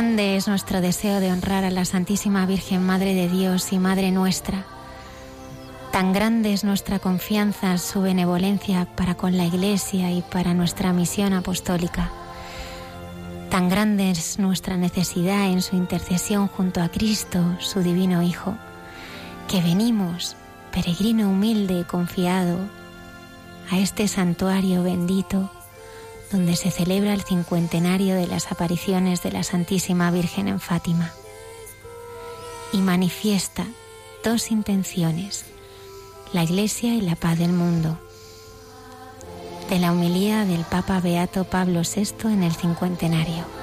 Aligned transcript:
Grande 0.00 0.36
es 0.36 0.48
nuestro 0.48 0.80
deseo 0.80 1.20
de 1.20 1.30
honrar 1.30 1.62
a 1.62 1.70
la 1.70 1.84
Santísima 1.84 2.46
Virgen 2.46 2.82
Madre 2.82 3.12
de 3.12 3.28
Dios 3.28 3.70
y 3.70 3.78
Madre 3.78 4.10
nuestra. 4.10 4.64
Tan 5.92 6.14
grande 6.14 6.54
es 6.54 6.64
nuestra 6.64 6.98
confianza, 6.98 7.76
su 7.76 8.00
benevolencia 8.00 8.86
para 8.96 9.14
con 9.14 9.36
la 9.36 9.44
Iglesia 9.44 10.10
y 10.10 10.22
para 10.22 10.54
nuestra 10.54 10.94
misión 10.94 11.34
apostólica. 11.34 12.10
Tan 13.50 13.68
grande 13.68 14.10
es 14.10 14.38
nuestra 14.38 14.78
necesidad 14.78 15.50
en 15.50 15.60
su 15.60 15.76
intercesión 15.76 16.48
junto 16.48 16.80
a 16.80 16.88
Cristo, 16.88 17.44
su 17.58 17.80
divino 17.80 18.22
Hijo, 18.22 18.56
que 19.48 19.60
venimos, 19.60 20.34
peregrino 20.72 21.28
humilde 21.28 21.80
y 21.80 21.84
confiado, 21.84 22.56
a 23.70 23.78
este 23.78 24.08
santuario 24.08 24.82
bendito 24.82 25.50
donde 26.30 26.56
se 26.56 26.70
celebra 26.70 27.12
el 27.12 27.22
cincuentenario 27.22 28.14
de 28.14 28.26
las 28.26 28.52
apariciones 28.52 29.22
de 29.22 29.32
la 29.32 29.42
Santísima 29.42 30.10
Virgen 30.10 30.48
en 30.48 30.60
Fátima. 30.60 31.12
Y 32.72 32.78
manifiesta 32.78 33.66
dos 34.22 34.50
intenciones, 34.50 35.44
la 36.32 36.44
Iglesia 36.44 36.94
y 36.94 37.00
la 37.00 37.16
paz 37.16 37.38
del 37.38 37.52
mundo. 37.52 37.98
De 39.68 39.78
la 39.78 39.92
humilía 39.92 40.44
del 40.44 40.64
Papa 40.64 41.00
Beato 41.00 41.44
Pablo 41.44 41.82
VI 41.82 42.28
en 42.32 42.42
el 42.42 42.54
cincuentenario. 42.54 43.59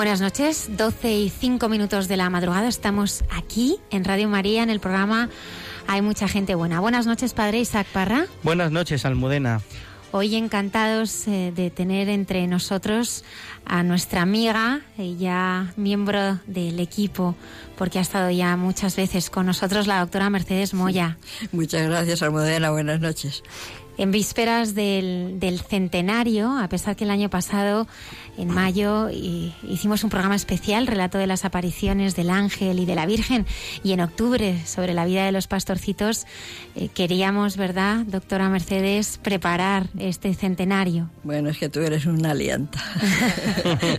Buenas 0.00 0.22
noches, 0.22 0.70
12 0.78 1.12
y 1.12 1.28
5 1.28 1.68
minutos 1.68 2.08
de 2.08 2.16
la 2.16 2.30
madrugada. 2.30 2.68
Estamos 2.68 3.22
aquí 3.28 3.76
en 3.90 4.02
Radio 4.02 4.30
María 4.30 4.62
en 4.62 4.70
el 4.70 4.80
programa 4.80 5.28
Hay 5.88 6.00
mucha 6.00 6.26
gente 6.26 6.54
buena. 6.54 6.80
Buenas 6.80 7.06
noches, 7.06 7.34
padre 7.34 7.60
Isaac 7.60 7.86
Parra. 7.92 8.24
Buenas 8.42 8.72
noches, 8.72 9.04
Almudena. 9.04 9.60
Hoy 10.10 10.36
encantados 10.36 11.28
eh, 11.28 11.52
de 11.54 11.68
tener 11.68 12.08
entre 12.08 12.46
nosotros 12.46 13.24
a 13.66 13.82
nuestra 13.82 14.22
amiga, 14.22 14.80
y 14.96 15.18
ya 15.18 15.74
miembro 15.76 16.38
del 16.46 16.80
equipo, 16.80 17.36
porque 17.76 17.98
ha 17.98 18.02
estado 18.02 18.30
ya 18.30 18.56
muchas 18.56 18.96
veces 18.96 19.28
con 19.28 19.44
nosotros, 19.44 19.86
la 19.86 20.00
doctora 20.00 20.30
Mercedes 20.30 20.72
Moya. 20.72 21.18
Muchas 21.52 21.86
gracias, 21.86 22.22
Almudena. 22.22 22.70
Buenas 22.70 23.00
noches 23.00 23.42
en 24.00 24.12
vísperas 24.12 24.74
del, 24.74 25.38
del, 25.40 25.60
centenario, 25.60 26.58
a 26.58 26.70
pesar 26.70 26.96
que 26.96 27.04
el 27.04 27.10
año 27.10 27.28
pasado, 27.28 27.86
en 28.38 28.48
mayo, 28.48 29.10
hicimos 29.10 30.04
un 30.04 30.08
programa 30.08 30.36
especial, 30.36 30.86
relato 30.86 31.18
de 31.18 31.26
las 31.26 31.44
apariciones 31.44 32.16
del 32.16 32.30
ángel 32.30 32.78
y 32.78 32.86
de 32.86 32.94
la 32.94 33.04
Virgen, 33.04 33.44
y 33.84 33.92
en 33.92 34.00
octubre, 34.00 34.58
sobre 34.64 34.94
la 34.94 35.04
vida 35.04 35.26
de 35.26 35.32
los 35.32 35.48
pastorcitos, 35.48 36.24
eh, 36.76 36.88
queríamos, 36.88 37.58
¿verdad, 37.58 38.06
doctora 38.06 38.48
Mercedes, 38.48 39.18
preparar 39.22 39.88
este 39.98 40.32
centenario? 40.32 41.10
Bueno, 41.22 41.50
es 41.50 41.58
que 41.58 41.68
tú 41.68 41.80
eres 41.80 42.06
una 42.06 42.30
alianta. 42.30 42.82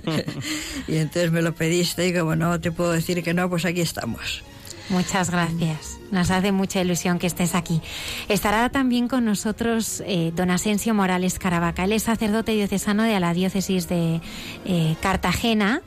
y 0.88 0.96
entonces 0.98 1.32
me 1.32 1.44
lo 1.44 1.54
pediste 1.54 2.08
y 2.08 2.14
como 2.14 2.36
no 2.36 2.60
te 2.60 2.72
puedo 2.72 2.92
decir 2.92 3.22
que 3.22 3.36
no, 3.36 3.48
pues 3.52 3.66
aquí 3.66 3.82
estamos. 3.82 4.44
Muchas 4.92 5.32
gracias. 5.32 6.00
Nos 6.12 6.30
hace 6.32 6.52
mucha 6.52 6.82
ilusión 6.82 7.18
que 7.18 7.26
estés 7.26 7.56
aquí. 7.56 7.82
Estará 8.28 8.68
también 8.70 9.08
con 9.08 9.24
nosotros 9.24 10.04
eh, 10.06 10.34
don 10.36 10.52
Asensio 10.52 10.94
Morales 10.94 11.40
Caravaca. 11.40 11.86
Él 11.86 11.94
es 11.94 12.04
sacerdote 12.04 12.52
diocesano 12.52 13.04
de 13.04 13.18
la 13.22 13.34
diócesis 13.34 13.88
de 13.88 14.20
eh, 14.66 14.96
Cartagena. 15.02 15.82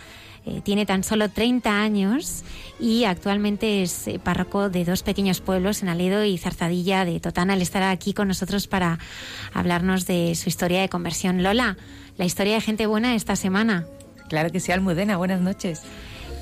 Eh, 0.47 0.63
tiene 0.65 0.87
tan 0.87 1.05
solo 1.05 1.29
30 1.29 1.83
años 1.83 2.45
y 2.81 3.05
actualmente 3.05 3.83
es 3.83 4.07
párroco 4.23 4.71
de 4.71 4.87
dos 4.87 5.03
pequeños 5.03 5.43
pueblos, 5.43 5.83
en 5.83 5.91
Aledo 5.91 6.25
y 6.25 6.39
Zarzadilla 6.39 7.05
de 7.05 7.21
Totana. 7.21 7.55
Él 7.55 7.63
estará 7.63 7.91
aquí 7.91 8.15
con 8.15 8.29
nosotros 8.29 8.67
para 8.69 8.99
hablarnos 9.53 10.07
de 10.07 10.35
su 10.35 10.49
historia 10.49 10.81
de 10.81 10.89
conversión. 10.89 11.43
Lola, 11.43 11.77
la 12.17 12.25
historia 12.25 12.55
de 12.55 12.63
gente 12.63 12.87
buena 12.87 13.15
esta 13.15 13.37
semana. 13.37 13.87
Claro 14.31 14.51
que 14.51 14.61
sí, 14.61 14.73
Almudena. 14.73 15.19
Buenas 15.19 15.43
noches. 15.43 15.83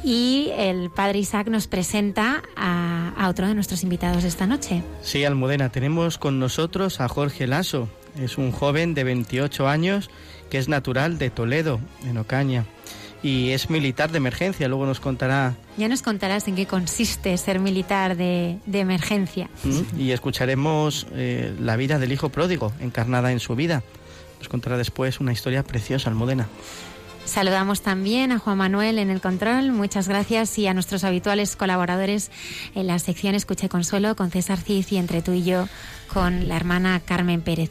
Y 0.05 0.51
el 0.57 0.91
padre 0.91 1.21
Isaac 1.21 1.49
nos 1.49 1.69
presenta 1.69 2.43
a, 2.57 3.29
otro 3.29 3.47
de 3.47 3.55
nuestros 3.55 3.85
invitados 3.85 4.25
esta 4.25 4.47
noche. 4.47 4.83
Sí, 5.03 5.25
Almudena, 5.25 5.71
tenemos 5.71 6.19
con 6.19 6.41
nosotros 6.41 7.01
a 7.01 7.09
Jorge 7.09 7.47
Lasso. 7.47 7.89
Es 8.19 8.37
un 8.37 8.51
joven 8.51 8.95
de 8.95 9.05
28 9.05 9.69
años 9.69 10.11
que 10.51 10.59
es 10.59 10.69
natural 10.69 11.19
de 11.19 11.31
Toledo, 11.31 11.81
en 12.05 12.19
Ocaña. 12.19 12.67
Y 13.23 13.51
es 13.51 13.71
militar 13.71 14.11
de 14.11 14.19
emergencia, 14.19 14.67
luego 14.67 14.85
nos 14.85 14.99
contará. 14.99 15.55
Ya 15.77 15.87
nos 15.87 16.03
contarás 16.03 16.49
en 16.49 16.57
qué 16.57 16.67
consiste 16.67 17.37
ser 17.39 17.61
militar 17.61 18.17
de, 18.17 18.59
emergencia. 18.73 19.49
Mm, 19.63 20.01
y 20.01 20.11
escucharemos 20.11 21.07
eh, 21.13 21.55
la 21.61 21.77
vida 21.77 22.01
del 22.01 22.11
hijo 22.11 22.31
pródigo, 22.31 22.73
encarnada 22.81 23.31
en 23.31 23.39
su 23.39 23.55
vida. 23.55 23.85
Nos 24.41 24.49
contará 24.49 24.77
después 24.77 25.21
una 25.21 25.33
historia 25.33 25.63
preciosa, 25.63 26.11
Almudena. 26.11 26.49
Saludamos 27.25 27.83
también 27.83 28.33
a 28.33 28.39
Juan 28.39 28.59
Manuel 28.59 28.99
en 28.99 29.09
el 29.09 29.21
control, 29.21 29.73
muchas 29.73 30.09
gracias 30.09 30.59
y 30.59 30.67
a 30.67 30.75
nuestros 30.75 31.05
habituales 31.05 31.57
colaboradores 31.57 32.31
en 32.75 32.89
la 32.89 32.99
sección 32.99 33.35
Escuche 33.35 33.69
Consuelo 33.69 34.17
con 34.17 34.31
César 34.31 34.59
Cid 34.59 34.87
y 34.91 34.97
entre 34.97 35.23
tú 35.23 35.33
y 35.33 35.45
yo 35.45 35.69
con 36.13 36.49
la 36.49 36.57
hermana 36.57 37.01
Carmen 37.05 37.41
Pérez. 37.41 37.71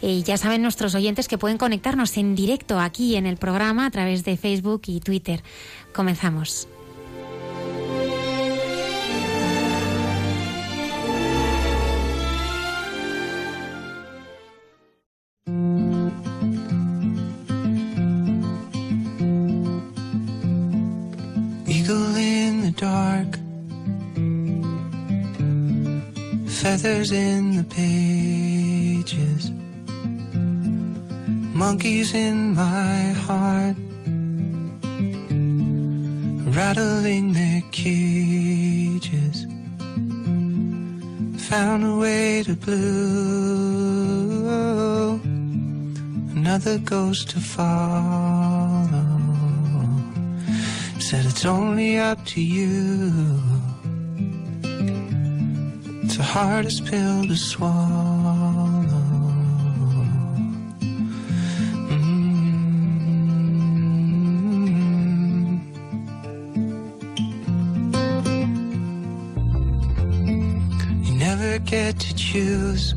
Y 0.00 0.22
ya 0.22 0.36
saben 0.36 0.62
nuestros 0.62 0.94
oyentes 0.94 1.28
que 1.28 1.38
pueden 1.38 1.58
conectarnos 1.58 2.16
en 2.16 2.34
directo 2.34 2.80
aquí 2.80 3.16
en 3.16 3.26
el 3.26 3.36
programa 3.36 3.86
a 3.86 3.90
través 3.90 4.24
de 4.24 4.36
Facebook 4.36 4.82
y 4.86 5.00
Twitter. 5.00 5.42
Comenzamos. 5.92 6.68
Feathers 26.68 27.10
in 27.12 27.56
the 27.56 27.64
pages, 27.64 29.50
monkeys 31.62 32.12
in 32.12 32.54
my 32.54 32.98
heart, 33.24 33.76
rattling 36.54 37.32
their 37.32 37.62
cages. 37.72 39.46
Found 41.48 41.84
a 41.86 41.96
way 41.96 42.42
to 42.42 42.54
blue, 42.54 42.84
another 46.36 46.76
ghost 46.80 47.30
to 47.30 47.40
follow. 47.40 49.08
Said 50.98 51.24
it's 51.24 51.46
only 51.46 51.96
up 51.96 52.22
to 52.26 52.42
you 52.42 53.57
the 56.18 56.24
hardest 56.24 56.84
pill 56.84 57.22
to 57.28 57.36
swallow. 57.36 57.76
Mm. 61.94 62.34
You 71.06 71.14
never 71.14 71.60
get 71.60 72.00
to 72.00 72.16
choose. 72.16 72.96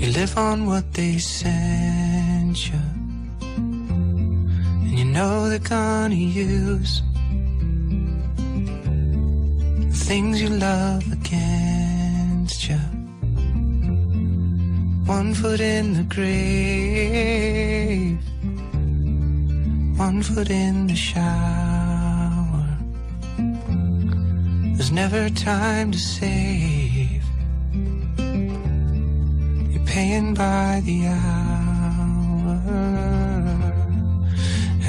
You 0.00 0.12
live 0.12 0.36
on 0.36 0.66
what 0.66 0.92
they 0.92 1.16
send 1.16 2.58
you. 2.68 2.82
And 3.40 4.98
you 4.98 5.06
know 5.06 5.48
they're 5.48 5.58
gonna 5.60 6.14
use 6.14 7.00
things 10.10 10.42
you 10.42 10.48
love 10.48 11.04
against 11.12 12.68
you. 12.68 12.80
One 15.16 15.32
foot 15.34 15.60
in 15.60 15.94
the 15.98 16.02
grave, 16.14 18.18
one 19.96 20.20
foot 20.20 20.50
in 20.50 20.88
the 20.88 20.96
shower. 20.96 22.66
There's 24.74 24.90
never 24.90 25.30
time 25.30 25.92
to 25.92 25.98
save. 25.98 27.22
You're 29.70 29.86
paying 29.86 30.34
by 30.34 30.82
the 30.88 31.06
hour, 31.06 32.60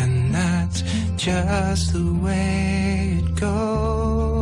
and 0.02 0.34
that's 0.34 0.82
just 1.16 1.94
the 1.94 2.12
way 2.26 3.22
it 3.22 3.36
goes 3.36 4.41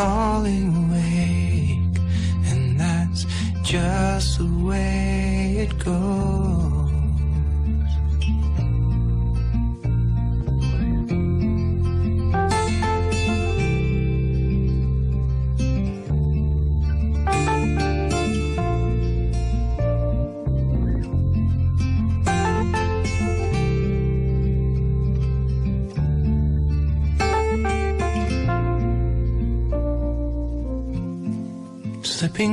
falling 0.00 0.68
awake, 0.82 2.00
and 2.50 2.80
that's 2.80 3.26
just 3.62 4.38
the 4.38 4.48
way 4.66 5.66
it 5.68 5.78
goes. 5.84 6.39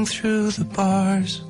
Through 0.06 0.52
the 0.52 0.66
bars, 0.66 1.42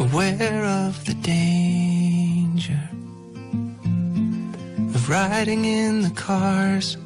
aware 0.00 0.64
of 0.64 1.04
the 1.04 1.14
danger 1.22 2.88
of 4.94 5.08
riding 5.08 5.64
in 5.64 6.02
the 6.02 6.10
cars, 6.10 6.96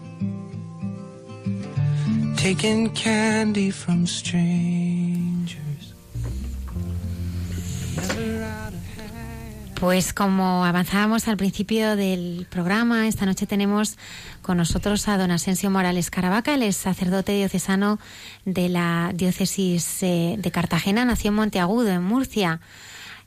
taking 2.36 2.90
candy 2.90 3.70
from 3.70 4.06
strangers. 4.06 4.77
Pues 9.80 10.12
como 10.12 10.64
avanzábamos 10.64 11.28
al 11.28 11.36
principio 11.36 11.94
del 11.94 12.46
programa, 12.50 13.06
esta 13.06 13.26
noche 13.26 13.46
tenemos 13.46 13.96
con 14.42 14.56
nosotros 14.56 15.06
a 15.06 15.16
don 15.16 15.30
Asensio 15.30 15.70
Morales 15.70 16.10
Caravaca, 16.10 16.54
él 16.54 16.64
es 16.64 16.76
sacerdote 16.76 17.32
diocesano 17.32 18.00
de 18.44 18.68
la 18.68 19.12
diócesis 19.14 20.02
eh, 20.02 20.34
de 20.36 20.50
Cartagena, 20.50 21.04
nació 21.04 21.28
en 21.28 21.36
Monteagudo, 21.36 21.90
en 21.90 22.02
Murcia. 22.02 22.60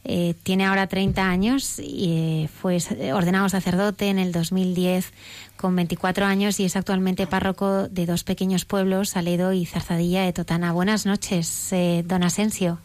Eh, 0.03 0.33
tiene 0.44 0.65
ahora 0.65 0.88
30 0.88 1.30
años 1.30 1.80
y 1.80 2.43
eh, 2.43 2.50
fue 2.50 2.79
ordenado 3.13 3.48
sacerdote 3.48 4.10
en 4.10 4.20
el 4.20 4.34
2010 4.34 5.13
con 5.55 5.75
24 5.75 6.25
años 6.25 6.60
y 6.60 6.65
es 6.65 6.75
actualmente 6.75 7.27
párroco 7.27 7.88
de 7.88 8.05
dos 8.05 8.24
pequeños 8.25 8.65
pueblos, 8.65 9.10
Saledo 9.10 9.53
y 9.53 9.65
Zarzadilla 9.65 10.24
de 10.24 10.34
Totana. 10.34 10.74
Buenas 10.74 11.05
noches, 11.05 11.72
eh, 11.72 12.03
don 12.05 12.24
Asensio. 12.24 12.79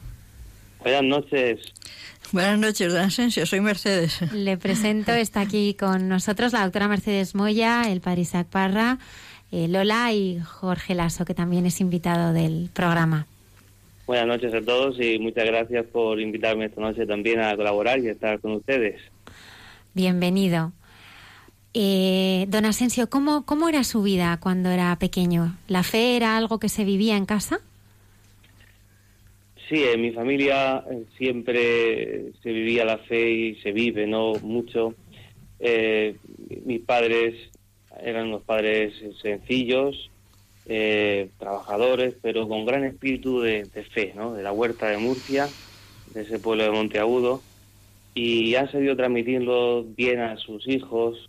Buenas 0.81 1.03
noches. 1.03 1.73
Buenas 2.33 2.59
noches, 2.59 2.93
don 2.93 3.03
Asensio. 3.03 3.47
Soy 3.47 3.61
Mercedes. 3.61 4.21
Le 4.33 4.57
presento, 4.57 5.13
está 5.13 5.41
aquí 5.41 5.75
con 5.75 6.09
nosotros 6.09 6.53
la 6.53 6.65
doctora 6.65 6.89
Mercedes 6.89 7.35
Moya, 7.35 7.83
el 7.91 8.01
padre 8.01 8.23
Isaac 8.23 8.49
Parra, 8.49 8.99
eh, 9.53 9.69
Lola 9.69 10.13
y 10.13 10.41
Jorge 10.41 10.95
Lasso, 10.95 11.25
que 11.25 11.35
también 11.35 11.67
es 11.67 11.81
invitado 11.81 12.33
del 12.33 12.69
programa. 12.73 13.27
Buenas 14.07 14.27
noches 14.27 14.55
a 14.55 14.61
todos 14.61 15.01
y 15.01 15.19
muchas 15.19 15.45
gracias 15.47 15.87
por 15.87 16.21
invitarme 16.21 16.67
esta 16.67 16.81
noche 16.81 17.07
también 17.07 17.41
a 17.41 17.57
colaborar 17.57 18.01
y 18.01 18.09
a 18.09 18.13
estar 18.13 18.41
con 18.41 18.53
ustedes. 18.53 19.01
Bienvenido. 19.95 20.73
Eh, 21.75 22.47
don 22.49 22.65
Asensio, 22.65 23.09
¿cómo, 23.09 23.45
¿cómo 23.45 23.69
era 23.69 23.85
su 23.85 24.03
vida 24.03 24.39
cuando 24.41 24.71
era 24.71 24.97
pequeño? 24.99 25.57
¿La 25.69 25.83
fe 25.83 26.17
era 26.17 26.37
algo 26.37 26.59
que 26.59 26.69
se 26.69 26.85
vivía 26.85 27.17
en 27.17 27.27
casa? 27.27 27.61
Sí, 29.69 29.83
en 29.83 30.01
mi 30.01 30.13
familia 30.13 30.85
eh, 30.89 31.07
siempre 31.19 32.33
se 32.41 32.53
vivía 32.53 32.85
la 32.85 32.99
fe 32.99 33.31
y 33.31 33.55
se 33.57 33.73
vive, 33.73 34.07
¿no? 34.07 34.35
Mucho. 34.35 34.95
Eh, 35.59 36.19
mis 36.65 36.83
padres 36.83 37.35
eran 37.99 38.29
unos 38.29 38.45
padres 38.45 38.95
sencillos, 39.23 40.11
eh, 40.67 41.31
trabajadores, 41.39 42.15
pero 42.23 42.49
con 42.49 42.65
gran 42.65 42.85
espíritu 42.85 43.41
de, 43.41 43.69
fe, 43.93 44.13
¿no? 44.15 44.35
De 44.35 44.45
la 44.45 44.53
huerta 44.53 44.89
de 44.89 44.99
Murcia, 44.99 45.51
de 46.07 46.23
ese 46.23 46.39
pueblo 46.39 46.63
de 46.63 46.71
Monteagudo, 46.71 47.43
y 48.15 48.55
han 48.55 48.71
sabido 48.71 48.97
transmitirlo 48.97 49.83
bien 49.83 50.21
a 50.21 50.37
sus 50.37 50.69
hijos. 50.69 51.27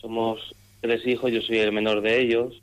Somos 0.00 0.40
tres 0.80 1.06
hijos, 1.06 1.30
yo 1.30 1.42
soy 1.42 1.58
el 1.58 1.72
menor 1.72 2.00
de 2.00 2.20
ellos, 2.20 2.62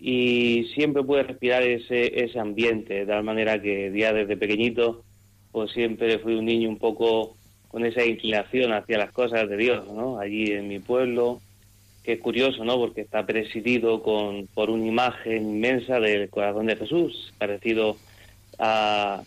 y 0.00 0.64
siempre 0.74 1.02
pude 1.02 1.24
respirar 1.24 1.62
ese, 1.62 2.24
ese 2.24 2.38
ambiente, 2.38 2.94
de 2.94 3.06
tal 3.06 3.22
manera 3.22 3.60
que 3.60 3.92
ya 3.94 4.14
desde 4.14 4.36
pequeñito, 4.36 5.04
pues 5.52 5.72
siempre 5.72 6.18
fui 6.18 6.34
un 6.34 6.46
niño 6.46 6.70
un 6.70 6.78
poco 6.78 7.36
con 7.68 7.84
esa 7.84 8.04
inclinación 8.04 8.72
hacia 8.72 8.98
las 8.98 9.12
cosas 9.12 9.48
de 9.48 9.56
Dios, 9.58 9.86
¿no? 9.92 10.18
Allí 10.18 10.52
en 10.52 10.68
mi 10.68 10.78
pueblo, 10.78 11.40
que 12.02 12.14
es 12.14 12.20
curioso, 12.20 12.64
¿no? 12.64 12.76
Porque 12.76 13.02
está 13.02 13.26
presidido 13.26 14.02
con, 14.02 14.46
por 14.54 14.70
una 14.70 14.86
imagen 14.86 15.50
inmensa 15.50 16.00
del 16.00 16.30
corazón 16.30 16.66
de 16.66 16.76
Jesús, 16.76 17.34
parecido 17.36 17.96
a, 18.58 19.22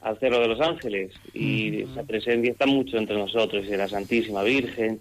al 0.00 0.18
Cerro 0.18 0.40
de 0.40 0.48
los 0.48 0.60
Ángeles, 0.60 1.12
y 1.32 1.82
esa 1.82 2.02
presencia 2.02 2.50
está 2.50 2.66
mucho 2.66 2.98
entre 2.98 3.16
nosotros, 3.16 3.64
y 3.64 3.68
de 3.68 3.78
la 3.78 3.88
Santísima 3.88 4.42
Virgen, 4.42 4.98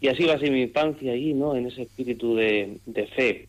y 0.00 0.08
así 0.08 0.24
va 0.24 0.34
a 0.34 0.38
ser 0.40 0.50
mi 0.50 0.62
infancia 0.62 1.12
allí, 1.12 1.32
¿no? 1.32 1.54
En 1.54 1.66
ese 1.66 1.82
espíritu 1.82 2.34
de, 2.34 2.76
de 2.86 3.06
fe 3.06 3.48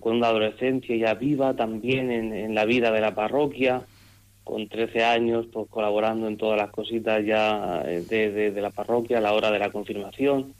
con 0.00 0.16
una 0.16 0.28
adolescencia 0.28 0.96
ya 0.96 1.14
viva 1.14 1.54
también 1.54 2.10
en, 2.10 2.54
la 2.54 2.64
vida 2.64 2.90
de 2.90 3.00
la 3.00 3.14
parroquia, 3.14 3.82
con 4.44 4.68
13 4.68 5.04
años, 5.04 5.46
pues 5.52 5.68
colaborando 5.68 6.26
en 6.26 6.36
todas 6.36 6.58
las 6.58 6.70
cositas 6.70 7.24
ya 7.24 7.82
de, 7.84 8.50
de, 8.50 8.60
la 8.60 8.70
parroquia 8.70 9.18
a 9.18 9.20
la 9.20 9.32
hora 9.32 9.50
de 9.50 9.58
la 9.58 9.70
confirmación. 9.70 10.54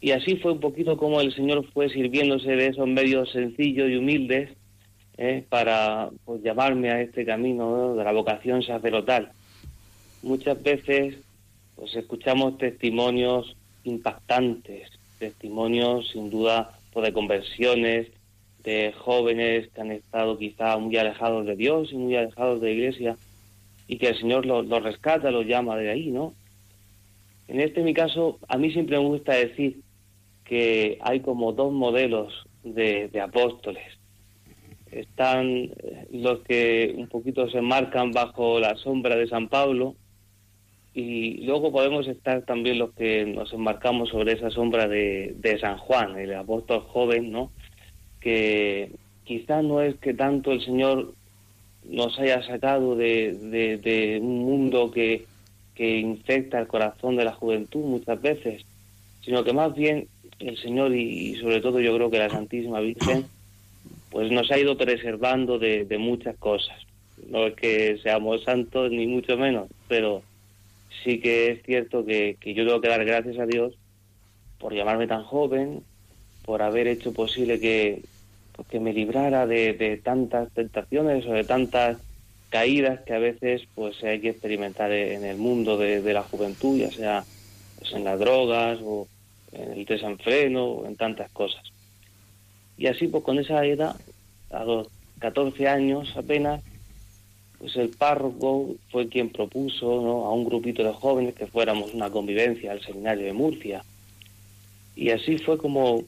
Y 0.00 0.12
así 0.12 0.36
fue 0.36 0.52
un 0.52 0.60
poquito 0.60 0.96
como 0.96 1.20
el 1.20 1.34
Señor 1.34 1.66
fue 1.72 1.88
sirviéndose 1.88 2.52
de 2.52 2.68
esos 2.68 2.86
medios 2.86 3.32
sencillos 3.32 3.90
y 3.90 3.96
humildes 3.96 4.50
¿eh? 5.16 5.44
para 5.48 6.10
pues, 6.24 6.42
llamarme 6.42 6.90
a 6.90 7.00
este 7.00 7.24
camino 7.24 7.76
¿no? 7.76 7.94
de 7.96 8.04
la 8.04 8.12
vocación 8.12 8.62
sacerdotal. 8.62 9.32
Muchas 10.22 10.62
veces 10.62 11.16
pues 11.76 11.94
escuchamos 11.94 12.58
testimonios 12.58 13.56
impactantes, 13.84 14.90
testimonios 15.18 16.08
sin 16.10 16.30
duda 16.30 16.77
de 17.00 17.12
conversiones, 17.12 18.08
de 18.62 18.92
jóvenes 18.92 19.68
que 19.68 19.80
han 19.80 19.92
estado 19.92 20.38
quizá 20.38 20.76
muy 20.78 20.96
alejados 20.96 21.46
de 21.46 21.56
Dios 21.56 21.92
y 21.92 21.96
muy 21.96 22.16
alejados 22.16 22.60
de 22.60 22.68
la 22.68 22.72
iglesia 22.72 23.16
y 23.86 23.98
que 23.98 24.08
el 24.08 24.18
Señor 24.18 24.44
los, 24.44 24.66
los 24.66 24.82
rescata, 24.82 25.30
los 25.30 25.46
llama 25.46 25.76
de 25.76 25.90
ahí, 25.90 26.10
¿no? 26.10 26.34
En 27.46 27.60
este 27.60 27.82
mi 27.82 27.94
caso, 27.94 28.38
a 28.46 28.58
mí 28.58 28.70
siempre 28.70 28.98
me 28.98 29.06
gusta 29.06 29.32
decir 29.32 29.80
que 30.44 30.98
hay 31.00 31.20
como 31.20 31.52
dos 31.52 31.72
modelos 31.72 32.46
de, 32.62 33.08
de 33.08 33.20
apóstoles. 33.20 33.84
Están 34.90 35.70
los 36.10 36.40
que 36.40 36.94
un 36.96 37.08
poquito 37.08 37.48
se 37.48 37.60
marcan 37.60 38.12
bajo 38.12 38.60
la 38.60 38.76
sombra 38.76 39.16
de 39.16 39.28
San 39.28 39.48
Pablo 39.48 39.96
y 40.98 41.44
luego 41.44 41.70
podemos 41.70 42.08
estar 42.08 42.42
también 42.42 42.80
los 42.80 42.92
que 42.92 43.24
nos 43.24 43.52
enmarcamos 43.52 44.08
sobre 44.08 44.32
esa 44.32 44.50
sombra 44.50 44.88
de, 44.88 45.58
San 45.60 45.78
Juan, 45.78 46.18
el 46.18 46.34
apóstol 46.34 46.80
joven, 46.80 47.30
¿no? 47.30 47.52
Que 48.20 48.90
quizá 49.22 49.62
no 49.62 49.80
es 49.80 49.94
que 49.98 50.12
tanto 50.12 50.50
el 50.50 50.60
Señor 50.60 51.14
nos 51.84 52.18
haya 52.18 52.42
sacado 52.42 52.96
de, 52.96 54.18
un 54.20 54.40
mundo 54.40 54.90
que, 54.90 55.24
que 55.76 56.00
infecta 56.00 56.58
el 56.58 56.66
corazón 56.66 57.14
de 57.14 57.26
la 57.26 57.32
juventud 57.32 57.84
muchas 57.84 58.20
veces, 58.20 58.64
sino 59.20 59.44
que 59.44 59.52
más 59.52 59.72
bien 59.76 60.08
el 60.40 60.58
Señor 60.58 60.92
y, 60.96 61.28
y 61.30 61.34
sobre 61.36 61.60
todo 61.60 61.78
yo 61.78 61.94
creo 61.94 62.10
que 62.10 62.18
la 62.18 62.28
Santísima 62.28 62.80
Virgen 62.80 63.24
pues 64.10 64.32
nos 64.32 64.50
ha 64.50 64.58
ido 64.58 64.76
preservando 64.76 65.60
de, 65.60 65.84
de 65.84 65.98
muchas 65.98 66.36
cosas. 66.38 66.76
No 67.28 67.46
es 67.46 67.54
que 67.54 67.98
seamos 68.02 68.42
santos 68.42 68.90
ni 68.90 69.06
mucho 69.06 69.36
menos, 69.36 69.68
pero 69.86 70.24
sí 71.04 71.20
que 71.20 71.50
es 71.50 71.62
cierto 71.62 72.04
que, 72.04 72.36
que 72.40 72.54
yo 72.54 72.64
tengo 72.64 72.80
que 72.80 72.88
dar 72.88 73.04
gracias 73.04 73.38
a 73.38 73.46
Dios 73.46 73.74
por 74.58 74.74
llamarme 74.74 75.06
tan 75.06 75.24
joven, 75.24 75.82
por 76.44 76.62
haber 76.62 76.88
hecho 76.88 77.12
posible 77.12 77.60
que, 77.60 78.02
que 78.70 78.80
me 78.80 78.92
librara 78.92 79.46
de, 79.46 79.74
de 79.74 79.96
tantas 79.98 80.52
tentaciones 80.52 81.26
o 81.26 81.32
de 81.32 81.44
tantas 81.44 81.98
caídas 82.50 83.00
que 83.02 83.14
a 83.14 83.18
veces 83.18 83.62
pues 83.74 84.02
hay 84.02 84.20
que 84.20 84.30
experimentar 84.30 84.90
en 84.92 85.24
el 85.24 85.36
mundo 85.36 85.76
de, 85.76 86.00
de 86.00 86.12
la 86.14 86.22
juventud, 86.22 86.78
ya 86.78 86.90
sea 86.90 87.24
pues, 87.78 87.92
en 87.92 88.04
las 88.04 88.18
drogas 88.18 88.78
o 88.82 89.06
en 89.52 89.72
el 89.72 89.84
desenfreno 89.84 90.64
o 90.64 90.86
en 90.86 90.96
tantas 90.96 91.30
cosas. 91.30 91.62
Y 92.76 92.86
así 92.86 93.08
pues 93.08 93.24
con 93.24 93.38
esa 93.38 93.64
edad, 93.64 93.96
a 94.50 94.64
los 94.64 94.88
14 95.18 95.68
años 95.68 96.16
apenas, 96.16 96.62
pues 97.58 97.74
el 97.76 97.90
párroco 97.90 98.76
fue 98.90 99.08
quien 99.08 99.30
propuso 99.30 99.86
a 100.26 100.32
un 100.32 100.44
grupito 100.44 100.84
de 100.84 100.92
jóvenes 100.92 101.34
que 101.34 101.46
fuéramos 101.46 101.92
una 101.92 102.10
convivencia 102.10 102.72
al 102.72 102.80
seminario 102.82 103.26
de 103.26 103.32
Murcia. 103.32 103.84
Y 104.94 105.10
así 105.10 105.38
fue 105.38 105.58
como, 105.58 106.04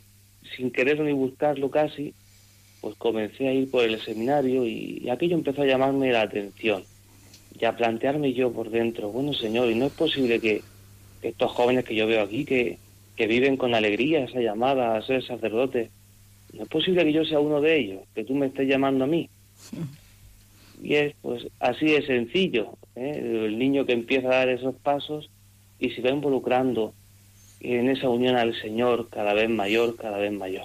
sin 0.57 0.71
querer 0.71 1.00
ni 1.00 1.12
buscarlo 1.12 1.71
casi, 1.71 2.14
pues 2.80 2.95
comencé 2.97 3.49
a 3.49 3.52
ir 3.52 3.71
por 3.71 3.85
el 3.85 4.00
seminario 4.00 4.64
y, 4.64 5.09
aquello 5.11 5.35
empezó 5.35 5.62
a 5.62 5.66
llamarme 5.66 6.12
la 6.12 6.23
atención 6.23 6.85
y 7.59 7.64
a 7.64 7.76
plantearme 7.76 8.33
yo 8.33 8.52
por 8.52 8.71
dentro, 8.71 9.11
bueno 9.11 9.35
señor, 9.35 9.71
y 9.71 9.75
no 9.75 9.87
es 9.87 9.92
posible 9.92 10.40
que, 10.40 10.62
que 11.21 11.28
estos 11.28 11.50
jóvenes 11.50 11.85
que 11.85 11.95
yo 11.95 12.07
veo 12.07 12.23
aquí, 12.23 12.45
que, 12.45 12.78
que 13.16 13.26
viven 13.26 13.57
con 13.57 13.75
alegría 13.75 14.25
esa 14.25 14.40
llamada 14.40 14.97
a 14.97 15.02
ser 15.02 15.23
sacerdote, 15.25 15.90
no 16.52 16.62
es 16.62 16.69
posible 16.69 17.04
que 17.04 17.12
yo 17.12 17.25
sea 17.25 17.40
uno 17.40 17.61
de 17.61 17.78
ellos, 17.78 18.00
que 18.14 18.25
tú 18.25 18.35
me 18.35 18.47
estés 18.47 18.69
llamando 18.69 19.04
a 19.04 19.09
mí. 19.09 19.28
Y 20.82 20.94
es 20.94 21.14
pues 21.20 21.46
así 21.60 21.87
de 21.87 22.06
sencillo, 22.06 22.76
¿eh? 22.96 23.44
el 23.46 23.58
niño 23.58 23.84
que 23.87 23.92
empieza 23.92 24.28
a 24.28 24.37
dar 24.37 24.49
esos 24.49 24.75
pasos 24.76 25.28
y 25.78 25.90
se 25.90 26.02
va 26.02 26.10
involucrando 26.10 26.94
en 27.60 27.90
esa 27.90 28.08
unión 28.08 28.37
al 28.37 28.58
Señor 28.60 29.08
cada 29.10 29.34
vez 29.34 29.50
mayor, 29.50 29.96
cada 29.96 30.18
vez 30.18 30.32
mayor. 30.32 30.64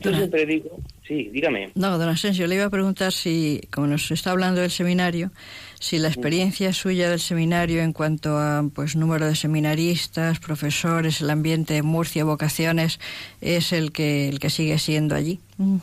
Yo 0.00 0.10
Don- 0.10 0.18
siempre 0.20 0.46
digo, 0.46 0.78
sí, 1.08 1.28
dígame. 1.32 1.70
No, 1.74 1.98
don 1.98 2.08
Asensio, 2.08 2.46
le 2.46 2.54
iba 2.54 2.66
a 2.66 2.70
preguntar 2.70 3.12
si, 3.12 3.60
como 3.72 3.88
nos 3.88 4.08
está 4.12 4.30
hablando 4.30 4.60
del 4.60 4.70
seminario, 4.70 5.32
si 5.80 5.98
la 5.98 6.06
experiencia 6.06 6.72
suya 6.72 7.10
del 7.10 7.18
seminario 7.18 7.82
en 7.82 7.92
cuanto 7.92 8.38
a 8.38 8.64
pues 8.72 8.94
número 8.94 9.26
de 9.26 9.34
seminaristas, 9.34 10.38
profesores, 10.38 11.20
el 11.20 11.30
ambiente 11.30 11.74
de 11.74 11.82
Murcia, 11.82 12.22
vocaciones, 12.24 13.00
es 13.40 13.72
el 13.72 13.90
que 13.90 14.28
el 14.28 14.38
que 14.38 14.50
sigue 14.50 14.78
siendo 14.78 15.16
allí. 15.16 15.40
Mm. 15.56 15.78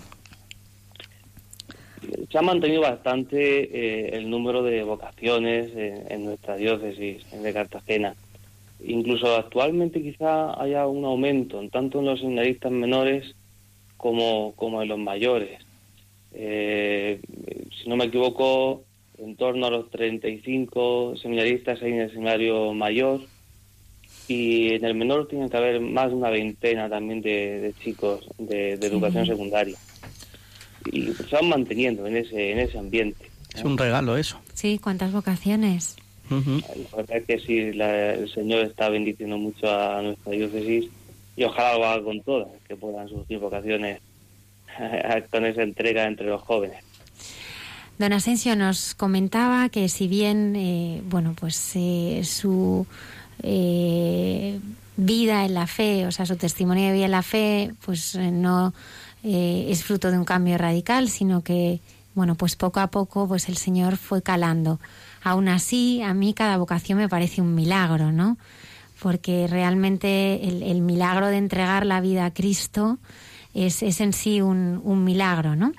Se 2.31 2.37
ha 2.37 2.41
mantenido 2.41 2.81
bastante 2.81 3.37
eh, 3.37 4.17
el 4.17 4.29
número 4.29 4.63
de 4.63 4.83
vocaciones 4.83 5.75
en, 5.75 6.11
en 6.11 6.25
nuestra 6.25 6.55
diócesis 6.55 7.23
de 7.31 7.53
Cartagena. 7.53 8.15
Incluso 8.83 9.35
actualmente 9.35 10.01
quizá 10.01 10.61
haya 10.61 10.85
un 10.85 11.05
aumento, 11.05 11.61
en 11.61 11.69
tanto 11.69 11.99
en 11.99 12.05
los 12.05 12.19
seminaristas 12.19 12.71
menores 12.71 13.35
como, 13.97 14.53
como 14.55 14.81
en 14.81 14.89
los 14.89 14.99
mayores. 14.99 15.59
Eh, 16.33 17.19
si 17.81 17.89
no 17.89 17.95
me 17.95 18.05
equivoco, 18.05 18.83
en 19.17 19.35
torno 19.35 19.67
a 19.67 19.71
los 19.71 19.89
35 19.89 21.15
seminaristas 21.17 21.81
hay 21.81 21.93
en 21.93 22.01
el 22.01 22.11
seminario 22.11 22.73
mayor 22.73 23.21
y 24.27 24.73
en 24.73 24.83
el 24.83 24.95
menor 24.95 25.27
tiene 25.27 25.49
que 25.49 25.57
haber 25.57 25.79
más 25.79 26.09
de 26.09 26.15
una 26.15 26.29
veintena 26.29 26.89
también 26.89 27.21
de, 27.21 27.61
de 27.61 27.73
chicos 27.73 28.27
de, 28.37 28.77
de 28.77 28.87
educación 28.87 29.25
secundaria. 29.25 29.77
Y 30.91 31.11
se 31.13 31.35
van 31.35 31.49
manteniendo 31.49 32.05
en 32.07 32.17
ese, 32.17 32.51
en 32.51 32.59
ese 32.59 32.77
ambiente. 32.77 33.29
Es 33.53 33.63
un 33.63 33.77
regalo 33.77 34.17
eso. 34.17 34.39
Sí, 34.53 34.79
cuántas 34.81 35.11
vocaciones. 35.11 35.95
La 36.29 36.97
verdad 36.97 37.17
es 37.17 37.25
que 37.25 37.39
sí, 37.39 37.71
la- 37.73 38.13
el 38.15 38.29
Señor 38.33 38.65
está 38.65 38.89
bendiciendo 38.89 39.37
mucho 39.37 39.69
a 39.69 40.01
nuestra 40.01 40.31
diócesis 40.31 40.85
y 41.37 41.43
ojalá 41.43 41.77
lo 41.77 41.85
haga 41.85 42.03
con 42.03 42.21
todas, 42.21 42.47
que 42.67 42.75
puedan 42.75 43.07
surgir 43.07 43.37
vocaciones 43.39 43.99
con 45.31 45.45
esa 45.45 45.61
entrega 45.63 46.05
entre 46.05 46.27
los 46.27 46.41
jóvenes. 46.41 46.77
Don 47.97 48.11
Asensio 48.11 48.55
nos 48.55 48.93
comentaba 48.95 49.69
que 49.69 49.87
si 49.87 50.07
bien, 50.07 50.55
eh, 50.55 51.01
bueno, 51.05 51.33
pues 51.39 51.71
eh, 51.75 52.21
su 52.25 52.85
eh, 53.43 54.59
vida 54.97 55.45
en 55.45 55.53
la 55.53 55.67
fe, 55.67 56.05
o 56.07 56.11
sea, 56.11 56.25
su 56.25 56.35
testimonio 56.35 56.87
de 56.87 56.93
vida 56.93 57.05
en 57.05 57.11
la 57.11 57.21
fe, 57.23 57.71
pues 57.85 58.15
eh, 58.15 58.31
no 58.31 58.73
eh, 59.27 59.71
es 59.71 59.83
fruto 59.83 60.11
de 60.11 60.19
un 60.19 60.23
cambio 60.23 60.55
radical, 60.55 61.09
sino 61.09 61.41
que, 61.41 61.81
bueno, 62.13 62.35
pues 62.35 62.55
poco 62.55 62.79
a 62.79 62.87
poco, 62.87 63.27
pues 63.27 63.49
el 63.49 63.57
Señor 63.57 63.97
fue 63.97 64.21
calando. 64.21 64.79
Aún 65.23 65.47
así, 65.47 66.03
a 66.03 66.13
mí 66.13 66.35
cada 66.35 66.57
vocación 66.57 66.99
me 66.99 67.09
parece 67.09 67.41
un 67.41 67.55
milagro, 67.55 68.11
¿no? 68.11 68.37
Porque 69.01 69.47
realmente 69.47 70.47
el, 70.47 70.81
milagro 70.81 71.27
de 71.27 71.37
entregar 71.37 71.87
la 71.87 72.01
vida 72.01 72.25
a 72.25 72.33
Cristo 72.33 72.99
es, 73.55 73.81
es 73.81 73.99
en 73.99 74.13
sí 74.13 74.41
un, 74.41 74.79
un 74.83 75.03
milagro, 75.03 75.55
¿no? 75.55 75.73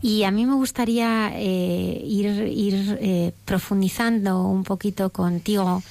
Y 0.00 0.24
a 0.24 0.32
mí 0.32 0.44
me 0.44 0.54
gustaría 0.54 1.30
eh, 1.36 2.02
ir, 2.04 2.48
ir 2.48 2.98
eh, 3.00 3.32
profundizando 3.44 4.42
un 4.42 4.64
poquito 4.64 5.10
contigo 5.10 5.84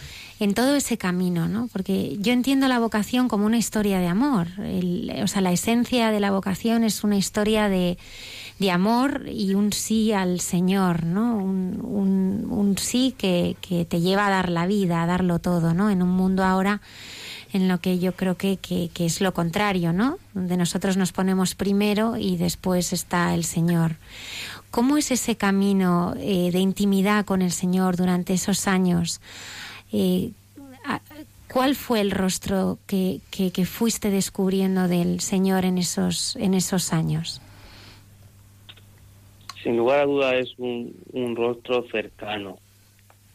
en 0.43 0.53
todo 0.53 0.75
ese 0.75 0.97
camino, 0.97 1.47
¿no? 1.47 1.67
Porque 1.71 2.17
yo 2.19 2.33
entiendo 2.33 2.67
la 2.67 2.79
vocación 2.79 3.27
como 3.27 3.45
una 3.45 3.57
historia 3.57 3.99
de 3.99 4.07
amor. 4.07 4.47
O 5.23 5.27
sea, 5.27 5.41
la 5.41 5.51
esencia 5.51 6.11
de 6.11 6.19
la 6.19 6.31
vocación 6.31 6.83
es 6.83 7.03
una 7.03 7.15
historia 7.17 7.69
de, 7.69 7.97
de 8.59 8.71
amor 8.71 9.25
y 9.31 9.53
un 9.53 9.71
sí 9.71 10.13
al 10.13 10.39
Señor, 10.39 11.05
¿no? 11.05 11.35
Un, 11.37 11.79
un- 11.83 12.47
un 12.49 12.77
sí 12.77 13.13
que, 13.17 13.55
que 13.61 13.85
te 13.85 14.01
lleva 14.01 14.27
a 14.27 14.29
dar 14.31 14.49
la 14.49 14.65
vida, 14.65 15.03
a 15.03 15.05
darlo 15.05 15.39
todo, 15.39 15.73
¿no? 15.73 15.89
En 15.89 16.01
un 16.01 16.09
mundo 16.09 16.43
ahora 16.43 16.81
en 17.53 17.67
lo 17.67 17.79
que 17.81 17.99
yo 17.99 18.13
creo 18.15 18.35
que, 18.37 18.57
que, 18.57 18.89
que 18.93 19.05
es 19.05 19.19
lo 19.21 19.33
contrario, 19.33 19.91
¿no? 19.93 20.17
Donde 20.33 20.55
nosotros 20.57 20.95
nos 20.97 21.11
ponemos 21.11 21.53
primero 21.53 22.15
y 22.17 22.37
después 22.37 22.93
está 22.93 23.33
el 23.35 23.43
Señor. 23.43 23.97
¿Cómo 24.71 24.95
es 24.97 25.11
ese 25.11 25.35
camino 25.35 26.13
eh, 26.17 26.49
de 26.51 26.59
intimidad 26.59 27.25
con 27.25 27.41
el 27.41 27.51
Señor 27.51 27.97
durante 27.97 28.33
esos 28.33 28.67
años? 28.67 29.19
Eh, 29.91 30.31
¿Cuál 31.51 31.75
fue 31.75 31.99
el 31.99 32.11
rostro 32.11 32.79
que, 32.87 33.19
que, 33.29 33.51
que 33.51 33.65
fuiste 33.65 34.09
descubriendo 34.09 34.87
del 34.87 35.19
Señor 35.19 35.65
en 35.65 35.77
esos, 35.77 36.37
en 36.37 36.53
esos 36.53 36.93
años? 36.93 37.41
Sin 39.61 39.75
lugar 39.75 39.99
a 39.99 40.05
duda 40.05 40.35
es 40.35 40.53
un, 40.57 40.95
un 41.11 41.35
rostro 41.35 41.85
cercano. 41.91 42.57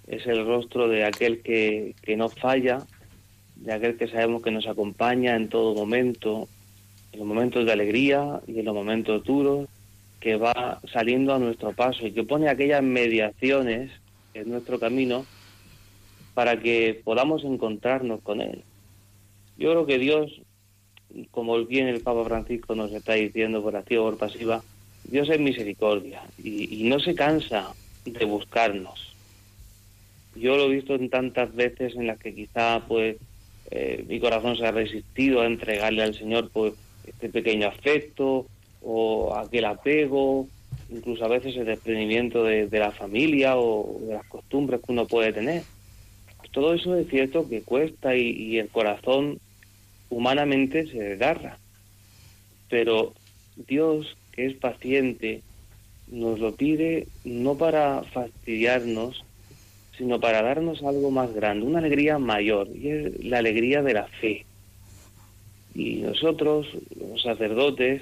Es 0.07 0.27
el 0.27 0.47
rostro 0.47 0.89
de 0.89 1.05
aquel 1.05 1.43
que, 1.43 1.95
que 2.01 2.17
no 2.17 2.31
falla, 2.31 2.87
de 3.57 3.73
aquel 3.73 3.99
que 3.99 4.09
sabemos 4.09 4.43
que 4.43 4.51
nos 4.51 4.67
acompaña 4.67 5.37
en 5.37 5.51
todo 5.51 5.75
momento, 5.75 6.49
en 7.13 7.19
los 7.19 7.29
momentos 7.29 7.67
de 7.67 7.73
alegría 7.73 8.41
y 8.47 8.61
en 8.61 8.65
los 8.65 8.75
momentos 8.75 9.25
duros, 9.25 9.69
que 10.21 10.37
va 10.37 10.81
saliendo 10.91 11.35
a 11.35 11.39
nuestro 11.39 11.73
paso 11.73 12.07
y 12.07 12.13
que 12.13 12.25
pone 12.25 12.49
aquellas 12.49 12.83
mediaciones 12.83 13.91
en 14.33 14.49
nuestro 14.49 14.79
camino 14.79 15.27
para 16.37 16.61
que 16.61 17.00
podamos 17.02 17.45
encontrarnos 17.45 18.21
con 18.21 18.43
Él. 18.43 18.62
Yo 19.57 19.71
creo 19.71 19.87
que 19.87 19.99
Dios, 19.99 20.43
como 21.31 21.64
bien 21.64 21.88
el 21.88 22.02
Papa 22.02 22.26
Francisco 22.26 22.75
nos 22.75 22.93
está 22.93 23.14
diciendo 23.14 23.62
por 23.62 23.75
activa 23.75 24.02
o 24.02 24.11
por 24.11 24.19
pasiva, 24.19 24.62
Dios 25.05 25.31
es 25.31 25.40
misericordia 25.40 26.21
y, 26.45 26.85
no 26.85 27.00
se 27.00 27.14
cansa 27.14 27.73
de 28.05 28.23
buscarnos. 28.26 29.16
Yo 30.35 30.59
lo 30.59 30.66
he 30.66 30.75
visto 30.75 30.95
en 30.95 31.09
tantas 31.09 31.55
veces 31.55 31.97
en 31.97 32.07
las 32.07 32.19
que 32.19 32.35
quizá 32.35 32.83
pues 32.87 33.16
eh, 33.71 34.05
mi 34.07 34.21
corazón 34.21 34.59
se 34.59 34.66
ha 34.66 34.73
resistido 34.73 35.40
a 35.40 35.47
entregarle 35.47 36.02
al 36.02 36.14
Señor 36.14 36.50
pues 36.52 36.75
este 37.07 37.31
pequeño 37.31 37.69
afecto 37.69 38.45
o 38.83 39.35
aquel 39.35 39.64
apego, 39.64 40.47
incluso 40.90 41.25
a 41.25 41.28
veces 41.28 41.57
el 41.57 41.64
desprendimiento 41.64 42.45
de, 42.45 42.66
de 42.66 42.78
la 42.78 42.90
familia 42.90 43.57
o 43.57 44.00
de 44.02 44.12
las 44.12 44.26
costumbres 44.26 44.83
que 44.85 44.93
uno 44.93 45.07
puede 45.07 45.33
tener. 45.33 45.62
Todo 46.57 46.73
eso 46.73 46.97
es 46.97 47.07
cierto 47.11 47.47
que 47.51 47.61
cuesta 47.61 48.17
y, 48.17 48.31
y 48.31 48.59
el 48.59 48.71
corazón 48.71 49.39
humanamente 50.09 50.87
se 50.87 50.99
desgarra. 50.99 51.59
Pero 52.71 53.13
Dios, 53.69 54.17
que 54.33 54.47
es 54.47 54.55
paciente, 54.55 55.43
nos 56.09 56.39
lo 56.39 56.55
pide 56.55 57.09
no 57.27 57.59
para 57.59 58.05
fastidiarnos, 58.05 59.23
sino 59.99 60.19
para 60.19 60.41
darnos 60.41 60.83
algo 60.83 61.11
más 61.11 61.35
grande, 61.35 61.67
una 61.67 61.81
alegría 61.81 62.19
mayor, 62.19 62.69
y 62.75 62.89
es 62.89 63.23
la 63.23 63.41
alegría 63.41 63.83
de 63.83 63.93
la 63.93 64.07
fe. 64.07 64.47
Y 65.75 65.97
nosotros, 65.97 66.69
los 66.99 67.21
sacerdotes, 67.21 68.01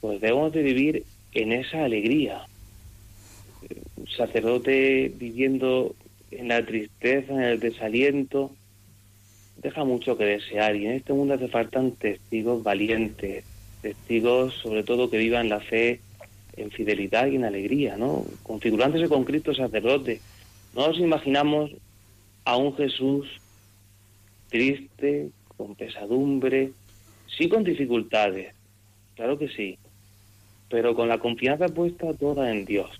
pues 0.00 0.20
debemos 0.20 0.52
de 0.52 0.64
vivir 0.64 1.04
en 1.32 1.52
esa 1.52 1.84
alegría. 1.84 2.44
Un 3.94 4.08
sacerdote 4.08 5.12
viviendo 5.14 5.94
en 6.30 6.48
la 6.48 6.64
tristeza, 6.64 7.32
en 7.32 7.42
el 7.42 7.60
desaliento, 7.60 8.52
deja 9.56 9.84
mucho 9.84 10.16
que 10.16 10.24
desear 10.24 10.76
y 10.76 10.86
en 10.86 10.92
este 10.92 11.12
mundo 11.12 11.34
hace 11.34 11.48
faltan 11.48 11.92
testigos 11.92 12.62
valientes, 12.62 13.44
testigos 13.82 14.54
sobre 14.54 14.82
todo 14.82 15.10
que 15.10 15.18
vivan 15.18 15.48
la 15.48 15.60
fe 15.60 16.00
en 16.56 16.70
fidelidad 16.70 17.26
y 17.28 17.36
en 17.36 17.44
alegría, 17.44 17.96
¿no? 17.96 18.24
Configurándose 18.42 19.08
con 19.08 19.24
Cristo 19.24 19.54
sacerdote. 19.54 20.20
No 20.74 20.88
nos 20.88 20.98
imaginamos 20.98 21.70
a 22.44 22.56
un 22.56 22.76
Jesús 22.76 23.26
triste, 24.48 25.30
con 25.56 25.74
pesadumbre, 25.74 26.72
sí 27.36 27.48
con 27.48 27.64
dificultades, 27.64 28.54
claro 29.16 29.38
que 29.38 29.48
sí, 29.48 29.78
pero 30.70 30.94
con 30.94 31.08
la 31.08 31.18
confianza 31.18 31.68
puesta 31.68 32.12
toda 32.14 32.50
en 32.50 32.64
Dios. 32.64 32.90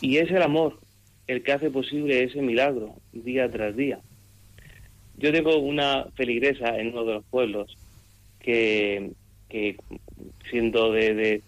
Y 0.00 0.18
es 0.18 0.30
el 0.30 0.42
amor 0.42 0.78
el 1.26 1.42
que 1.42 1.52
hace 1.52 1.70
posible 1.70 2.22
ese 2.22 2.42
milagro 2.42 2.96
día 3.12 3.50
tras 3.50 3.76
día. 3.76 4.00
Yo 5.16 5.32
tengo 5.32 5.58
una 5.58 6.06
feligresa 6.14 6.78
en 6.78 6.88
uno 6.88 7.04
de 7.04 7.14
los 7.14 7.24
pueblos 7.24 7.76
que, 8.40 9.10
siendo 10.50 10.92
de, 10.92 11.14
de, 11.14 11.42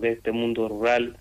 de 0.00 0.08
este 0.10 0.32
mundo 0.32 0.68
rural, 0.68 1.16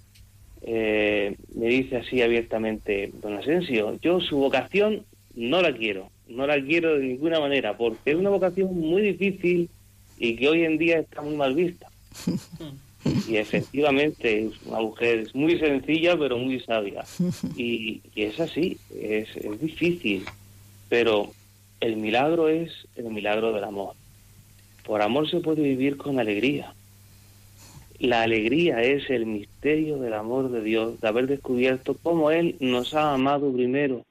eh, 0.62 1.36
me 1.56 1.68
dice 1.68 1.98
así 1.98 2.22
abiertamente, 2.22 3.12
don 3.22 3.36
Asensio, 3.36 3.98
yo 4.02 4.20
su 4.20 4.38
vocación 4.38 5.04
no 5.36 5.62
la 5.62 5.74
quiero, 5.74 6.10
no 6.28 6.48
la 6.48 6.62
quiero 6.62 6.98
de 6.98 7.06
ninguna 7.06 7.40
manera, 7.40 7.78
porque 7.78 8.12
es 8.12 8.16
una 8.16 8.30
vocación 8.30 8.78
muy 8.78 9.02
difícil 9.02 9.70
y 10.18 10.36
que 10.36 10.50
hoy 10.50 10.64
en 10.64 10.78
día 10.78 11.00
está 11.00 11.22
muy 11.22 11.36
mal 11.36 11.54
vista. 11.54 11.88
Y 13.06 13.38
efectivamente 13.38 14.46
es 14.46 14.54
una 14.66 14.80
mujer 14.82 15.28
muy 15.34 15.58
sencilla 15.58 16.18
pero 16.18 16.38
muy 16.38 16.60
sabia. 16.60 17.04
Y, 17.56 18.02
es 18.16 18.40
así, 18.40 18.78
es, 18.94 19.36
es 19.38 19.62
difícil, 19.62 20.26
pero 20.90 21.32
el 21.80 21.96
milagro 21.98 22.50
es 22.50 22.72
el 22.96 23.06
milagro 23.06 23.54
del 23.54 23.64
amor. 23.64 23.96
Por 24.86 25.02
amor 25.02 25.30
se 25.30 25.40
puede 25.40 25.62
vivir 25.62 25.98
con 25.98 26.20
alegría. 26.20 26.74
La 28.00 28.24
alegría 28.24 28.82
es 28.82 29.10
el 29.10 29.26
misterio 29.26 29.98
del 29.98 30.14
amor 30.14 30.52
de 30.52 30.62
Dios, 30.62 31.00
de 31.00 31.08
haber 31.08 31.28
descubierto 31.28 31.98
cómo 32.02 32.32
Él 32.32 32.56
nos 32.60 32.94
ha 32.94 33.14
amado 33.14 33.52
primero 33.52 34.06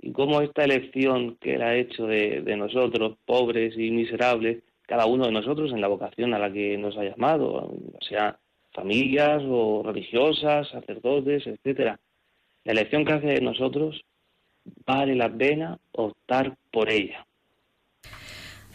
y 0.00 0.12
cómo 0.12 0.40
esta 0.40 0.64
elección 0.64 1.36
que 1.40 1.54
Él 1.54 1.62
ha 1.62 1.76
hecho 1.76 2.06
de 2.06 2.56
nosotros, 2.56 3.16
pobres 3.26 3.76
y 3.76 3.90
miserables, 3.90 4.62
cada 4.90 5.06
uno 5.06 5.26
de 5.26 5.30
nosotros 5.30 5.70
en 5.70 5.80
la 5.80 5.86
vocación 5.86 6.34
a 6.34 6.38
la 6.40 6.52
que 6.52 6.76
nos 6.76 6.96
ha 6.96 7.04
llamado, 7.04 7.72
sea 8.00 8.36
familias 8.72 9.40
o 9.46 9.84
religiosas, 9.84 10.68
sacerdotes, 10.68 11.46
etcétera. 11.46 12.00
La 12.64 12.72
elección 12.72 13.04
que 13.04 13.12
hace 13.12 13.26
de 13.28 13.40
nosotros 13.40 14.04
vale 14.84 15.14
la 15.14 15.32
pena 15.32 15.78
optar 15.92 16.56
por 16.72 16.90
ella. 16.90 17.24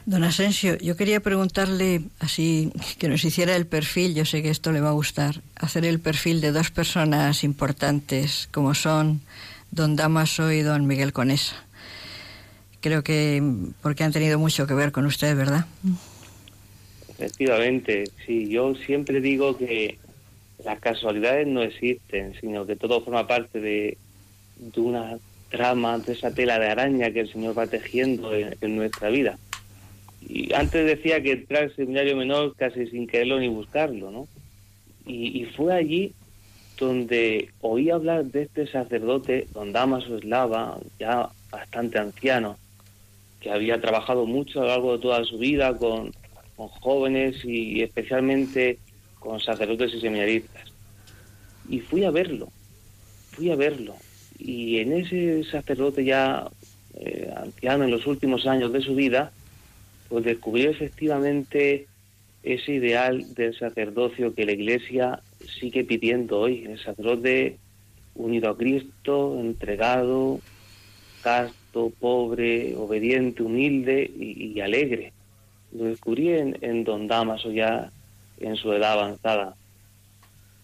Don 0.06 0.24
Asensio, 0.24 0.78
yo 0.78 0.96
quería 0.96 1.20
preguntarle 1.20 2.04
así 2.22 2.72
que 2.98 3.10
nos 3.10 3.26
hiciera 3.26 3.58
el 3.58 3.68
perfil, 3.68 4.16
yo 4.16 4.24
sé 4.24 4.42
que 4.42 4.52
esto 4.52 4.72
le 4.72 4.80
va 4.80 4.90
a 4.90 5.00
gustar, 5.02 5.42
hacer 5.58 5.84
el 5.84 6.00
perfil 6.00 6.40
de 6.40 6.54
dos 6.54 6.72
personas 6.72 7.44
importantes 7.44 8.48
como 8.54 8.74
son 8.74 9.20
don 9.72 9.98
Damaso 9.98 10.50
y 10.54 10.62
don 10.62 10.88
Miguel 10.88 11.12
Conesa. 11.12 11.66
Creo 12.86 13.04
que 13.04 13.42
porque 13.82 14.04
han 14.04 14.12
tenido 14.12 14.38
mucho 14.38 14.68
que 14.68 14.76
ver 14.76 14.92
con 14.92 15.08
usted, 15.08 15.36
¿verdad? 15.36 15.66
Efectivamente, 17.10 18.04
sí, 18.28 18.48
yo 18.48 18.76
siempre 18.76 19.22
digo 19.22 19.58
que 19.58 19.98
las 20.64 20.78
casualidades 20.80 21.48
no 21.48 21.64
existen, 21.64 22.36
sino 22.40 22.68
que 22.68 22.76
todo 22.76 23.04
forma 23.04 23.26
parte 23.26 23.60
de, 23.60 23.98
de 24.60 24.80
una 24.80 25.18
trama, 25.50 25.98
de 25.98 26.14
esa 26.14 26.30
tela 26.30 26.60
de 26.60 26.68
araña 26.68 27.10
que 27.10 27.22
el 27.22 27.32
Señor 27.32 27.58
va 27.58 27.66
tejiendo 27.66 28.32
en, 28.36 28.76
nuestra 28.76 29.10
vida. 29.10 29.40
Y 30.22 30.54
antes 30.54 30.86
decía 30.86 31.24
que 31.24 31.32
entrar 31.32 31.64
al 31.64 31.76
seminario 31.76 32.16
menor 32.16 32.56
casi 32.56 32.86
sin 32.86 33.08
quererlo 33.08 33.40
ni 33.40 33.48
buscarlo, 33.48 34.12
¿no? 34.12 34.28
Y, 35.08 35.42
y 35.42 35.46
fue 35.46 35.74
allí 35.74 36.14
donde 36.80 37.50
oí 37.62 37.90
hablar 37.90 38.26
de 38.26 38.44
este 38.44 38.68
sacerdote, 38.68 39.48
don 39.56 39.74
Damaso 39.74 40.20
Eslava, 40.20 40.78
ya 41.00 41.30
bastante 41.50 41.98
anciano, 41.98 42.60
que 43.46 43.52
había 43.52 43.80
trabajado 43.80 44.26
mucho 44.26 44.60
a 44.60 44.64
lo 44.64 44.70
largo 44.70 44.94
de 44.94 45.04
toda 45.04 45.24
su 45.24 45.38
vida 45.38 45.78
con, 45.78 46.12
con 46.56 46.68
jóvenes 46.68 47.46
y 47.46 47.84
especialmente 47.84 48.80
con 49.20 49.40
sacerdotes 49.40 49.94
y 49.94 50.02
seminaristas. 50.02 50.74
Y 51.70 51.80
fui 51.80 52.06
a 52.06 52.10
verlo, 52.10 52.48
fui 53.30 53.52
a 53.52 53.56
verlo. 53.56 53.98
Y 54.40 54.80
en 54.80 54.94
ese 54.94 55.44
sacerdote 55.44 56.04
ya 56.04 56.48
eh, 56.96 57.32
anciano 57.38 57.84
en 57.84 57.92
los 57.92 58.08
últimos 58.08 58.48
años 58.48 58.74
de 58.74 58.82
su 58.82 58.96
vida, 58.96 59.32
pues 60.10 60.26
descubrió 60.26 60.72
efectivamente 60.72 61.86
ese 62.42 62.72
ideal 62.72 63.32
del 63.36 63.56
sacerdocio 63.56 64.34
que 64.34 64.48
la 64.48 64.54
Iglesia 64.54 65.20
sigue 65.60 65.84
pidiendo 65.84 66.40
hoy, 66.40 66.66
el 66.66 66.80
sacerdote 66.80 67.60
unido 68.16 68.50
a 68.50 68.58
Cristo, 68.58 69.38
entregado, 69.40 70.40
casto, 71.22 71.65
pobre, 72.00 72.76
obediente, 72.76 73.44
humilde 73.44 74.10
y, 74.18 74.54
y 74.54 74.62
alegre. 74.62 75.14
Lo 75.72 75.86
descubrí 75.86 76.30
en, 76.30 76.58
en, 76.62 76.84
Don 76.84 77.08
Damaso 77.08 77.52
ya 77.52 77.92
en 78.40 78.56
su 78.56 78.72
edad 78.74 78.94
avanzada. 78.94 79.56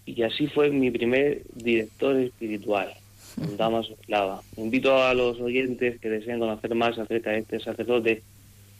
Y 0.05 0.23
así 0.23 0.47
fue 0.47 0.69
mi 0.69 0.89
primer 0.91 1.43
director 1.53 2.15
espiritual, 2.17 2.93
Don 3.35 3.57
Damaso 3.57 3.95
Clava. 4.05 4.41
Invito 4.57 4.97
a 5.01 5.13
los 5.13 5.39
oyentes 5.39 5.99
que 5.99 6.09
deseen 6.09 6.39
conocer 6.39 6.73
más 6.75 6.97
acerca 6.97 7.31
de 7.31 7.39
este 7.39 7.59
sacerdote 7.59 8.23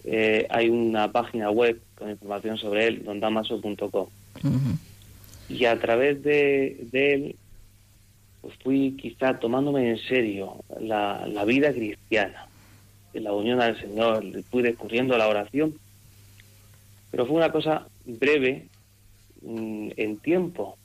eh, 0.04 0.48
hay 0.50 0.70
una 0.70 1.12
página 1.12 1.52
web 1.52 1.80
con 1.96 2.10
información 2.10 2.58
sobre 2.58 2.88
él, 2.88 3.04
dondamaso.com. 3.04 3.78
Uh 3.84 4.48
-huh. 4.48 4.78
Y 5.50 5.66
a 5.66 5.80
través 5.80 6.24
de, 6.24 6.78
de 6.92 7.14
él, 7.14 7.36
pues 8.42 8.56
fui 8.64 8.98
quizá 8.98 9.40
tomándome 9.40 9.90
en 9.90 9.98
serio 10.00 10.64
la, 10.80 11.26
la 11.28 11.46
vida 11.46 11.72
cristiana, 11.72 12.48
la 13.14 13.34
unión 13.34 13.62
al 13.62 13.80
Señor, 13.80 14.24
fui 14.50 14.64
descubriendo 14.64 15.18
la 15.18 15.28
oración, 15.28 15.76
pero 17.12 17.26
fue 17.26 17.36
una 17.36 17.52
cosa 17.52 17.88
breve 18.06 18.68
mmm, 19.42 19.90
en 19.96 20.18
tiempo, 20.18 20.78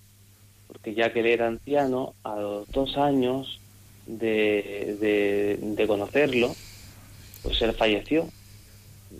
porque 0.66 0.94
ya 0.94 1.12
que 1.12 1.20
él 1.20 1.26
era 1.26 1.46
anciano, 1.46 2.14
a 2.24 2.36
los 2.36 2.68
dos 2.70 2.96
años 2.96 3.60
de, 4.06 5.56
de, 5.76 5.86
conocerlo, 5.86 6.54
pues 7.42 7.62
él 7.62 7.72
falleció. 7.72 8.28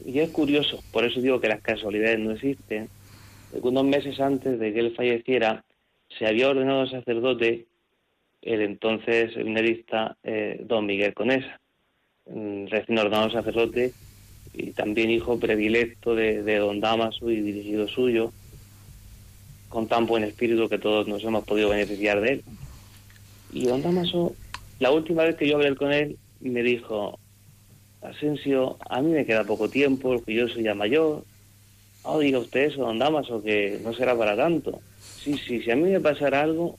Y 0.05 0.18
es 0.18 0.31
curioso, 0.31 0.83
por 0.92 1.05
eso 1.05 1.20
digo 1.20 1.40
que 1.40 1.49
las 1.49 1.61
casualidades 1.61 2.18
no 2.18 2.33
existen, 2.33 2.88
unos 3.53 3.85
meses 3.85 4.20
antes 4.20 4.59
de 4.59 4.72
que 4.72 4.81
él 4.81 4.94
falleciera, 4.94 5.64
se 6.18 6.27
había 6.27 6.49
ordenado 6.49 6.87
sacerdote 6.88 7.66
el 8.42 8.61
entonces 8.62 9.35
seminarista 9.35 10.16
eh, 10.22 10.61
don 10.64 10.87
Miguel 10.87 11.14
Conesa, 11.14 11.61
mm, 12.27 12.66
recién 12.66 12.99
ordenado 12.99 13.31
sacerdote 13.31 13.92
y 14.53 14.72
también 14.72 15.11
hijo 15.11 15.38
predilecto 15.38 16.14
de, 16.14 16.42
don 16.59 16.81
Damaso 16.81 17.31
y 17.31 17.40
dirigido 17.40 17.88
suyo, 17.88 18.33
con 19.68 19.88
tan 19.88 20.07
buen 20.07 20.25
espíritu 20.25 20.68
que 20.68 20.79
todos 20.79 21.07
nos 21.07 21.22
hemos 21.25 21.44
podido 21.44 21.70
beneficiar 21.70 22.20
de 22.20 22.33
él. 22.35 22.44
Y 23.53 23.66
don 23.66 23.83
Damaso, 23.83 24.35
la 24.79 24.90
última 24.90 25.25
vez 25.25 25.37
que 25.37 25.49
yo 25.49 25.57
hablé 25.57 25.75
con 25.77 25.92
él, 25.92 26.16
me 26.40 26.62
dijo, 26.62 27.18
Asensio, 28.01 28.79
a 28.88 29.03
mí 29.03 29.11
me 29.11 29.27
queda 29.27 29.44
poco 29.44 29.68
tiempo, 29.68 30.14
porque 30.14 30.35
yo 30.35 30.49
soy 30.49 30.62
ya 30.62 30.75
mayor. 30.75 31.25
Oh, 32.03 32.20
diga 32.20 32.38
usted 32.38 32.70
eso, 32.70 32.83
don 32.83 32.99
Damaso, 32.99 33.42
que 33.42 33.81
no 33.83 33.92
será 33.92 34.16
para 34.16 34.37
tanto. 34.37 34.81
Sí, 35.01 35.37
sí, 35.37 35.61
si 35.61 35.70
a 35.70 35.77
mí 35.77 35.90
me 35.90 36.01
pasara 36.01 36.42
algo, 36.42 36.79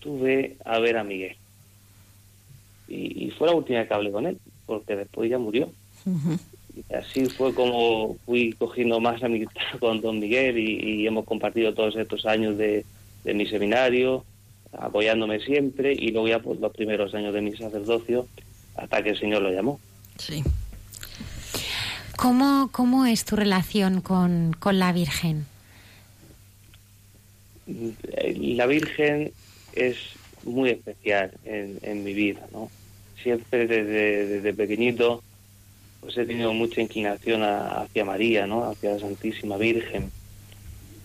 tú 0.00 0.20
ve 0.20 0.56
a 0.64 0.78
ver 0.78 0.96
a 0.96 1.04
Miguel. 1.04 1.36
Y, 2.88 3.26
y 3.26 3.30
fue 3.30 3.48
la 3.48 3.54
última 3.54 3.86
que 3.86 3.94
hablé 3.94 4.10
con 4.10 4.26
él, 4.26 4.38
porque 4.66 4.96
después 4.96 5.30
ya 5.30 5.38
murió. 5.38 5.70
Y 6.74 6.94
así 6.94 7.26
fue 7.26 7.54
como 7.54 8.16
fui 8.26 8.52
cogiendo 8.52 9.00
más 9.00 9.22
amistad 9.22 9.62
con 9.80 10.00
don 10.00 10.18
Miguel 10.18 10.58
y, 10.58 11.02
y 11.02 11.06
hemos 11.06 11.24
compartido 11.24 11.74
todos 11.74 11.96
estos 11.96 12.26
años 12.26 12.58
de, 12.58 12.84
de 13.24 13.34
mi 13.34 13.46
seminario, 13.46 14.24
apoyándome 14.72 15.40
siempre, 15.40 15.92
y 15.92 16.10
luego 16.10 16.28
ya 16.28 16.38
pues, 16.40 16.60
los 16.60 16.72
primeros 16.72 17.14
años 17.14 17.34
de 17.34 17.40
mi 17.40 17.56
sacerdocio, 17.56 18.26
hasta 18.76 19.02
que 19.02 19.10
el 19.10 19.18
Señor 19.18 19.42
lo 19.42 19.50
llamó. 19.50 19.80
Sí. 20.18 20.42
¿Cómo, 22.16 22.68
cómo 22.70 23.06
es 23.06 23.24
tu 23.24 23.36
relación 23.36 24.00
con, 24.00 24.54
con 24.58 24.78
la 24.78 24.92
Virgen? 24.92 25.46
La 27.66 28.66
Virgen 28.66 29.32
es 29.74 29.96
muy 30.44 30.70
especial 30.70 31.32
en, 31.44 31.78
en 31.82 32.04
mi 32.04 32.14
vida, 32.14 32.46
¿no? 32.52 32.70
Siempre 33.22 33.66
desde, 33.66 34.26
desde 34.26 34.54
pequeñito 34.54 35.22
pues 36.00 36.16
he 36.16 36.24
tenido 36.24 36.52
mucha 36.54 36.80
inclinación 36.80 37.42
hacia 37.42 38.04
María, 38.04 38.46
¿no? 38.46 38.64
Hacia 38.64 38.92
la 38.92 38.98
Santísima 38.98 39.56
Virgen. 39.56 40.10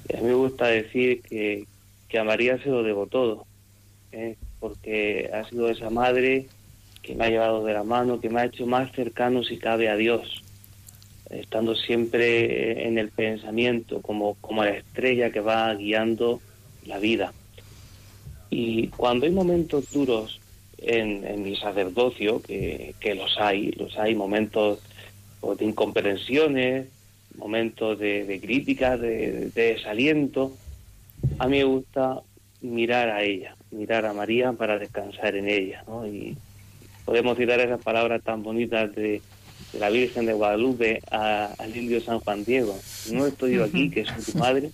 Y 0.07 0.15
a 0.15 0.21
mí 0.21 0.27
me 0.27 0.33
gusta 0.33 0.67
decir 0.67 1.21
que, 1.21 1.65
que 2.07 2.19
a 2.19 2.23
María 2.23 2.57
se 2.63 2.69
lo 2.69 2.83
debo 2.83 3.07
todo, 3.07 3.45
¿eh? 4.11 4.35
porque 4.59 5.29
ha 5.33 5.47
sido 5.49 5.69
esa 5.69 5.89
madre 5.89 6.47
que 7.01 7.13
me 7.13 7.25
ha 7.25 7.29
llevado 7.29 7.63
de 7.65 7.73
la 7.73 7.83
mano, 7.83 8.19
que 8.19 8.29
me 8.29 8.41
ha 8.41 8.45
hecho 8.45 8.65
más 8.65 8.91
cercano 8.93 9.43
si 9.43 9.57
cabe 9.57 9.89
a 9.89 9.95
Dios, 9.95 10.43
estando 11.29 11.75
siempre 11.75 12.87
en 12.87 12.97
el 12.97 13.09
pensamiento, 13.09 14.01
como, 14.01 14.35
como 14.35 14.63
la 14.63 14.71
estrella 14.71 15.29
que 15.29 15.41
va 15.41 15.73
guiando 15.75 16.41
la 16.85 16.99
vida. 16.99 17.33
Y 18.49 18.87
cuando 18.89 19.25
hay 19.25 19.31
momentos 19.31 19.91
duros 19.91 20.39
en, 20.77 21.25
en 21.25 21.43
mi 21.43 21.55
sacerdocio, 21.55 22.41
que, 22.41 22.93
que 22.99 23.15
los 23.15 23.37
hay, 23.39 23.71
los 23.71 23.97
hay 23.97 24.15
momentos 24.15 24.79
pues, 25.41 25.57
de 25.57 25.65
incomprensiones, 25.65 26.87
momentos 27.37 27.99
de, 27.99 28.23
de 28.25 28.39
críticas, 28.39 28.99
de, 28.99 29.49
de 29.49 29.73
desaliento, 29.73 30.55
a 31.39 31.47
mí 31.47 31.57
me 31.57 31.63
gusta 31.65 32.21
mirar 32.61 33.09
a 33.09 33.23
ella, 33.23 33.55
mirar 33.71 34.05
a 34.05 34.13
María 34.13 34.51
para 34.53 34.77
descansar 34.79 35.35
en 35.35 35.49
ella, 35.49 35.83
¿no? 35.87 36.07
Y 36.07 36.37
podemos 37.03 37.37
citar 37.37 37.59
esas 37.59 37.81
palabras 37.81 38.21
tan 38.23 38.41
bonitas 38.41 38.93
de, 38.95 39.21
de 39.73 39.79
la 39.79 39.89
Virgen 39.89 40.25
de 40.25 40.33
Guadalupe 40.33 41.01
a- 41.11 41.53
al 41.57 41.75
indio 41.75 41.99
San 42.01 42.19
Juan 42.19 42.43
Diego. 42.45 42.77
No 43.11 43.27
estoy 43.27 43.55
yo 43.55 43.63
aquí, 43.65 43.89
que 43.89 44.05
soy 44.05 44.23
tu 44.23 44.37
madre, 44.39 44.71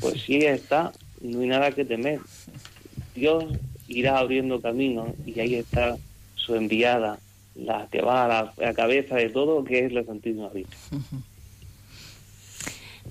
pues 0.00 0.20
si 0.22 0.36
ella 0.36 0.54
está, 0.54 0.92
no 1.20 1.40
hay 1.40 1.46
nada 1.48 1.70
que 1.72 1.84
temer. 1.84 2.18
Dios 3.20 3.44
irá 3.86 4.18
abriendo 4.18 4.60
camino 4.60 5.14
y 5.26 5.38
ahí 5.40 5.54
está 5.54 5.96
su 6.34 6.54
enviada, 6.56 7.18
la 7.54 7.86
que 7.92 8.00
va 8.02 8.24
a 8.24 8.28
la, 8.28 8.68
a 8.68 8.74
cabeza 8.74 9.16
de 9.16 9.28
todo, 9.28 9.62
que 9.62 9.84
es 9.86 9.92
la 9.92 10.02
Santísima 10.04 10.48
Virgen. 10.48 10.78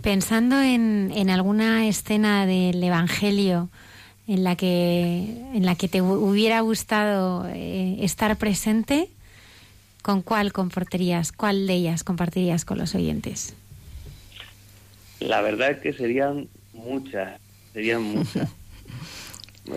Pensando 0.02 0.62
en, 0.62 1.12
en 1.16 1.30
alguna 1.30 1.88
escena 1.88 2.46
del 2.46 2.82
Evangelio 2.84 3.70
en 4.28 4.44
la 4.44 4.56
que, 4.56 5.26
en 5.54 5.66
la 5.66 5.76
que 5.76 5.88
te 5.88 6.02
hu- 6.02 6.20
hubiera 6.30 6.62
gustado 6.62 7.48
eh, 7.50 7.98
estar 8.02 8.38
presente, 8.38 9.10
¿con 10.02 10.22
cuál 10.22 10.54
compartirías, 10.54 11.32
cuál 11.32 11.68
de 11.68 11.74
ellas 11.74 12.04
compartirías 12.04 12.64
con 12.64 12.78
los 12.78 12.96
oyentes? 12.96 13.56
La 15.20 15.42
verdad 15.42 15.72
es 15.72 15.80
que 15.80 15.92
serían 15.94 16.48
muchas, 16.74 17.40
serían 17.74 18.04
muchas. 18.04 18.50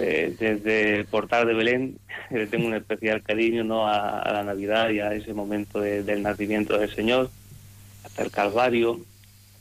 Eh, 0.01 0.35
desde 0.39 0.97
el 1.01 1.07
portal 1.09 1.47
de 1.47 1.55
Belén, 1.55 1.97
le 2.31 2.47
tengo 2.49 2.67
un 2.67 2.75
especial 2.75 3.23
cariño 3.23 3.65
¿no? 3.65 3.87
a, 3.89 4.23
la 4.33 4.45
Navidad 4.45 4.91
y 4.91 5.01
a 5.01 5.13
ese 5.15 5.35
momento 5.35 5.81
de- 5.81 6.03
del 6.03 6.23
nacimiento 6.23 6.79
del 6.79 6.95
Señor, 6.95 7.33
hasta 8.05 8.23
el 8.25 8.31
Calvario. 8.31 9.07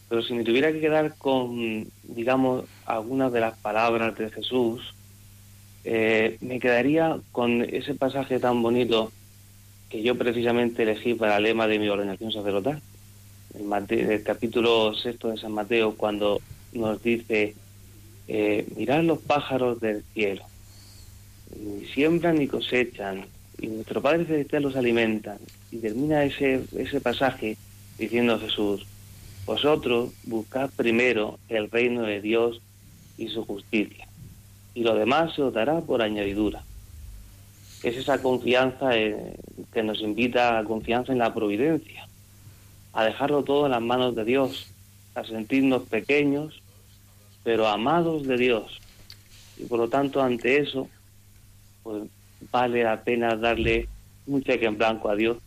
Pero 0.10 0.22
si 0.24 0.34
me 0.34 0.44
tuviera 0.44 0.72
que 0.72 0.82
quedar 0.82 1.18
con, 1.18 1.90
digamos, 2.04 2.66
algunas 2.86 3.32
de 3.34 3.42
las 3.42 3.60
palabras 3.60 4.16
de 4.18 4.32
Jesús, 4.32 4.82
eh, 5.84 6.38
me 6.42 6.60
quedaría 6.60 7.22
con 7.32 7.64
ese 7.64 7.96
pasaje 7.96 8.40
tan 8.40 8.62
bonito 8.62 9.14
que 9.90 10.04
yo 10.04 10.18
precisamente 10.18 10.84
elegí 10.84 11.16
para 11.16 11.38
el 11.38 11.44
lema 11.44 11.68
de 11.68 11.80
mi 11.80 11.90
ordenación 11.90 12.32
sacerdotal 12.32 12.84
el, 13.54 13.64
Mate- 13.66 14.14
el 14.16 14.24
capítulo 14.24 14.94
sexto 14.96 15.30
de 15.30 15.38
San 15.38 15.54
Mateo, 15.54 15.98
cuando 15.98 16.42
nos 16.74 17.02
dice, 17.02 17.58
eh, 18.34 18.66
mirad 18.78 19.04
los 19.04 19.20
pájaros 19.20 19.82
del 19.82 20.04
cielo, 20.14 20.44
ni 21.60 21.86
siembran 21.88 22.36
ni 22.38 22.48
cosechan, 22.48 23.26
y 23.60 23.68
nuestro 23.68 24.02
Padre 24.02 24.26
Celestial 24.26 24.64
los 24.64 24.76
alimenta. 24.78 25.38
Y 25.70 25.78
termina 25.78 26.24
ese, 26.24 26.64
ese 26.78 27.02
pasaje 27.02 27.58
diciendo 27.98 28.40
Jesús, 28.40 28.86
vosotros 29.46 30.12
buscad 30.24 30.70
primero 30.76 31.40
el 31.50 31.70
reino 31.70 32.04
de 32.04 32.22
Dios 32.22 32.62
y 33.18 33.28
su 33.28 33.46
justicia, 33.46 34.08
y 34.74 34.84
lo 34.84 34.96
demás 34.96 35.36
se 35.36 35.42
os 35.42 35.54
dará 35.54 35.82
por 35.82 36.02
añadidura. 36.02 36.64
Es 37.84 37.98
esa 37.98 38.22
confianza 38.22 38.98
eh, 38.98 39.36
que 39.74 39.84
nos 39.84 40.00
invita 40.00 40.58
a 40.58 40.64
confianza 40.64 41.12
en 41.12 41.18
la 41.18 41.34
providencia 41.34 42.08
a 42.94 43.04
dejarlo 43.04 43.44
todo 43.44 43.66
en 43.66 43.72
las 43.72 43.82
manos 43.82 44.16
de 44.16 44.26
Dios, 44.26 44.68
a 45.16 45.24
sentirnos 45.24 45.84
pequeños, 45.84 46.61
pero 47.44 47.68
amados 47.68 48.28
de 48.28 48.38
Dios. 48.38 48.80
Y 49.58 49.66
por 49.66 49.80
lo 49.80 49.90
tanto, 49.90 50.22
ante 50.22 50.60
eso, 50.60 50.88
pues 51.84 52.04
vale 52.52 52.84
la 52.84 53.02
pena 53.02 53.36
darle 53.36 53.88
un 54.28 54.44
cheque 54.44 54.66
en 54.66 54.78
blanco 54.78 55.10
a 55.10 55.16
Dios 55.16 55.38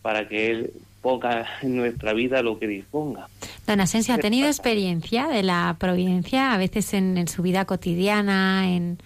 para 0.00 0.28
que 0.28 0.50
Él 0.50 0.72
ponga 1.00 1.46
en 1.62 1.76
nuestra 1.76 2.12
vida 2.12 2.42
lo 2.42 2.58
que 2.58 2.66
disponga. 2.66 3.28
Don 3.66 3.80
Asensio, 3.80 4.14
¿ha 4.14 4.18
tenido 4.18 4.46
experiencia 4.46 5.28
de 5.28 5.42
la 5.42 5.76
providencia 5.78 6.52
a 6.52 6.58
veces 6.58 6.94
en, 6.94 7.18
en 7.18 7.28
su 7.28 7.42
vida 7.42 7.64
cotidiana, 7.64 8.72
en, 8.72 8.98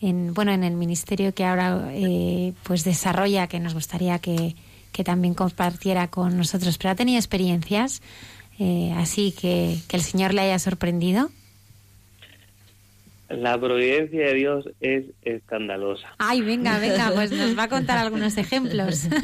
en, 0.00 0.34
bueno, 0.34 0.52
en 0.52 0.64
el 0.64 0.74
ministerio 0.74 1.34
que 1.34 1.44
ahora 1.44 1.90
eh, 1.92 2.52
pues 2.62 2.84
desarrolla, 2.84 3.46
que 3.46 3.60
nos 3.60 3.74
gustaría 3.74 4.18
que, 4.18 4.54
que 4.92 5.04
también 5.04 5.34
compartiera 5.34 6.08
con 6.08 6.36
nosotros? 6.36 6.78
¿Pero 6.78 6.90
ha 6.90 6.94
tenido 6.94 7.18
experiencias 7.18 8.02
eh, 8.58 8.92
así 8.96 9.32
que, 9.32 9.78
que 9.88 9.96
el 9.96 10.02
Señor 10.02 10.34
le 10.34 10.42
haya 10.42 10.58
sorprendido? 10.58 11.30
La 13.38 13.58
providencia 13.58 14.26
de 14.26 14.34
Dios 14.34 14.68
es 14.80 15.04
escandalosa. 15.22 16.08
Ay, 16.18 16.42
venga, 16.42 16.78
venga, 16.78 17.12
pues 17.14 17.32
nos 17.32 17.58
va 17.58 17.64
a 17.64 17.68
contar 17.68 17.98
algunos 17.98 18.36
ejemplos. 18.36 19.08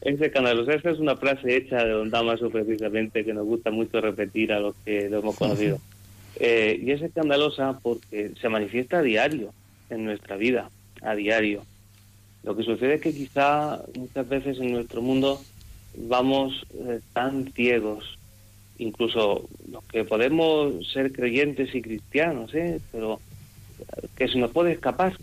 Es 0.00 0.20
escandalosa. 0.20 0.74
Esa 0.74 0.90
es 0.90 0.98
una 0.98 1.16
frase 1.16 1.56
hecha 1.56 1.82
de 1.82 1.92
Don 1.92 2.10
Damaso 2.10 2.50
precisamente 2.50 3.24
que 3.24 3.32
nos 3.32 3.46
gusta 3.46 3.70
mucho 3.70 4.02
repetir 4.02 4.52
a 4.52 4.60
los 4.60 4.74
que 4.84 5.08
lo 5.08 5.20
hemos 5.20 5.34
conocido. 5.34 5.78
Eh, 6.36 6.78
y 6.82 6.90
es 6.90 7.00
escandalosa 7.00 7.78
porque 7.82 8.32
se 8.38 8.48
manifiesta 8.50 8.98
a 8.98 9.02
diario 9.02 9.54
en 9.88 10.04
nuestra 10.04 10.36
vida, 10.36 10.68
a 11.00 11.14
diario. 11.14 11.62
Lo 12.42 12.54
que 12.54 12.64
sucede 12.64 12.94
es 12.94 13.00
que 13.00 13.14
quizá 13.14 13.80
muchas 13.96 14.28
veces 14.28 14.58
en 14.58 14.72
nuestro 14.72 15.00
mundo 15.00 15.40
vamos 15.96 16.66
eh, 16.74 17.00
tan 17.14 17.50
ciegos, 17.52 18.18
incluso 18.78 19.48
los 19.70 19.84
que 19.84 20.04
podemos 20.04 20.86
ser 20.92 21.12
creyentes 21.12 21.74
y 21.74 21.82
cristianos, 21.82 22.54
¿eh? 22.54 22.80
pero 22.90 23.20
que 24.16 24.28
se 24.28 24.38
nos 24.38 24.50
puede 24.52 24.72
escapar 24.72 25.16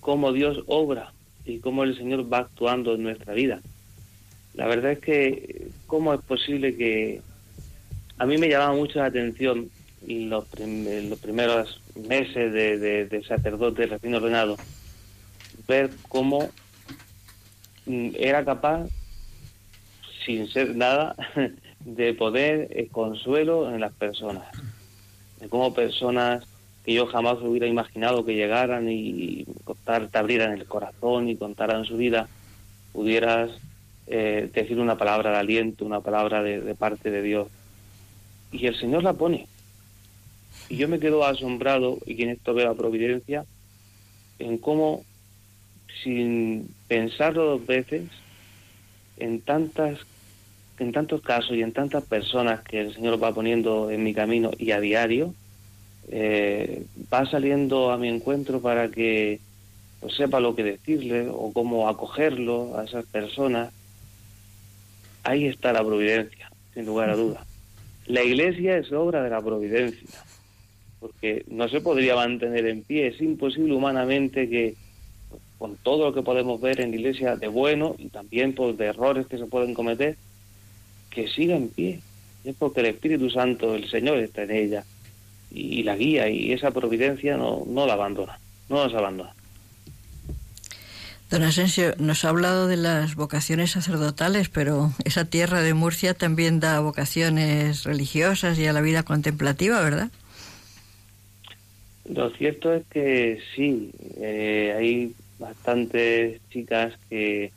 cómo 0.00 0.32
Dios 0.32 0.62
obra 0.66 1.12
y 1.44 1.58
cómo 1.60 1.84
el 1.84 1.96
Señor 1.96 2.32
va 2.32 2.38
actuando 2.38 2.94
en 2.94 3.02
nuestra 3.02 3.34
vida. 3.34 3.62
La 4.54 4.66
verdad 4.66 4.92
es 4.92 5.00
que, 5.00 5.70
¿cómo 5.86 6.14
es 6.14 6.20
posible 6.22 6.76
que 6.76 7.22
a 8.18 8.26
mí 8.26 8.38
me 8.38 8.48
llamaba 8.48 8.74
mucho 8.74 8.98
la 8.98 9.06
atención 9.06 9.70
los, 10.06 10.46
prim- 10.48 11.08
los 11.10 11.18
primeros 11.18 11.82
meses 11.94 12.52
de, 12.52 12.78
de, 12.78 13.06
de 13.06 13.24
sacerdote 13.24 13.86
recién 13.86 14.14
ordenado, 14.14 14.56
ver 15.68 15.90
cómo 16.08 16.50
mm, 17.86 18.10
era 18.18 18.44
capaz, 18.44 18.88
sin 20.24 20.48
ser 20.48 20.74
nada, 20.74 21.14
de 21.86 22.14
poner 22.14 22.66
eh, 22.70 22.88
consuelo 22.90 23.72
en 23.72 23.80
las 23.80 23.92
personas. 23.92 24.44
De 25.40 25.48
cómo 25.48 25.72
personas 25.72 26.44
que 26.84 26.92
yo 26.92 27.06
jamás 27.06 27.38
hubiera 27.40 27.68
imaginado 27.68 28.24
que 28.24 28.34
llegaran 28.34 28.90
y 28.90 29.46
contar, 29.64 30.08
te 30.08 30.18
abrieran 30.18 30.52
el 30.52 30.66
corazón 30.66 31.28
y 31.28 31.36
contaran 31.36 31.84
su 31.84 31.96
vida, 31.96 32.28
pudieras 32.92 33.50
eh, 34.08 34.50
decir 34.52 34.80
una 34.80 34.98
palabra 34.98 35.30
de 35.30 35.36
aliento, 35.38 35.84
una 35.84 36.00
palabra 36.00 36.42
de, 36.42 36.60
de 36.60 36.74
parte 36.74 37.10
de 37.10 37.22
Dios. 37.22 37.48
Y 38.50 38.66
el 38.66 38.76
Señor 38.76 39.04
la 39.04 39.12
pone. 39.12 39.46
Y 40.68 40.76
yo 40.76 40.88
me 40.88 40.98
quedo 40.98 41.24
asombrado, 41.24 41.98
y 42.04 42.20
en 42.20 42.30
esto 42.30 42.52
veo 42.52 42.66
la 42.66 42.74
providencia, 42.74 43.44
en 44.40 44.58
cómo, 44.58 45.04
sin 46.02 46.68
pensarlo 46.88 47.44
dos 47.44 47.66
veces, 47.66 48.08
en 49.18 49.40
tantas 49.40 50.00
en 50.78 50.92
tantos 50.92 51.22
casos 51.22 51.56
y 51.56 51.62
en 51.62 51.72
tantas 51.72 52.04
personas 52.04 52.60
que 52.60 52.80
el 52.80 52.94
Señor 52.94 53.22
va 53.22 53.34
poniendo 53.34 53.90
en 53.90 54.04
mi 54.04 54.14
camino 54.14 54.50
y 54.58 54.72
a 54.72 54.80
diario, 54.80 55.34
eh, 56.08 56.84
va 57.12 57.26
saliendo 57.26 57.90
a 57.90 57.98
mi 57.98 58.08
encuentro 58.08 58.60
para 58.60 58.88
que 58.90 59.40
pues, 60.00 60.14
sepa 60.14 60.40
lo 60.40 60.54
que 60.54 60.62
decirle 60.62 61.28
o 61.28 61.52
cómo 61.52 61.88
acogerlo 61.88 62.78
a 62.78 62.84
esas 62.84 63.04
personas. 63.06 63.72
Ahí 65.24 65.46
está 65.46 65.72
la 65.72 65.84
providencia, 65.84 66.50
sin 66.74 66.86
lugar 66.86 67.10
a 67.10 67.16
dudas. 67.16 67.46
La 68.06 68.22
iglesia 68.22 68.78
es 68.78 68.92
obra 68.92 69.22
de 69.22 69.30
la 69.30 69.40
providencia, 69.42 70.22
porque 71.00 71.44
no 71.48 71.68
se 71.68 71.80
podría 71.80 72.14
mantener 72.14 72.66
en 72.66 72.82
pie, 72.82 73.08
es 73.08 73.20
imposible 73.20 73.74
humanamente 73.74 74.48
que 74.48 74.74
con 75.58 75.76
todo 75.76 76.04
lo 76.04 76.14
que 76.14 76.22
podemos 76.22 76.60
ver 76.60 76.80
en 76.80 76.90
la 76.90 76.96
iglesia 76.96 77.36
de 77.36 77.48
bueno 77.48 77.96
y 77.98 78.08
también 78.10 78.54
pues, 78.54 78.76
de 78.76 78.86
errores 78.86 79.26
que 79.26 79.38
se 79.38 79.46
pueden 79.46 79.74
cometer, 79.74 80.16
que 81.16 81.26
siga 81.28 81.56
en 81.56 81.68
pie. 81.70 82.00
Es 82.44 82.54
porque 82.56 82.80
el 82.80 82.86
Espíritu 82.86 83.30
Santo, 83.30 83.74
el 83.74 83.88
Señor 83.90 84.18
está 84.18 84.42
en 84.42 84.50
ella 84.52 84.84
y 85.50 85.82
la 85.82 85.96
guía 85.96 86.28
y 86.28 86.52
esa 86.52 86.70
providencia 86.70 87.36
no, 87.36 87.64
no 87.66 87.86
la 87.86 87.94
abandona, 87.94 88.38
no 88.68 88.84
nos 88.84 88.94
abandona. 88.94 89.32
Don 91.30 91.42
Asensio, 91.42 91.94
nos 91.98 92.24
ha 92.24 92.28
hablado 92.28 92.68
de 92.68 92.76
las 92.76 93.16
vocaciones 93.16 93.72
sacerdotales, 93.72 94.48
pero 94.48 94.92
esa 95.04 95.24
tierra 95.24 95.60
de 95.62 95.74
Murcia 95.74 96.14
también 96.14 96.60
da 96.60 96.78
vocaciones 96.78 97.82
religiosas 97.82 98.58
y 98.58 98.66
a 98.66 98.72
la 98.72 98.80
vida 98.80 99.02
contemplativa, 99.02 99.80
¿verdad? 99.80 100.10
Lo 102.04 102.30
cierto 102.30 102.72
es 102.72 102.84
que 102.86 103.40
sí, 103.56 103.90
eh, 104.18 104.74
hay 104.78 105.14
bastantes 105.40 106.40
chicas 106.50 106.94
que 107.08 107.50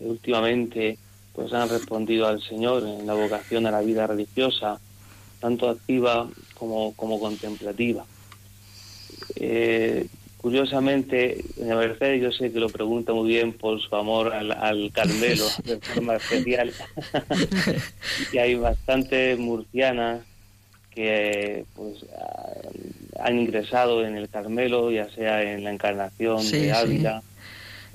últimamente 0.00 0.98
pues 1.34 1.52
han 1.52 1.68
respondido 1.68 2.26
al 2.26 2.42
Señor 2.42 2.82
en 2.86 3.06
la 3.06 3.14
vocación 3.14 3.66
a 3.66 3.70
la 3.70 3.80
vida 3.80 4.06
religiosa, 4.06 4.80
tanto 5.40 5.68
activa 5.68 6.28
como, 6.54 6.94
como 6.94 7.18
contemplativa. 7.18 8.04
Eh, 9.36 10.06
curiosamente, 10.38 11.44
la 11.58 11.76
Mercedes 11.76 12.22
yo 12.22 12.32
sé 12.32 12.52
que 12.52 12.60
lo 12.60 12.68
pregunta 12.68 13.12
muy 13.12 13.28
bien 13.28 13.52
por 13.52 13.80
su 13.80 13.94
amor 13.94 14.32
al, 14.32 14.52
al 14.52 14.90
Carmelo 14.92 15.46
de 15.64 15.78
forma 15.78 16.16
especial. 16.16 16.72
y 18.32 18.38
hay 18.38 18.54
bastantes 18.56 19.38
murcianas 19.38 20.22
que 20.90 21.64
pues 21.74 22.04
han 23.20 23.38
ingresado 23.38 24.04
en 24.04 24.16
el 24.16 24.28
Carmelo, 24.28 24.90
ya 24.90 25.08
sea 25.10 25.42
en 25.42 25.64
la 25.64 25.70
Encarnación 25.70 26.42
Sí, 26.42 26.58
de. 26.58 26.72
Ávila, 26.72 27.22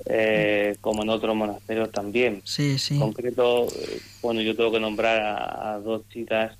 eh, 0.06 0.76
como 0.80 1.02
en 1.02 1.10
otros 1.10 1.34
monasterios 1.34 1.90
también. 1.90 2.42
Sí, 2.44 2.78
sí. 2.78 2.94
En 2.94 3.00
concreto, 3.00 3.66
eh, 3.66 4.00
bueno, 4.22 4.40
yo 4.40 4.56
tengo 4.56 4.72
que 4.72 4.80
nombrar 4.80 5.20
a, 5.20 5.74
a 5.74 5.78
dos 5.80 6.08
chicas, 6.08 6.56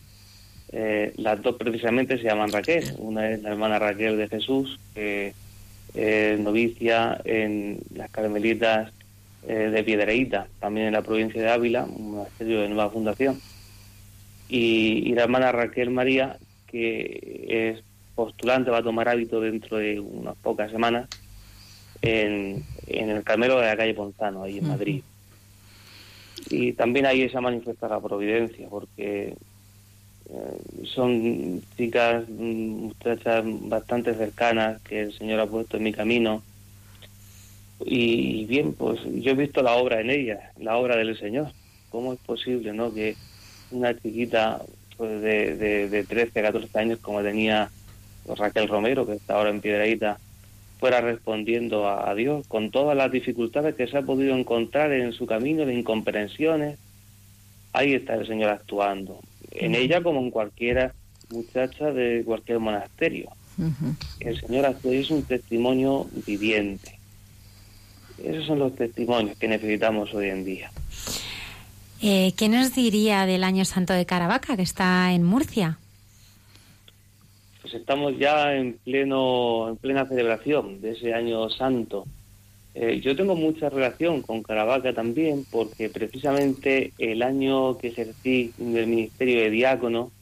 eh, 0.72 1.12
las 1.16 1.40
dos 1.42 1.56
precisamente 1.56 2.18
se 2.18 2.24
llaman 2.24 2.50
Raquel. 2.50 2.94
Una 2.98 3.30
es 3.30 3.42
la 3.42 3.50
hermana 3.50 3.78
Raquel 3.78 4.16
de 4.16 4.28
Jesús, 4.28 4.78
que 4.94 5.32
es 5.94 6.38
novicia 6.40 7.20
en 7.24 7.78
las 7.94 8.11
Carmelitas 8.11 8.92
eh, 9.48 9.70
de 9.72 9.85
Piedreíta, 9.85 10.48
también 10.61 10.88
en 10.88 10.92
la 10.92 11.02
provincia 11.02 11.40
de 11.40 11.48
Ávila, 11.48 11.85
un 11.85 12.12
monasterio 12.12 12.61
de 12.61 12.68
nueva 12.68 12.90
fundación. 12.90 13.40
Y, 14.48 15.09
y 15.09 15.14
la 15.14 15.22
hermana 15.22 15.52
Raquel 15.52 15.90
María, 15.90 16.37
que 16.66 17.46
es 17.48 17.82
postulante, 18.14 18.70
va 18.70 18.78
a 18.78 18.82
tomar 18.82 19.09
hábito 19.09 19.40
dentro 19.40 19.78
de 19.78 20.00
unas 20.00 20.37
pocas 20.37 20.70
semanas 20.70 21.09
en, 22.02 22.64
en 22.87 23.11
el 23.11 23.22
Carmelo 23.22 23.59
de 23.59 23.66
la 23.66 23.77
calle 23.77 23.94
Ponzano, 23.94 24.42
ahí 24.42 24.59
en 24.59 24.68
Madrid. 24.68 25.03
Y 26.51 26.72
también 26.72 27.07
ahí 27.07 27.29
se 27.29 27.40
manifiesta 27.40 27.88
la 27.88 28.01
providencia, 28.01 28.68
porque 28.68 29.35
eh, 30.29 30.85
son 30.85 31.62
chicas, 31.77 32.25
mm, 32.29 32.87
muchachas 32.87 33.44
bastante 33.44 34.14
cercanas 34.14 34.81
que 34.83 35.03
el 35.03 35.12
Señor 35.16 35.40
ha 35.40 35.46
puesto 35.46 35.77
en 35.77 35.83
mi 35.83 35.92
camino. 35.92 36.42
Y, 37.85 38.46
bien, 38.46 38.72
pues 38.72 39.01
yo 39.05 39.33
he 39.33 39.35
visto 39.35 39.62
la 39.62 39.75
obra 39.75 40.01
en 40.01 40.11
ellas, 40.11 40.40
la 40.59 40.77
obra 40.77 40.96
del 40.96 41.18
Señor. 41.18 41.49
¿Cómo 41.90 42.12
es 42.12 42.18
posible, 42.20 42.72
no? 42.72 42.92
Que 42.92 43.16
una 43.70 43.99
chiquita 43.99 44.62
pues, 44.96 45.20
de, 45.20 45.57
de, 45.57 45.88
de 45.88 46.05
13, 46.05 46.42
14 46.42 46.79
años, 46.79 46.99
como 47.01 47.22
tenía 47.22 47.70
Raquel 48.37 48.68
Romero, 48.68 49.07
que 49.07 49.14
está 49.14 49.35
ahora 49.35 49.51
en 49.51 49.61
Piedradita, 49.61 50.18
fuera 50.78 51.00
respondiendo 51.00 51.88
a, 51.88 52.10
a 52.10 52.14
Dios 52.14 52.46
con 52.46 52.70
todas 52.70 52.96
las 52.96 53.10
dificultades 53.10 53.74
que 53.74 53.86
se 53.86 53.98
ha 53.98 54.02
podido 54.02 54.36
encontrar 54.36 54.92
en 54.92 55.12
su 55.12 55.26
camino 55.26 55.64
de 55.64 55.74
incomprensiones. 55.74 56.78
Ahí 57.72 57.94
está 57.94 58.14
el 58.14 58.26
Señor 58.26 58.50
actuando, 58.50 59.20
en 59.50 59.74
ella 59.74 60.02
como 60.02 60.20
en 60.20 60.30
cualquiera 60.30 60.94
muchacha 61.30 61.92
de 61.92 62.22
cualquier 62.24 62.58
monasterio. 62.58 63.30
El 64.20 64.40
Señor 64.40 64.66
actúa 64.66 64.94
y 64.94 64.98
es 64.98 65.10
un 65.10 65.22
testimonio 65.22 66.06
viviente. 66.26 66.98
Esos 68.22 68.46
son 68.46 68.58
los 68.58 68.74
testimonios 68.74 69.36
que 69.38 69.48
necesitamos 69.48 70.12
hoy 70.14 70.28
en 70.28 70.44
día. 70.44 70.70
Eh, 72.02 72.32
¿Qué 72.36 72.48
nos 72.48 72.74
diría 72.74 73.24
del 73.26 73.44
Año 73.44 73.64
Santo 73.64 73.92
de 73.92 74.04
Caravaca, 74.04 74.56
que 74.56 74.62
está 74.62 75.12
en 75.12 75.22
Murcia? 75.22 75.78
Pues 77.66 77.81
estamos 77.81 78.16
ya 78.16 78.55
en 78.55 78.74
pleno 78.74 79.68
en 79.68 79.76
plena 79.76 80.07
celebración 80.07 80.81
de 80.81 80.92
ese 80.92 81.12
año 81.12 81.50
santo. 81.50 82.05
Eh, 82.76 83.00
yo 83.02 83.16
tengo 83.16 83.35
mucha 83.35 83.68
relación 83.68 84.22
con 84.22 84.44
Caravaca 84.44 84.92
también 84.92 85.44
porque 85.50 85.88
precisamente 85.88 86.92
el 86.96 87.24
año 87.24 87.76
que 87.76 87.88
ejercí 87.88 88.52
del 88.57 88.87
ministerio 88.87 89.40
de 89.40 89.50
diácono 89.50 90.12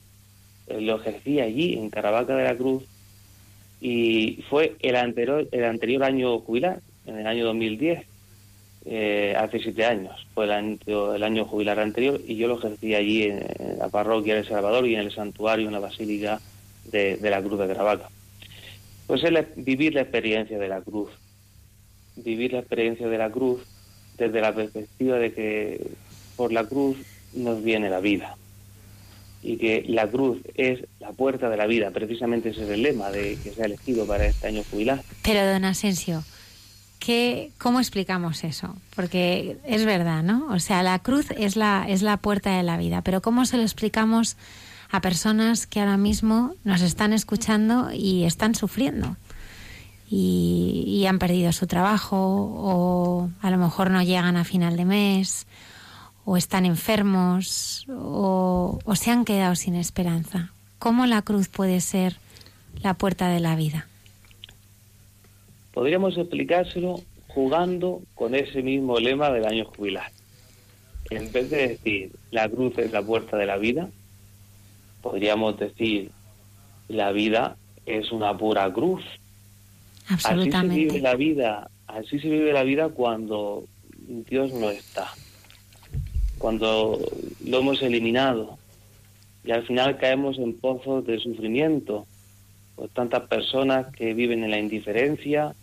eh, 0.68 0.80
lo 0.80 0.96
ejercí 0.96 1.38
allí 1.38 1.74
en 1.74 1.90
Caravaca 1.90 2.34
de 2.34 2.44
la 2.44 2.56
Cruz 2.56 2.82
y 3.78 4.42
fue 4.48 4.76
el 4.80 4.96
anterior 4.96 5.46
el 5.52 5.64
anterior 5.64 6.02
año 6.04 6.38
jubilar 6.38 6.80
en 7.04 7.18
el 7.18 7.26
año 7.26 7.44
2010 7.44 8.06
eh, 8.86 9.34
hace 9.36 9.60
siete 9.60 9.84
años 9.84 10.26
fue 10.32 10.46
el 10.46 10.52
año, 10.52 11.14
el 11.14 11.22
año 11.22 11.44
jubilar 11.44 11.78
anterior 11.78 12.18
y 12.26 12.36
yo 12.36 12.48
lo 12.48 12.56
ejercí 12.56 12.94
allí 12.94 13.24
en, 13.24 13.44
en 13.58 13.78
la 13.78 13.90
parroquia 13.90 14.32
de 14.32 14.40
El 14.40 14.48
Salvador 14.48 14.86
y 14.86 14.94
en 14.94 15.00
el 15.00 15.12
santuario 15.12 15.66
en 15.66 15.74
la 15.74 15.80
basílica 15.80 16.40
de, 16.90 17.18
la 17.22 17.42
Cruz 17.42 17.58
de 17.58 17.66
Caravaca. 17.66 18.08
Pues 19.06 19.22
es 19.24 19.32
vivir 19.56 19.94
la 19.94 20.02
experiencia 20.02 20.58
de 20.58 20.68
la 20.68 20.80
cruz, 20.80 21.10
vivir 22.16 22.52
la 22.52 22.60
experiencia 22.60 23.06
de 23.08 23.18
la 23.18 23.30
cruz 23.30 23.60
desde 24.16 24.40
la 24.40 24.54
perspectiva 24.54 25.18
de 25.18 25.32
que 25.32 25.86
por 26.36 26.52
la 26.52 26.64
cruz 26.64 26.96
nos 27.34 27.62
viene 27.62 27.90
la 27.90 28.00
vida 28.00 28.36
y 29.42 29.58
que 29.58 29.84
la 29.88 30.08
cruz 30.08 30.38
es 30.54 30.80
la 31.00 31.12
puerta 31.12 31.50
de 31.50 31.56
la 31.58 31.66
vida, 31.66 31.90
precisamente 31.90 32.48
ese 32.48 32.64
es 32.64 32.70
el 32.70 32.82
lema 32.82 33.10
de 33.10 33.36
que 33.42 33.52
se 33.52 33.62
ha 33.62 33.66
elegido 33.66 34.06
para 34.06 34.24
este 34.24 34.46
año 34.46 34.62
jubilar. 34.70 35.02
Pero, 35.22 35.46
don 35.46 35.66
Asensio, 35.66 36.24
¿qué, 36.98 37.50
¿cómo 37.58 37.78
explicamos 37.78 38.42
eso? 38.42 38.74
Porque 38.96 39.58
es 39.66 39.84
verdad, 39.84 40.22
¿no? 40.22 40.46
O 40.50 40.60
sea, 40.60 40.82
la 40.82 40.98
cruz 41.00 41.26
es 41.36 41.56
la, 41.56 41.84
es 41.86 42.00
la 42.00 42.16
puerta 42.16 42.56
de 42.56 42.62
la 42.62 42.78
vida, 42.78 43.02
pero 43.02 43.20
¿cómo 43.20 43.44
se 43.44 43.58
lo 43.58 43.62
explicamos 43.62 44.38
a 44.94 45.00
personas 45.00 45.66
que 45.66 45.80
ahora 45.80 45.96
mismo 45.96 46.54
nos 46.62 46.80
están 46.80 47.12
escuchando 47.12 47.90
y 47.92 48.22
están 48.22 48.54
sufriendo? 48.54 49.16
Y, 50.08 51.04
han 51.08 51.18
perdido 51.18 51.52
su 51.52 51.66
trabajo 51.66 52.16
o 52.16 53.28
a 53.42 53.50
lo 53.50 53.58
mejor 53.58 53.90
no 53.90 54.02
llegan 54.02 54.36
a 54.36 54.44
final 54.44 54.76
de 54.76 54.84
mes 54.84 55.46
o 56.24 56.36
están 56.36 56.64
enfermos 56.64 57.86
o 57.90 58.78
se 58.94 59.10
han 59.10 59.24
quedado 59.24 59.56
sin 59.56 59.74
esperanza. 59.74 60.52
¿Cómo 60.78 61.06
la 61.06 61.22
cruz 61.22 61.48
puede 61.48 61.80
ser 61.80 62.16
la 62.80 62.94
puerta 62.94 63.28
de 63.28 63.40
la 63.40 63.56
vida? 63.56 63.88
Podríamos 65.72 66.16
explicárselo 66.16 67.00
jugando 67.28 68.00
con 68.14 68.34
ese 68.36 68.62
mismo 68.62 69.00
lema 69.00 69.30
del 69.30 69.44
año 69.44 69.64
jubilar. 69.64 70.10
En 71.10 71.32
vez 71.32 71.50
de 71.50 71.68
decir 71.68 72.12
la 72.30 72.48
cruz 72.48 72.78
es 72.78 72.92
la 72.92 73.02
puerta 73.02 73.36
de 73.36 73.46
la 73.46 73.56
vida, 73.56 73.90
podríamos 75.04 75.58
decir 75.58 76.10
la 76.88 77.12
vida 77.12 77.56
es 77.84 78.10
una 78.10 78.36
pura 78.36 78.72
cruz. 78.72 79.04
Así 80.08 80.22
se 80.22 80.34
vive 80.34 80.44
Absolutamente. 80.46 81.00
la 81.00 81.14
vida, 81.14 81.70
así 81.86 82.18
se 82.18 82.28
vive 82.30 82.54
la 82.54 82.62
vida 82.62 82.88
cuando 82.88 83.64
Dios 84.30 84.52
no 84.54 84.70
está, 84.70 85.08
cuando 86.38 86.98
lo 87.44 87.58
hemos 87.58 87.82
eliminado 87.82 88.58
y 89.44 89.52
al 89.52 89.66
final 89.66 89.98
caemos 89.98 90.38
en 90.38 90.58
pozos 90.58 91.06
de 91.06 91.18
sufrimiento, 91.18 92.06
por 92.74 92.88
tantas 92.88 93.28
personas 93.28 93.94
que 93.94 94.14
viven 94.14 94.42
en 94.42 94.50
la 94.50 94.58
indiferencia 94.58 95.54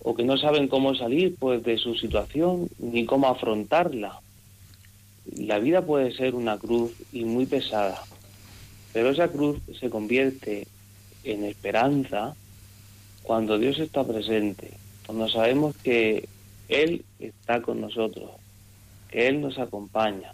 o 0.00 0.14
que 0.14 0.24
no 0.24 0.38
saben 0.38 0.68
cómo 0.68 0.94
salir 0.94 1.36
pues 1.38 1.62
de 1.62 1.76
su 1.76 1.94
situación 1.94 2.68
ni 2.78 3.04
cómo 3.04 3.28
afrontarla. 3.28 4.20
La 5.36 5.58
vida 5.58 5.82
puede 5.82 6.10
ser 6.12 6.34
una 6.34 6.56
cruz 6.56 6.92
y 7.12 7.24
muy 7.24 7.44
pesada, 7.44 8.02
pero 8.92 9.10
esa 9.10 9.28
cruz 9.28 9.58
se 9.78 9.90
convierte 9.90 10.66
en 11.24 11.44
esperanza 11.44 12.34
cuando 13.22 13.58
Dios 13.58 13.78
está 13.78 14.04
presente, 14.04 14.70
cuando 15.06 15.28
sabemos 15.28 15.76
que 15.76 16.28
Él 16.68 17.04
está 17.18 17.62
con 17.62 17.80
nosotros, 17.80 18.30
que 19.10 19.28
Él 19.28 19.40
nos 19.40 19.58
acompaña. 19.58 20.32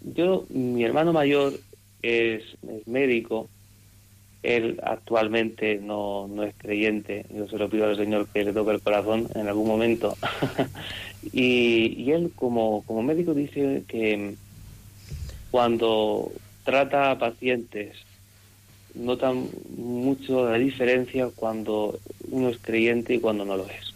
Yo, 0.00 0.44
mi 0.48 0.84
hermano 0.84 1.12
mayor 1.12 1.54
es, 2.02 2.42
es 2.68 2.86
médico, 2.86 3.48
él 4.42 4.80
actualmente 4.84 5.78
no, 5.78 6.28
no 6.28 6.44
es 6.44 6.54
creyente, 6.56 7.26
yo 7.34 7.48
se 7.48 7.58
lo 7.58 7.68
pido 7.68 7.86
al 7.86 7.96
Señor 7.96 8.28
que 8.28 8.44
le 8.44 8.52
toque 8.52 8.70
el 8.70 8.80
corazón 8.80 9.28
en 9.34 9.48
algún 9.48 9.66
momento. 9.66 10.16
y, 11.32 12.02
y 12.02 12.12
él 12.12 12.30
como, 12.34 12.82
como 12.86 13.02
médico 13.02 13.34
dice 13.34 13.82
que 13.88 14.36
cuando 15.50 16.30
trata 16.68 17.10
a 17.10 17.18
pacientes 17.18 17.96
notan 18.94 19.48
mucho 19.74 20.50
la 20.50 20.58
diferencia 20.58 21.30
cuando 21.34 21.98
uno 22.30 22.50
es 22.50 22.58
creyente 22.58 23.14
y 23.14 23.20
cuando 23.20 23.46
no 23.46 23.56
lo 23.56 23.66
es. 23.66 23.94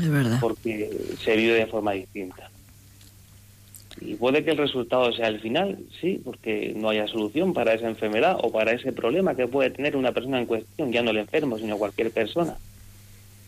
Es 0.00 0.10
verdad. 0.10 0.38
Porque 0.40 0.90
se 1.22 1.36
vive 1.36 1.54
de 1.54 1.66
forma 1.66 1.92
distinta. 1.92 2.50
Y 4.00 4.14
puede 4.14 4.42
que 4.42 4.50
el 4.50 4.56
resultado 4.56 5.12
sea 5.12 5.28
el 5.28 5.38
final, 5.38 5.78
sí, 6.00 6.20
porque 6.24 6.72
no 6.74 6.88
haya 6.88 7.06
solución 7.06 7.52
para 7.52 7.74
esa 7.74 7.88
enfermedad 7.88 8.36
o 8.42 8.50
para 8.50 8.72
ese 8.72 8.90
problema 8.90 9.36
que 9.36 9.46
puede 9.46 9.70
tener 9.70 9.96
una 9.96 10.10
persona 10.10 10.40
en 10.40 10.46
cuestión, 10.46 10.90
ya 10.90 11.02
no 11.02 11.12
el 11.12 11.18
enfermo, 11.18 11.56
sino 11.58 11.78
cualquier 11.78 12.10
persona. 12.10 12.56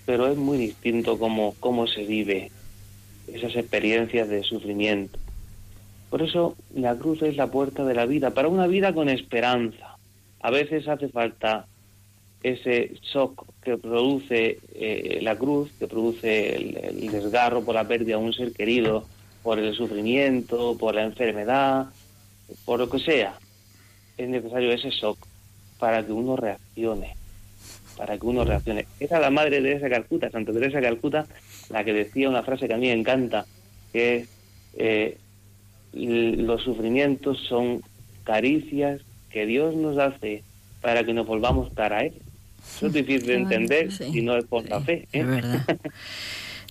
Pero 0.07 0.29
es 0.29 0.37
muy 0.37 0.59
distinto 0.59 1.19
cómo, 1.19 1.57
cómo 1.59 1.89
se 1.89 2.05
vive 2.05 2.53
esas 3.27 3.57
experiencias 3.57 4.29
de 4.29 4.45
sufrimiento. 4.45 5.19
Por 6.13 6.21
eso 6.21 6.57
la 6.75 6.95
cruz 6.95 7.23
es 7.23 7.37
la 7.39 7.47
puerta 7.47 7.87
de 7.87 7.95
la 7.95 8.05
vida, 8.05 8.33
para 8.33 8.49
una 8.49 8.67
vida 8.67 8.93
con 8.93 9.09
esperanza. 9.09 9.97
A 10.43 10.51
veces 10.51 10.87
hace 10.87 11.09
falta 11.09 11.65
ese 12.43 12.93
shock 13.01 13.47
que 13.63 13.79
produce 13.79 14.59
eh, 14.75 15.21
la 15.23 15.37
cruz, 15.37 15.71
que 15.79 15.87
produce 15.87 16.55
el, 16.55 17.11
desgarro 17.11 17.65
por 17.65 17.75
la 17.75 17.89
pérdida 17.89 18.19
de 18.19 18.25
un 18.25 18.35
ser 18.35 18.53
querido, 18.53 19.07
por 19.43 19.59
el 19.59 19.75
sufrimiento, 19.75 20.77
por 20.79 20.95
la 20.95 21.05
enfermedad, 21.05 21.87
por 22.67 22.79
lo 22.79 22.91
que 22.91 22.99
sea. 22.99 23.39
Es 24.19 24.29
necesario 24.29 24.71
ese 24.71 24.91
shock 24.91 25.17
para 25.79 26.05
que 26.05 26.13
uno 26.13 26.37
reaccione, 26.37 27.17
para 27.97 28.19
que 28.19 28.27
uno 28.27 28.45
reaccione. 28.45 28.85
Era 29.01 29.19
la 29.19 29.31
madre 29.31 29.63
de 29.63 29.63
Teresa 29.63 29.89
Calcuta, 29.89 30.31
Santa 30.31 30.53
Teresa 30.53 30.83
Calcuta, 30.83 31.25
la 31.71 31.83
que 31.83 31.95
decía 31.95 32.29
una 32.29 32.43
frase 32.43 32.69
que 32.69 32.75
a 32.75 32.77
mí 32.77 32.89
me 32.89 33.01
encanta, 33.01 33.47
que 33.95 34.17
es, 34.17 34.29
eh, 34.75 35.17
los 35.93 36.63
sufrimientos 36.63 37.39
son 37.49 37.83
caricias 38.25 39.01
que 39.31 39.47
Dios 39.47 39.75
nos 39.75 39.99
hace 39.99 40.43
para 40.81 41.05
que 41.05 41.13
nos 41.13 41.27
volvamos 41.27 41.71
para 41.71 42.05
Él. 42.05 42.15
Eso 42.77 42.87
es 42.87 42.93
difícil 42.93 43.27
de 43.27 43.35
entender 43.35 43.93
Sí, 43.93 44.05
si 44.13 44.23
no 44.23 44.37
es 44.37 44.45
por 44.45 44.69
la 44.69 44.81
fe. 44.81 45.09
¿eh? 45.13 45.21
Es 45.21 45.27
verdad. 45.27 45.65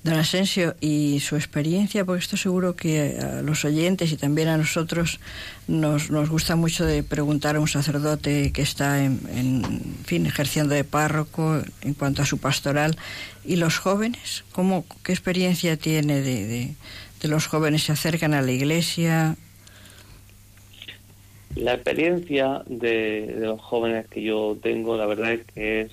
Don 0.03 0.15
Asensio, 0.15 0.75
y 0.81 1.19
su 1.19 1.35
experiencia, 1.35 2.05
porque 2.05 2.23
estoy 2.23 2.39
seguro 2.39 2.75
que 2.75 3.19
a 3.19 3.43
los 3.43 3.63
oyentes 3.65 4.11
y 4.11 4.17
también 4.17 4.47
a 4.47 4.57
nosotros 4.57 5.19
nos, 5.67 6.09
nos 6.09 6.27
gusta 6.27 6.55
mucho 6.55 6.85
de 6.85 7.03
preguntar 7.03 7.55
a 7.55 7.59
un 7.59 7.67
sacerdote 7.67 8.51
que 8.51 8.63
está 8.63 9.03
en, 9.03 9.19
en 9.31 9.95
fin 10.03 10.25
ejerciendo 10.25 10.73
de 10.73 10.83
párroco 10.83 11.61
en 11.81 11.93
cuanto 11.93 12.23
a 12.23 12.25
su 12.25 12.39
pastoral 12.39 12.97
y 13.45 13.57
los 13.57 13.77
jóvenes, 13.77 14.43
¿cómo, 14.53 14.85
qué 15.03 15.11
experiencia 15.11 15.77
tiene 15.77 16.21
de, 16.21 16.47
de, 16.47 16.73
de 17.21 17.27
los 17.27 17.47
jóvenes 17.47 17.83
se 17.83 17.91
acercan 17.91 18.33
a 18.33 18.41
la 18.41 18.51
iglesia? 18.51 19.35
La 21.55 21.73
experiencia 21.73 22.63
de, 22.67 23.27
de 23.27 23.45
los 23.45 23.61
jóvenes 23.61 24.07
que 24.07 24.21
yo 24.23 24.57
tengo, 24.61 24.97
la 24.97 25.05
verdad 25.05 25.33
es 25.33 25.41
que 25.53 25.81
es 25.81 25.91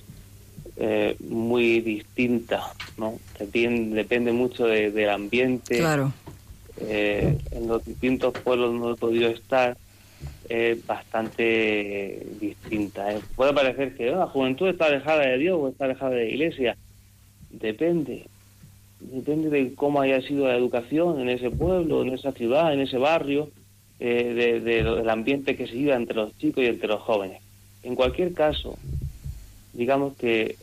eh, 0.77 1.15
muy 1.19 1.81
distinta, 1.81 2.73
¿no? 2.97 3.19
Depende, 3.37 3.95
depende 3.95 4.31
mucho 4.31 4.65
de- 4.65 4.91
del 4.91 5.09
ambiente. 5.09 5.77
Claro, 5.77 6.13
Eh, 6.81 7.37
en 7.51 7.67
los 7.67 7.83
distintos 7.83 8.35
pueblos 8.41 8.71
donde 8.71 8.93
he 8.93 8.95
podido 8.95 9.29
estar 9.29 9.75
es 10.47 10.85
bastante 10.85 12.25
distinta. 12.39 13.11
¿eh? 13.11 13.21
Puede 13.35 13.53
parecer 13.53 13.95
que 13.97 14.09
"Ah, 14.11 14.19
la 14.19 14.27
juventud 14.27 14.69
está 14.69 14.85
alejada 14.85 15.27
de 15.27 15.37
Dios 15.37 15.57
o 15.59 15.67
está 15.67 15.85
alejada 15.85 16.11
de 16.11 16.23
la 16.23 16.29
iglesia. 16.31 16.77
Depende. 17.49 18.27
Depende 18.99 19.49
de 19.49 19.73
cómo 19.75 20.01
haya 20.01 20.21
sido 20.21 20.47
la 20.47 20.55
educación 20.57 21.19
en 21.21 21.29
ese 21.29 21.49
pueblo, 21.51 22.01
en 22.03 22.13
esa 22.13 22.31
ciudad, 22.33 22.73
en 22.73 22.81
ese 22.81 22.97
barrio, 22.97 23.49
eh, 23.99 24.33
de- 24.33 24.59
de 24.59 24.83
del 24.83 25.09
ambiente 25.09 25.55
que 25.55 25.67
se 25.67 25.73
vive 25.73 25.93
entre 25.93 26.15
los 26.15 26.37
chicos 26.37 26.63
y 26.63 26.67
entre 26.67 26.87
los 26.89 27.01
jóvenes. 27.01 27.41
En 27.83 27.95
cualquier 27.95 28.33
caso, 28.33 28.77
digamos 29.73 30.15
que 30.17 30.41
eh, 30.41 30.55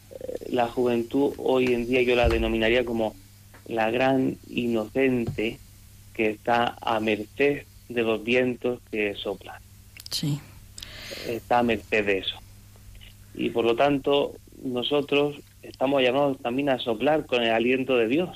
la 0.50 0.68
juventud 0.68 1.32
hoy 1.38 1.66
en 1.72 1.86
día 1.86 2.02
yo 2.02 2.14
la 2.16 2.28
denominaría 2.28 2.84
como 2.84 3.14
la 3.68 3.90
gran 3.90 4.36
inocente 4.50 5.58
que 6.14 6.30
está 6.30 6.76
a 6.80 7.00
merced 7.00 7.64
de 7.88 8.02
los 8.02 8.22
vientos 8.24 8.80
que 8.90 9.14
soplan, 9.14 9.60
sí. 10.10 10.38
está 11.28 11.58
a 11.60 11.62
merced 11.62 12.04
de 12.06 12.18
eso. 12.18 12.36
Y 13.34 13.50
por 13.50 13.64
lo 13.64 13.76
tanto, 13.76 14.34
nosotros 14.62 15.36
estamos 15.68 16.02
llamados 16.02 16.38
también 16.42 16.68
a 16.70 16.78
soplar 16.78 17.26
con 17.26 17.42
el 17.42 17.50
aliento 17.50 17.96
de 17.96 18.08
Dios, 18.08 18.30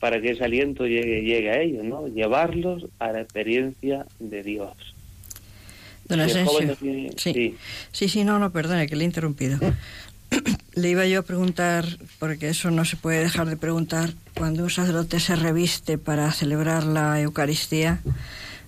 para 0.00 0.20
que 0.20 0.30
ese 0.32 0.44
aliento 0.44 0.86
llegue, 0.86 1.22
llegue 1.22 1.50
a 1.50 1.60
ellos, 1.60 1.84
¿no? 1.84 2.06
Llevarlos 2.08 2.84
a 2.98 3.12
la 3.12 3.20
experiencia 3.20 4.06
de 4.18 4.42
Dios. 4.42 4.72
Don 6.08 6.20
Asensio. 6.20 6.76
sí. 6.80 7.08
sí. 7.16 7.56
Sí, 7.92 8.08
sí, 8.08 8.24
no, 8.24 8.38
no, 8.38 8.52
perdone, 8.52 8.86
que 8.86 8.94
le 8.96 9.02
he 9.02 9.06
interrumpido. 9.06 9.58
Le 10.74 10.90
iba 10.90 11.06
yo 11.06 11.20
a 11.20 11.22
preguntar, 11.22 11.86
porque 12.18 12.48
eso 12.48 12.70
no 12.70 12.84
se 12.84 12.96
puede 12.96 13.20
dejar 13.20 13.46
de 13.48 13.56
preguntar, 13.56 14.10
cuando 14.34 14.64
un 14.64 14.70
sacerdote 14.70 15.20
se 15.20 15.34
reviste 15.36 15.96
para 15.98 16.30
celebrar 16.32 16.84
la 16.84 17.18
Eucaristía, 17.20 18.00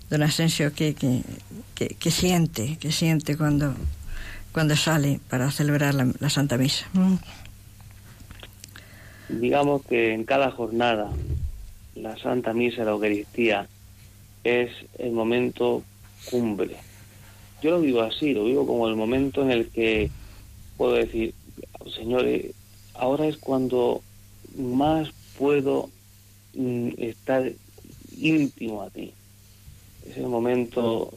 don 0.09 0.23
Asensio, 0.23 0.73
¿qué, 0.73 0.95
qué, 0.95 1.21
qué- 1.75 1.97
qué 1.99 2.11
siente? 2.11 2.79
¿Qué 2.81 2.93
siente 2.93 3.37
cuando, 3.37 3.75
cuando 4.53 4.75
sale 4.77 5.21
para 5.29 5.51
celebrar 5.51 5.95
la, 5.95 6.11
la 6.19 6.31
Santa 6.31 6.57
Misa? 6.57 6.87
Mm, 6.95 7.17
digamos 9.29 9.85
que 9.85 10.13
en 10.15 10.25
cada 10.25 10.51
jornada 10.51 11.11
la 11.95 12.17
Santa 12.19 12.53
Misa, 12.53 12.85
la 12.85 12.93
Eucaristía, 12.93 13.69
es 14.45 14.71
el 14.99 15.13
momento 15.13 15.83
cumbre. 16.31 16.77
Yo 17.63 17.73
lo 17.73 17.81
vivo 17.81 18.03
así, 18.03 18.35
lo 18.35 18.45
vivo 18.45 18.67
como 18.67 18.89
el 18.89 18.97
momento 18.97 19.43
en 19.43 19.51
el 19.51 19.69
que 19.69 20.11
puedo 20.77 20.95
decir, 20.95 21.35
señores, 21.95 22.55
ahora 22.95 23.27
es 23.27 23.37
cuando 23.37 24.03
más 24.57 25.11
puedo 25.39 25.91
mm, 26.55 26.91
estar 26.99 27.51
íntimo 28.17 28.83
a 28.83 28.91
ti. 28.91 29.13
Es 30.09 30.17
el 30.17 30.27
momento 30.27 31.13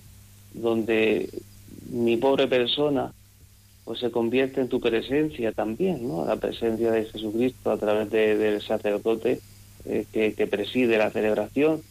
donde 0.54 1.30
mi 1.92 2.18
pobre 2.18 2.48
persona 2.48 3.14
pues 3.86 4.00
se 4.00 4.12
convierte 4.12 4.62
en 4.62 4.68
tu 4.70 4.80
presencia 4.80 5.52
también, 5.52 6.08
¿no? 6.08 6.26
La 6.26 6.36
presencia 6.36 6.92
de 6.92 7.06
Jesucristo 7.06 7.72
a 7.72 7.78
través 7.78 8.10
de- 8.12 8.38
del 8.38 8.62
sacerdote 8.62 9.40
eh, 9.86 10.06
que, 10.14 10.34
que 10.34 10.48
preside 10.48 10.98
la 10.98 11.10
celebración 11.10 11.82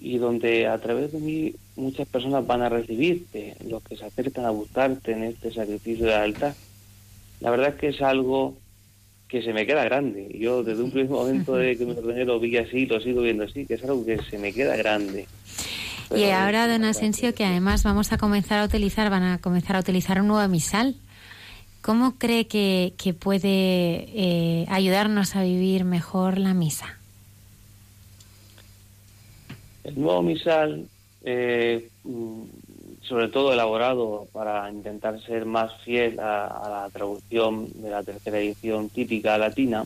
y 0.00 0.18
donde 0.18 0.66
a 0.66 0.78
través 0.78 1.12
de 1.12 1.18
mí 1.20 1.54
muchas 1.76 2.06
personas 2.08 2.46
van 2.46 2.62
a 2.62 2.68
recibirte, 2.68 3.56
los 3.68 3.82
que 3.82 3.96
se 3.96 4.04
acercan 4.04 4.44
a 4.44 4.50
buscarte 4.50 5.12
en 5.12 5.24
este 5.24 5.52
sacrificio 5.52 6.06
del 6.06 6.14
altar. 6.16 6.54
La 7.40 7.50
verdad 7.50 7.68
es 7.70 7.74
que 7.76 7.88
es 7.88 8.02
algo 8.02 8.56
que 9.28 9.42
se 9.42 9.52
me 9.52 9.66
queda 9.66 9.84
grande. 9.84 10.28
Yo 10.38 10.64
desde 10.64 10.82
un 10.82 10.90
primer 10.90 11.10
momento 11.10 11.54
de 11.54 11.76
que 11.76 11.84
me 11.86 11.92
ordené 11.98 12.24
lo 12.24 12.40
vi 12.40 12.56
así, 12.56 12.86
lo 12.86 13.00
sigo 13.00 13.22
viendo 13.22 13.44
así, 13.44 13.64
que 13.66 13.74
es 13.74 13.82
algo 13.84 14.04
que 14.04 14.18
se 14.22 14.38
me 14.38 14.52
queda 14.52 14.76
grande. 14.76 15.26
Y 16.16 16.24
ahora, 16.30 16.66
don 16.66 16.84
Asensio, 16.84 17.34
que 17.34 17.44
además 17.44 17.82
vamos 17.82 18.12
a 18.12 18.18
comenzar 18.18 18.60
a 18.60 18.64
utilizar, 18.64 19.10
van 19.10 19.22
a 19.24 19.38
comenzar 19.38 19.76
a 19.76 19.80
utilizar 19.80 20.20
un 20.20 20.28
nuevo 20.28 20.48
misal. 20.48 20.94
¿Cómo 21.82 22.16
cree 22.18 22.46
que, 22.46 22.94
que 22.98 23.14
puede 23.14 24.08
eh, 24.14 24.66
ayudarnos 24.68 25.36
a 25.36 25.42
vivir 25.42 25.84
mejor 25.84 26.38
la 26.38 26.54
misa? 26.54 26.98
El 29.84 30.00
nuevo 30.00 30.22
misal, 30.22 30.86
eh, 31.24 31.88
mm, 32.04 32.42
sobre 33.02 33.28
todo 33.28 33.52
elaborado 33.52 34.26
para 34.32 34.70
intentar 34.70 35.20
ser 35.22 35.46
más 35.46 35.72
fiel 35.82 36.20
a, 36.20 36.46
a 36.46 36.68
la 36.68 36.90
traducción 36.90 37.68
de 37.80 37.90
la 37.90 38.02
tercera 38.02 38.38
edición 38.38 38.90
típica 38.90 39.38
latina, 39.38 39.84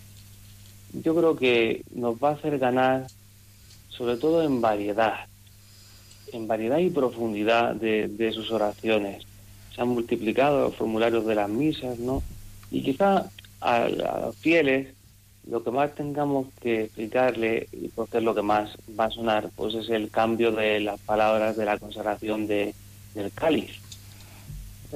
yo 0.93 1.15
creo 1.15 1.37
que 1.37 1.83
nos 1.95 2.17
va 2.17 2.31
a 2.31 2.33
hacer 2.33 2.59
ganar 2.59 3.07
sobre 3.89 4.17
todo 4.17 4.43
en 4.43 4.61
variedad, 4.61 5.27
en 6.33 6.49
variedad 6.49 6.79
y 6.79 6.91
profundidad 6.91 7.75
de, 7.75 8.09
de 8.09 8.33
sus 8.33 8.51
oraciones. 8.51 9.25
Se 9.75 9.81
han 9.81 9.89
multiplicado 9.89 10.63
los 10.63 10.77
formularios 10.77 11.27
de 11.27 11.35
las 11.35 11.49
misas, 11.49 11.99
¿no? 11.99 12.23
Y 12.71 12.83
quizá 12.83 13.31
a, 13.61 13.77
a 13.85 13.89
los 13.89 14.37
fieles 14.37 14.89
lo 15.49 15.65
que 15.65 15.71
más 15.71 15.95
tengamos 15.95 16.47
que 16.61 16.85
explicarle, 16.85 17.69
y 17.73 17.89
porque 17.89 18.19
es 18.19 18.25
lo 18.25 18.35
que 18.35 18.43
más 18.43 18.71
va 18.99 19.07
a 19.07 19.11
sonar, 19.11 19.51
pues 19.57 19.75
es 19.75 19.89
el 19.91 20.09
cambio 20.09 20.53
de 20.53 20.81
las 20.81 21.01
palabras 21.01 21.57
de 21.57 21.65
la 21.65 21.79
consagración 21.79 22.47
de, 22.47 22.75
del 23.15 23.33
cáliz. 23.33 23.73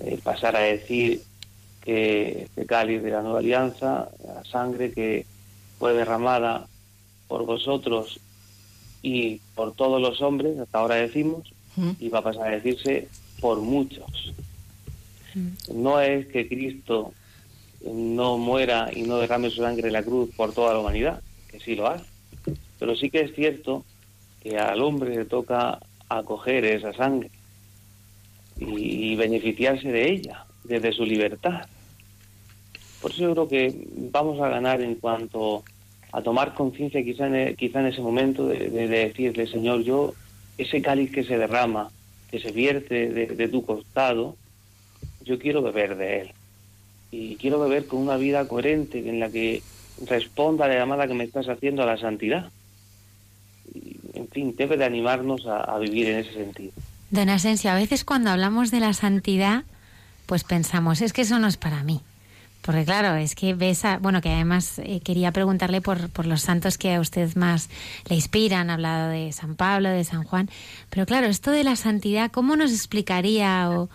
Eh, 0.03 0.21
pasar 0.23 0.57
a 0.57 0.61
decir 0.61 1.23
que 1.83 2.43
este 2.45 2.67
cáliz 2.67 3.03
de 3.03 3.11
la 3.11 3.23
nueva 3.23 3.41
alianza, 3.41 4.09
la 4.25 4.45
sangre 4.45 4.93
que 4.93 5.27
fue 5.79 5.95
derramada 5.95 6.67
por 7.29 7.45
vosotros 7.45 8.21
y 9.03 9.41
por 9.55 9.75
todos 9.75 10.01
los 10.01 10.21
hombres, 10.21 10.59
hasta 10.59 10.79
ahora 10.79 10.97
decimos, 10.97 11.53
y 11.99 12.09
va 12.09 12.21
a 12.21 12.23
pasar 12.23 12.49
a 12.49 12.51
decirse 12.57 13.09
por 13.41 13.61
muchos. 13.61 14.33
No 15.73 16.01
es 16.01 16.27
que 16.29 16.49
Cristo 16.49 17.13
no 17.85 18.39
muera 18.39 18.89
y 18.95 19.03
no 19.03 19.19
derrame 19.19 19.51
su 19.51 19.63
sangre 19.63 19.89
en 19.89 19.93
la 19.93 20.03
cruz 20.03 20.31
por 20.37 20.53
toda 20.55 20.73
la 20.73 20.81
humanidad, 20.81 21.21
que 21.49 21.61
sí 21.61 21.75
lo 21.75 21.87
hace, 21.89 22.05
pero 22.79 22.97
sí 22.97 23.11
que 23.11 23.21
es 23.21 23.35
cierto 23.35 23.85
que 24.43 24.57
al 24.57 24.83
hombre 24.83 25.15
le 25.15 25.25
toca 25.25 25.79
acoger 26.09 26.65
esa 26.65 26.93
sangre 26.95 27.31
y, 28.59 29.15
beneficiarse 29.17 29.89
de 29.89 30.11
ella, 30.11 30.47
desde 30.65 30.93
su 30.93 31.05
libertad. 31.05 31.67
Por 33.03 33.11
eso 33.11 33.23
yo 33.23 33.33
creo 33.33 33.49
que 33.49 33.87
vamos 34.13 34.41
a 34.41 34.49
ganar 34.49 34.81
en 34.81 34.95
cuanto 34.95 35.63
a 36.13 36.23
tomar 36.23 36.55
conciencia 36.55 37.05
quizá 37.05 37.27
en, 37.27 37.35
e- 37.35 37.55
quizá 37.55 37.81
en 37.81 37.87
ese 37.89 38.01
momento 38.01 38.47
de, 38.47 38.71
de- 38.71 38.89
de 38.89 38.99
decirle, 39.09 39.47
Señor, 39.47 39.83
yo, 39.83 40.15
ese 40.57 40.81
cáliz 40.81 41.11
que 41.13 41.25
se 41.25 41.37
derrama, 41.37 41.91
que 42.31 42.41
se 42.41 42.53
vierte 42.53 43.09
de 43.11 43.49
tu 43.49 43.65
costado, 43.67 44.37
yo 45.27 45.39
quiero 45.39 45.61
beber 45.61 45.97
de 45.97 46.21
él. 46.21 46.31
Y 47.11 47.37
quiero 47.37 47.61
beber 47.61 47.87
con 47.87 48.01
una 48.01 48.17
vida 48.17 48.47
coherente 48.49 48.99
en 48.99 49.21
la 49.21 49.29
que 49.29 49.63
responda 50.07 50.65
a 50.65 50.69
la 50.69 50.77
llamada 50.77 51.07
que 51.07 51.15
me 51.15 51.25
estás 51.25 51.49
haciendo 51.49 51.83
a 51.83 51.87
la 51.87 51.99
santidad. 51.99 52.51
Y, 53.75 53.99
en 54.15 54.29
fin, 54.29 54.55
debe 54.57 54.77
de 54.77 54.85
animarnos 54.85 55.47
a, 55.47 55.77
vivir 55.79 56.09
en 56.09 56.19
ese 56.21 56.33
sentido. 56.33 56.73
Don 57.11 57.29
Asensio, 57.29 57.71
a 57.71 57.75
veces 57.75 58.05
cuando 58.05 58.31
hablamos 58.31 58.71
de 58.71 58.81
la 58.81 58.93
santidad, 58.93 59.65
pues 60.27 60.45
pensamos, 60.45 61.01
es 61.01 61.13
que 61.13 61.23
eso 61.23 61.39
no 61.39 61.49
es 61.49 61.57
para 61.57 61.83
mí. 61.83 62.01
Porque 62.63 62.85
claro, 62.85 63.15
es 63.15 63.37
que 63.37 63.55
ves 63.55 63.85
a, 63.85 63.99
bueno, 63.99 64.21
que 64.21 64.31
además 64.31 64.81
eh, 64.81 65.01
quería 65.01 65.31
preguntarle 65.31 65.81
por, 65.81 66.11
por 66.11 66.27
los 66.27 66.43
santos 66.43 66.79
que 66.79 66.95
a 66.95 67.01
usted 67.01 67.37
más 67.37 67.69
le 68.09 68.17
inspiran, 68.17 68.71
ha 68.71 68.75
hablado 68.75 69.11
de 69.11 69.31
San 69.31 69.55
Pablo, 69.55 69.89
de 69.89 70.03
San 70.03 70.25
Juan, 70.25 70.51
pero 70.91 71.07
claro, 71.07 71.29
esto 71.29 71.53
de 71.53 71.63
la 71.63 71.77
santidad, 71.77 72.33
¿cómo 72.33 72.57
nos 72.57 72.73
explicaría? 72.73 73.71
O, 73.71 73.89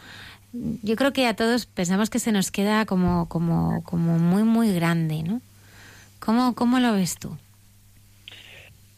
yo 0.54 0.96
creo 0.96 1.14
que 1.14 1.28
a 1.28 1.36
todos 1.36 1.66
pensamos 1.66 2.10
que 2.10 2.20
se 2.20 2.32
nos 2.32 2.52
queda 2.52 2.86
como, 2.86 3.28
como, 3.30 3.84
como 3.84 4.20
muy, 4.20 4.44
muy 4.44 4.74
grande, 4.74 5.24
¿no? 5.24 5.42
¿Cómo, 6.20 6.56
cómo 6.56 6.80
lo 6.80 6.94
ves 6.94 7.18
tú? 7.18 7.38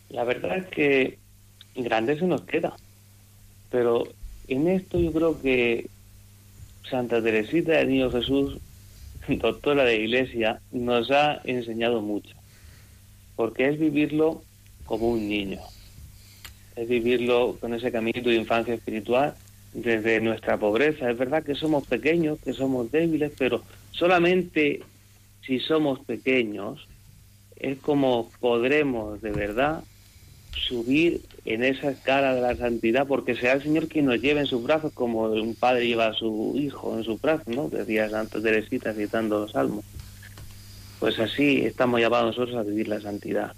La 0.10 0.24
verdad 0.24 0.58
es 0.58 0.68
que 0.68 1.20
grande 1.76 2.18
se 2.18 2.26
nos 2.26 2.41
queda. 2.41 2.76
Pero 3.70 4.04
en 4.47 4.68
esto 4.68 4.99
yo 4.99 5.12
creo 5.12 5.41
que 5.41 5.89
Santa 6.89 7.22
Teresita 7.22 7.74
del 7.74 7.89
Niño 7.89 8.12
Jesús, 8.12 8.58
doctora 9.28 9.84
de 9.84 9.97
Iglesia, 9.97 10.60
nos 10.72 11.12
ha 11.12 11.39
enseñado 11.43 12.01
mucho. 12.01 12.36
Porque 13.36 13.70
es 13.70 13.80
vivirlo 13.80 14.43
como 14.86 15.10
un 15.10 15.28
niño. 15.28 15.60
Es 16.76 16.88
vivirlo 16.88 17.58
con 17.60 17.74
ese 17.74 17.91
caminito 17.91 18.30
de 18.30 18.36
infancia 18.36 18.74
espiritual 18.74 19.36
desde 19.74 20.21
nuestra 20.21 20.57
pobreza. 20.57 21.09
Es 21.09 21.17
verdad 21.17 21.43
que 21.43 21.55
somos 21.55 21.88
pequeños, 21.88 22.39
que 22.43 22.53
somos 22.53 22.91
débiles, 22.91 23.32
pero 23.38 23.63
solamente 23.91 24.82
si 25.45 25.59
somos 25.59 25.99
pequeños 25.99 26.88
es 27.57 27.78
como 27.80 28.30
podremos 28.39 29.21
de 29.21 29.32
verdad 29.32 29.84
subir 30.67 31.21
en 31.45 31.63
esa 31.63 31.91
escala 31.91 32.36
de 32.36 32.41
la 32.41 32.55
santidad, 32.55 33.07
porque 33.07 33.36
sea 33.36 33.53
el 33.53 33.63
Señor 33.63 33.88
quien 33.88 34.05
nos 34.05 34.21
lleve 34.21 34.41
en 34.41 34.45
sus 34.45 34.63
brazos, 34.63 34.93
como 34.93 35.24
un 35.24 35.55
padre 35.55 35.88
lleva 35.88 36.07
a 36.07 36.13
su 36.13 36.53
hijo 36.55 36.97
en 36.97 37.03
sus 37.03 37.21
brazos, 37.21 37.47
¿no? 37.47 37.69
Decía 37.69 38.09
Santa 38.09 38.41
Teresita 38.41 38.93
citando 38.93 39.39
los 39.39 39.51
salmos. 39.51 39.84
Pues 40.99 41.19
así 41.19 41.65
estamos 41.65 41.99
llamados 41.99 42.38
nosotros 42.38 42.57
a 42.57 42.63
vivir 42.63 42.88
la 42.88 43.01
santidad. 43.01 43.53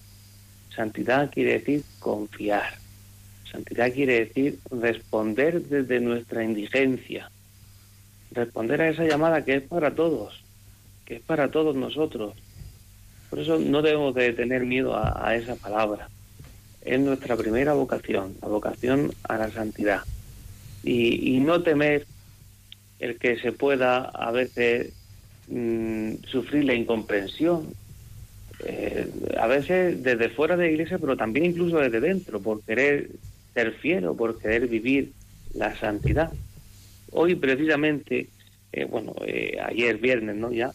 Santidad 0.75 1.31
quiere 1.31 1.53
decir 1.59 1.83
confiar. 1.99 2.84
Santidad 3.55 3.93
quiere 3.93 4.25
decir 4.25 4.59
responder 4.69 5.61
desde 5.61 6.01
nuestra 6.01 6.43
indigencia. 6.43 7.31
Responder 8.31 8.81
a 8.81 8.89
esa 8.89 9.05
llamada 9.05 9.45
que 9.45 9.55
es 9.55 9.63
para 9.63 9.95
todos, 9.95 10.43
que 11.05 11.15
es 11.15 11.21
para 11.21 11.49
todos 11.49 11.73
nosotros. 11.73 12.33
Por 13.29 13.39
eso 13.39 13.57
no 13.57 13.81
debemos 13.81 14.13
de 14.13 14.33
tener 14.33 14.65
miedo 14.65 14.93
a, 14.95 15.35
esa 15.35 15.55
palabra 15.55 16.09
es 16.81 16.99
nuestra 16.99 17.35
primera 17.35 17.73
vocación, 17.73 18.35
la 18.41 18.47
vocación 18.47 19.11
a 19.23 19.37
la 19.37 19.49
santidad. 19.49 20.01
Y, 20.83 21.35
y 21.35 21.39
no 21.39 21.63
temer 21.63 22.05
el 22.99 23.17
que 23.17 23.39
se 23.39 23.51
pueda 23.51 24.03
a 24.03 24.31
veces 24.31 24.93
mm, 25.47 26.15
sufrir 26.27 26.65
la 26.65 26.75
incomprensión, 26.75 27.73
eh, 28.65 29.09
a 29.39 29.47
veces 29.47 30.03
desde 30.03 30.29
fuera 30.29 30.55
de 30.55 30.65
la 30.65 30.71
iglesia, 30.71 30.99
pero 30.99 31.17
también 31.17 31.47
incluso 31.47 31.79
desde 31.79 31.99
dentro, 31.99 32.39
por 32.39 32.61
querer 32.61 33.09
ser 33.55 33.71
fiel 33.73 34.05
o 34.05 34.15
por 34.15 34.37
querer 34.37 34.67
vivir 34.67 35.13
la 35.55 35.75
santidad. 35.79 36.31
Hoy 37.11 37.33
precisamente, 37.33 38.27
eh, 38.71 38.85
bueno, 38.85 39.15
eh, 39.25 39.57
ayer 39.65 39.97
viernes, 39.97 40.35
¿no? 40.35 40.51
Ya, 40.51 40.71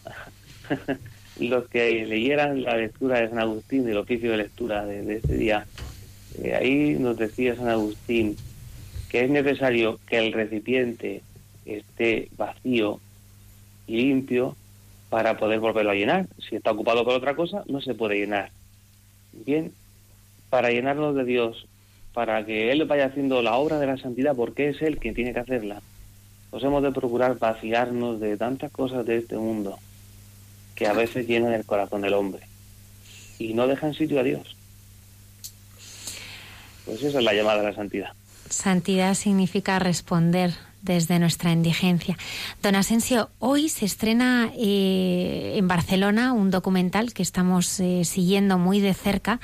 los 1.38 1.68
que 1.68 2.04
leyeran 2.06 2.64
la 2.64 2.76
lectura 2.76 3.20
de 3.20 3.28
San 3.28 3.38
Agustín, 3.38 3.88
el 3.88 3.98
oficio 3.98 4.32
de 4.32 4.38
lectura 4.38 4.84
de, 4.84 5.02
de 5.02 5.16
este 5.16 5.36
día, 5.36 5.66
eh, 6.42 6.54
ahí 6.54 6.96
nos 6.98 7.16
decía 7.16 7.54
San 7.54 7.68
Agustín 7.68 8.36
que 9.10 9.24
es 9.24 9.30
necesario 9.30 9.98
que 10.06 10.18
el 10.18 10.32
recipiente 10.32 11.22
esté 11.66 12.28
vacío 12.36 13.00
y 13.86 13.96
limpio 13.96 14.56
para 15.10 15.36
poder 15.36 15.58
volverlo 15.58 15.90
a 15.90 15.94
llenar. 15.94 16.28
Si 16.48 16.54
está 16.54 16.70
ocupado 16.70 17.04
por 17.04 17.14
otra 17.14 17.34
cosa, 17.34 17.64
no 17.66 17.80
se 17.80 17.94
puede 17.94 18.20
llenar. 18.20 18.52
Bien, 19.32 19.72
para 20.48 20.70
llenarnos 20.70 21.16
de 21.16 21.24
Dios, 21.24 21.66
para 22.12 22.44
que 22.44 22.72
Él 22.72 22.84
vaya 22.84 23.06
haciendo 23.06 23.42
la 23.42 23.56
obra 23.56 23.78
de 23.78 23.86
la 23.86 23.96
santidad, 23.96 24.34
porque 24.34 24.70
es 24.70 24.82
Él 24.82 24.98
quien 24.98 25.14
tiene 25.14 25.32
que 25.32 25.40
hacerla, 25.40 25.80
pues 26.50 26.64
hemos 26.64 26.82
de 26.82 26.92
procurar 26.92 27.38
vaciarnos 27.38 28.20
de 28.20 28.36
tantas 28.36 28.70
cosas 28.72 29.06
de 29.06 29.18
este 29.18 29.36
mundo 29.36 29.78
que 30.74 30.86
a 30.86 30.92
veces 30.92 31.26
llenan 31.26 31.52
el 31.52 31.64
corazón 31.64 32.02
del 32.02 32.14
hombre 32.14 32.42
y 33.38 33.54
no 33.54 33.66
dejan 33.66 33.94
sitio 33.94 34.20
a 34.20 34.22
Dios. 34.22 34.56
Pues 36.84 37.02
esa 37.02 37.18
es 37.18 37.24
la 37.24 37.34
llamada 37.34 37.60
a 37.60 37.64
la 37.64 37.74
santidad. 37.74 38.12
Santidad 38.48 39.14
significa 39.14 39.78
responder 39.78 40.54
desde 40.82 41.18
nuestra 41.18 41.52
indigencia. 41.52 42.16
Don 42.62 42.74
Asensio, 42.74 43.30
hoy 43.38 43.68
se 43.68 43.84
estrena 43.84 44.50
eh, 44.56 45.54
en 45.56 45.68
Barcelona 45.68 46.32
un 46.32 46.50
documental 46.50 47.12
que 47.12 47.22
estamos 47.22 47.78
eh, 47.80 48.04
siguiendo 48.04 48.58
muy 48.58 48.80
de 48.80 48.94
cerca, 48.94 49.40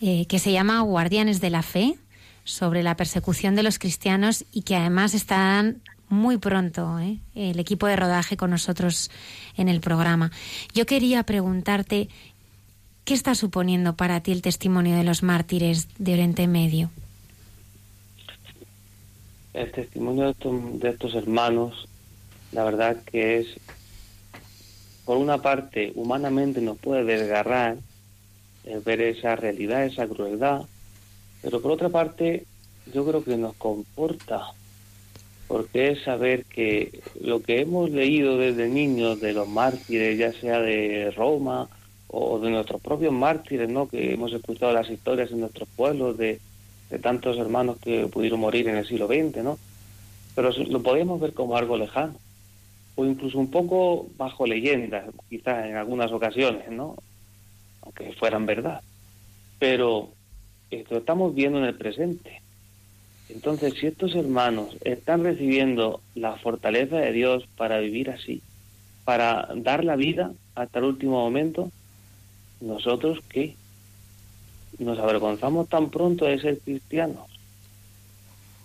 eh, 0.00 0.26
que 0.26 0.38
se 0.38 0.52
llama 0.52 0.80
Guardianes 0.80 1.40
de 1.40 1.50
la 1.50 1.62
Fe, 1.62 1.98
sobre 2.46 2.84
la 2.84 2.96
persecución 2.96 3.56
de 3.56 3.64
los 3.64 3.78
cristianos 3.78 4.44
y 4.52 4.62
que 4.62 4.76
además 4.76 5.14
estarán 5.14 5.82
muy 6.08 6.38
pronto 6.38 6.98
¿eh? 7.00 7.18
el 7.34 7.58
equipo 7.58 7.88
de 7.88 7.96
rodaje 7.96 8.36
con 8.36 8.50
nosotros 8.50 9.10
en 9.56 9.68
el 9.68 9.80
programa. 9.80 10.30
Yo 10.72 10.86
quería 10.86 11.24
preguntarte, 11.24 12.08
¿qué 13.04 13.14
está 13.14 13.34
suponiendo 13.34 13.96
para 13.96 14.20
ti 14.20 14.30
el 14.30 14.42
testimonio 14.42 14.96
de 14.96 15.02
los 15.02 15.24
mártires 15.24 15.88
de 15.98 16.12
Oriente 16.12 16.46
Medio? 16.46 16.90
El 19.52 19.72
testimonio 19.72 20.26
de 20.26 20.30
estos, 20.30 20.80
de 20.80 20.88
estos 20.90 21.14
hermanos, 21.14 21.88
la 22.52 22.62
verdad 22.62 22.96
que 23.10 23.38
es, 23.38 23.46
por 25.04 25.16
una 25.16 25.38
parte, 25.38 25.92
humanamente 25.96 26.60
nos 26.60 26.78
puede 26.78 27.04
desgarrar 27.04 27.78
ver 28.84 29.00
esa 29.00 29.36
realidad, 29.36 29.84
esa 29.84 30.06
crueldad, 30.06 30.62
pero 31.42 31.60
por 31.60 31.72
otra 31.72 31.88
parte, 31.88 32.44
yo 32.92 33.06
creo 33.06 33.22
que 33.22 33.36
nos 33.36 33.54
comporta, 33.54 34.52
porque 35.46 35.90
es 35.90 36.02
saber 36.02 36.44
que 36.44 37.00
lo 37.20 37.40
que 37.42 37.60
hemos 37.60 37.90
leído 37.90 38.36
desde 38.36 38.68
niños 38.68 39.20
de 39.20 39.32
los 39.32 39.48
mártires, 39.48 40.18
ya 40.18 40.32
sea 40.32 40.60
de 40.60 41.12
Roma 41.12 41.68
o 42.08 42.38
de 42.40 42.50
nuestros 42.50 42.80
propios 42.80 43.12
mártires, 43.12 43.68
¿no? 43.68 43.88
que 43.88 44.14
hemos 44.14 44.32
escuchado 44.32 44.72
las 44.72 44.90
historias 44.90 45.30
en 45.30 45.40
nuestros 45.40 45.68
pueblos 45.76 46.16
de, 46.18 46.40
de 46.90 46.98
tantos 46.98 47.38
hermanos 47.38 47.76
que 47.78 48.06
pudieron 48.06 48.40
morir 48.40 48.68
en 48.68 48.76
el 48.76 48.86
siglo 48.86 49.06
XX, 49.06 49.42
¿no? 49.42 49.58
Pero 50.34 50.50
lo 50.50 50.82
podemos 50.82 51.20
ver 51.20 51.32
como 51.32 51.56
algo 51.56 51.76
lejano, 51.76 52.14
o 52.94 53.04
incluso 53.04 53.38
un 53.38 53.50
poco 53.50 54.08
bajo 54.16 54.46
leyendas, 54.46 55.04
quizás 55.28 55.66
en 55.66 55.76
algunas 55.76 56.12
ocasiones, 56.12 56.70
¿no? 56.70 56.96
Aunque 57.86 58.12
fueran 58.12 58.44
verdad. 58.44 58.82
Pero 59.58 60.10
esto 60.70 60.94
lo 60.94 61.00
estamos 61.00 61.34
viendo 61.34 61.58
en 61.58 61.64
el 61.64 61.76
presente. 61.76 62.42
Entonces, 63.28 63.74
si 63.74 63.86
estos 63.86 64.14
hermanos 64.14 64.76
están 64.84 65.24
recibiendo 65.24 66.00
la 66.14 66.36
fortaleza 66.36 66.96
de 66.96 67.12
Dios 67.12 67.44
para 67.56 67.78
vivir 67.78 68.10
así, 68.10 68.42
para 69.04 69.48
dar 69.54 69.84
la 69.84 69.96
vida 69.96 70.32
hasta 70.54 70.80
el 70.80 70.84
último 70.84 71.20
momento, 71.20 71.70
¿nosotros 72.60 73.20
qué? 73.28 73.56
¿Nos 74.78 74.98
avergonzamos 74.98 75.68
tan 75.68 75.90
pronto 75.90 76.26
de 76.26 76.40
ser 76.40 76.58
cristianos? 76.58 77.26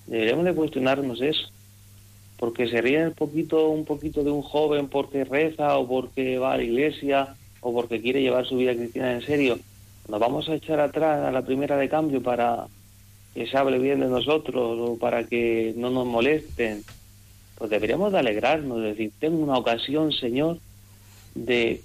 Deberíamos 0.07 0.45
de 0.45 0.55
cuestionarnos 0.55 1.21
eso. 1.21 1.47
Porque 2.37 2.67
se 2.67 2.81
ríen 2.81 3.07
un 3.07 3.13
poquito, 3.13 3.69
un 3.69 3.85
poquito 3.85 4.23
de 4.23 4.31
un 4.31 4.41
joven 4.41 4.89
porque 4.89 5.23
reza 5.23 5.77
o 5.77 5.87
porque 5.87 6.39
va 6.39 6.53
a 6.53 6.57
la 6.57 6.63
iglesia 6.63 7.35
o 7.61 7.73
porque 7.73 8.01
quiere 8.01 8.21
llevar 8.21 8.45
su 8.45 8.57
vida 8.57 8.75
cristiana 8.75 9.13
en 9.13 9.21
serio. 9.21 9.59
Nos 10.09 10.19
vamos 10.19 10.49
a 10.49 10.55
echar 10.55 10.79
atrás 10.79 11.25
a 11.25 11.31
la 11.31 11.43
primera 11.43 11.77
de 11.77 11.87
cambio 11.89 12.21
para 12.21 12.67
que 13.33 13.47
se 13.47 13.57
hable 13.57 13.79
bien 13.79 13.99
de 14.01 14.07
nosotros 14.07 14.77
o 14.79 14.97
para 14.97 15.23
que 15.23 15.73
no 15.77 15.89
nos 15.89 16.05
molesten, 16.05 16.83
pues 17.57 17.69
deberíamos 17.69 18.11
de 18.11 18.19
alegrarnos, 18.19 18.81
de 18.81 18.89
decir, 18.89 19.11
tengo 19.19 19.37
una 19.37 19.57
ocasión, 19.57 20.11
Señor, 20.11 20.57
de 21.35 21.81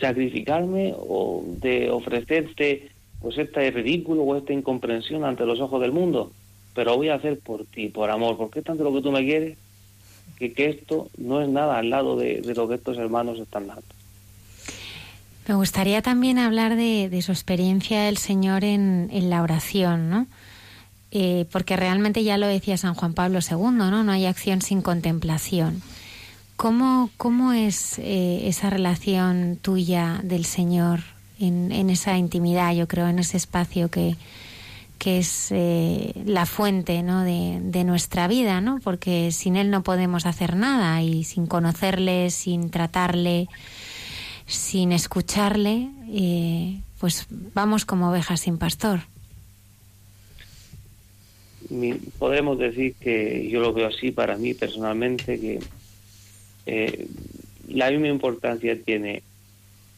sacrificarme 0.00 0.94
o 0.96 1.44
de 1.60 1.90
ofrecerte 1.90 2.90
pues 3.20 3.36
este 3.38 3.70
ridículo 3.70 4.22
o 4.22 4.36
esta 4.36 4.52
incomprensión 4.52 5.24
ante 5.24 5.44
los 5.44 5.60
ojos 5.60 5.80
del 5.80 5.92
mundo, 5.92 6.30
pero 6.74 6.96
voy 6.96 7.08
a 7.08 7.14
hacer 7.14 7.38
por 7.38 7.64
ti, 7.64 7.88
por 7.88 8.10
amor, 8.10 8.36
porque 8.36 8.60
es 8.60 8.64
tanto 8.64 8.84
lo 8.84 8.94
que 8.94 9.02
tú 9.02 9.10
me 9.10 9.24
quieres 9.24 9.58
que, 10.38 10.66
esto 10.66 11.08
no 11.16 11.40
es 11.40 11.48
nada 11.48 11.78
al 11.78 11.90
lado 11.90 12.16
de 12.16 12.42
lo 12.54 12.68
que 12.68 12.74
estos 12.74 12.98
hermanos 12.98 13.38
están 13.38 13.66
dando. 13.66 13.95
Me 15.46 15.54
gustaría 15.54 16.02
también 16.02 16.38
hablar 16.38 16.76
de, 16.76 17.08
de 17.08 17.22
su 17.22 17.32
experiencia 17.32 18.02
del 18.02 18.16
Señor 18.16 18.64
en, 18.64 19.08
en 19.12 19.30
la 19.30 19.42
oración, 19.42 20.10
¿no? 20.10 20.26
Eh, 21.12 21.46
porque 21.52 21.76
realmente 21.76 22.24
ya 22.24 22.36
lo 22.36 22.46
decía 22.46 22.76
San 22.76 22.94
Juan 22.94 23.14
Pablo 23.14 23.38
II, 23.38 23.70
¿no? 23.70 24.02
No 24.02 24.12
hay 24.12 24.26
acción 24.26 24.60
sin 24.60 24.82
contemplación. 24.82 25.82
¿Cómo, 26.56 27.10
cómo 27.16 27.52
es 27.52 27.98
eh, 27.98 28.48
esa 28.48 28.70
relación 28.70 29.58
tuya 29.60 30.20
del 30.24 30.44
Señor 30.44 31.00
en, 31.38 31.70
en, 31.70 31.90
esa 31.90 32.16
intimidad, 32.16 32.74
yo 32.74 32.88
creo, 32.88 33.08
en 33.08 33.18
ese 33.18 33.36
espacio 33.36 33.90
que, 33.90 34.16
que 34.98 35.18
es 35.18 35.48
eh, 35.50 36.12
la 36.24 36.44
fuente 36.46 37.02
¿no? 37.02 37.22
de, 37.22 37.60
de, 37.62 37.84
nuestra 37.84 38.26
vida, 38.26 38.60
¿no? 38.60 38.80
Porque 38.82 39.30
sin 39.32 39.56
Él 39.56 39.70
no 39.70 39.82
podemos 39.82 40.26
hacer 40.26 40.56
nada 40.56 41.02
y 41.02 41.24
sin 41.24 41.46
conocerle, 41.46 42.30
sin 42.30 42.70
tratarle, 42.70 43.48
sin 44.46 44.92
escucharle, 44.92 45.88
pues 46.98 47.26
vamos 47.30 47.84
como 47.84 48.10
ovejas 48.10 48.40
sin 48.40 48.58
pastor. 48.58 49.00
Podemos 52.18 52.58
decir 52.58 52.94
que 52.94 53.48
yo 53.50 53.60
lo 53.60 53.72
veo 53.72 53.88
así 53.88 54.12
para 54.12 54.36
mí 54.36 54.54
personalmente, 54.54 55.40
que 55.40 55.58
eh, 56.66 57.08
la 57.68 57.90
misma 57.90 58.08
importancia 58.08 58.80
tiene 58.80 59.22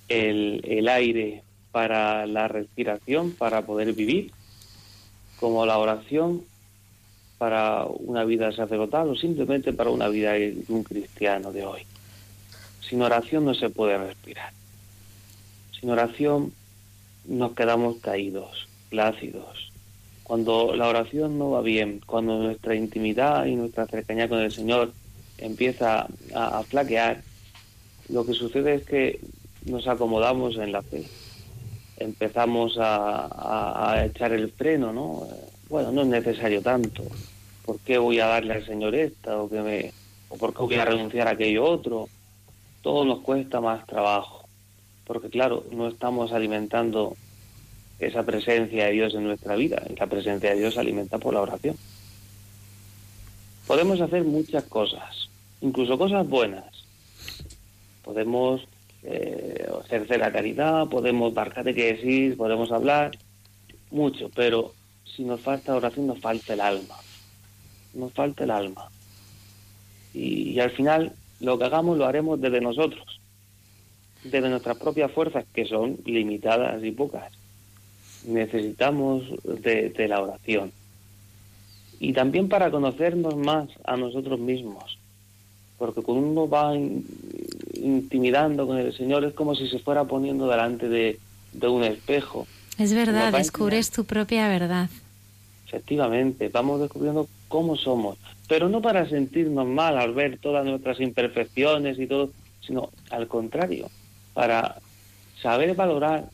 el, 0.09 0.63
el 0.65 0.89
aire 0.89 1.43
para 1.71 2.27
la 2.27 2.49
respiración, 2.49 3.33
para 3.33 3.67
poder 3.67 3.93
vivir, 3.93 4.33
como 5.39 5.67
la 5.67 5.79
oración 5.79 6.43
para 7.37 7.85
una 7.85 8.25
vida 8.25 8.51
sacerdotal 8.53 9.11
o 9.11 9.15
simplemente 9.15 9.73
para 9.73 9.91
una 9.91 10.09
vida 10.09 10.33
de 10.33 10.65
un 10.69 10.83
cristiano 10.83 11.53
de 11.53 11.65
hoy. 11.65 11.83
Sin 12.89 13.03
oración 13.03 13.45
no 13.45 13.55
se 13.55 13.69
puede 13.69 13.99
respirar. 13.99 14.53
Sin 15.79 15.91
oración 15.91 16.53
nos 17.27 17.53
quedamos 17.53 17.99
caídos, 17.99 18.67
plácidos. 18.89 19.71
Cuando 20.23 20.75
la 20.75 20.89
oración 20.89 21.39
no 21.39 21.51
va 21.51 21.61
bien, 21.61 22.01
cuando 22.05 22.39
nuestra 22.39 22.75
intimidad 22.75 23.47
y 23.47 23.57
nuestra 23.57 23.87
cercanía 23.87 24.29
con 24.29 24.41
el 24.41 24.53
Señor 24.53 24.93
empieza 25.37 26.07
a, 26.35 26.63
flaquear, 26.63 27.23
lo 28.09 28.25
que 28.25 28.33
sucede 28.33 28.75
es 28.75 28.85
que 28.85 29.21
nos 29.67 29.87
acomodamos 29.87 30.57
en 30.57 30.73
la 30.73 30.83
fe. 30.83 31.05
Empezamos 31.99 32.77
a, 32.79 34.03
echar 34.05 34.33
el 34.33 34.51
freno, 34.51 34.93
¿no? 34.93 35.27
Bueno, 35.69 35.93
no 35.93 36.03
es 36.03 36.09
necesario 36.09 36.63
tanto. 36.63 37.05
¿Por 37.65 37.79
qué 37.81 37.99
voy 37.99 38.21
a 38.21 38.27
darle 38.27 38.55
al 38.55 38.67
Señor 38.67 38.95
esta? 38.95 39.39
¿O, 39.41 39.49
que 39.49 39.61
me, 39.61 39.93
o 40.31 40.39
por 40.39 40.55
qué 40.55 40.63
voy 40.63 40.75
a 40.77 40.85
renunciar 40.87 41.29
a 41.29 41.33
aquello 41.33 41.65
otro? 41.65 42.09
Todo 42.89 43.05
nos 43.05 43.19
cuesta 43.19 43.61
más 43.61 43.87
trabajo. 43.87 44.49
Porque 45.05 45.29
claro, 45.29 45.63
no 45.73 45.89
estamos 45.89 46.33
alimentando 46.33 47.19
esa 47.99 48.23
presencia 48.23 48.87
de 48.87 48.93
Dios 48.93 49.15
en 49.15 49.25
nuestra 49.25 49.57
vida. 49.57 49.83
Y 49.91 49.95
la 49.95 50.07
presencia 50.07 50.49
de 50.49 50.59
Dios 50.59 50.73
se 50.73 50.81
alimenta 50.81 51.19
por 51.19 51.35
la 51.35 51.43
oración. 51.43 51.77
Podemos 53.67 54.01
hacer 54.01 54.25
muchas 54.25 54.65
cosas, 54.65 55.29
incluso 55.61 55.99
cosas 55.99 56.27
buenas. 56.27 56.65
Podemos 58.05 58.67
eh, 59.03 59.69
la 60.09 60.33
caridad, 60.33 60.89
podemos 60.89 61.35
dar 61.35 61.53
catequesis, 61.53 62.37
podemos 62.37 62.73
hablar 62.73 63.11
mucho, 63.91 64.31
pero 64.35 64.73
si 65.05 65.25
nos 65.25 65.43
falta 65.43 65.77
oración 65.77 66.07
nos 66.07 66.21
falta 66.21 66.55
el 66.55 66.63
alma, 66.63 66.97
nos 67.93 68.15
falta 68.15 68.45
el 68.45 68.51
alma. 68.51 68.91
Y 70.15 70.59
al 70.59 70.71
final 70.71 71.13
lo 71.41 71.59
que 71.59 71.65
hagamos 71.65 71.99
lo 71.99 72.07
haremos 72.07 72.41
desde 72.41 72.61
nosotros, 72.61 73.21
desde 74.25 74.49
nuestras 74.49 74.77
propias 74.79 75.13
fuerzas, 75.13 75.45
que 75.53 75.67
son 75.67 75.99
limitadas 76.05 76.83
y 76.83 76.91
pocas. 76.91 77.33
Necesitamos 78.27 79.25
de, 79.45 79.91
de 79.91 80.09
la 80.09 80.23
oración. 80.23 80.73
Y 82.01 82.13
también 82.13 82.49
para 82.49 82.71
conocernos 82.71 83.37
más 83.37 83.69
a 83.85 83.97
nosotros 83.97 84.39
mismos, 84.39 84.99
porque 85.79 86.03
cuando 86.03 86.27
uno 86.29 86.49
va 86.49 86.75
intimidando 87.75 88.67
con 88.67 88.79
el 88.79 88.93
Señor 88.97 89.25
es 89.25 89.35
como 89.35 89.55
si 89.55 89.69
se 89.69 89.79
fuera 89.79 90.05
poniendo 90.05 90.49
delante 90.49 90.89
de, 90.89 91.19
de 91.53 91.69
un 91.69 91.85
espejo. 91.85 92.47
Es 92.79 92.93
verdad, 92.95 93.33
descubres 93.33 93.91
tu 93.91 94.05
propia 94.05 94.49
verdad. 94.49 94.91
Efectivamente, 95.67 96.49
vamos 96.49 96.81
descubriendo 96.81 97.29
cómo 97.49 97.77
somos, 97.77 98.19
pero 98.49 98.69
no 98.69 98.81
para 98.81 99.09
sentirnos 99.09 99.67
mal 99.67 99.99
al 99.99 100.15
ver 100.15 100.39
todas 100.39 100.65
nuestras 100.65 101.01
imperfecciones 101.01 101.99
y 101.99 102.07
todo, 102.07 102.31
sino 102.61 102.91
al 103.11 103.27
contrario, 103.29 103.91
para 104.35 104.77
saber 105.43 105.75
valorar 105.75 106.29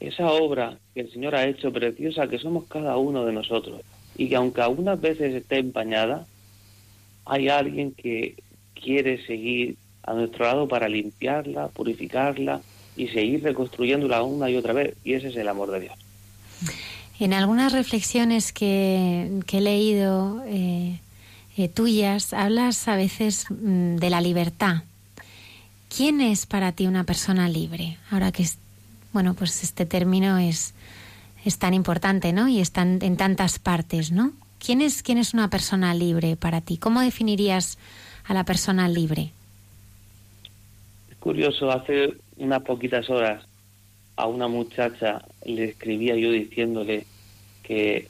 esa 0.00 0.30
obra 0.30 0.78
que 0.92 1.00
el 1.00 1.12
Señor 1.12 1.34
ha 1.34 1.46
hecho 1.46 1.72
preciosa, 1.72 2.28
que 2.28 2.38
somos 2.38 2.64
cada 2.64 2.96
uno 2.96 3.24
de 3.24 3.32
nosotros, 3.32 3.80
y 4.16 4.28
que 4.28 4.36
aunque 4.36 4.60
algunas 4.60 5.00
veces 5.00 5.34
esté 5.34 5.58
empañada, 5.58 6.26
hay 7.24 7.48
alguien 7.48 7.92
que 7.92 8.36
quiere 8.74 9.24
seguir 9.26 9.76
a 10.02 10.12
nuestro 10.12 10.44
lado 10.44 10.68
para 10.68 10.88
limpiarla, 10.88 11.68
purificarla 11.68 12.60
y 12.96 13.08
seguir 13.08 13.42
reconstruyéndola 13.42 14.22
una 14.22 14.50
y 14.50 14.56
otra 14.56 14.72
vez. 14.72 14.94
Y 15.04 15.14
ese 15.14 15.28
es 15.28 15.36
el 15.36 15.48
amor 15.48 15.70
de 15.70 15.80
Dios. 15.80 15.94
En 17.20 17.32
algunas 17.32 17.72
reflexiones 17.72 18.52
que, 18.52 19.40
he 19.50 19.60
leído 19.60 20.42
eh, 20.46 20.98
eh, 21.56 21.68
tuyas, 21.68 22.32
hablas 22.32 22.88
a 22.88 22.96
veces 22.96 23.46
mm, 23.50 23.96
de 23.96 24.10
la 24.10 24.20
libertad. 24.20 24.82
¿Quién 25.94 26.20
es 26.20 26.46
para 26.46 26.72
ti 26.72 26.86
una 26.86 27.04
persona 27.04 27.48
libre? 27.48 27.98
Ahora 28.10 28.32
que, 28.32 28.42
es, 28.42 28.58
bueno, 29.12 29.34
pues 29.34 29.62
este 29.62 29.86
término 29.86 30.38
es, 30.38 30.74
es 31.44 31.58
tan 31.58 31.72
importante, 31.72 32.32
¿no? 32.32 32.48
Y 32.48 32.60
está 32.60 32.82
en 32.82 33.16
tantas 33.16 33.58
partes, 33.60 34.10
¿no? 34.10 34.32
¿Quién 34.58 34.80
es, 34.80 35.02
¿Quién 35.02 35.18
es 35.18 35.34
una 35.34 35.50
persona 35.50 35.94
libre 35.94 36.36
para 36.36 36.60
ti? 36.60 36.78
¿Cómo 36.78 37.00
definirías 37.00 37.78
a 38.24 38.34
la 38.34 38.44
persona 38.44 38.88
libre? 38.88 39.30
curioso, 41.24 41.70
hace 41.70 42.18
unas 42.36 42.62
poquitas 42.62 43.08
horas 43.08 43.42
a 44.16 44.26
una 44.26 44.48
muchacha 44.48 45.22
le 45.44 45.64
escribía 45.64 46.16
yo 46.16 46.30
diciéndole 46.30 47.06
que 47.62 48.08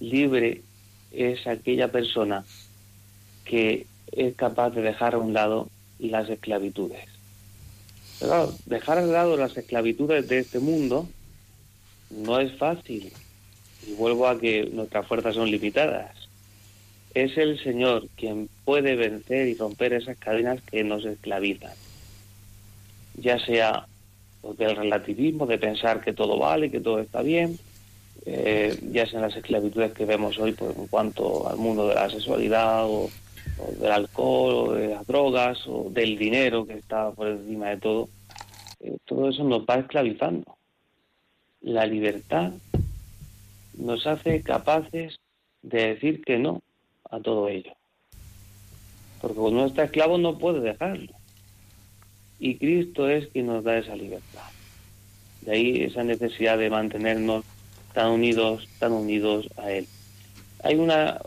libre 0.00 0.62
es 1.10 1.46
aquella 1.46 1.92
persona 1.92 2.44
que 3.44 3.86
es 4.12 4.34
capaz 4.34 4.70
de 4.70 4.82
dejar 4.82 5.14
a 5.14 5.18
un 5.18 5.32
lado 5.32 5.68
las 5.98 6.28
esclavitudes. 6.28 7.06
Pero 8.18 8.30
claro, 8.30 8.54
dejar 8.66 8.98
a 8.98 9.02
un 9.02 9.12
lado 9.12 9.36
las 9.36 9.56
esclavitudes 9.56 10.28
de 10.28 10.38
este 10.38 10.58
mundo 10.58 11.08
no 12.10 12.40
es 12.40 12.56
fácil. 12.56 13.12
Y 13.86 13.94
vuelvo 13.94 14.28
a 14.28 14.38
que 14.38 14.70
nuestras 14.72 15.06
fuerzas 15.06 15.34
son 15.34 15.50
limitadas. 15.50 16.16
Es 17.14 17.36
el 17.36 17.62
Señor 17.62 18.06
quien 18.16 18.48
puede 18.64 18.96
vencer 18.96 19.48
y 19.48 19.54
romper 19.54 19.92
esas 19.92 20.16
cadenas 20.16 20.60
que 20.62 20.84
nos 20.84 21.04
esclavizan 21.04 21.72
ya 23.14 23.38
sea 23.44 23.86
del 24.42 24.76
relativismo, 24.76 25.46
de 25.46 25.58
pensar 25.58 26.00
que 26.00 26.12
todo 26.12 26.38
vale, 26.38 26.70
que 26.70 26.80
todo 26.80 26.98
está 26.98 27.22
bien, 27.22 27.58
eh, 28.26 28.78
ya 28.90 29.06
sean 29.06 29.22
las 29.22 29.36
esclavitudes 29.36 29.92
que 29.92 30.04
vemos 30.04 30.38
hoy 30.38 30.52
pues, 30.52 30.76
en 30.76 30.86
cuanto 30.86 31.48
al 31.48 31.56
mundo 31.56 31.88
de 31.88 31.94
la 31.94 32.10
sexualidad 32.10 32.86
o, 32.86 33.10
del 33.80 33.92
alcohol 33.92 34.54
o 34.54 34.72
de 34.74 34.88
las 34.88 35.06
drogas 35.06 35.66
o 35.66 35.88
del 35.90 36.18
dinero 36.18 36.66
que 36.66 36.74
está 36.74 37.10
por 37.12 37.28
encima 37.28 37.70
de 37.70 37.76
todo, 37.78 38.08
eh, 38.80 38.96
todo 39.04 39.28
eso 39.28 39.44
nos 39.44 39.62
va 39.62 39.76
esclavizando. 39.76 40.56
La 41.60 41.86
libertad 41.86 42.52
nos 43.76 44.06
hace 44.06 44.42
capaces 44.42 45.18
de 45.62 45.94
decir 45.94 46.24
que 46.24 46.38
no 46.38 46.60
a 47.08 47.20
todo 47.20 47.48
ello. 47.48 47.72
Porque 49.20 49.36
cuando 49.36 49.60
uno 49.60 49.68
está 49.68 49.84
esclavo 49.84 50.18
no 50.18 50.38
puede 50.38 50.60
dejarlo 50.60 51.21
y 52.42 52.56
Cristo 52.56 53.08
es 53.08 53.28
quien 53.28 53.46
nos 53.46 53.62
da 53.62 53.78
esa 53.78 53.94
libertad. 53.94 54.42
De 55.42 55.52
ahí 55.52 55.82
esa 55.84 56.02
necesidad 56.02 56.58
de 56.58 56.70
mantenernos 56.70 57.44
tan 57.94 58.10
unidos, 58.10 58.68
tan 58.80 58.92
unidos 58.92 59.48
a 59.56 59.70
Él. 59.70 59.86
Hay 60.64 60.74
una, 60.74 61.20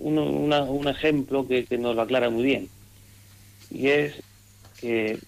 un 0.00 0.88
ejemplo 0.88 1.46
que 1.46 1.64
nos 1.78 1.94
lo 1.94 2.02
aclara 2.02 2.30
muy 2.30 2.42
bien, 2.42 2.68
y 3.70 3.86
es 3.88 4.14
que 4.80 5.18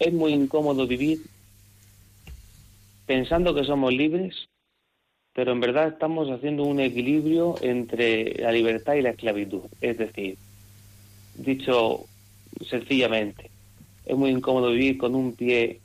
es 0.00 0.12
muy 0.12 0.32
incómodo 0.32 0.88
vivir 0.88 1.20
pensando 3.06 3.54
que 3.54 3.64
somos 3.64 3.92
libres 3.92 4.48
pero 5.34 5.52
en 5.52 5.60
verdad 5.60 5.88
estamos 5.88 6.28
haciendo 6.28 6.64
un 6.64 6.78
equilibrio 6.80 7.54
entre 7.62 8.34
la 8.34 8.52
libertad 8.52 8.96
y 8.96 9.00
la 9.00 9.10
esclavitud. 9.10 9.62
Es 9.80 9.96
decir, 9.96 10.36
dicho 11.36 12.04
sencillamente, 12.68 13.51
es 14.06 14.16
muy 14.16 14.30
incómodo 14.30 14.70
vivir 14.70 14.98
con 14.98 15.14
un 15.14 15.32
pie 15.34 15.80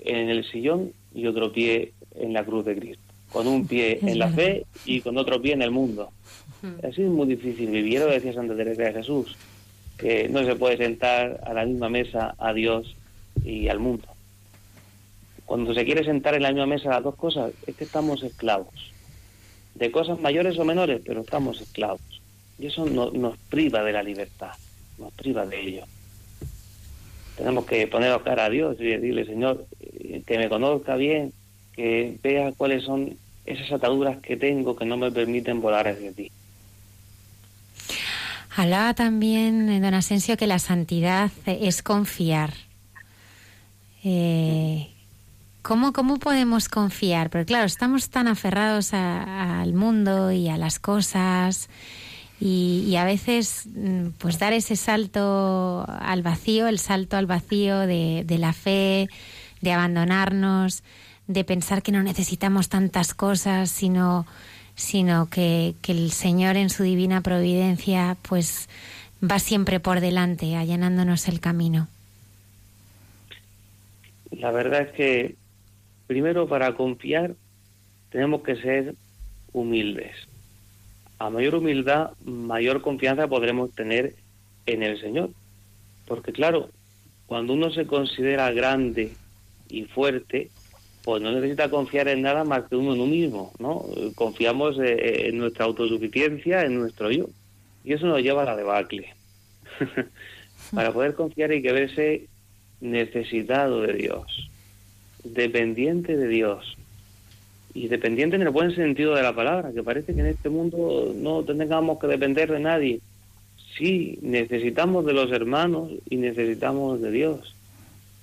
en 0.00 0.28
el 0.30 0.44
sillón 0.50 0.92
y 1.14 1.26
otro 1.26 1.52
pie 1.52 1.92
en 2.14 2.32
la 2.32 2.44
cruz 2.44 2.64
de 2.64 2.76
Cristo, 2.76 3.02
con 3.32 3.46
un 3.46 3.66
pie 3.66 3.98
en 4.02 4.18
la 4.18 4.28
fe 4.28 4.64
y 4.84 5.00
con 5.00 5.16
otro 5.18 5.40
pie 5.40 5.52
en 5.52 5.62
el 5.62 5.70
mundo. 5.70 6.10
Así 6.82 7.02
es 7.02 7.08
muy 7.08 7.26
difícil 7.26 7.70
vivir, 7.70 8.00
lo 8.00 8.06
decía 8.06 8.32
Santa 8.34 8.56
Teresa 8.56 8.82
de 8.82 8.92
Jesús, 8.92 9.36
que 9.98 10.28
no 10.28 10.44
se 10.44 10.56
puede 10.56 10.76
sentar 10.76 11.40
a 11.46 11.54
la 11.54 11.64
misma 11.64 11.88
mesa 11.88 12.34
a 12.38 12.52
Dios 12.52 12.94
y 13.44 13.68
al 13.68 13.78
mundo. 13.78 14.06
Cuando 15.46 15.74
se 15.74 15.84
quiere 15.84 16.04
sentar 16.04 16.34
en 16.34 16.42
la 16.42 16.50
misma 16.52 16.66
mesa 16.66 16.90
las 16.90 17.02
dos 17.02 17.16
cosas, 17.16 17.52
es 17.66 17.74
que 17.74 17.84
estamos 17.84 18.22
esclavos. 18.22 18.72
De 19.74 19.90
cosas 19.90 20.20
mayores 20.20 20.58
o 20.58 20.64
menores, 20.64 21.00
pero 21.04 21.22
estamos 21.22 21.60
esclavos. 21.60 22.00
Y 22.58 22.66
eso 22.66 22.84
no- 22.86 23.10
nos 23.10 23.36
priva 23.48 23.82
de 23.82 23.92
la 23.92 24.02
libertad, 24.02 24.52
nos 24.98 25.12
priva 25.14 25.46
de 25.46 25.60
ello. 25.60 25.84
Tenemos 27.40 27.64
que 27.64 27.86
poner 27.86 28.20
cara 28.20 28.44
a 28.44 28.50
Dios 28.50 28.76
y 28.78 28.84
decirle, 28.84 29.24
Señor, 29.24 29.66
eh, 29.80 30.22
que 30.26 30.36
me 30.36 30.50
conozca 30.50 30.94
bien, 30.96 31.32
que 31.72 32.18
vea 32.22 32.52
cuáles 32.54 32.84
son 32.84 33.16
esas 33.46 33.72
ataduras 33.72 34.18
que 34.18 34.36
tengo 34.36 34.76
que 34.76 34.84
no 34.84 34.98
me 34.98 35.10
permiten 35.10 35.62
volar 35.62 35.88
hacia 35.88 36.12
ti. 36.12 36.30
Hablaba 38.54 38.92
también 38.92 39.70
eh, 39.70 39.80
don 39.80 39.94
Asensio 39.94 40.36
que 40.36 40.46
la 40.46 40.58
santidad 40.58 41.30
es 41.46 41.82
confiar. 41.82 42.52
Eh, 44.04 44.90
¿cómo, 45.62 45.94
¿Cómo 45.94 46.18
podemos 46.18 46.68
confiar? 46.68 47.30
Porque 47.30 47.46
claro, 47.46 47.64
estamos 47.64 48.10
tan 48.10 48.28
aferrados 48.28 48.92
al 48.92 49.72
mundo 49.72 50.30
y 50.30 50.50
a 50.50 50.58
las 50.58 50.78
cosas 50.78 51.70
y, 52.40 52.84
y 52.88 52.96
a 52.96 53.04
veces 53.04 53.68
mm, 53.74 54.08
pues 54.18 54.38
dar 54.38 54.54
ese 54.54 54.74
salto 54.74 55.84
al 55.86 56.22
vacío, 56.22 56.66
el 56.68 56.78
salto 56.78 57.16
al 57.16 57.26
vacío 57.26 57.80
de, 57.80 58.24
la 58.38 58.54
fe, 58.54 59.08
de 59.60 59.72
abandonarnos, 59.72 60.82
de 61.26 61.44
pensar 61.44 61.82
que 61.82 61.92
no 61.92 62.02
necesitamos 62.02 62.68
tantas 62.68 63.14
cosas, 63.14 63.70
sino 63.70 64.26
sino 64.74 65.28
que, 65.28 65.74
que 65.82 65.92
el 65.92 66.10
Señor 66.10 66.56
en 66.56 66.70
su 66.70 66.82
divina 66.82 67.20
providencia 67.20 68.16
pues 68.26 68.70
va 69.22 69.38
siempre 69.38 69.78
por 69.78 70.00
delante, 70.00 70.56
allanándonos 70.56 71.28
el 71.28 71.40
camino. 71.40 71.88
La 74.30 74.50
verdad 74.50 74.82
es 74.82 74.92
que 74.92 75.34
primero 76.06 76.48
para 76.48 76.74
confiar 76.74 77.34
tenemos 78.08 78.42
que 78.42 78.56
ser 78.56 78.94
humildes. 79.52 80.29
A 81.20 81.28
mayor 81.28 81.54
humildad, 81.56 82.12
mayor 82.24 82.80
confianza 82.80 83.28
podremos 83.28 83.70
tener 83.72 84.14
en 84.64 84.82
el 84.82 84.98
Señor. 84.98 85.28
Porque 86.06 86.32
claro, 86.32 86.70
cuando 87.26 87.52
uno 87.52 87.70
se 87.70 87.86
considera 87.86 88.50
grande 88.52 89.12
y 89.68 89.84
fuerte, 89.84 90.48
pues 91.04 91.20
no 91.20 91.30
necesita 91.30 91.68
confiar 91.68 92.08
en 92.08 92.22
nada 92.22 92.42
más 92.44 92.64
que 92.70 92.76
uno 92.76 92.94
en 92.94 93.00
uno 93.00 93.10
mismo, 93.10 93.52
¿no? 93.58 93.84
Confiamos 94.14 94.78
eh, 94.78 95.28
en 95.28 95.36
nuestra 95.36 95.66
autosuficiencia, 95.66 96.64
en 96.64 96.80
nuestro 96.80 97.10
yo. 97.10 97.26
Y 97.84 97.92
eso 97.92 98.06
nos 98.06 98.22
lleva 98.22 98.40
a 98.40 98.46
la 98.46 98.56
debacle. 98.56 99.12
Para 100.74 100.90
poder 100.90 101.12
confiar 101.12 101.50
hay 101.50 101.60
que 101.60 101.72
verse 101.72 102.28
necesitado 102.80 103.82
de 103.82 103.92
Dios, 103.92 104.50
dependiente 105.22 106.16
de 106.16 106.28
Dios. 106.28 106.78
Y 107.72 107.88
dependiente 107.88 108.36
en 108.36 108.42
el 108.42 108.50
buen 108.50 108.74
sentido 108.74 109.14
de 109.14 109.22
la 109.22 109.34
palabra, 109.34 109.72
que 109.72 109.82
parece 109.82 110.14
que 110.14 110.20
en 110.20 110.26
este 110.26 110.48
mundo 110.48 111.12
no 111.16 111.44
tengamos 111.44 111.98
que 111.98 112.08
depender 112.08 112.50
de 112.50 112.60
nadie. 112.60 113.00
Sí, 113.78 114.18
necesitamos 114.22 115.06
de 115.06 115.12
los 115.12 115.30
hermanos 115.30 115.92
y 116.08 116.16
necesitamos 116.16 117.00
de 117.00 117.10
Dios. 117.12 117.56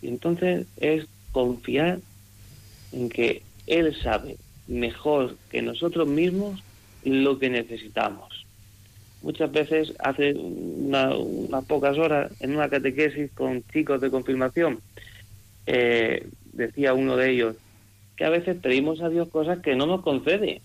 Y 0.01 0.09
entonces 0.09 0.67
es 0.75 1.05
confiar 1.31 1.99
en 2.91 3.09
que 3.09 3.43
Él 3.65 3.95
sabe 4.03 4.37
mejor 4.67 5.37
que 5.49 5.61
nosotros 5.61 6.07
mismos 6.07 6.61
lo 7.03 7.39
que 7.39 7.49
necesitamos. 7.49 8.45
Muchas 9.21 9.51
veces, 9.51 9.93
hace 9.99 10.33
una- 10.33 11.15
unas 11.15 11.65
pocas 11.65 11.97
horas, 11.97 12.31
en 12.39 12.55
una 12.55 12.69
catequesis 12.69 13.31
con 13.33 13.63
chicos 13.73 14.01
de 14.01 14.11
confirmación, 14.11 14.79
eh, 15.65 16.27
decía 16.53 16.93
uno 16.93 17.15
de 17.15 17.31
ellos 17.31 17.55
que 18.17 18.25
a 18.25 18.29
veces 18.29 18.57
pedimos 18.61 19.01
a 19.01 19.09
Dios 19.09 19.29
cosas 19.29 19.59
que 19.59 19.75
no 19.75 19.85
nos 19.85 20.01
concede. 20.01 20.61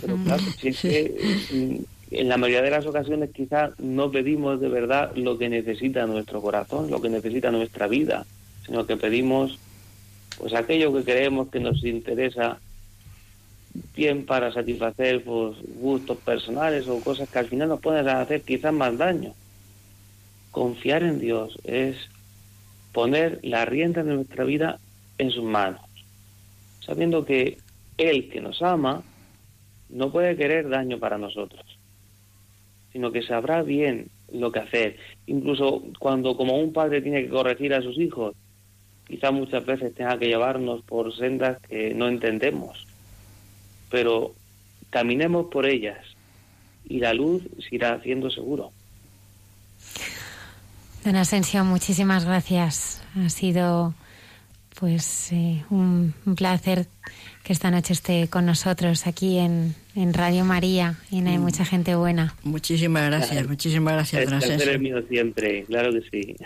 Pero 0.00 0.16
claro, 0.24 0.42
si 0.58 0.68
es 0.68 0.80
que 0.80 1.14
mm, 1.52 2.16
en 2.16 2.28
la 2.28 2.38
mayoría 2.38 2.62
de 2.62 2.70
las 2.70 2.86
ocasiones 2.86 3.30
quizás 3.30 3.78
no 3.78 4.10
pedimos 4.10 4.60
de 4.60 4.68
verdad 4.68 5.12
lo 5.14 5.38
que 5.38 5.48
necesita 5.48 6.06
nuestro 6.06 6.40
corazón, 6.40 6.90
lo 6.90 7.00
que 7.00 7.10
necesita 7.10 7.50
nuestra 7.50 7.86
vida, 7.86 8.26
sino 8.66 8.86
que 8.86 8.96
pedimos 8.96 9.58
pues 10.38 10.54
aquello 10.54 10.92
que 10.94 11.04
creemos 11.04 11.48
que 11.48 11.60
nos 11.60 11.84
interesa 11.84 12.58
bien 13.94 14.24
para 14.24 14.52
satisfacer 14.52 15.22
pues, 15.22 15.56
gustos 15.80 16.16
personales 16.18 16.88
o 16.88 17.00
cosas 17.00 17.28
que 17.28 17.38
al 17.38 17.46
final 17.46 17.68
nos 17.68 17.80
pueden 17.80 18.08
hacer 18.08 18.42
quizás 18.42 18.72
más 18.72 18.96
daño. 18.96 19.34
Confiar 20.50 21.02
en 21.02 21.20
Dios 21.20 21.58
es 21.64 21.96
poner 22.92 23.40
la 23.42 23.64
rienda 23.64 24.02
de 24.02 24.14
nuestra 24.14 24.44
vida 24.44 24.78
en 25.18 25.30
sus 25.30 25.44
manos, 25.44 25.80
sabiendo 26.88 27.26
que 27.26 27.58
Él 27.98 28.30
que 28.30 28.40
nos 28.40 28.62
ama 28.62 29.02
no 29.90 30.10
puede 30.10 30.36
querer 30.36 30.68
daño 30.68 30.98
para 30.98 31.18
nosotros, 31.18 31.62
sino 32.92 33.12
que 33.12 33.22
sabrá 33.22 33.62
bien 33.62 34.08
lo 34.32 34.50
que 34.50 34.60
hacer. 34.60 34.96
Incluso 35.26 35.82
cuando 35.98 36.36
como 36.36 36.58
un 36.58 36.72
padre 36.72 37.02
tiene 37.02 37.22
que 37.22 37.28
corregir 37.28 37.74
a 37.74 37.82
sus 37.82 37.98
hijos, 37.98 38.34
quizá 39.06 39.30
muchas 39.30 39.64
veces 39.66 39.94
tenga 39.94 40.18
que 40.18 40.28
llevarnos 40.28 40.82
por 40.82 41.14
sendas 41.14 41.60
que 41.68 41.94
no 41.94 42.08
entendemos, 42.08 42.86
pero 43.90 44.34
caminemos 44.88 45.46
por 45.46 45.66
ellas 45.66 45.98
y 46.88 47.00
la 47.00 47.12
luz 47.12 47.42
se 47.58 47.74
irá 47.76 47.92
haciendo 47.92 48.30
seguro. 48.30 48.72
Don 51.04 51.16
Asensio, 51.16 51.64
muchísimas 51.64 52.24
gracias. 52.24 53.02
Ha 53.14 53.28
sido 53.28 53.94
pues 54.78 55.32
eh, 55.32 55.64
un, 55.70 56.14
un 56.24 56.34
placer 56.36 56.86
que 57.42 57.52
esta 57.52 57.70
noche 57.70 57.92
esté 57.92 58.28
con 58.28 58.46
nosotros 58.46 59.06
aquí 59.06 59.38
en, 59.38 59.74
en 59.96 60.14
Radio 60.14 60.44
María 60.44 60.96
y 61.10 61.20
no 61.20 61.30
hay 61.30 61.38
mucha 61.38 61.64
gente 61.64 61.96
buena. 61.96 62.34
Muchísimas 62.44 63.04
gracias, 63.06 63.48
muchísimas 63.48 63.94
gracias, 63.94 64.22
El 64.22 64.30
don 64.30 64.38
placer 64.38 64.68
es 64.68 64.80
mío 64.80 65.02
siempre, 65.08 65.64
claro 65.64 65.90
que 65.92 66.02
sí. 66.10 66.36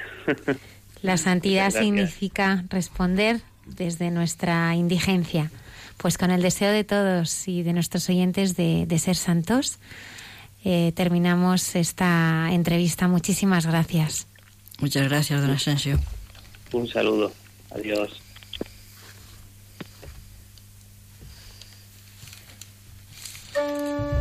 La 1.02 1.16
santidad 1.16 1.64
gracias. 1.64 1.84
significa 1.84 2.64
responder 2.70 3.40
desde 3.66 4.10
nuestra 4.10 4.74
indigencia. 4.76 5.50
Pues 5.96 6.16
con 6.16 6.30
el 6.30 6.42
deseo 6.42 6.70
de 6.72 6.84
todos 6.84 7.48
y 7.48 7.62
de 7.62 7.72
nuestros 7.72 8.08
oyentes 8.08 8.56
de, 8.56 8.86
de 8.86 8.98
ser 8.98 9.16
santos, 9.16 9.78
eh, 10.64 10.92
terminamos 10.94 11.74
esta 11.74 12.48
entrevista. 12.52 13.08
Muchísimas 13.08 13.66
gracias. 13.66 14.26
Muchas 14.80 15.08
gracias, 15.08 15.40
don 15.40 15.50
Asensio. 15.50 15.98
Un 16.72 16.88
saludo. 16.88 17.32
Adiós. 17.70 18.21
Música 23.54 24.11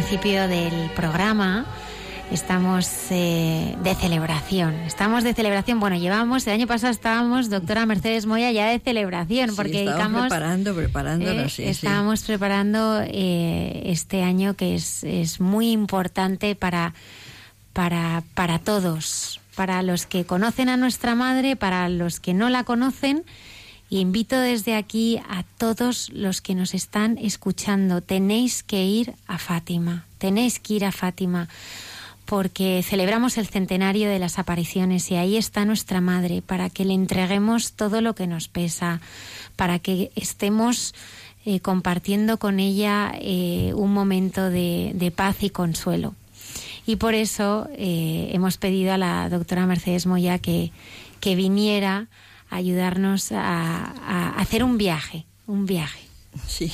principio 0.00 0.48
del 0.48 0.88
programa, 0.96 1.66
estamos 2.32 2.88
eh, 3.10 3.76
de 3.82 3.94
celebración. 3.94 4.74
Estamos 4.86 5.24
de 5.24 5.34
celebración. 5.34 5.78
Bueno, 5.78 5.96
llevamos, 5.96 6.46
el 6.46 6.54
año 6.54 6.66
pasado 6.66 6.90
estábamos, 6.90 7.50
doctora 7.50 7.84
Mercedes 7.84 8.24
Moya, 8.24 8.50
ya 8.50 8.68
de 8.68 8.78
celebración, 8.78 9.54
porque 9.54 9.84
estamos 9.84 10.22
preparando, 10.22 10.74
preparándonos. 10.74 11.58
Eh, 11.58 11.68
estábamos 11.68 12.22
preparando 12.22 13.02
eh, 13.02 13.82
este 13.84 14.22
año 14.22 14.54
que 14.54 14.74
es, 14.74 15.04
es 15.04 15.38
muy 15.38 15.70
importante 15.70 16.54
para, 16.54 16.94
para, 17.74 18.22
para 18.32 18.58
todos, 18.58 19.38
para 19.54 19.82
los 19.82 20.06
que 20.06 20.24
conocen 20.24 20.70
a 20.70 20.78
nuestra 20.78 21.14
madre, 21.14 21.56
para 21.56 21.90
los 21.90 22.20
que 22.20 22.32
no 22.32 22.48
la 22.48 22.64
conocen. 22.64 23.22
Y 23.90 23.98
invito 23.98 24.38
desde 24.38 24.76
aquí 24.76 25.20
a 25.28 25.42
todos 25.58 26.10
los 26.10 26.40
que 26.40 26.54
nos 26.54 26.74
están 26.74 27.18
escuchando, 27.18 28.00
tenéis 28.00 28.62
que 28.62 28.84
ir 28.84 29.14
a 29.26 29.36
Fátima, 29.36 30.06
tenéis 30.18 30.60
que 30.60 30.74
ir 30.74 30.84
a 30.84 30.92
Fátima 30.92 31.48
porque 32.30 32.84
celebramos 32.84 33.38
el 33.38 33.48
centenario 33.48 34.08
de 34.08 34.20
las 34.20 34.38
apariciones 34.38 35.10
y 35.10 35.16
ahí 35.16 35.36
está 35.36 35.64
nuestra 35.64 36.00
Madre 36.00 36.42
para 36.42 36.70
que 36.70 36.84
le 36.84 36.94
entreguemos 36.94 37.72
todo 37.72 38.00
lo 38.00 38.14
que 38.14 38.28
nos 38.28 38.46
pesa, 38.46 39.00
para 39.56 39.80
que 39.80 40.12
estemos 40.14 40.94
eh, 41.44 41.58
compartiendo 41.58 42.38
con 42.38 42.60
ella 42.60 43.12
eh, 43.18 43.72
un 43.74 43.92
momento 43.92 44.48
de, 44.48 45.12
paz 45.16 45.42
y 45.42 45.50
consuelo. 45.50 46.14
Y 46.86 46.96
por 46.96 47.14
eso 47.14 47.66
eh, 47.72 48.30
hemos 48.32 48.58
pedido 48.58 48.92
a 48.92 48.98
la 48.98 49.28
doctora 49.28 49.66
Mercedes 49.66 50.06
Moya 50.06 50.38
que, 50.38 50.70
viniera 51.24 52.06
ayudarnos 52.50 53.32
a 53.32 54.34
hacer 54.36 54.64
un 54.64 54.76
viaje, 54.76 55.26
un 55.46 55.66
viaje. 55.66 56.10
Sí, 56.46 56.72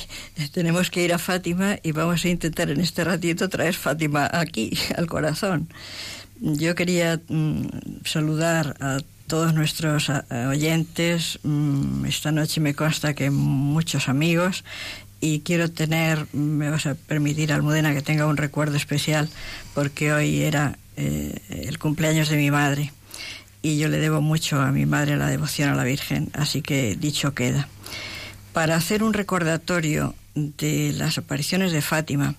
tenemos 0.53 0.89
que 0.91 1.03
ir 1.03 1.13
a 1.13 1.17
Fátima 1.17 1.77
y 1.81 1.91
vamos 1.91 2.23
a 2.25 2.29
intentar 2.29 2.69
en 2.69 2.79
este 2.79 3.03
ratito 3.03 3.49
traer 3.49 3.73
Fátima 3.73 4.29
aquí, 4.31 4.71
al 4.97 5.07
corazón. 5.07 5.69
Yo 6.39 6.75
quería 6.75 7.19
mm, 7.27 7.67
saludar 8.05 8.77
a 8.79 8.99
todos 9.25 9.53
nuestros 9.53 10.11
oyentes. 10.49 11.39
Mm, 11.43 12.05
esta 12.05 12.31
noche 12.31 12.61
me 12.61 12.75
consta 12.75 13.15
que 13.15 13.31
muchos 13.31 14.09
amigos 14.09 14.63
y 15.19 15.39
quiero 15.39 15.71
tener, 15.71 16.27
me 16.33 16.69
vas 16.69 16.85
a 16.85 16.93
permitir, 16.93 17.51
Almudena, 17.51 17.93
que 17.93 18.03
tenga 18.03 18.27
un 18.27 18.37
recuerdo 18.37 18.77
especial 18.77 19.27
porque 19.73 20.13
hoy 20.13 20.43
era 20.43 20.77
eh, 20.95 21.39
el 21.49 21.79
cumpleaños 21.79 22.29
de 22.29 22.37
mi 22.37 22.51
madre 22.51 22.91
y 23.67 23.77
yo 23.77 23.89
le 23.89 23.97
debo 23.97 24.21
mucho 24.21 24.61
a 24.61 24.71
mi 24.71 24.85
madre 24.85 25.17
la 25.17 25.27
devoción 25.27 25.69
a 25.69 25.75
la 25.75 25.83
Virgen, 25.83 26.29
así 26.33 26.61
que 26.61 26.95
dicho 26.95 27.33
queda 27.33 27.67
para 28.57 28.75
hacer 28.75 29.03
un 29.03 29.13
recordatorio 29.13 30.15
de 30.33 30.91
las 30.97 31.19
apariciones 31.19 31.71
de 31.71 31.83
Fátima 31.83 32.33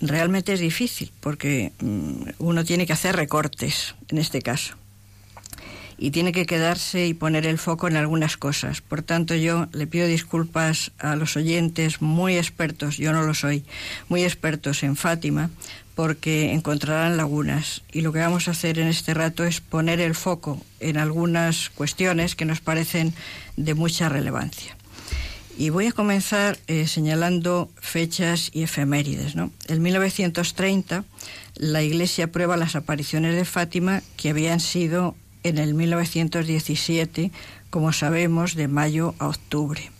realmente 0.00 0.54
es 0.54 0.60
difícil 0.60 1.12
porque 1.20 1.72
mm, 1.78 2.30
uno 2.38 2.64
tiene 2.64 2.86
que 2.86 2.94
hacer 2.94 3.16
recortes 3.16 3.94
en 4.08 4.16
este 4.16 4.40
caso 4.40 4.76
y 5.98 6.10
tiene 6.10 6.32
que 6.32 6.46
quedarse 6.46 7.06
y 7.06 7.12
poner 7.12 7.44
el 7.44 7.58
foco 7.58 7.86
en 7.86 7.96
algunas 7.96 8.38
cosas. 8.38 8.80
Por 8.80 9.02
tanto, 9.02 9.34
yo 9.34 9.68
le 9.72 9.86
pido 9.86 10.06
disculpas 10.06 10.90
a 10.98 11.16
los 11.16 11.36
oyentes 11.36 12.00
muy 12.00 12.38
expertos, 12.38 12.96
yo 12.96 13.12
no 13.12 13.22
lo 13.22 13.34
soy, 13.34 13.62
muy 14.08 14.24
expertos 14.24 14.82
en 14.82 14.96
Fátima, 14.96 15.50
porque 15.94 16.52
encontrarán 16.52 17.16
lagunas. 17.16 17.82
Y 17.92 18.00
lo 18.00 18.12
que 18.12 18.20
vamos 18.20 18.48
a 18.48 18.52
hacer 18.52 18.78
en 18.78 18.88
este 18.88 19.14
rato 19.14 19.44
es 19.44 19.60
poner 19.60 20.00
el 20.00 20.14
foco 20.14 20.60
en 20.80 20.96
algunas 20.96 21.70
cuestiones 21.70 22.34
que 22.34 22.44
nos 22.44 22.60
parecen 22.60 23.14
de 23.56 23.74
mucha 23.74 24.08
relevancia. 24.08 24.76
Y 25.58 25.68
voy 25.70 25.86
a 25.86 25.92
comenzar 25.92 26.58
eh, 26.66 26.86
señalando 26.86 27.70
fechas 27.78 28.50
y 28.52 28.62
efemérides. 28.62 29.36
¿no? 29.36 29.50
En 29.68 29.82
1930 29.82 31.04
la 31.56 31.82
Iglesia 31.82 32.26
aprueba 32.26 32.56
las 32.56 32.76
apariciones 32.76 33.34
de 33.34 33.44
Fátima 33.44 34.02
que 34.16 34.30
habían 34.30 34.60
sido 34.60 35.14
en 35.42 35.58
el 35.58 35.74
1917, 35.74 37.30
como 37.70 37.92
sabemos, 37.92 38.54
de 38.54 38.68
mayo 38.68 39.14
a 39.18 39.28
octubre. 39.28 39.90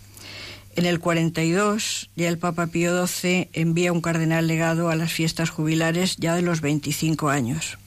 En 0.75 0.87
el 0.87 1.01
42 1.01 2.11
ya 2.17 2.29
el 2.29 2.39
Papa 2.39 2.67
Pío 2.67 3.07
XII 3.07 3.49
envía 3.53 3.93
un 3.93 4.01
cardenal 4.01 4.47
legado 4.47 4.89
a 4.89 4.97
las 4.97 5.13
fiestas 5.13 5.51
jubilares 5.51 6.17
ya 6.17 6.35
de 6.35 6.43
los 6.43 6.63
25 6.63 7.29
años. 7.29 7.79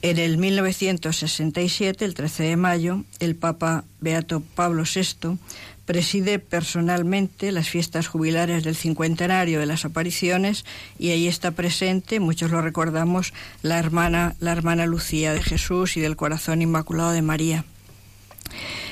En 0.00 0.18
el 0.18 0.38
1967, 0.38 2.04
el 2.04 2.14
13 2.14 2.44
de 2.44 2.56
mayo, 2.56 3.04
el 3.18 3.34
Papa 3.34 3.84
Beato 4.00 4.40
Pablo 4.54 4.84
VI 4.84 5.38
preside 5.84 6.38
personalmente 6.38 7.52
las 7.52 7.68
fiestas 7.68 8.06
jubilares 8.06 8.64
del 8.64 8.76
cincuentenario 8.76 9.60
de 9.60 9.66
las 9.66 9.84
apariciones 9.84 10.64
y 10.98 11.10
ahí 11.10 11.28
está 11.28 11.52
presente, 11.52 12.20
muchos 12.20 12.50
lo 12.50 12.60
recordamos, 12.60 13.32
la 13.62 13.78
hermana, 13.78 14.34
la 14.40 14.52
hermana 14.52 14.86
Lucía 14.86 15.32
de 15.32 15.42
Jesús 15.42 15.96
y 15.96 16.00
del 16.00 16.16
Corazón 16.16 16.62
Inmaculado 16.62 17.12
de 17.12 17.22
María. 17.22 17.64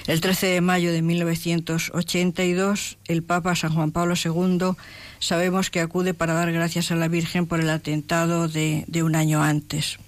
El 0.06 0.20
13 0.20 0.48
de 0.48 0.60
mayo 0.60 0.92
de 0.92 1.00
1982, 1.00 2.98
el 3.06 3.22
Papa 3.22 3.56
San 3.56 3.72
Juan 3.72 3.90
Pablo 3.90 4.14
II 4.22 4.76
sabemos 5.18 5.70
que 5.70 5.80
acude 5.80 6.12
para 6.12 6.34
dar 6.34 6.52
gracias 6.52 6.90
a 6.90 6.96
la 6.96 7.08
Virgen 7.08 7.46
por 7.46 7.60
el 7.60 7.70
atentado 7.70 8.46
de, 8.46 8.84
un 9.02 9.16
año 9.16 9.42
antes. 9.42 9.98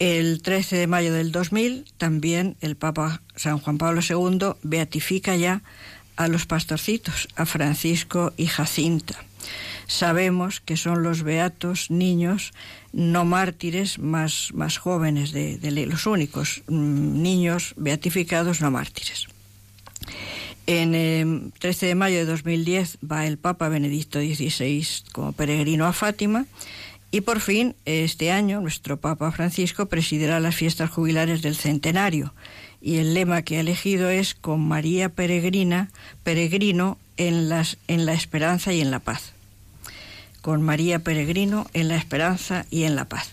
El 0.00 0.42
13 0.42 0.74
de 0.76 0.86
mayo 0.88 1.12
del 1.12 1.30
2000 1.30 1.84
también 1.96 2.56
el 2.60 2.74
Papa 2.74 3.22
San 3.36 3.60
Juan 3.60 3.78
Pablo 3.78 4.00
II 4.00 4.54
beatifica 4.62 5.36
ya 5.36 5.62
a 6.16 6.26
los 6.26 6.46
pastorcitos, 6.46 7.28
a 7.36 7.46
Francisco 7.46 8.32
y 8.36 8.46
Jacinta. 8.46 9.27
Sabemos 9.88 10.60
que 10.60 10.76
son 10.76 11.02
los 11.02 11.22
beatos 11.22 11.90
niños 11.90 12.52
no 12.92 13.24
mártires 13.24 13.98
más, 13.98 14.50
más 14.52 14.76
jóvenes 14.76 15.32
de, 15.32 15.58
los 15.86 16.06
únicos 16.06 16.62
mm, 16.68 17.22
niños 17.22 17.74
beatificados 17.76 18.60
no 18.60 18.70
mártires. 18.70 19.26
En 20.66 20.94
el 20.94 21.52
13 21.58 21.86
de 21.86 21.94
mayo 21.94 22.18
de 22.18 22.26
2010 22.26 22.98
va 23.10 23.26
el 23.26 23.38
Papa 23.38 23.70
Benedicto 23.70 24.20
XVI 24.20 24.86
como 25.12 25.32
peregrino 25.32 25.86
a 25.86 25.94
Fátima 25.94 26.44
y 27.10 27.22
por 27.22 27.40
fin, 27.40 27.74
este 27.86 28.30
año, 28.30 28.60
nuestro 28.60 28.98
Papa 28.98 29.32
Francisco 29.32 29.86
presidirá 29.86 30.40
las 30.40 30.54
fiestas 30.54 30.90
jubilares 30.90 31.40
del 31.40 31.56
centenario 31.56 32.34
y 32.82 32.96
el 32.96 33.14
lema 33.14 33.40
que 33.40 33.56
ha 33.56 33.60
elegido 33.60 34.10
es 34.10 34.34
con 34.34 34.60
María 34.60 35.08
Peregrina, 35.08 35.90
peregrino 36.22 36.98
en, 37.16 37.48
las, 37.48 37.78
en 37.88 38.04
la 38.04 38.12
esperanza 38.12 38.74
y 38.74 38.82
en 38.82 38.90
la 38.90 38.98
paz. 38.98 39.32
Con 40.48 40.62
María 40.62 41.00
Peregrino 41.00 41.66
en 41.74 41.88
la 41.88 41.96
esperanza 41.96 42.64
y 42.70 42.84
en 42.84 42.96
la 42.96 43.04
paz. 43.04 43.32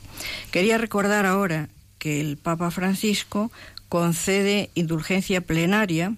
Quería 0.51 0.78
recordar 0.78 1.26
ahora 1.26 1.70
que 1.97 2.20
el 2.20 2.36
Papa 2.36 2.72
Francisco 2.72 3.53
concede 3.88 4.70
indulgencia 4.76 5.39
plenaria 5.39 6.13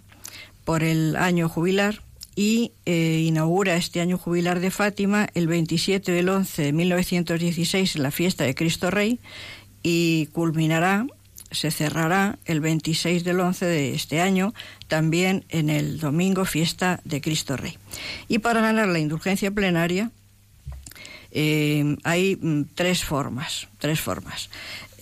por 0.65 0.81
el 0.81 1.15
año 1.15 1.49
jubilar 1.49 2.01
y 2.35 2.71
eh, 2.87 3.23
inaugura 3.27 3.75
este 3.75 4.01
año 4.01 4.17
jubilar 4.17 4.59
de 4.59 4.71
Fátima 4.71 5.27
el 5.35 5.45
27 5.45 6.11
del 6.11 6.29
11 6.29 6.63
de 6.63 6.73
1916 6.73 7.95
en 7.95 8.01
la 8.01 8.09
fiesta 8.09 8.45
de 8.45 8.55
Cristo 8.55 8.89
Rey 8.89 9.19
y 9.83 10.29
culminará, 10.33 11.05
se 11.51 11.69
cerrará 11.69 12.39
el 12.45 12.59
26 12.59 13.23
del 13.23 13.39
11 13.39 13.67
de 13.67 13.93
este 13.93 14.19
año 14.19 14.51
también 14.87 15.45
en 15.49 15.69
el 15.69 15.99
domingo 15.99 16.43
fiesta 16.43 17.01
de 17.03 17.21
Cristo 17.21 17.55
Rey. 17.55 17.77
Y 18.27 18.39
para 18.39 18.61
ganar 18.61 18.87
la 18.87 18.97
indulgencia 18.97 19.51
plenaria 19.51 20.09
eh, 21.39 21.97
hay 22.03 22.35
mm, 22.35 22.63
tres 22.73 23.03
formas, 23.03 23.67
tres 23.77 24.01
formas. 24.01 24.49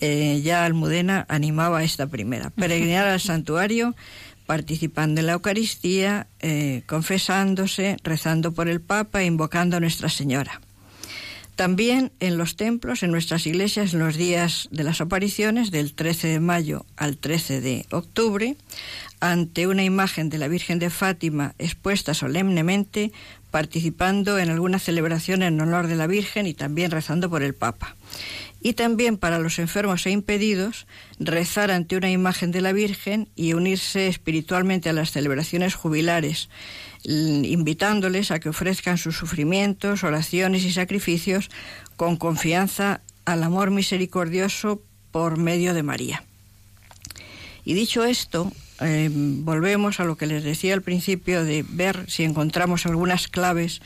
Eh, 0.02 0.42
ya 0.44 0.66
Almudena 0.66 1.24
animaba 1.30 1.82
esta 1.82 2.08
primera, 2.08 2.50
peregrinar 2.56 3.08
al 3.08 3.20
santuario 3.20 3.96
participando 4.44 5.20
en 5.20 5.28
la 5.28 5.32
Eucaristía, 5.32 6.26
eh, 6.40 6.82
confesándose, 6.86 7.96
rezando 8.04 8.52
por 8.52 8.68
el 8.68 8.82
Papa 8.82 9.22
e 9.22 9.24
invocando 9.26 9.78
a 9.78 9.80
Nuestra 9.80 10.10
Señora. 10.10 10.60
También 11.56 12.12
en 12.20 12.36
los 12.36 12.56
templos, 12.56 13.02
en 13.02 13.12
nuestras 13.12 13.46
iglesias, 13.46 13.94
en 13.94 14.00
los 14.00 14.16
días 14.16 14.68
de 14.70 14.84
las 14.84 15.00
apariciones, 15.00 15.70
del 15.70 15.94
13 15.94 16.28
de 16.28 16.40
mayo 16.40 16.84
al 16.98 17.16
13 17.16 17.62
de 17.62 17.86
octubre, 17.90 18.56
ante 19.20 19.66
una 19.66 19.82
imagen 19.82 20.28
de 20.28 20.36
la 20.36 20.48
Virgen 20.48 20.78
de 20.78 20.90
Fátima 20.90 21.54
expuesta 21.58 22.12
solemnemente, 22.12 23.10
participando 23.56 24.38
en 24.38 24.50
alguna 24.50 24.78
celebración 24.78 25.42
en 25.42 25.58
honor 25.58 25.86
de 25.86 25.96
la 25.96 26.06
Virgen 26.06 26.46
y 26.46 26.52
también 26.52 26.90
rezando 26.90 27.30
por 27.30 27.42
el 27.42 27.54
Papa 27.54 27.96
y 28.60 28.74
también 28.74 29.16
para 29.16 29.38
los 29.38 29.58
enfermos 29.58 30.04
e 30.04 30.10
impedidos 30.10 30.86
rezar 31.18 31.70
ante 31.70 31.96
una 31.96 32.10
imagen 32.10 32.52
de 32.52 32.60
la 32.60 32.74
Virgen 32.74 33.30
y 33.34 33.54
unirse 33.54 34.08
espiritualmente 34.08 34.90
a 34.90 34.92
las 34.92 35.10
celebraciones 35.10 35.74
jubilares, 35.74 36.50
invitándoles 37.02 38.30
a 38.30 38.40
que 38.40 38.50
ofrezcan 38.50 38.98
sus 38.98 39.16
sufrimientos, 39.16 40.04
oraciones 40.04 40.62
y 40.64 40.72
sacrificios 40.74 41.48
con 41.96 42.18
confianza 42.18 43.00
al 43.24 43.42
amor 43.42 43.70
misericordioso 43.70 44.82
por 45.12 45.38
medio 45.38 45.72
de 45.72 45.82
María. 45.82 46.24
Y 47.64 47.72
dicho 47.72 48.04
esto, 48.04 48.52
eh, 48.80 49.10
volvemos 49.12 50.00
a 50.00 50.04
lo 50.04 50.16
que 50.16 50.26
les 50.26 50.44
decía 50.44 50.74
al 50.74 50.82
principio 50.82 51.44
de 51.44 51.64
ver 51.68 52.04
si 52.08 52.24
encontramos 52.24 52.86
algunas 52.86 53.28
claves 53.28 53.80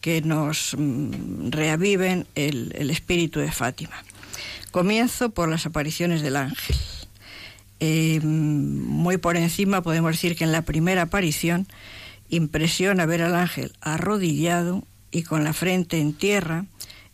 que 0.00 0.20
nos 0.22 0.74
mm, 0.76 1.50
reaviven 1.50 2.26
el, 2.34 2.90
espíritu 2.90 3.40
de 3.40 3.52
Fátima. 3.52 4.02
Comienzo 4.70 5.30
por 5.30 5.48
las 5.48 5.66
apariciones 5.66 6.20
del 6.20 6.36
ángel. 6.36 6.76
Eh, 7.80 8.20
muy 8.22 9.18
por 9.18 9.36
encima 9.36 9.82
podemos 9.82 10.12
decir 10.12 10.36
que 10.36 10.44
en 10.44 10.52
la 10.52 10.62
primera 10.62 11.02
aparición 11.02 11.66
impresiona 12.28 13.06
ver 13.06 13.22
al 13.22 13.34
ángel 13.34 13.72
arrodillado 13.80 14.84
y 15.10 15.22
con 15.22 15.44
la 15.44 15.52
frente 15.52 16.00
en 16.00 16.12
tierra, 16.12 16.64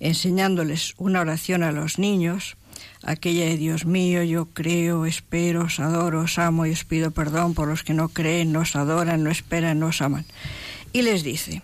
enseñándoles 0.00 0.94
una 0.96 1.20
oración 1.20 1.62
a 1.62 1.72
los 1.72 1.98
niños, 1.98 2.56
aquella 3.02 3.46
de 3.46 3.56
Dios 3.56 3.86
mío, 3.86 4.22
yo 4.22 4.46
creo, 4.46 5.06
espero, 5.06 5.64
os 5.64 5.80
adoro, 5.80 6.22
os 6.22 6.38
amo 6.38 6.66
y 6.66 6.72
os 6.72 6.84
pido 6.84 7.10
perdón 7.10 7.54
por 7.54 7.68
los 7.68 7.82
que 7.82 7.94
no 7.94 8.08
creen, 8.08 8.52
no 8.52 8.60
os 8.60 8.76
adoran, 8.76 9.22
no 9.22 9.30
esperan, 9.30 9.78
no 9.78 9.86
os 9.88 10.02
aman. 10.02 10.24
Y 10.92 11.02
les 11.02 11.22
dice, 11.22 11.62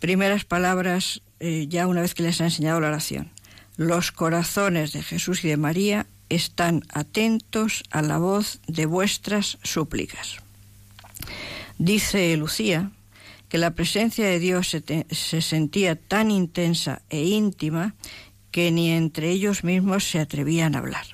primeras 0.00 0.44
palabras 0.44 1.22
eh, 1.40 1.66
ya 1.68 1.86
una 1.86 2.00
vez 2.00 2.14
que 2.14 2.22
les 2.22 2.40
ha 2.40 2.44
enseñado 2.44 2.80
la 2.80 2.88
oración, 2.88 3.30
los 3.76 4.12
corazones 4.12 4.92
de 4.92 5.02
Jesús 5.02 5.44
y 5.44 5.48
de 5.48 5.56
María 5.56 6.06
están 6.28 6.82
atentos 6.92 7.84
a 7.90 8.02
la 8.02 8.18
voz 8.18 8.60
de 8.66 8.86
vuestras 8.86 9.58
súplicas. 9.62 10.38
Dice 11.78 12.36
Lucía 12.36 12.90
que 13.48 13.58
la 13.58 13.72
presencia 13.72 14.26
de 14.26 14.38
Dios 14.38 14.68
se, 14.68 15.06
se, 15.10 15.42
sentía 15.42 15.96
tan 15.96 16.30
intensa 16.30 17.02
e 17.10 17.22
íntima 17.22 17.94
que 18.54 18.70
ni 18.70 18.92
entre 18.92 19.30
ellos 19.30 19.64
mismos 19.64 20.08
se 20.08 20.20
atrevían 20.20 20.76
a 20.76 20.78
hablar. 20.78 21.06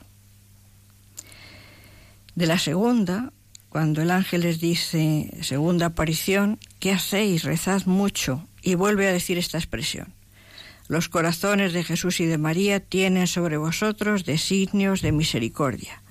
De 2.35 2.47
la 2.47 2.59
segunda, 2.59 3.33
cuando 3.71 4.03
el 4.03 4.11
ángel 4.11 4.43
les 4.43 4.61
dice, 4.61 5.31
segunda 5.41 5.87
aparición, 5.87 6.59
¿qué 6.81 6.93
hacéis? 6.93 7.45
Rezad 7.45 7.87
mucho. 7.87 8.47
Y 8.61 8.75
vuelve 8.75 9.09
a 9.09 9.13
decir 9.13 9.39
esta 9.39 9.57
expresión. 9.57 10.13
Los 10.87 11.09
corazones 11.09 11.73
de 11.73 11.83
Jesús 11.83 12.21
y 12.21 12.27
de 12.27 12.37
María 12.37 12.79
tienen 12.79 13.27
sobre 13.27 13.57
vosotros 13.57 14.27
designios 14.27 15.01
de 15.01 15.13
misericordia. 15.13 16.03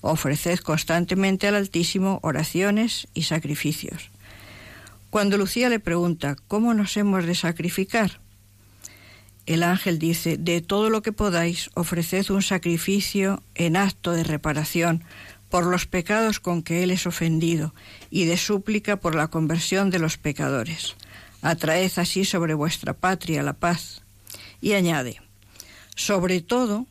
Ofreced 0.00 0.60
constantemente 0.60 1.48
al 1.48 1.56
Altísimo 1.56 2.18
oraciones 2.22 3.08
y 3.12 3.24
sacrificios. 3.24 4.08
Cuando 5.10 5.36
Lucía 5.36 5.68
le 5.68 5.80
pregunta, 5.80 6.36
¿cómo 6.48 6.72
nos 6.72 6.96
hemos 6.96 7.26
de 7.26 7.34
sacrificar? 7.34 8.20
El 9.48 9.62
ángel 9.62 9.98
dice, 9.98 10.36
de 10.36 10.60
todo 10.60 10.90
lo 10.90 11.00
que 11.00 11.10
podáis, 11.10 11.70
ofreced 11.72 12.28
un 12.28 12.42
sacrificio 12.42 13.42
en 13.54 13.78
acto 13.78 14.12
de 14.12 14.22
reparación 14.22 15.02
por 15.48 15.64
los 15.64 15.86
pecados 15.86 16.38
con 16.38 16.62
que 16.62 16.82
Él 16.82 16.90
es 16.90 17.06
ofendido 17.06 17.74
y 18.10 18.26
de 18.26 18.36
súplica 18.36 18.96
por 18.96 19.14
la 19.14 19.28
conversión 19.28 19.88
de 19.88 20.00
los 20.00 20.18
pecadores. 20.18 20.96
Atraed 21.40 21.90
así 21.96 22.26
sobre 22.26 22.52
vuestra 22.52 22.92
patria 22.92 23.42
la 23.42 23.54
paz. 23.54 24.02
Y 24.60 24.74
añade, 24.74 25.22
sobre 25.96 26.42
todo, 26.42 26.86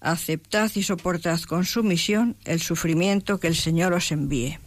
aceptad 0.00 0.72
y 0.74 0.82
soportad 0.82 1.40
con 1.42 1.64
sumisión 1.64 2.34
el 2.44 2.60
sufrimiento 2.60 3.38
que 3.38 3.46
el 3.46 3.54
Señor 3.54 3.92
os 3.92 4.10
envíe. 4.10 4.58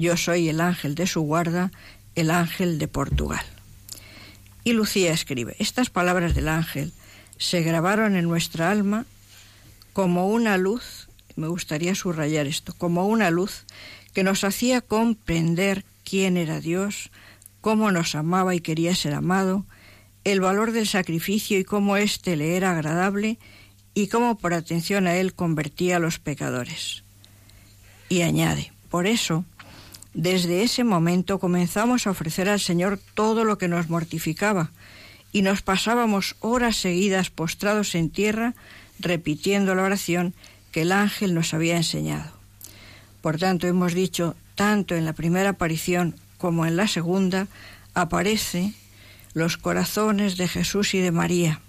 Yo 0.00 0.16
soy 0.16 0.48
el 0.48 0.60
ángel 0.60 0.96
de 0.96 1.06
su 1.06 1.20
guarda, 1.20 1.70
el 2.16 2.32
ángel 2.32 2.80
de 2.80 2.88
Portugal. 2.88 3.46
Y 4.64 4.72
Lucía 4.72 5.12
escribe, 5.12 5.56
estas 5.58 5.90
palabras 5.90 6.34
del 6.34 6.48
ángel 6.48 6.92
se 7.38 7.62
grabaron 7.62 8.16
en 8.16 8.26
nuestra 8.26 8.70
alma 8.70 9.06
como 9.92 10.28
una 10.28 10.58
luz, 10.58 11.08
me 11.36 11.48
gustaría 11.48 11.94
subrayar 11.94 12.46
esto, 12.46 12.74
como 12.76 13.06
una 13.06 13.30
luz 13.30 13.64
que 14.12 14.24
nos 14.24 14.44
hacía 14.44 14.80
comprender 14.80 15.84
quién 16.04 16.36
era 16.36 16.60
Dios, 16.60 17.10
cómo 17.60 17.90
nos 17.90 18.14
amaba 18.14 18.54
y 18.54 18.60
quería 18.60 18.94
ser 18.94 19.14
amado, 19.14 19.64
el 20.24 20.40
valor 20.40 20.72
del 20.72 20.86
sacrificio 20.86 21.58
y 21.58 21.64
cómo 21.64 21.96
éste 21.96 22.36
le 22.36 22.56
era 22.56 22.72
agradable 22.72 23.38
y 23.94 24.08
cómo 24.08 24.36
por 24.38 24.54
atención 24.54 25.06
a 25.06 25.16
él 25.16 25.34
convertía 25.34 25.96
a 25.96 26.00
los 26.00 26.18
pecadores. 26.18 27.04
Y 28.08 28.22
añade, 28.22 28.72
por 28.90 29.06
eso, 29.06 29.44
desde 30.14 30.62
ese 30.62 30.84
momento 30.84 31.38
comenzamos 31.38 32.06
a 32.06 32.10
ofrecer 32.10 32.48
al 32.48 32.60
Señor 32.60 32.98
todo 33.14 33.44
lo 33.44 33.58
que 33.58 33.68
nos 33.68 33.88
mortificaba 33.88 34.70
y 35.32 35.42
nos 35.42 35.62
pasábamos 35.62 36.36
horas 36.40 36.76
seguidas 36.76 37.30
postrados 37.30 37.94
en 37.94 38.10
tierra 38.10 38.54
repitiendo 38.98 39.74
la 39.74 39.84
oración 39.84 40.34
que 40.72 40.82
el 40.82 40.92
ángel 40.92 41.34
nos 41.34 41.54
había 41.54 41.76
enseñado. 41.76 42.30
Por 43.22 43.38
tanto, 43.38 43.66
hemos 43.66 43.94
dicho, 43.94 44.34
tanto 44.54 44.94
en 44.94 45.04
la 45.04 45.12
primera 45.12 45.50
aparición 45.50 46.16
como 46.38 46.66
en 46.66 46.76
la 46.76 46.88
segunda, 46.88 47.46
aparece 47.94 48.72
los 49.34 49.56
corazones 49.56 50.36
de 50.36 50.48
Jesús 50.48 50.94
y 50.94 51.00
de 51.00 51.12
María. 51.12 51.60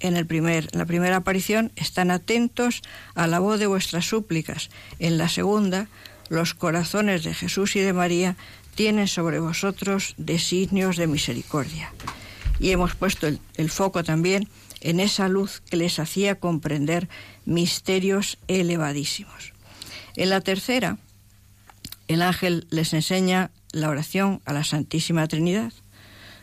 En, 0.00 0.16
el 0.16 0.26
primer, 0.26 0.68
en 0.72 0.78
la 0.78 0.86
primera 0.86 1.16
aparición 1.16 1.72
están 1.76 2.10
atentos 2.10 2.82
a 3.14 3.26
la 3.26 3.38
voz 3.38 3.60
de 3.60 3.66
vuestras 3.66 4.06
súplicas. 4.06 4.70
En 4.98 5.18
la 5.18 5.28
segunda, 5.28 5.88
los 6.28 6.54
corazones 6.54 7.24
de 7.24 7.34
Jesús 7.34 7.76
y 7.76 7.80
de 7.80 7.92
María 7.92 8.36
tienen 8.74 9.08
sobre 9.08 9.38
vosotros 9.38 10.14
designios 10.16 10.96
de 10.96 11.06
misericordia. 11.06 11.92
Y 12.58 12.70
hemos 12.70 12.94
puesto 12.94 13.26
el, 13.26 13.40
el, 13.56 13.70
foco 13.70 14.04
también 14.04 14.48
en 14.80 15.00
esa 15.00 15.28
luz 15.28 15.62
que 15.68 15.76
les 15.76 15.98
hacía 15.98 16.36
comprender 16.36 17.08
misterios 17.44 18.38
elevadísimos. 18.48 19.52
En 20.16 20.30
la 20.30 20.40
tercera, 20.40 20.98
el 22.06 22.22
ángel 22.22 22.66
les 22.70 22.92
enseña 22.92 23.50
la 23.72 23.88
oración 23.88 24.40
a 24.44 24.52
la 24.52 24.64
Santísima 24.64 25.26
Trinidad. 25.26 25.72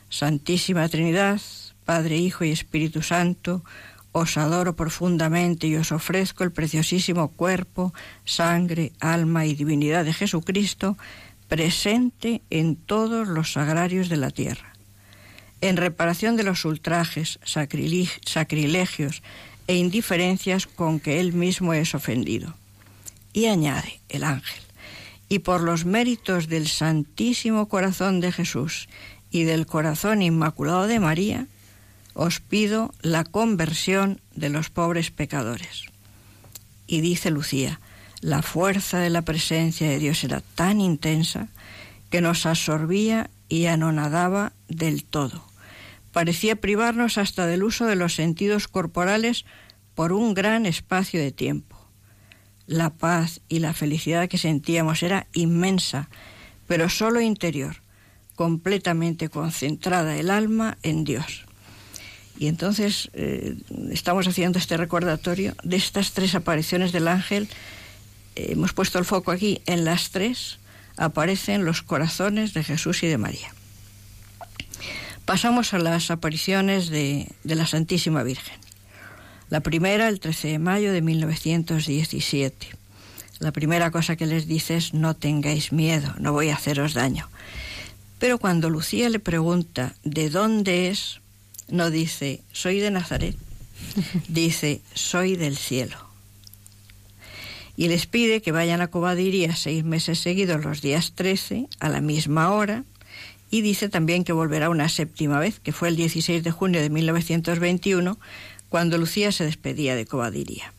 Santísima 0.10 0.90
Trinidad, 0.90 1.40
Padre, 1.86 2.18
Hijo 2.18 2.44
y 2.44 2.52
Espíritu 2.52 3.02
Santo, 3.02 3.64
os 4.12 4.38
adoro 4.38 4.76
profundamente 4.76 5.68
y 5.68 5.76
os 5.76 5.92
ofrezco 5.92 6.44
el 6.44 6.52
preciosísimo 6.52 7.30
cuerpo, 7.30 7.94
sangre, 8.26 8.92
alma 9.00 9.46
y 9.46 9.56
divinidad 9.56 10.06
de 10.06 10.14
Jesucristo, 10.14 10.98
presente 11.48 12.42
en 12.50 12.76
todos 12.76 13.28
los 13.28 13.54
sagrarios 13.54 14.10
de 14.10 14.18
la 14.18 14.32
tierra. 14.32 14.74
En 15.62 15.78
reparación 15.78 16.38
de 16.38 16.44
los 16.44 16.66
ultrajes, 16.66 17.40
sacrilegios 17.44 19.22
e 19.68 19.76
indiferencias 19.76 20.66
con 20.66 21.00
que 21.00 21.20
él 21.20 21.34
mismo 21.34 21.74
es 21.74 21.94
ofendido. 21.94 22.56
Y 23.32 23.46
añade 23.46 24.02
el 24.10 24.24
ángel, 24.24 24.62
y 25.30 25.40
por 25.40 25.62
los 25.62 25.86
méritos 25.86 26.48
del 26.50 26.68
Santísimo 26.68 27.70
Corazón 27.70 28.20
de 28.20 28.34
Jesús 28.34 28.90
y 29.30 29.44
del 29.44 29.66
Corazón 29.66 30.22
Inmaculado 30.22 30.88
de 30.88 31.00
María, 31.00 31.48
os 32.14 32.40
pido 32.40 32.94
la 33.02 33.24
conversión 33.24 34.22
de 34.36 34.50
los 34.50 34.70
pobres 34.70 35.12
pecadores. 35.12 35.86
Y 36.88 37.02
dice 37.02 37.32
Lucía, 37.32 37.80
la 38.22 38.42
fuerza 38.42 39.00
de 39.00 39.10
la 39.10 39.24
presencia 39.24 39.90
de 39.90 40.00
Dios 40.00 40.24
era 40.24 40.42
tan 40.42 40.82
intensa 40.82 41.48
que 42.10 42.22
nos 42.22 42.46
absorbía 42.46 43.30
y 43.50 43.66
anonadaba 43.66 44.54
del 44.68 45.04
todo. 45.04 45.44
Parecía 46.12 46.58
privarnos 46.58 47.18
hasta 47.18 47.48
del 47.48 47.64
uso 47.64 47.86
de 47.86 47.96
los 47.96 48.16
sentidos 48.16 48.68
corporales 48.68 49.46
por 49.96 50.12
un 50.12 50.34
gran 50.34 50.66
espacio 50.66 51.20
de 51.20 51.32
tiempo. 51.32 51.78
La 52.68 52.90
paz 52.90 53.42
y 53.48 53.60
la 53.60 53.74
felicidad 53.74 54.30
que 54.30 54.38
sentíamos 54.38 55.04
era 55.04 55.28
inmensa, 55.34 56.10
pero 56.68 56.90
solo 56.90 57.22
interior, 57.22 57.78
completamente 58.36 59.30
concentrada 59.30 60.16
el 60.18 60.30
alma 60.30 60.78
en 60.84 61.04
Dios. 61.04 61.46
Y 62.42 62.48
entonces 62.48 63.12
eh, 63.14 63.56
estamos 63.92 64.28
haciendo 64.28 64.58
este 64.58 64.76
recordatorio 64.76 65.54
de 65.62 65.76
estas 65.76 66.14
tres 66.14 66.34
apariciones 66.34 66.92
del 66.92 67.08
ángel. 67.08 67.48
Eh, 68.36 68.54
hemos 68.54 68.74
puesto 68.74 68.98
el 68.98 69.06
foco 69.06 69.30
aquí. 69.30 69.62
En 69.68 69.86
las 69.86 70.10
tres 70.10 70.58
aparecen 70.98 71.66
los 71.66 71.84
corazones 71.84 72.56
de 72.56 72.64
Jesús 72.64 73.04
y 73.04 73.08
de 73.08 73.20
María. 73.20 73.54
Pasamos 75.24 75.76
a 75.76 75.78
las 75.78 76.10
apariciones 76.10 76.90
de, 76.90 77.28
de 77.44 77.54
la 77.54 77.68
Santísima 77.68 78.24
Virgen. 78.24 78.58
La 79.52 79.60
primera, 79.60 80.08
el 80.08 80.20
13 80.20 80.48
de 80.48 80.58
mayo 80.58 80.94
de 80.94 81.04
1917. 81.04 82.70
La 83.38 83.52
primera 83.52 83.92
cosa 83.92 84.16
que 84.16 84.26
les 84.26 84.48
dice 84.48 84.78
es 84.78 84.96
no 84.96 85.16
tengáis 85.16 85.72
miedo, 85.72 86.16
no 86.18 86.34
voy 86.34 86.50
a 86.50 86.56
haceros 86.56 86.96
daño. 86.96 87.30
Pero 88.18 88.40
cuando 88.40 88.72
Lucía 88.72 89.10
le 89.10 89.20
pregunta 89.20 89.94
de 90.04 90.32
dónde 90.32 90.90
es, 90.90 91.21
no 91.72 91.90
dice 91.90 92.42
soy 92.52 92.80
de 92.80 92.92
Nazaret, 92.92 93.36
dice 94.28 94.82
soy 94.94 95.36
del 95.36 95.58
cielo. 95.58 95.98
Y 97.78 97.88
les 97.88 98.06
pide 98.06 98.42
que 98.42 98.52
vayan 98.52 98.82
a 98.82 98.90
Cobadiría 98.90 99.56
seis 99.56 99.84
meses 99.84 100.20
seguidos 100.20 100.64
los 100.64 100.82
días 100.82 101.14
13 101.16 101.68
a 101.80 101.90
la 101.90 102.02
misma 102.02 102.52
hora 102.52 102.84
y 103.50 103.62
dice 103.62 103.90
también 103.90 104.24
que 104.24 104.32
volverá 104.34 104.70
una 104.70 104.88
séptima 104.88 105.38
vez, 105.38 105.60
que 105.60 105.74
fue 105.74 105.90
el 105.90 105.98
16 105.98 106.42
de 106.42 106.52
junio 106.52 106.82
de 106.82 106.90
1921, 106.90 108.18
cuando 108.70 108.98
Lucía 108.98 109.34
se 109.34 109.44
despedía 109.44 109.96
de 109.96 110.06
Cobadiría. 110.06 110.74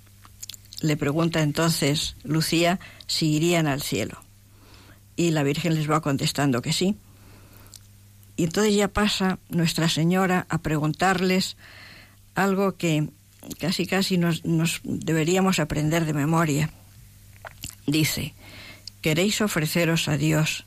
Le 0.80 0.96
pregunta 0.96 1.42
entonces 1.42 2.16
Lucía 2.24 2.80
si 3.06 3.34
irían 3.34 3.66
al 3.66 3.82
cielo. 3.82 4.22
Y 5.16 5.30
la 5.30 5.42
Virgen 5.42 5.74
les 5.74 5.88
va 5.88 6.00
contestando 6.00 6.62
que 6.62 6.72
sí. 6.72 6.96
Y 8.36 8.44
entonces 8.44 8.74
ya 8.74 8.88
pasa 8.88 9.38
Nuestra 9.48 9.88
Señora 9.88 10.46
a 10.48 10.58
preguntarles 10.58 11.56
algo 12.34 12.76
que 12.76 13.08
casi 13.58 13.86
casi 13.86 14.18
nos, 14.18 14.44
nos 14.44 14.80
deberíamos 14.84 15.58
aprender 15.58 16.04
de 16.06 16.14
memoria. 16.14 16.70
Dice, 17.86 18.34
¿queréis 19.00 19.40
ofreceros 19.40 20.08
a 20.08 20.16
Dios 20.16 20.64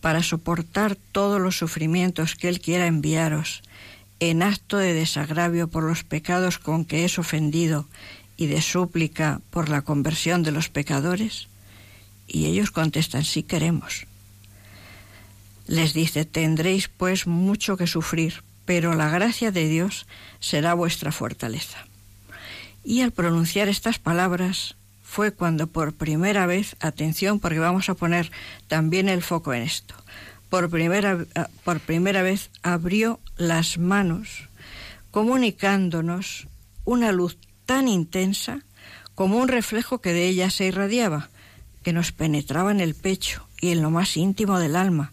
para 0.00 0.22
soportar 0.22 0.96
todos 0.96 1.40
los 1.40 1.56
sufrimientos 1.56 2.34
que 2.34 2.48
Él 2.48 2.60
quiera 2.60 2.86
enviaros 2.86 3.62
en 4.20 4.42
acto 4.42 4.76
de 4.76 4.94
desagravio 4.94 5.68
por 5.68 5.84
los 5.84 6.02
pecados 6.02 6.58
con 6.58 6.84
que 6.84 7.04
es 7.04 7.18
ofendido 7.18 7.86
y 8.36 8.46
de 8.46 8.60
súplica 8.62 9.40
por 9.50 9.68
la 9.68 9.82
conversión 9.82 10.42
de 10.42 10.52
los 10.52 10.68
pecadores? 10.68 11.48
Y 12.26 12.46
ellos 12.46 12.70
contestan, 12.70 13.24
sí 13.24 13.42
queremos. 13.42 14.07
Les 15.68 15.92
dice, 15.94 16.24
tendréis 16.24 16.88
pues 16.88 17.26
mucho 17.26 17.76
que 17.76 17.86
sufrir, 17.86 18.42
pero 18.64 18.94
la 18.94 19.10
gracia 19.10 19.52
de 19.52 19.68
Dios 19.68 20.06
será 20.40 20.74
vuestra 20.74 21.12
fortaleza. 21.12 21.86
Y 22.82 23.02
al 23.02 23.12
pronunciar 23.12 23.68
estas 23.68 23.98
palabras 23.98 24.76
fue 25.02 25.32
cuando 25.32 25.66
por 25.66 25.94
primera 25.94 26.46
vez, 26.46 26.74
atención 26.80 27.38
porque 27.38 27.58
vamos 27.58 27.88
a 27.88 27.94
poner 27.94 28.32
también 28.66 29.08
el 29.08 29.22
foco 29.22 29.54
en 29.54 29.62
esto, 29.62 29.94
por 30.48 30.70
primera, 30.70 31.24
por 31.64 31.80
primera 31.80 32.22
vez 32.22 32.50
abrió 32.62 33.20
las 33.36 33.78
manos 33.78 34.48
comunicándonos 35.10 36.48
una 36.84 37.12
luz 37.12 37.38
tan 37.66 37.88
intensa 37.88 38.60
como 39.14 39.38
un 39.38 39.48
reflejo 39.48 40.00
que 40.00 40.12
de 40.12 40.28
ella 40.28 40.50
se 40.50 40.66
irradiaba, 40.66 41.28
que 41.82 41.92
nos 41.92 42.12
penetraba 42.12 42.70
en 42.70 42.80
el 42.80 42.94
pecho 42.94 43.46
y 43.60 43.70
en 43.70 43.82
lo 43.82 43.90
más 43.90 44.16
íntimo 44.16 44.58
del 44.58 44.76
alma, 44.76 45.12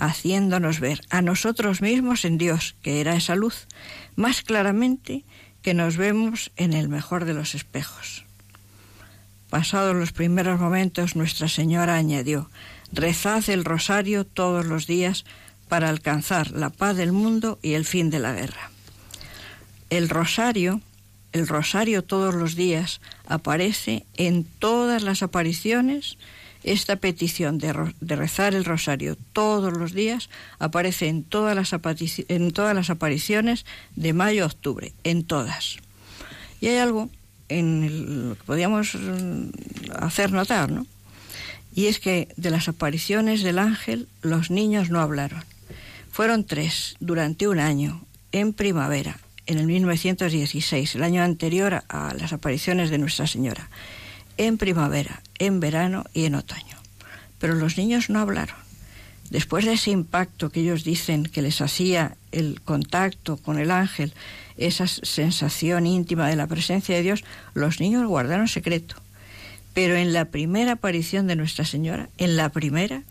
haciéndonos 0.00 0.80
ver 0.80 1.02
a 1.10 1.22
nosotros 1.22 1.80
mismos 1.80 2.24
en 2.24 2.38
Dios, 2.38 2.74
que 2.82 3.00
era 3.00 3.14
esa 3.14 3.36
luz, 3.36 3.68
más 4.16 4.42
claramente 4.42 5.24
que 5.62 5.74
nos 5.74 5.96
vemos 5.96 6.50
en 6.56 6.72
el 6.72 6.88
mejor 6.88 7.24
de 7.24 7.34
los 7.34 7.54
espejos. 7.54 8.24
Pasados 9.48 9.94
los 9.94 10.12
primeros 10.12 10.58
momentos, 10.58 11.14
Nuestra 11.14 11.48
Señora 11.48 11.96
añadió, 11.96 12.50
rezad 12.92 13.48
el 13.48 13.64
rosario 13.64 14.24
todos 14.24 14.66
los 14.66 14.86
días 14.86 15.24
para 15.68 15.88
alcanzar 15.88 16.50
la 16.50 16.70
paz 16.70 16.96
del 16.96 17.12
mundo 17.12 17.58
y 17.62 17.74
el 17.74 17.84
fin 17.84 18.10
de 18.10 18.18
la 18.18 18.32
guerra. 18.32 18.70
El 19.90 20.08
rosario 20.08 20.80
el 21.32 21.46
rosario 21.46 22.02
todos 22.02 22.34
los 22.34 22.56
días 22.56 23.00
aparece 23.26 24.04
en 24.16 24.44
todas 24.44 25.02
las 25.02 25.22
apariciones. 25.22 26.18
Esta 26.62 26.96
petición 26.96 27.58
de, 27.58 27.72
rezar 28.16 28.54
el 28.54 28.64
rosario 28.64 29.16
todos 29.32 29.72
los 29.72 29.92
días 29.92 30.28
aparece 30.58 31.08
en 31.08 31.24
todas 31.24 31.56
las, 31.56 31.74
en 32.28 32.50
todas 32.52 32.74
las 32.74 32.90
apariciones 32.90 33.64
de 33.96 34.12
mayo 34.12 34.44
a 34.44 34.46
octubre, 34.46 34.92
en 35.04 35.24
todas. 35.24 35.78
Y 36.60 36.68
hay 36.68 36.76
algo 36.76 37.08
en 37.48 38.28
lo 38.28 38.34
que 38.36 38.44
podíamos 38.44 38.94
mm, 38.94 39.48
hacer 39.98 40.32
notar, 40.32 40.70
¿no? 40.70 40.86
Y 41.74 41.86
es 41.86 41.98
que 41.98 42.28
de 42.36 42.50
las 42.50 42.68
apariciones 42.68 43.42
del 43.42 43.58
ángel 43.58 44.08
los 44.22 44.50
niños 44.50 44.90
no 44.90 45.00
hablaron. 45.00 45.44
Fueron 46.10 46.44
tres 46.44 46.96
durante 47.00 47.48
un 47.48 47.58
año, 47.58 48.04
en 48.32 48.52
primavera, 48.52 49.18
en 49.46 49.58
el 49.58 49.66
1916, 49.66 50.96
el 50.96 51.02
año 51.02 51.22
anterior 51.22 51.82
a 51.88 52.14
las 52.14 52.32
apariciones 52.32 52.90
de 52.90 52.98
Nuestra 52.98 53.26
Señora, 53.26 53.70
en 54.40 54.56
primavera, 54.56 55.22
en 55.38 55.60
verano 55.60 56.04
y 56.14 56.24
en 56.24 56.34
otoño. 56.34 56.78
Pero 57.38 57.54
los 57.54 57.76
niños 57.76 58.08
no 58.08 58.20
hablaron. 58.20 58.56
Después 59.28 59.66
de 59.66 59.74
ese 59.74 59.90
impacto 59.90 60.48
que 60.48 60.60
ellos 60.60 60.82
dicen 60.82 61.24
que 61.24 61.42
les 61.42 61.60
hacía 61.60 62.16
el 62.32 62.62
contacto 62.62 63.36
con 63.36 63.58
el 63.58 63.70
ángel, 63.70 64.14
esa 64.56 64.86
sensación 64.86 65.86
íntima 65.86 66.26
de 66.26 66.36
la 66.36 66.46
presencia 66.46 66.96
de 66.96 67.02
Dios, 67.02 67.22
los 67.52 67.80
niños 67.80 68.06
guardaron 68.06 68.48
secreto. 68.48 68.96
Pero 69.74 69.94
en 69.96 70.14
la 70.14 70.24
primera 70.24 70.72
aparición 70.72 71.26
de 71.26 71.36
Nuestra 71.36 71.66
Señora, 71.66 72.08
en 72.16 72.38
la 72.38 72.48
primera, 72.48 73.02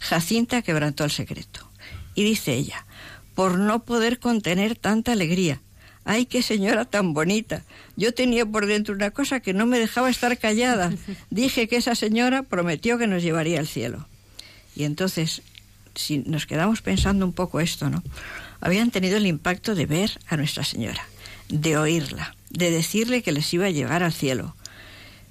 Jacinta 0.00 0.60
quebrantó 0.60 1.04
el 1.04 1.10
secreto. 1.10 1.66
Y 2.14 2.24
dice 2.24 2.52
ella, 2.52 2.84
por 3.34 3.58
no 3.58 3.84
poder 3.84 4.18
contener 4.18 4.76
tanta 4.76 5.12
alegría, 5.12 5.62
ay, 6.04 6.26
qué 6.26 6.42
señora 6.42 6.84
tan 6.84 7.14
bonita. 7.14 7.62
Yo 7.96 8.12
tenía 8.14 8.46
por 8.46 8.66
dentro 8.66 8.94
una 8.94 9.10
cosa 9.10 9.40
que 9.40 9.54
no 9.54 9.66
me 9.66 9.78
dejaba 9.78 10.10
estar 10.10 10.38
callada. 10.38 10.92
Dije 11.30 11.68
que 11.68 11.76
esa 11.76 11.94
señora 11.94 12.42
prometió 12.42 12.98
que 12.98 13.06
nos 13.06 13.22
llevaría 13.22 13.60
al 13.60 13.66
cielo. 13.66 14.06
Y 14.76 14.84
entonces, 14.84 15.42
si 15.94 16.18
nos 16.18 16.46
quedamos 16.46 16.82
pensando 16.82 17.24
un 17.24 17.32
poco 17.32 17.60
esto, 17.60 17.90
¿no? 17.90 18.02
Habían 18.60 18.90
tenido 18.90 19.16
el 19.16 19.26
impacto 19.26 19.74
de 19.74 19.86
ver 19.86 20.18
a 20.26 20.36
Nuestra 20.36 20.64
Señora, 20.64 21.06
de 21.48 21.76
oírla, 21.76 22.34
de 22.50 22.70
decirle 22.70 23.22
que 23.22 23.32
les 23.32 23.52
iba 23.52 23.66
a 23.66 23.70
llevar 23.70 24.02
al 24.02 24.12
cielo, 24.12 24.56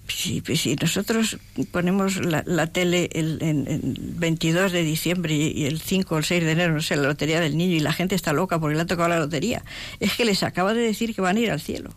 Sí, 0.07 0.41
pues 0.41 0.61
si 0.61 0.75
nosotros 0.75 1.37
ponemos 1.71 2.17
la, 2.17 2.67
tele 2.67 3.09
el, 3.13 3.79
22 4.17 4.71
de 4.71 4.83
diciembre 4.83 5.33
y 5.33 5.65
el 5.65 5.79
5 5.79 6.13
o 6.13 6.17
el 6.17 6.25
6 6.25 6.43
de 6.43 6.51
enero, 6.51 6.73
no 6.73 6.81
sé, 6.81 6.97
la 6.97 7.03
lotería 7.03 7.39
del 7.39 7.57
niño 7.57 7.75
y 7.75 7.79
la 7.79 7.93
gente 7.93 8.13
está 8.15 8.33
loca 8.33 8.59
porque 8.59 8.75
le 8.75 8.81
ha 8.81 8.85
tocado 8.85 9.09
la 9.09 9.19
lotería, 9.19 9.63
es 9.99 10.13
que 10.13 10.25
les 10.25 10.43
acaba 10.43 10.73
de 10.73 10.81
decir 10.81 11.15
que 11.15 11.21
van 11.21 11.37
a 11.37 11.39
ir 11.39 11.51
al 11.51 11.61
cielo. 11.61 11.95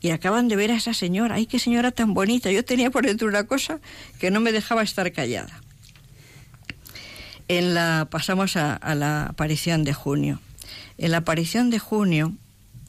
Y 0.00 0.10
acaban 0.10 0.46
de 0.46 0.56
ver 0.56 0.70
a 0.70 0.76
esa 0.76 0.94
señora. 0.94 1.36
¡Ay, 1.36 1.46
qué 1.46 1.58
señora 1.58 1.90
tan 1.90 2.14
bonita! 2.14 2.52
Yo 2.52 2.64
tenía 2.64 2.90
por 2.90 3.06
dentro 3.06 3.26
una 3.26 3.44
cosa 3.44 3.80
que 4.20 4.30
no 4.30 4.40
me 4.40 4.52
dejaba 4.52 4.82
estar 4.82 5.10
callada. 5.10 5.62
En 7.48 7.74
la, 7.74 8.06
pasamos 8.10 8.56
a, 8.56 8.74
a 8.74 8.94
la 8.94 9.26
aparición 9.26 9.84
de 9.84 9.94
junio. 9.94 10.40
En 10.98 11.10
la 11.10 11.18
aparición 11.18 11.70
de 11.70 11.78
junio, 11.78 12.34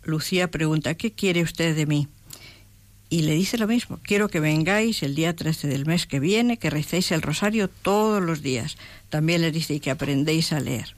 Lucía 0.03 0.51
pregunta, 0.51 0.95
¿qué 0.95 1.13
quiere 1.13 1.41
usted 1.41 1.75
de 1.75 1.85
mí? 1.85 2.07
Y 3.09 3.21
le 3.21 3.33
dice 3.33 3.57
lo 3.57 3.67
mismo, 3.67 3.99
quiero 4.03 4.27
que 4.27 4.39
vengáis 4.39 5.01
el 5.01 5.15
día 5.15 5.35
13 5.35 5.67
del 5.67 5.85
mes 5.85 6.07
que 6.07 6.19
viene, 6.19 6.57
que 6.57 6.69
recéis 6.69 7.11
el 7.11 7.21
rosario 7.21 7.69
todos 7.69 8.21
los 8.21 8.41
días. 8.41 8.77
También 9.09 9.41
le 9.41 9.51
dice 9.51 9.79
que 9.79 9.91
aprendéis 9.91 10.51
a 10.51 10.59
leer. 10.59 10.95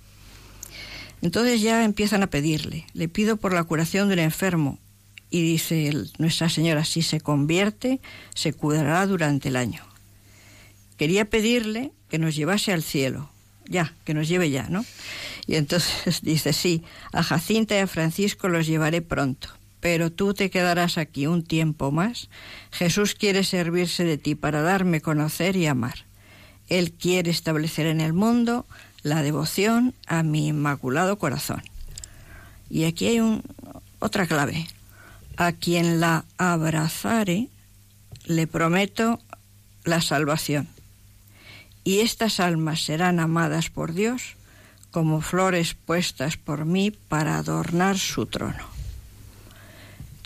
Entonces 1.21 1.61
ya 1.61 1.83
empiezan 1.83 2.23
a 2.23 2.27
pedirle, 2.27 2.85
le 2.93 3.09
pido 3.09 3.37
por 3.37 3.53
la 3.53 3.63
curación 3.63 4.07
de 4.07 4.13
un 4.15 4.19
enfermo 4.19 4.79
y 5.29 5.43
dice 5.43 5.91
Nuestra 6.17 6.49
Señora, 6.49 6.85
si 6.85 7.03
se 7.03 7.19
convierte, 7.21 7.99
se 8.33 8.53
curará 8.53 9.05
durante 9.05 9.49
el 9.49 9.57
año. 9.57 9.85
Quería 10.97 11.25
pedirle 11.25 11.91
que 12.09 12.17
nos 12.17 12.35
llevase 12.35 12.73
al 12.73 12.83
cielo, 12.83 13.29
ya, 13.65 13.93
que 14.05 14.13
nos 14.13 14.27
lleve 14.27 14.49
ya, 14.49 14.67
¿no? 14.69 14.83
Y 15.45 15.55
entonces 15.55 16.21
dice, 16.23 16.53
sí, 16.53 16.83
a 17.11 17.21
Jacinta 17.21 17.75
y 17.75 17.79
a 17.79 17.87
Francisco 17.87 18.47
los 18.47 18.65
llevaré 18.65 19.01
pronto 19.01 19.58
pero 19.79 20.11
tú 20.11 20.33
te 20.33 20.49
quedarás 20.49 20.97
aquí 20.97 21.27
un 21.27 21.43
tiempo 21.43 21.91
más. 21.91 22.29
Jesús 22.71 23.15
quiere 23.15 23.43
servirse 23.43 24.03
de 24.03 24.17
ti 24.17 24.35
para 24.35 24.61
darme 24.61 25.01
conocer 25.01 25.55
y 25.55 25.67
amar. 25.67 26.05
Él 26.67 26.91
quiere 26.91 27.31
establecer 27.31 27.87
en 27.87 28.01
el 28.01 28.13
mundo 28.13 28.65
la 29.01 29.23
devoción 29.23 29.93
a 30.05 30.23
mi 30.23 30.47
inmaculado 30.47 31.17
corazón. 31.17 31.61
Y 32.69 32.83
aquí 32.83 33.07
hay 33.07 33.41
otra 33.99 34.27
clave. 34.27 34.67
A 35.37 35.53
quien 35.53 35.99
la 35.99 36.25
abrazare, 36.37 37.47
le 38.25 38.45
prometo 38.45 39.19
la 39.85 40.01
salvación. 40.01 40.67
Y 41.83 41.99
estas 41.99 42.39
almas 42.39 42.81
serán 42.81 43.19
amadas 43.19 43.69
por 43.69 43.93
Dios 43.93 44.35
como 44.91 45.21
flores 45.21 45.73
puestas 45.73 46.35
por 46.35 46.65
mí 46.65 46.91
para 46.91 47.37
adornar 47.37 47.97
su 47.97 48.25
trono. 48.25 48.78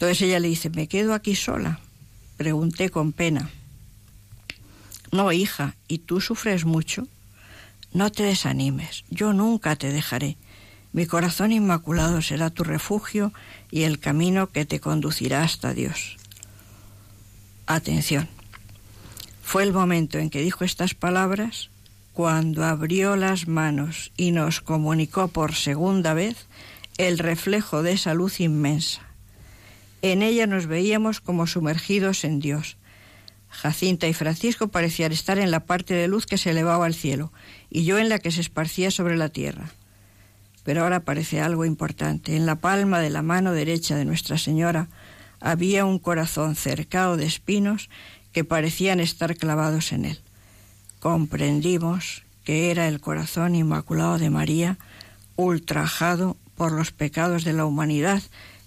Entonces 0.04 0.28
ella 0.28 0.42
le 0.42 0.50
dice, 0.50 0.70
¿me 0.70 0.90
quedo 0.90 1.14
aquí 1.14 1.34
sola? 1.34 1.80
Pregunté 2.36 2.90
con 2.90 3.14
pena. 3.14 3.50
No, 5.14 5.32
hija, 5.32 5.78
¿y 5.88 6.00
tú 6.00 6.20
sufres 6.20 6.66
mucho? 6.66 7.08
No 7.94 8.12
te 8.12 8.24
desanimes, 8.24 9.06
yo 9.10 9.32
nunca 9.32 9.78
te 9.78 9.94
dejaré. 9.94 10.36
Mi 10.92 11.06
corazón 11.06 11.54
inmaculado 11.54 12.22
será 12.22 12.50
tu 12.50 12.66
refugio 12.66 13.32
y 13.72 13.84
el 13.84 13.98
camino 13.98 14.48
que 14.48 14.66
te 14.66 14.82
conducirá 14.82 15.42
hasta 15.42 15.74
Dios. 15.74 16.18
Atención. 17.66 18.28
Fue 19.42 19.64
el 19.64 19.72
momento 19.72 20.18
en 20.18 20.30
que 20.30 20.42
dijo 20.42 20.66
estas 20.66 20.96
palabras 20.96 21.70
cuando 22.12 22.66
abrió 22.66 23.16
las 23.16 23.48
manos 23.48 24.12
y 24.18 24.32
nos 24.32 24.60
comunicó 24.60 25.30
por 25.30 25.56
segunda 25.56 26.14
vez 26.14 26.48
el 26.98 27.20
reflejo 27.20 27.84
de 27.84 27.94
esa 27.94 28.14
luz 28.14 28.42
inmensa 28.42 29.03
en 30.04 30.22
ella 30.22 30.48
nos 30.48 30.68
veíamos 30.68 31.22
como 31.22 31.48
sumergidos 31.48 32.26
en 32.26 32.40
Dios. 32.40 32.78
Jacinta 33.48 34.06
y 34.08 34.14
Francisco 34.14 34.68
parecían 34.68 35.14
estar 35.14 35.40
en 35.40 35.50
la 35.50 35.62
parte 35.62 35.94
de 35.94 36.10
luz 36.10 36.26
que 36.26 36.38
se 36.38 36.52
elevaba 36.52 36.86
al 36.86 36.94
cielo 36.94 37.32
y 37.70 37.86
yo 37.86 37.98
en 37.98 38.10
la 38.10 38.20
que 38.20 38.30
se 38.30 38.42
esparcía 38.42 38.92
sobre 38.92 39.16
la 39.16 39.30
tierra. 39.30 39.72
Pero 40.64 40.84
ahora 40.84 40.98
aparece 40.98 41.40
algo 41.40 41.64
importante. 41.64 42.36
En 42.36 42.46
la 42.46 42.56
palma 42.58 43.00
de 43.00 43.12
la 43.12 43.22
mano 43.22 43.54
derecha 43.54 43.96
de 43.96 44.04
Nuestra 44.04 44.38
Señora 44.38 44.90
había 45.40 45.86
un 45.86 46.00
corazón 46.00 46.56
cercado 46.56 47.16
de 47.16 47.26
espinos 47.26 47.90
que 48.34 48.44
parecían 48.44 49.00
estar 49.00 49.38
clavados 49.38 49.94
en 49.94 50.04
él. 50.04 50.20
Comprendimos 51.00 52.24
que 52.44 52.72
era 52.72 52.90
el 52.90 53.00
corazón 53.00 53.56
inmaculado 53.56 54.18
de 54.18 54.30
María 54.30 54.78
ultrajado 55.38 56.36
por 56.56 56.74
los 56.74 56.92
pecados 56.92 57.46
de 57.46 57.54
la 57.54 57.66
humanidad 57.66 58.22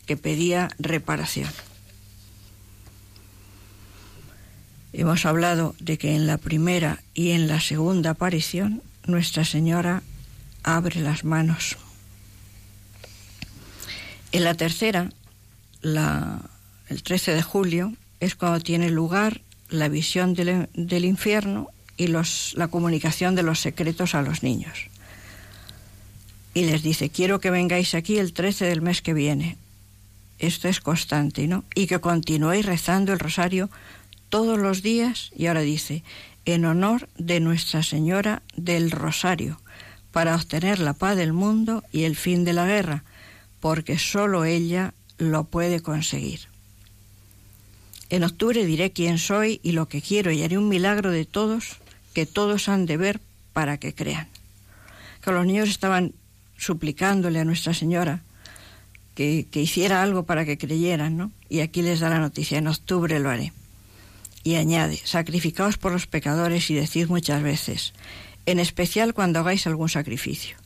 que 0.07 0.17
pedía 0.17 0.69
reparación. 0.79 1.51
Hemos 4.93 5.27
hablado 5.27 5.75
de 5.79 5.99
que 5.99 6.15
en 6.15 6.27
la 6.27 6.39
primera 6.39 7.03
y 7.13 7.33
en 7.33 7.49
la 7.49 7.61
segunda 7.61 8.11
aparición 8.11 8.83
Nuestra 9.07 9.45
Señora 9.45 10.03
abre 10.63 11.01
las 11.01 11.23
manos. 11.23 11.77
En 14.33 14.45
la 14.45 14.55
tercera, 14.55 15.11
el 15.83 17.03
13 17.03 17.35
de 17.35 17.43
julio, 17.43 17.93
es 18.21 18.35
cuando 18.35 18.61
tiene 18.61 18.91
lugar 18.91 19.41
la 19.69 19.89
visión 19.89 20.35
del, 20.35 21.05
infierno 21.05 21.69
y 21.97 22.09
la 22.09 22.69
comunicación 22.69 23.35
de 23.35 23.43
los 23.43 23.61
secretos 23.61 24.15
a 24.15 24.23
los 24.23 24.43
niños. 24.43 24.89
Y 26.55 26.65
les 26.65 26.83
dice, 26.83 27.11
quiero 27.11 27.39
que 27.39 27.51
vengáis 27.51 27.95
aquí 27.95 28.19
el 28.19 28.33
13 28.33 28.65
del 28.65 28.81
mes 28.81 29.03
que 29.03 29.15
viene. 29.15 29.57
Esto 30.39 30.69
es 30.69 30.81
constante, 30.81 31.47
¿no? 31.47 31.65
Y 31.75 31.87
que 31.87 32.01
continuéis 32.01 32.67
rezando 32.67 33.13
el 33.13 33.19
rosario 33.19 33.71
todos 34.29 34.59
los 34.59 34.83
días, 34.83 35.31
y 35.37 35.47
ahora 35.47 35.61
dice, 35.61 36.03
en 36.45 36.65
honor 36.65 37.09
de 37.17 37.41
Nuestra 37.41 37.83
Señora 37.83 38.43
del 38.57 38.91
Rosario, 38.91 39.61
para 40.13 40.35
obtener 40.35 40.79
la 40.79 40.95
paz 40.95 41.17
del 41.17 41.33
mundo 41.33 41.85
y 41.93 42.05
el 42.05 42.17
fin 42.17 42.45
de 42.45 42.53
la 42.53 42.67
guerra, 42.67 43.05
porque 43.61 43.99
sólo 43.99 44.45
ella 44.45 44.95
lo 45.19 45.45
puede 45.45 45.81
conseguir. 45.81 46.41
En 48.09 48.23
octubre 48.23 48.65
diré 48.65 48.93
quién 48.93 49.19
soy 49.19 49.61
y 49.63 49.73
lo 49.73 49.89
que 49.89 50.01
quiero 50.01 50.31
y 50.31 50.43
haré 50.43 50.59
un 50.59 50.69
milagro 50.69 51.11
de 51.11 51.25
todos 51.25 51.79
que 52.15 52.27
todos 52.27 52.69
han 52.69 52.87
de 52.87 52.97
ver 52.97 53.21
para 53.53 53.79
que 53.79 53.95
crean. 53.95 54.29
Que 55.23 55.33
los 55.33 55.45
niños 55.45 55.69
estaban 55.69 56.13
suplicándole 56.57 57.41
a 57.41 57.45
Nuestra 57.45 57.75
Señora 57.75 58.23
que, 59.17 59.49
hiciera 59.55 60.03
algo 60.03 60.25
para 60.25 60.45
que 60.45 60.59
creyeran, 60.59 61.17
¿no? 61.17 61.33
Y 61.49 61.61
aquí 61.61 61.81
les 61.81 62.01
da 62.01 62.11
la 62.11 62.21
noticia, 62.21 62.59
en 62.59 62.69
octubre 62.69 63.19
lo 63.19 63.31
haré. 63.31 63.53
Y 64.45 64.57
añade, 64.57 65.01
sacrificaos 65.05 65.79
por 65.79 65.91
los 65.91 66.07
pecadores 66.07 66.71
y 66.71 66.75
decid 66.75 67.09
muchas 67.09 67.43
veces, 67.43 67.95
en 68.45 68.61
especial 68.61 69.15
cuando 69.15 69.41
hagáis 69.41 69.67
algún 69.67 69.89
sacrificio. 69.89 70.57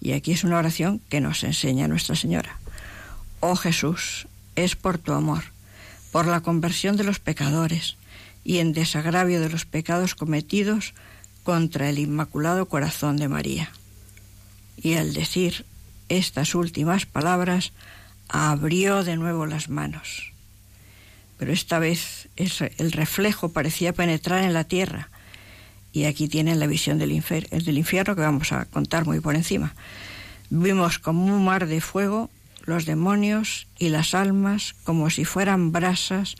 Y 0.00 0.12
aquí 0.12 0.32
es 0.32 0.42
una 0.42 0.56
oración 0.56 1.00
que 1.10 1.20
nos 1.20 1.44
enseña 1.44 1.86
Nuestra 1.86 2.16
Señora. 2.16 2.58
Oh 3.40 3.56
Jesús, 3.56 4.26
es 4.56 4.74
por 4.74 4.96
tu 4.96 5.12
amor, 5.12 5.44
por 6.10 6.26
la 6.26 6.40
conversión 6.40 6.96
de 6.96 7.04
los 7.04 7.20
pecadores 7.20 7.96
y 8.42 8.58
en 8.58 8.72
desagravio 8.72 9.40
de 9.40 9.50
los 9.50 9.66
pecados 9.66 10.14
cometidos 10.14 10.94
contra 11.44 11.90
el 11.90 11.98
Inmaculado 11.98 12.66
Corazón 12.66 13.18
de 13.18 13.28
María. 13.28 13.70
Y 14.78 14.94
al 14.94 15.12
decir 15.12 15.66
estas 16.08 16.54
últimas 16.54 17.04
palabras, 17.04 17.72
abrió 18.28 19.04
de 19.04 19.16
nuevo 19.16 19.46
las 19.46 19.68
manos 19.68 20.32
pero 21.38 21.52
esta 21.52 21.78
vez 21.78 22.28
el 22.36 22.92
reflejo 22.92 23.50
parecía 23.50 23.92
penetrar 23.92 24.42
en 24.44 24.52
la 24.52 24.64
tierra. 24.64 25.08
Y 25.92 26.04
aquí 26.04 26.28
tienen 26.28 26.60
la 26.60 26.66
visión 26.66 26.98
del, 26.98 27.10
del 27.10 27.78
infierno 27.78 28.14
que 28.14 28.22
vamos 28.22 28.52
a 28.52 28.66
contar 28.66 29.06
muy 29.06 29.20
por 29.20 29.36
encima. 29.36 29.74
Vimos 30.50 30.98
como 30.98 31.24
un 31.24 31.44
mar 31.44 31.66
de 31.66 31.80
fuego 31.80 32.28
los 32.64 32.84
demonios 32.84 33.66
y 33.78 33.88
las 33.88 34.14
almas 34.14 34.74
como 34.84 35.08
si 35.10 35.24
fueran 35.24 35.72
brasas 35.72 36.36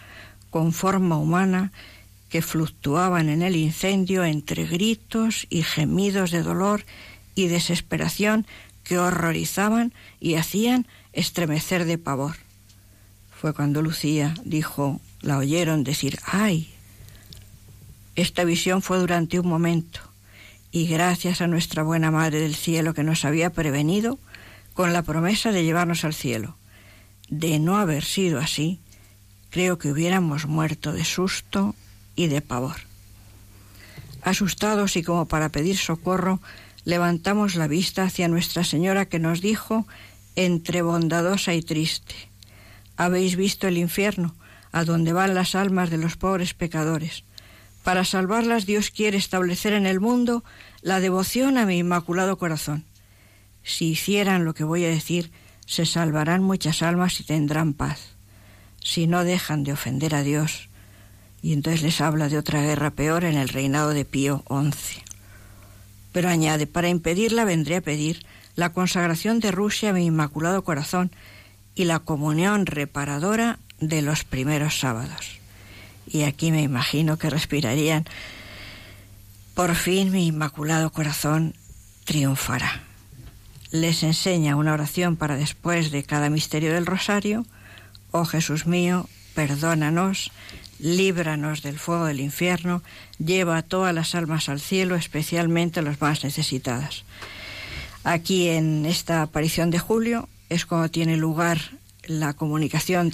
con 0.50 0.72
forma 0.72 1.16
humana 1.16 1.72
que 2.28 2.42
fluctuaban 2.42 3.30
en 3.30 3.40
el 3.40 3.56
incendio 3.56 4.24
entre 4.24 4.66
gritos 4.66 5.46
y 5.48 5.62
gemidos 5.62 6.30
de 6.30 6.42
dolor 6.42 6.84
y 7.34 7.46
desesperación 7.46 8.46
que 8.84 8.98
horrorizaban 8.98 9.94
y 10.20 10.34
hacían 10.34 10.86
estremecer 11.12 11.84
de 11.84 11.98
pavor 11.98 12.36
fue 13.30 13.54
cuando 13.54 13.82
Lucía 13.82 14.34
dijo, 14.44 15.00
la 15.20 15.38
oyeron 15.38 15.84
decir, 15.84 16.18
ay, 16.24 16.74
esta 18.16 18.42
visión 18.42 18.82
fue 18.82 18.98
durante 18.98 19.38
un 19.38 19.46
momento 19.46 20.00
y 20.72 20.86
gracias 20.86 21.40
a 21.40 21.46
nuestra 21.46 21.82
buena 21.82 22.10
Madre 22.10 22.40
del 22.40 22.56
Cielo 22.56 22.94
que 22.94 23.04
nos 23.04 23.24
había 23.24 23.50
prevenido 23.50 24.18
con 24.74 24.92
la 24.92 25.02
promesa 25.02 25.52
de 25.52 25.64
llevarnos 25.64 26.04
al 26.04 26.14
cielo. 26.14 26.56
De 27.28 27.58
no 27.58 27.78
haber 27.78 28.04
sido 28.04 28.38
así, 28.38 28.80
creo 29.50 29.78
que 29.78 29.92
hubiéramos 29.92 30.46
muerto 30.46 30.92
de 30.92 31.04
susto 31.04 31.74
y 32.16 32.26
de 32.26 32.40
pavor. 32.40 32.76
Asustados 34.22 34.96
y 34.96 35.02
como 35.02 35.26
para 35.26 35.48
pedir 35.48 35.76
socorro, 35.76 36.40
levantamos 36.84 37.54
la 37.54 37.66
vista 37.66 38.02
hacia 38.02 38.28
Nuestra 38.28 38.64
Señora 38.64 39.06
que 39.06 39.18
nos 39.18 39.40
dijo, 39.40 39.86
entre 40.38 40.82
bondadosa 40.82 41.52
y 41.54 41.62
triste, 41.62 42.14
habéis 42.96 43.34
visto 43.34 43.66
el 43.66 43.76
infierno, 43.76 44.36
a 44.70 44.84
donde 44.84 45.12
van 45.12 45.34
las 45.34 45.56
almas 45.56 45.90
de 45.90 45.98
los 45.98 46.16
pobres 46.16 46.54
pecadores. 46.54 47.24
Para 47.82 48.04
salvarlas 48.04 48.64
Dios 48.64 48.92
quiere 48.92 49.18
establecer 49.18 49.72
en 49.72 49.84
el 49.84 49.98
mundo 49.98 50.44
la 50.80 51.00
devoción 51.00 51.58
a 51.58 51.66
mi 51.66 51.78
inmaculado 51.78 52.38
corazón. 52.38 52.84
Si 53.64 53.86
hicieran 53.86 54.44
lo 54.44 54.54
que 54.54 54.62
voy 54.62 54.84
a 54.84 54.88
decir, 54.88 55.32
se 55.66 55.86
salvarán 55.86 56.44
muchas 56.44 56.82
almas 56.82 57.18
y 57.18 57.24
tendrán 57.24 57.74
paz. 57.74 58.14
Si 58.80 59.08
no 59.08 59.24
dejan 59.24 59.64
de 59.64 59.72
ofender 59.72 60.14
a 60.14 60.22
Dios, 60.22 60.68
y 61.42 61.52
entonces 61.52 61.82
les 61.82 62.00
habla 62.00 62.28
de 62.28 62.38
otra 62.38 62.62
guerra 62.62 62.92
peor 62.92 63.24
en 63.24 63.36
el 63.36 63.48
reinado 63.48 63.90
de 63.90 64.04
Pío 64.04 64.44
XI. 64.48 65.02
Pero 66.12 66.28
añade, 66.28 66.68
para 66.68 66.88
impedirla 66.88 67.44
vendré 67.44 67.76
a 67.76 67.80
pedir 67.80 68.24
la 68.58 68.72
consagración 68.72 69.38
de 69.38 69.52
Rusia 69.52 69.90
a 69.90 69.92
mi 69.92 70.06
inmaculado 70.06 70.64
corazón, 70.64 71.12
y 71.76 71.84
la 71.84 72.00
comunión 72.00 72.66
reparadora 72.66 73.60
de 73.78 74.02
los 74.02 74.24
primeros 74.24 74.80
sábados. 74.80 75.38
Y 76.08 76.24
aquí 76.24 76.50
me 76.50 76.62
imagino 76.62 77.18
que 77.18 77.30
respirarían, 77.30 78.04
por 79.54 79.76
fin 79.76 80.10
mi 80.10 80.26
inmaculado 80.26 80.90
corazón 80.90 81.54
triunfará. 82.02 82.82
Les 83.70 84.02
enseña 84.02 84.56
una 84.56 84.72
oración 84.72 85.14
para 85.14 85.36
después 85.36 85.92
de 85.92 86.02
cada 86.02 86.28
misterio 86.28 86.74
del 86.74 86.86
rosario. 86.86 87.46
Oh 88.10 88.24
Jesús 88.24 88.66
mío, 88.66 89.08
perdónanos, 89.36 90.32
líbranos 90.80 91.62
del 91.62 91.78
fuego 91.78 92.06
del 92.06 92.18
infierno, 92.18 92.82
lleva 93.24 93.58
a 93.58 93.62
todas 93.62 93.94
las 93.94 94.16
almas 94.16 94.48
al 94.48 94.58
cielo, 94.58 94.96
especialmente 94.96 95.78
a 95.78 95.84
las 95.84 96.00
más 96.00 96.24
necesitadas. 96.24 97.04
Aquí 98.08 98.48
en 98.48 98.86
esta 98.86 99.20
aparición 99.20 99.70
de 99.70 99.78
Julio 99.78 100.30
es 100.48 100.64
cuando 100.64 100.88
tiene 100.88 101.18
lugar 101.18 101.58
la 102.06 102.32
comunicación 102.32 103.12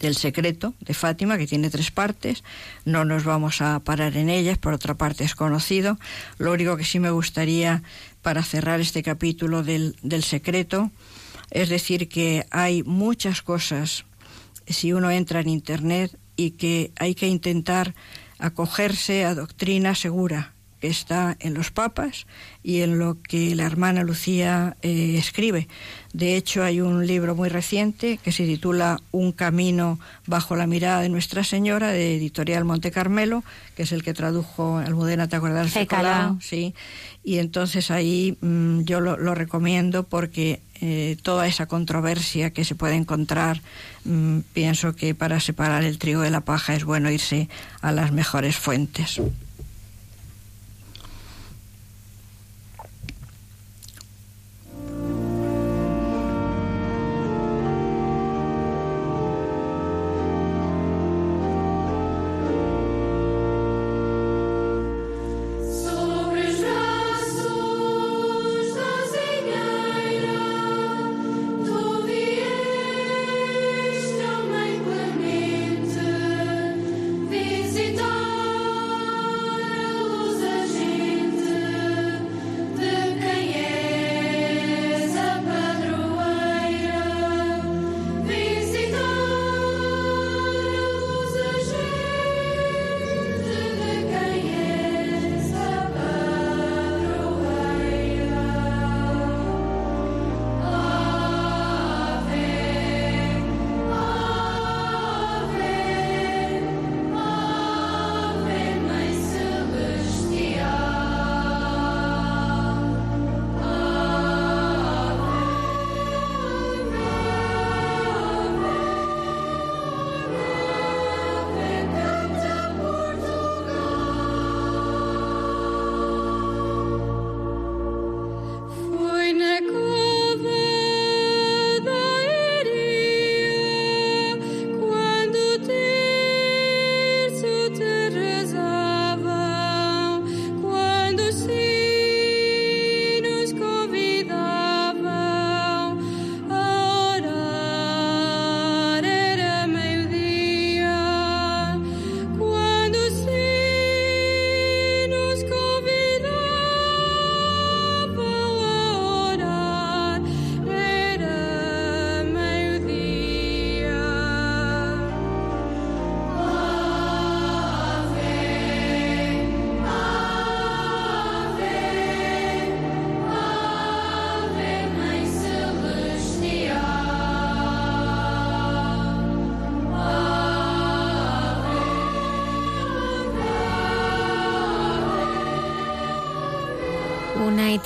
del 0.00 0.16
secreto 0.16 0.72
de 0.80 0.94
Fátima, 0.94 1.36
que 1.36 1.46
tiene 1.46 1.68
tres 1.68 1.90
partes. 1.90 2.42
No 2.86 3.04
nos 3.04 3.24
vamos 3.24 3.60
a 3.60 3.78
parar 3.80 4.16
en 4.16 4.30
ellas, 4.30 4.56
por 4.56 4.72
otra 4.72 4.94
parte 4.94 5.24
es 5.24 5.34
conocido. 5.34 5.98
Lo 6.38 6.52
único 6.52 6.78
que 6.78 6.84
sí 6.84 6.98
me 6.98 7.10
gustaría 7.10 7.82
para 8.22 8.42
cerrar 8.42 8.80
este 8.80 9.02
capítulo 9.02 9.62
del, 9.62 9.96
del 10.00 10.24
secreto 10.24 10.90
es 11.50 11.68
decir 11.68 12.08
que 12.08 12.46
hay 12.50 12.82
muchas 12.84 13.42
cosas 13.42 14.06
si 14.66 14.94
uno 14.94 15.10
entra 15.10 15.40
en 15.40 15.50
Internet 15.50 16.18
y 16.36 16.52
que 16.52 16.90
hay 16.96 17.14
que 17.14 17.28
intentar 17.28 17.94
acogerse 18.38 19.26
a 19.26 19.34
doctrina 19.34 19.94
segura 19.94 20.55
que 20.80 20.88
está 20.88 21.36
en 21.40 21.54
los 21.54 21.70
papas 21.70 22.26
y 22.62 22.82
en 22.82 22.98
lo 22.98 23.20
que 23.22 23.54
la 23.54 23.64
hermana 23.64 24.02
Lucía 24.02 24.76
eh, 24.82 25.16
escribe. 25.18 25.68
De 26.12 26.36
hecho, 26.36 26.64
hay 26.64 26.80
un 26.80 27.06
libro 27.06 27.34
muy 27.34 27.48
reciente 27.48 28.18
que 28.22 28.32
se 28.32 28.44
titula 28.44 29.00
Un 29.12 29.32
camino 29.32 29.98
bajo 30.26 30.56
la 30.56 30.66
mirada 30.66 31.02
de 31.02 31.08
Nuestra 31.08 31.44
Señora, 31.44 31.92
de 31.92 32.16
Editorial 32.16 32.64
Monte 32.64 32.90
Carmelo, 32.90 33.44
que 33.76 33.82
es 33.82 33.92
el 33.92 34.02
que 34.02 34.14
tradujo 34.14 34.78
Almudena, 34.78 35.28
¿te 35.28 35.36
acuerdas? 35.36 35.74
de 35.74 35.86
Sí. 36.40 36.74
Y 37.22 37.38
entonces 37.38 37.90
ahí 37.90 38.38
mm, 38.40 38.82
yo 38.82 39.00
lo, 39.00 39.16
lo, 39.16 39.34
recomiendo 39.34 40.04
porque 40.04 40.60
eh, 40.80 41.16
toda 41.22 41.46
esa 41.46 41.66
controversia 41.66 42.50
que 42.50 42.64
se 42.64 42.74
puede 42.74 42.94
encontrar, 42.94 43.60
mm, 44.04 44.40
pienso 44.52 44.94
que 44.94 45.14
para 45.14 45.40
separar 45.40 45.84
el 45.84 45.98
trigo 45.98 46.22
de 46.22 46.30
la 46.30 46.40
paja 46.40 46.74
es 46.74 46.84
bueno 46.84 47.10
irse 47.10 47.48
a 47.80 47.92
las 47.92 48.12
mejores 48.12 48.56
fuentes. 48.56 49.20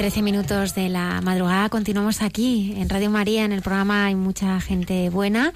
Una 0.00 0.06
y 0.06 0.10
trece 0.12 0.22
minutos 0.22 0.74
de 0.74 0.88
la 0.88 1.20
madrugada. 1.20 1.68
Continuamos 1.68 2.22
aquí 2.22 2.72
en 2.78 2.88
Radio 2.88 3.10
María, 3.10 3.44
en 3.44 3.52
el 3.52 3.60
programa 3.60 4.06
Hay 4.06 4.14
mucha 4.14 4.58
gente 4.62 5.10
buena. 5.10 5.52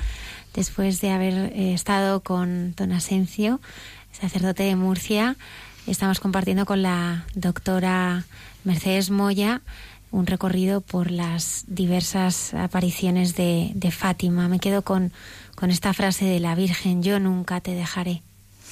Después 0.52 1.00
de 1.00 1.12
haber 1.12 1.32
eh, 1.54 1.72
estado 1.72 2.20
con 2.20 2.74
don 2.74 2.92
Asencio, 2.92 3.58
sacerdote 4.12 4.64
de 4.64 4.76
Murcia, 4.76 5.36
estamos 5.86 6.20
compartiendo 6.20 6.66
con 6.66 6.82
la 6.82 7.24
doctora 7.34 8.26
Mercedes 8.64 9.08
Moya 9.08 9.62
un 10.10 10.26
recorrido 10.26 10.82
por 10.82 11.10
las 11.10 11.64
diversas 11.66 12.52
apariciones 12.52 13.36
de, 13.36 13.72
de 13.74 13.90
Fátima. 13.90 14.46
Me 14.48 14.60
quedo 14.60 14.82
con, 14.82 15.10
con 15.54 15.70
esta 15.70 15.94
frase 15.94 16.26
de 16.26 16.40
la 16.40 16.54
Virgen, 16.54 17.02
yo 17.02 17.18
nunca 17.18 17.62
te 17.62 17.70
dejaré. 17.70 18.20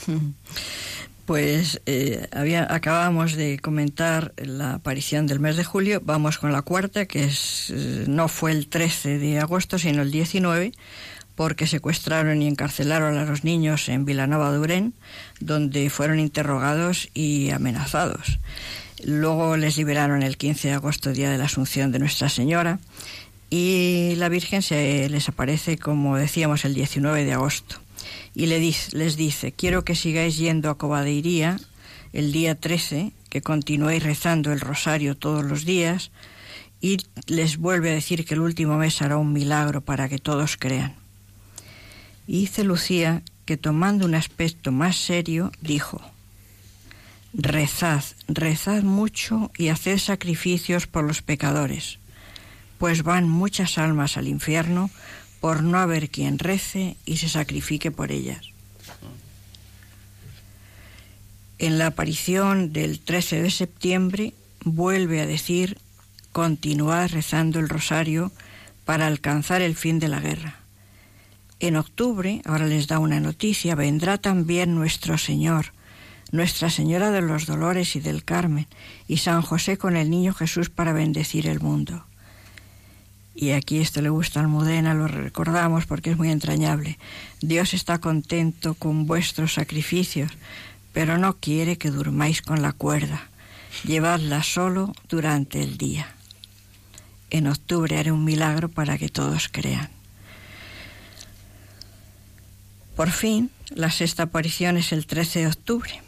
Pues 1.33 1.81
eh, 1.87 2.29
acabamos 2.69 3.33
de 3.37 3.59
comentar 3.59 4.35
la 4.37 4.75
aparición 4.75 5.27
del 5.27 5.41
mes 5.41 5.57
de 5.57 5.65
julio, 5.65 6.03
vamos 6.05 6.37
con 6.37 6.53
la 6.53 6.61
cuarta, 6.61 7.07
que 7.07 7.25
eh, 7.25 8.05
no 8.07 8.29
fue 8.29 8.51
el 8.51 8.69
13 8.69 9.19
de 9.19 9.39
agosto, 9.39 9.79
sino 9.79 10.03
el 10.03 10.11
19, 10.11 10.73
porque 11.35 11.67
secuestraron 11.67 12.43
y 12.43 12.49
encarcelaron 12.49 13.17
a 13.17 13.25
los 13.25 13.45
niños 13.45 13.89
en 13.89 14.05
Vilanova 14.05 14.53
de 14.53 14.91
donde 15.41 15.89
fueron 15.89 16.21
interrogados 16.21 17.09
y 17.15 17.49
amenazados. 17.49 18.39
Luego 19.03 19.57
les 19.57 19.79
liberaron 19.79 20.23
el 20.23 20.37
15 20.37 20.69
de 20.69 20.75
agosto, 20.75 21.15
día 21.15 21.31
de 21.31 21.39
la 21.39 21.45
Asunción 21.45 21.93
de 21.93 21.99
Nuestra 21.99 22.29
Señora, 22.29 22.79
y 23.49 24.17
la 24.17 24.29
Virgen 24.29 24.61
se 24.61 25.09
les 25.09 25.31
aparece, 25.31 25.79
como 25.79 26.19
decíamos, 26.19 26.67
el 26.67 26.75
19 26.75 27.25
de 27.25 27.33
agosto 27.33 27.82
y 28.35 28.47
les 28.47 29.17
dice, 29.17 29.53
quiero 29.53 29.85
que 29.85 29.95
sigáis 29.95 30.39
yendo 30.39 30.71
a 30.71 30.79
Cobadeiría 30.79 31.61
el 32.13 32.33
día 32.33 32.55
13, 32.55 33.13
que 33.29 33.43
continuéis 33.43 34.03
rezando 34.03 34.53
el 34.53 34.61
rosario 34.61 35.17
todos 35.17 35.45
los 35.45 35.65
días, 35.65 36.11
y 36.81 36.99
les 37.27 37.57
vuelve 37.57 37.91
a 37.91 37.95
decir 37.95 38.25
que 38.25 38.35
el 38.35 38.41
último 38.41 38.77
mes 38.77 39.01
hará 39.03 39.17
un 39.17 39.33
milagro 39.33 39.81
para 39.81 40.09
que 40.09 40.19
todos 40.19 40.57
crean. 40.57 40.95
Y 42.27 42.41
dice 42.41 42.65
Lucía 42.65 43.23
que 43.45 43.57
tomando 43.57 44.05
un 44.05 44.15
aspecto 44.15 44.73
más 44.73 44.97
serio, 44.97 45.53
dijo, 45.61 46.01
Rezad, 47.35 48.05
rezad 48.29 48.83
mucho 48.83 49.51
y 49.57 49.69
haced 49.69 49.99
sacrificios 49.99 50.87
por 50.87 51.05
los 51.05 51.23
pecadores, 51.23 51.99
pues 52.79 53.03
van 53.03 53.29
muchas 53.29 53.79
almas 53.79 54.17
al 54.17 54.29
infierno 54.29 54.91
por 55.43 55.64
no 55.64 55.78
haber 55.78 56.09
quien 56.09 56.39
rece 56.39 56.97
y 57.05 57.16
se 57.16 57.28
sacrifique 57.28 57.90
por 57.90 58.12
ellas. 58.12 58.43
En 61.59 61.78
la 61.78 61.89
aparición 61.89 62.73
del 62.73 63.01
13 63.01 63.43
de 63.43 63.51
septiembre 63.51 64.35
vuelve 64.64 65.20
a 65.20 65.27
decir, 65.27 65.78
continuad 66.31 67.10
rezando 67.10 67.59
el 67.59 67.69
rosario 67.69 68.31
para 68.85 69.09
alcanzar 69.09 69.62
el 69.62 69.74
fin 69.74 69.98
de 69.98 70.06
la 70.06 70.20
guerra. 70.20 70.60
En 71.59 71.74
octubre, 71.74 72.40
ahora 72.44 72.69
les 72.69 72.86
da 72.86 73.01
una 73.01 73.19
noticia, 73.19 73.74
vendrá 73.74 74.19
también 74.19 74.77
nuestro 74.77 75.19
Señor, 75.19 75.73
Nuestra 76.31 76.70
Señora 76.70 77.10
de 77.10 77.20
los 77.20 77.47
Dolores 77.47 77.97
y 77.97 78.01
del 78.01 78.24
Carmen, 78.24 78.69
y 79.09 79.16
San 79.16 79.43
José 79.43 79.77
con 79.77 79.97
el 79.97 80.09
Niño 80.09 80.32
Jesús 80.35 80.70
para 80.70 80.93
bendecir 80.93 81.48
el 81.48 81.59
mundo 81.59 82.06
y 83.35 83.53
aquí 83.53 83.79
esto 83.79 84.03
le 84.03 84.11
gusta 84.11 84.41
a 84.41 84.43
Almudena, 84.43 84.95
lo 84.95 85.09
recordamos 85.09 85.87
porque 85.87 86.11
es 86.11 86.19
muy 86.19 86.31
entrañable. 86.31 86.99
Dios 87.41 87.73
está 87.73 87.99
contento 87.99 88.75
con 88.75 89.07
vuestros 89.07 89.55
sacrificios, 89.55 90.31
pero 90.93 91.17
no 91.17 91.39
quiere 91.39 91.79
que 91.79 91.91
durmáis 91.91 92.43
con 92.43 92.61
la 92.61 92.73
cuerda. 92.73 93.29
Llevadla 93.85 94.43
solo 94.43 94.93
durante 95.09 95.63
el 95.63 95.79
día. 95.79 96.15
En 97.31 97.47
octubre 97.47 97.97
haré 97.97 98.13
un 98.13 98.25
milagro 98.25 98.69
para 98.69 98.99
que 98.99 99.09
todos 99.09 99.49
crean. 99.49 99.89
Por 102.95 103.11
fin, 103.11 103.51
la 103.71 103.91
sexta 103.91 104.25
aparición 104.25 104.77
es 104.77 104.93
el 104.93 105.07
13 105.07 105.41
de 105.41 105.47
octubre. 105.47 106.03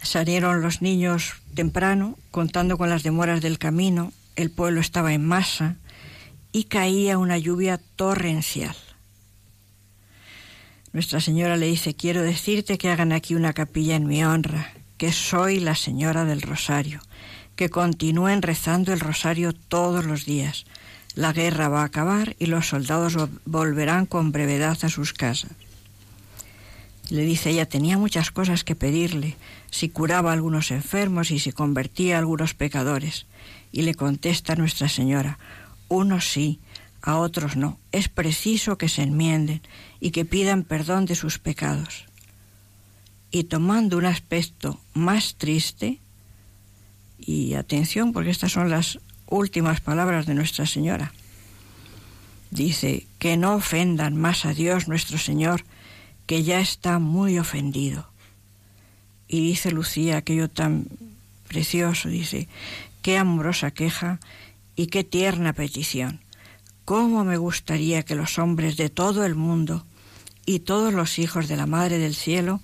Salieron 0.00 0.62
los 0.62 0.80
niños 0.80 1.34
temprano, 1.54 2.16
contando 2.30 2.78
con 2.78 2.88
las 2.88 3.02
demoras 3.02 3.40
del 3.40 3.58
camino. 3.58 4.12
El 4.36 4.50
pueblo 4.50 4.80
estaba 4.80 5.12
en 5.12 5.26
masa 5.26 5.76
y 6.52 6.64
caía 6.64 7.18
una 7.18 7.38
lluvia 7.38 7.80
torrencial. 7.96 8.76
Nuestra 10.92 11.20
Señora 11.20 11.56
le 11.56 11.66
dice, 11.66 11.94
quiero 11.94 12.22
decirte 12.22 12.76
que 12.76 12.90
hagan 12.90 13.12
aquí 13.12 13.34
una 13.34 13.54
capilla 13.54 13.96
en 13.96 14.06
mi 14.06 14.22
honra, 14.24 14.72
que 14.98 15.10
soy 15.10 15.58
la 15.58 15.74
Señora 15.74 16.26
del 16.26 16.42
Rosario, 16.42 17.00
que 17.56 17.70
continúen 17.70 18.42
rezando 18.42 18.92
el 18.92 19.00
Rosario 19.00 19.54
todos 19.54 20.04
los 20.04 20.26
días. 20.26 20.66
La 21.14 21.32
guerra 21.32 21.68
va 21.68 21.80
a 21.82 21.86
acabar 21.86 22.36
y 22.38 22.46
los 22.46 22.68
soldados 22.68 23.16
volverán 23.46 24.04
con 24.04 24.32
brevedad 24.32 24.76
a 24.82 24.88
sus 24.90 25.14
casas. 25.14 25.52
Le 27.08 27.22
dice 27.22 27.50
ella, 27.50 27.66
tenía 27.66 27.98
muchas 27.98 28.30
cosas 28.30 28.64
que 28.64 28.74
pedirle, 28.74 29.36
si 29.70 29.88
curaba 29.88 30.30
a 30.30 30.34
algunos 30.34 30.70
enfermos 30.70 31.30
y 31.30 31.38
si 31.38 31.52
convertía 31.52 32.16
a 32.16 32.18
algunos 32.18 32.54
pecadores. 32.54 33.26
Y 33.70 33.82
le 33.82 33.94
contesta 33.94 34.56
Nuestra 34.56 34.88
Señora, 34.88 35.38
unos 35.92 36.30
sí, 36.30 36.58
a 37.02 37.16
otros 37.16 37.56
no. 37.56 37.78
Es 37.92 38.08
preciso 38.08 38.78
que 38.78 38.88
se 38.88 39.02
enmienden 39.02 39.60
y 40.00 40.10
que 40.10 40.24
pidan 40.24 40.64
perdón 40.64 41.04
de 41.04 41.14
sus 41.14 41.38
pecados. 41.38 42.06
Y 43.30 43.44
tomando 43.44 43.98
un 43.98 44.06
aspecto 44.06 44.80
más 44.94 45.34
triste, 45.36 45.98
y 47.18 47.54
atención 47.54 48.12
porque 48.12 48.30
estas 48.30 48.52
son 48.52 48.70
las 48.70 48.98
últimas 49.26 49.80
palabras 49.80 50.26
de 50.26 50.34
Nuestra 50.34 50.66
Señora, 50.66 51.12
dice, 52.50 53.06
que 53.18 53.36
no 53.36 53.54
ofendan 53.54 54.16
más 54.16 54.44
a 54.44 54.54
Dios 54.54 54.88
nuestro 54.88 55.18
Señor, 55.18 55.64
que 56.26 56.42
ya 56.42 56.60
está 56.60 56.98
muy 56.98 57.38
ofendido. 57.38 58.08
Y 59.28 59.40
dice 59.40 59.70
Lucía 59.70 60.18
aquello 60.18 60.48
tan 60.48 60.86
precioso, 61.48 62.08
dice, 62.08 62.48
qué 63.02 63.18
amorosa 63.18 63.70
queja 63.70 64.20
y 64.76 64.86
qué 64.86 65.04
tierna 65.04 65.52
petición. 65.52 66.20
Cómo 66.84 67.24
me 67.24 67.36
gustaría 67.36 68.02
que 68.02 68.14
los 68.14 68.38
hombres 68.38 68.76
de 68.76 68.90
todo 68.90 69.24
el 69.24 69.34
mundo 69.34 69.84
y 70.44 70.60
todos 70.60 70.92
los 70.92 71.18
hijos 71.18 71.48
de 71.48 71.56
la 71.56 71.66
Madre 71.66 71.98
del 71.98 72.14
Cielo 72.14 72.60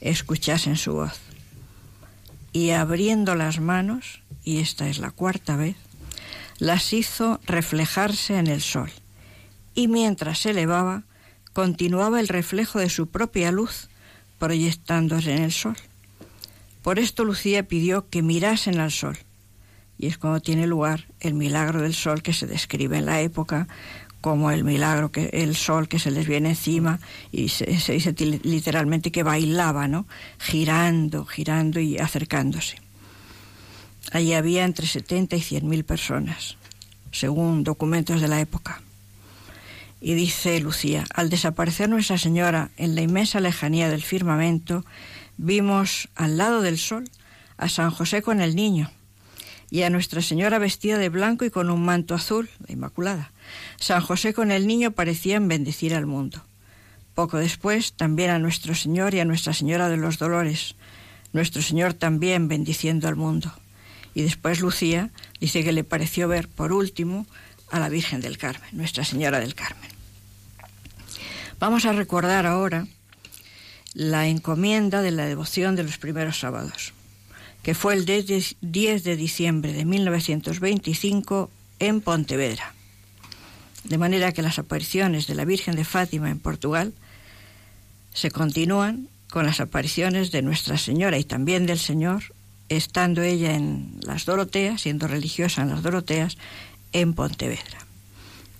escuchasen 0.00 0.76
su 0.76 0.92
voz. 0.92 1.18
Y 2.52 2.70
abriendo 2.70 3.34
las 3.34 3.60
manos, 3.60 4.20
y 4.44 4.58
esta 4.58 4.88
es 4.88 4.98
la 4.98 5.10
cuarta 5.10 5.56
vez, 5.56 5.76
las 6.58 6.92
hizo 6.92 7.40
reflejarse 7.46 8.38
en 8.38 8.46
el 8.46 8.60
sol. 8.60 8.90
Y 9.74 9.88
mientras 9.88 10.40
se 10.40 10.50
elevaba, 10.50 11.04
continuaba 11.54 12.20
el 12.20 12.28
reflejo 12.28 12.78
de 12.78 12.90
su 12.90 13.08
propia 13.08 13.50
luz 13.52 13.88
proyectándose 14.38 15.34
en 15.34 15.44
el 15.44 15.52
sol. 15.52 15.76
Por 16.82 16.98
esto 16.98 17.24
Lucía 17.24 17.66
pidió 17.66 18.08
que 18.10 18.22
mirasen 18.22 18.80
al 18.80 18.90
sol 18.90 19.16
y 20.02 20.08
es 20.08 20.18
cuando 20.18 20.40
tiene 20.40 20.66
lugar 20.66 21.06
el 21.20 21.34
milagro 21.34 21.80
del 21.80 21.94
sol 21.94 22.22
que 22.22 22.32
se 22.32 22.48
describe 22.48 22.98
en 22.98 23.06
la 23.06 23.20
época 23.20 23.68
como 24.20 24.50
el 24.50 24.64
milagro 24.64 25.12
que 25.12 25.30
el 25.32 25.54
sol 25.54 25.86
que 25.86 26.00
se 26.00 26.10
les 26.10 26.26
viene 26.26 26.50
encima 26.50 26.98
y 27.30 27.50
se, 27.50 27.66
dice 27.66 28.12
literalmente 28.42 29.12
que 29.12 29.22
bailaba, 29.22 29.86
¿no? 29.86 30.06
Girando, 30.40 31.24
girando 31.24 31.78
y 31.78 31.98
acercándose. 31.98 32.78
Allí 34.10 34.34
había 34.34 34.64
entre 34.64 34.88
70 34.88 35.36
y 35.36 35.40
100 35.40 35.68
mil 35.68 35.84
personas, 35.84 36.56
según 37.12 37.62
documentos 37.62 38.20
de 38.20 38.26
la 38.26 38.40
época. 38.40 38.82
Y 40.00 40.14
dice 40.14 40.58
Lucía, 40.58 41.04
al 41.14 41.30
desaparecer 41.30 41.88
Nuestra 41.88 42.18
Señora 42.18 42.70
en 42.76 42.96
la 42.96 43.02
inmensa 43.02 43.38
lejanía 43.38 43.88
del 43.88 44.02
firmamento, 44.02 44.84
vimos 45.36 46.08
al 46.16 46.38
lado 46.38 46.60
del 46.60 46.78
sol 46.78 47.04
a 47.56 47.68
San 47.68 47.92
José 47.92 48.20
con 48.22 48.40
el 48.40 48.56
niño, 48.56 48.90
y 49.72 49.84
a 49.84 49.90
Nuestra 49.90 50.20
Señora 50.20 50.58
vestida 50.58 50.98
de 50.98 51.08
blanco 51.08 51.46
y 51.46 51.50
con 51.50 51.70
un 51.70 51.82
manto 51.82 52.14
azul, 52.14 52.50
la 52.68 52.74
Inmaculada. 52.74 53.32
San 53.80 54.02
José 54.02 54.34
con 54.34 54.50
el 54.50 54.66
niño 54.66 54.90
parecían 54.90 55.48
bendecir 55.48 55.94
al 55.94 56.04
mundo. 56.04 56.44
Poco 57.14 57.38
después, 57.38 57.94
también 57.94 58.28
a 58.28 58.38
nuestro 58.38 58.74
Señor 58.74 59.14
y 59.14 59.20
a 59.20 59.24
Nuestra 59.24 59.54
Señora 59.54 59.88
de 59.88 59.96
los 59.96 60.18
Dolores, 60.18 60.74
nuestro 61.32 61.62
Señor 61.62 61.94
también 61.94 62.48
bendiciendo 62.48 63.08
al 63.08 63.16
mundo. 63.16 63.50
Y 64.12 64.20
después 64.20 64.60
Lucía 64.60 65.08
dice 65.40 65.64
que 65.64 65.72
le 65.72 65.84
pareció 65.84 66.28
ver, 66.28 66.48
por 66.48 66.74
último, 66.74 67.26
a 67.70 67.80
la 67.80 67.88
Virgen 67.88 68.20
del 68.20 68.36
Carmen, 68.36 68.68
Nuestra 68.72 69.06
Señora 69.06 69.40
del 69.40 69.54
Carmen. 69.54 69.90
Vamos 71.58 71.86
a 71.86 71.94
recordar 71.94 72.44
ahora 72.44 72.86
la 73.94 74.28
encomienda 74.28 75.00
de 75.00 75.12
la 75.12 75.24
devoción 75.24 75.76
de 75.76 75.84
los 75.84 75.96
primeros 75.96 76.38
sábados 76.38 76.92
que 77.62 77.74
fue 77.74 77.94
el 77.94 78.04
10 78.04 79.04
de 79.04 79.16
diciembre 79.16 79.72
de 79.72 79.84
1925 79.84 81.50
en 81.78 82.00
Pontevedra. 82.00 82.74
De 83.84 83.98
manera 83.98 84.32
que 84.32 84.42
las 84.42 84.58
apariciones 84.58 85.26
de 85.26 85.34
la 85.34 85.44
Virgen 85.44 85.76
de 85.76 85.84
Fátima 85.84 86.30
en 86.30 86.38
Portugal 86.38 86.92
se 88.12 88.30
continúan 88.30 89.08
con 89.30 89.46
las 89.46 89.60
apariciones 89.60 90.30
de 90.30 90.42
Nuestra 90.42 90.76
Señora 90.76 91.18
y 91.18 91.24
también 91.24 91.66
del 91.66 91.78
Señor 91.78 92.34
estando 92.68 93.22
ella 93.22 93.54
en 93.54 93.98
las 94.02 94.24
Doroteas, 94.24 94.82
siendo 94.82 95.06
religiosa 95.06 95.62
en 95.62 95.70
las 95.70 95.82
Doroteas, 95.82 96.38
en 96.92 97.14
Pontevedra. 97.14 97.78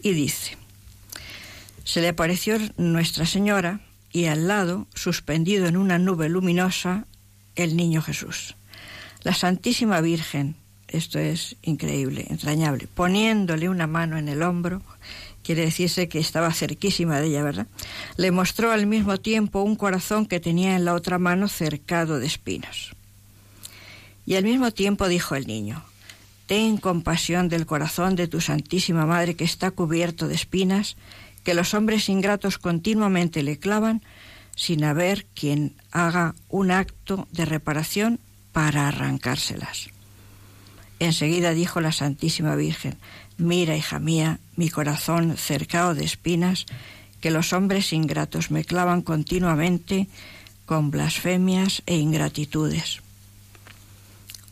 Y 0.03 0.13
dice, 0.13 0.57
se 1.85 2.01
le 2.01 2.09
apareció 2.09 2.59
Nuestra 2.77 3.27
Señora 3.27 3.81
y 4.13 4.27
al 4.27 4.49
lado, 4.49 4.87
suspendido 4.95 5.67
en 5.67 5.77
una 5.77 5.99
nube 5.99 6.29
luminosa, 6.29 7.07
el 7.55 7.77
niño 7.77 8.03
Jesús. 8.03 8.57
La 9.23 9.35
Santísima 9.35 10.01
Virgen, 10.01 10.57
esto 10.89 11.19
es 11.21 11.57
increíble, 11.63 12.27
entrañable, 12.29 12.89
poniéndole 12.93 13.69
una 13.69 13.87
mano 13.87 14.19
en 14.19 14.29
el 14.29 14.43
hombro, 14.43 14.83
quiere 15.45 15.63
decirse 15.63 16.09
que 16.09 16.19
estaba 16.19 16.53
cerquísima 16.53 17.21
de 17.21 17.29
ella, 17.29 17.45
¿verdad? 17.45 17.67
Le 18.17 18.33
mostró 18.33 18.73
al 18.73 18.87
mismo 18.87 19.19
tiempo 19.19 19.63
un 19.63 19.77
corazón 19.77 20.27
que 20.27 20.41
tenía 20.41 20.75
en 20.75 20.85
la 20.85 20.95
otra 20.95 21.19
mano 21.19 21.49
cercado 21.49 22.19
de 22.19 22.27
espinos. 22.27 22.95
Y 24.27 24.35
al 24.35 24.45
mismo 24.45 24.73
tiempo 24.73 25.09
dijo 25.09 25.37
el 25.37 25.47
niño, 25.47 25.85
Ten 26.47 26.77
compasión 26.77 27.49
del 27.49 27.65
corazón 27.65 28.17
de 28.17 28.29
tu 28.29 28.41
Santísima 28.41 29.07
Madre 29.07 29.37
que 29.37 29.45
está 29.45 29.71
cubierto 29.71 30.27
de 30.27 30.35
espinas, 30.35 30.97
que 31.45 31.55
los 31.55 31.75
hombres 31.75 32.09
ingratos 32.09 32.59
continuamente 32.59 33.43
le 33.43 33.59
clavan, 33.59 34.03
sin 34.57 34.85
haber 34.85 35.25
quien 35.27 35.75
haga 35.93 36.35
un 36.49 36.73
acto 36.73 37.27
de 37.33 37.47
reparación 37.47 38.19
para 38.53 38.89
arrancárselas. 38.89 39.91
Enseguida 40.99 41.53
dijo 41.53 41.81
la 41.81 41.93
Santísima 41.93 42.55
Virgen, 42.55 42.97
Mira, 43.39 43.77
hija 43.77 43.99
mía, 43.99 44.39
mi 44.57 44.71
corazón 44.71 45.37
cercado 45.37 45.95
de 45.95 46.05
espinas, 46.05 46.67
que 47.21 47.31
los 47.31 47.53
hombres 47.53 47.93
ingratos 47.93 48.51
me 48.51 48.65
clavan 48.65 49.03
continuamente 49.03 50.09
con 50.67 50.91
blasfemias 50.91 51.83
e 51.87 51.97
ingratitudes. 51.97 53.01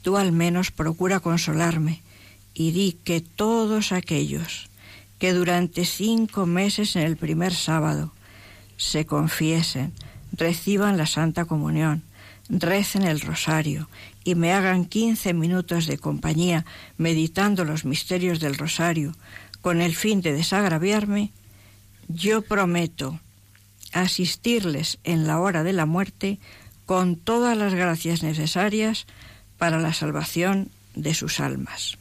Tú 0.03 0.17
al 0.17 0.33
menos 0.33 0.71
procura 0.71 1.21
consolarme 1.21 2.03
y 2.55 2.73
di 2.73 2.99
que 3.05 3.21
todos 3.21 3.93
aquellos 3.93 4.71
que 5.19 5.35
durante 5.35 5.85
cinco 5.85 6.47
meses 6.47 6.97
en 6.97 7.03
el 7.03 7.17
primer 7.17 7.55
sábado 7.55 8.13
se 8.77 9.05
confiesen, 9.05 9.93
reciban 10.33 10.97
la 10.97 11.07
Santa 11.07 11.45
Comunión, 11.45 12.03
recen 12.51 13.05
el 13.05 13.21
rosario 13.21 13.89
y 14.25 14.35
me 14.35 14.53
hagan 14.53 14.85
quince 14.85 15.33
minutos 15.33 15.87
de 15.87 15.99
compañía 15.99 16.67
meditando 16.99 17.65
los 17.65 17.85
misterios 17.85 18.41
del 18.41 18.59
rosario 18.59 19.15
con 19.63 19.81
el 19.81 19.95
fin 19.95 20.21
de 20.21 20.33
desagraviarme, 20.33 21.33
yo 22.09 22.43
prometo 22.43 23.21
asistirles 23.93 24.99
en 25.05 25.27
la 25.27 25.41
hora 25.41 25.63
de 25.63 25.73
la 25.73 25.87
muerte 25.87 26.39
con 26.87 27.17
todas 27.17 27.57
las 27.57 27.75
gracias 27.75 28.23
necesarias 28.23 29.07
para 29.59 29.79
la 29.79 29.93
salvación 29.93 30.71
de 30.95 31.15
sus 31.15 31.41
almas. 31.41 31.99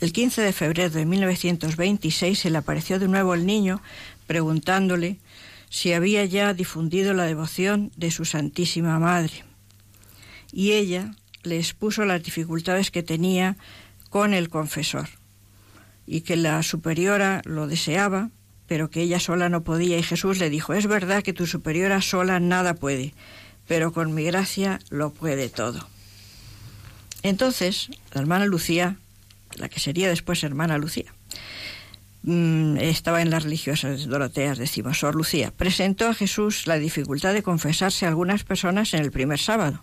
El 0.00 0.12
15 0.12 0.42
de 0.42 0.52
febrero 0.52 0.90
de 0.90 1.06
1926 1.06 2.38
se 2.38 2.50
le 2.50 2.58
apareció 2.58 2.98
de 2.98 3.08
nuevo 3.08 3.34
el 3.34 3.46
niño 3.46 3.80
preguntándole 4.26 5.16
si 5.70 5.92
había 5.92 6.24
ya 6.24 6.54
difundido 6.54 7.14
la 7.14 7.24
devoción 7.24 7.92
de 7.96 8.10
su 8.10 8.24
Santísima 8.24 8.98
Madre. 8.98 9.44
Y 10.52 10.72
ella 10.72 11.12
le 11.42 11.58
expuso 11.58 12.04
las 12.04 12.22
dificultades 12.22 12.90
que 12.90 13.02
tenía 13.02 13.56
con 14.10 14.34
el 14.34 14.48
confesor 14.48 15.08
y 16.06 16.22
que 16.22 16.36
la 16.36 16.62
superiora 16.62 17.42
lo 17.44 17.66
deseaba, 17.66 18.30
pero 18.66 18.90
que 18.90 19.02
ella 19.02 19.20
sola 19.20 19.48
no 19.48 19.62
podía. 19.62 19.98
Y 19.98 20.02
Jesús 20.02 20.38
le 20.38 20.50
dijo, 20.50 20.72
es 20.72 20.86
verdad 20.86 21.22
que 21.22 21.32
tu 21.34 21.46
superiora 21.46 22.00
sola 22.00 22.40
nada 22.40 22.74
puede, 22.74 23.14
pero 23.66 23.92
con 23.92 24.14
mi 24.14 24.24
gracia 24.24 24.78
lo 24.88 25.10
puede 25.12 25.48
todo. 25.48 25.86
Entonces, 27.22 27.90
la 28.12 28.20
hermana 28.20 28.46
Lucía, 28.46 28.96
la 29.56 29.68
que 29.68 29.80
sería 29.80 30.08
después 30.08 30.42
hermana 30.44 30.78
Lucía, 30.78 31.12
estaba 32.78 33.22
en 33.22 33.30
las 33.30 33.44
religiosas 33.44 34.06
Doroteas, 34.06 34.58
Sor 34.92 35.14
Lucía, 35.14 35.52
presentó 35.56 36.08
a 36.08 36.14
Jesús 36.14 36.66
la 36.66 36.78
dificultad 36.78 37.32
de 37.32 37.42
confesarse 37.42 38.04
a 38.04 38.08
algunas 38.08 38.44
personas 38.44 38.92
en 38.94 39.00
el 39.00 39.10
primer 39.10 39.38
sábado 39.38 39.82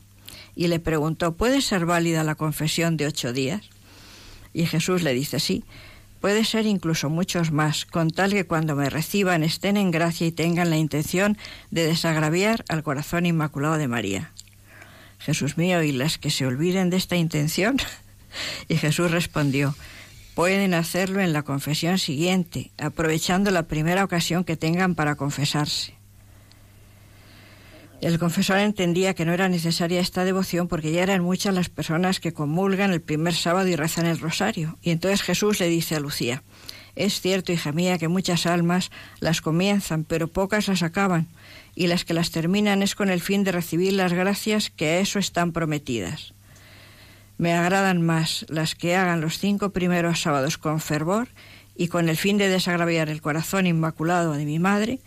y 0.56 0.68
le 0.68 0.80
preguntó, 0.80 1.36
¿puede 1.36 1.62
ser 1.62 1.86
válida 1.86 2.24
la 2.24 2.36
confesión 2.36 2.98
de 2.98 3.08
ocho 3.08 3.34
días? 3.34 3.62
Y 4.54 4.66
Jesús 4.66 5.04
le 5.04 5.14
dice, 5.14 5.40
sí, 5.40 5.64
puede 6.22 6.46
ser 6.46 6.66
incluso 6.66 7.10
muchos 7.10 7.52
más, 7.52 7.86
con 7.86 8.10
tal 8.10 8.32
que 8.32 8.46
cuando 8.46 8.76
me 8.76 8.90
reciban 8.90 9.44
estén 9.44 9.76
en 9.76 9.92
gracia 9.92 10.28
y 10.28 10.32
tengan 10.32 10.70
la 10.70 10.78
intención 10.78 11.38
de 11.72 11.86
desagraviar 11.86 12.64
al 12.70 12.84
corazón 12.84 13.26
inmaculado 13.26 13.78
de 13.78 13.88
María. 13.88 14.32
Jesús 15.20 15.58
mío, 15.58 15.84
¿y 15.84 15.92
las 15.92 16.18
que 16.18 16.30
se 16.30 16.46
olviden 16.46 16.90
de 16.90 16.98
esta 16.98 17.16
intención? 17.16 17.78
y 18.70 18.78
Jesús 18.78 19.12
respondió, 19.12 19.76
pueden 20.36 20.74
hacerlo 20.74 21.22
en 21.22 21.34
la 21.34 21.44
confesión 21.44 21.98
siguiente, 21.98 22.72
aprovechando 22.78 23.50
la 23.52 23.64
primera 23.64 24.04
ocasión 24.04 24.44
que 24.44 24.58
tengan 24.58 24.94
para 24.94 25.16
confesarse. 25.16 25.96
El 28.02 28.20
confesor 28.20 28.60
entendía 28.60 29.14
que 29.14 29.26
no 29.26 29.34
era 29.34 29.48
necesaria 29.48 30.02
esta 30.02 30.26
devoción 30.26 30.68
porque 30.68 30.92
ya 30.92 31.02
eran 31.02 31.24
muchas 31.24 31.56
las 31.56 31.70
personas 31.70 32.20
que 32.20 32.34
comulgan 32.34 32.92
el 32.92 33.02
primer 33.02 33.34
sábado 33.34 33.68
y 33.70 33.78
rezan 33.78 34.06
el 34.06 34.20
rosario. 34.20 34.78
Y 34.82 34.92
entonces 34.92 35.24
Jesús 35.24 35.60
le 35.62 35.70
dice 35.70 35.96
a 35.96 36.02
Lucía, 36.02 36.44
es 36.96 37.20
cierto, 37.22 37.54
hija 37.54 37.72
mía, 37.72 37.98
que 37.98 38.10
muchas 38.10 38.46
almas 38.46 38.92
las 39.22 39.42
comienzan, 39.42 40.04
pero 40.04 40.28
pocas 40.28 40.68
las 40.68 40.84
acaban 40.84 41.30
y 41.76 41.88
las 41.88 42.04
que 42.04 42.14
las 42.14 42.32
terminan 42.32 42.84
es 42.84 42.94
con 42.94 43.10
el 43.10 43.22
fin 43.22 43.46
de 43.46 43.54
recibir 43.54 43.94
las 43.94 44.12
gracias 44.12 44.70
que 44.70 44.88
a 44.88 45.00
eso 45.00 45.18
están 45.18 45.54
prometidas. 45.54 46.35
Me 47.38 47.54
agradan 47.54 48.02
más 48.02 48.46
las 48.50 48.76
que 48.76 48.96
hagan 48.96 49.22
los 49.22 49.40
cinco 49.40 49.72
primeros 49.72 50.22
sábados 50.22 50.58
con 50.58 50.80
fervor 50.80 51.28
y 51.76 51.90
con 51.90 52.08
el 52.08 52.18
fin 52.18 52.38
de 52.38 52.50
desagraviar 52.50 53.10
el 53.10 53.22
corazón 53.22 53.68
inmaculado 53.68 54.34
de 54.34 54.46
mi 54.46 54.60
madre, 54.60 55.00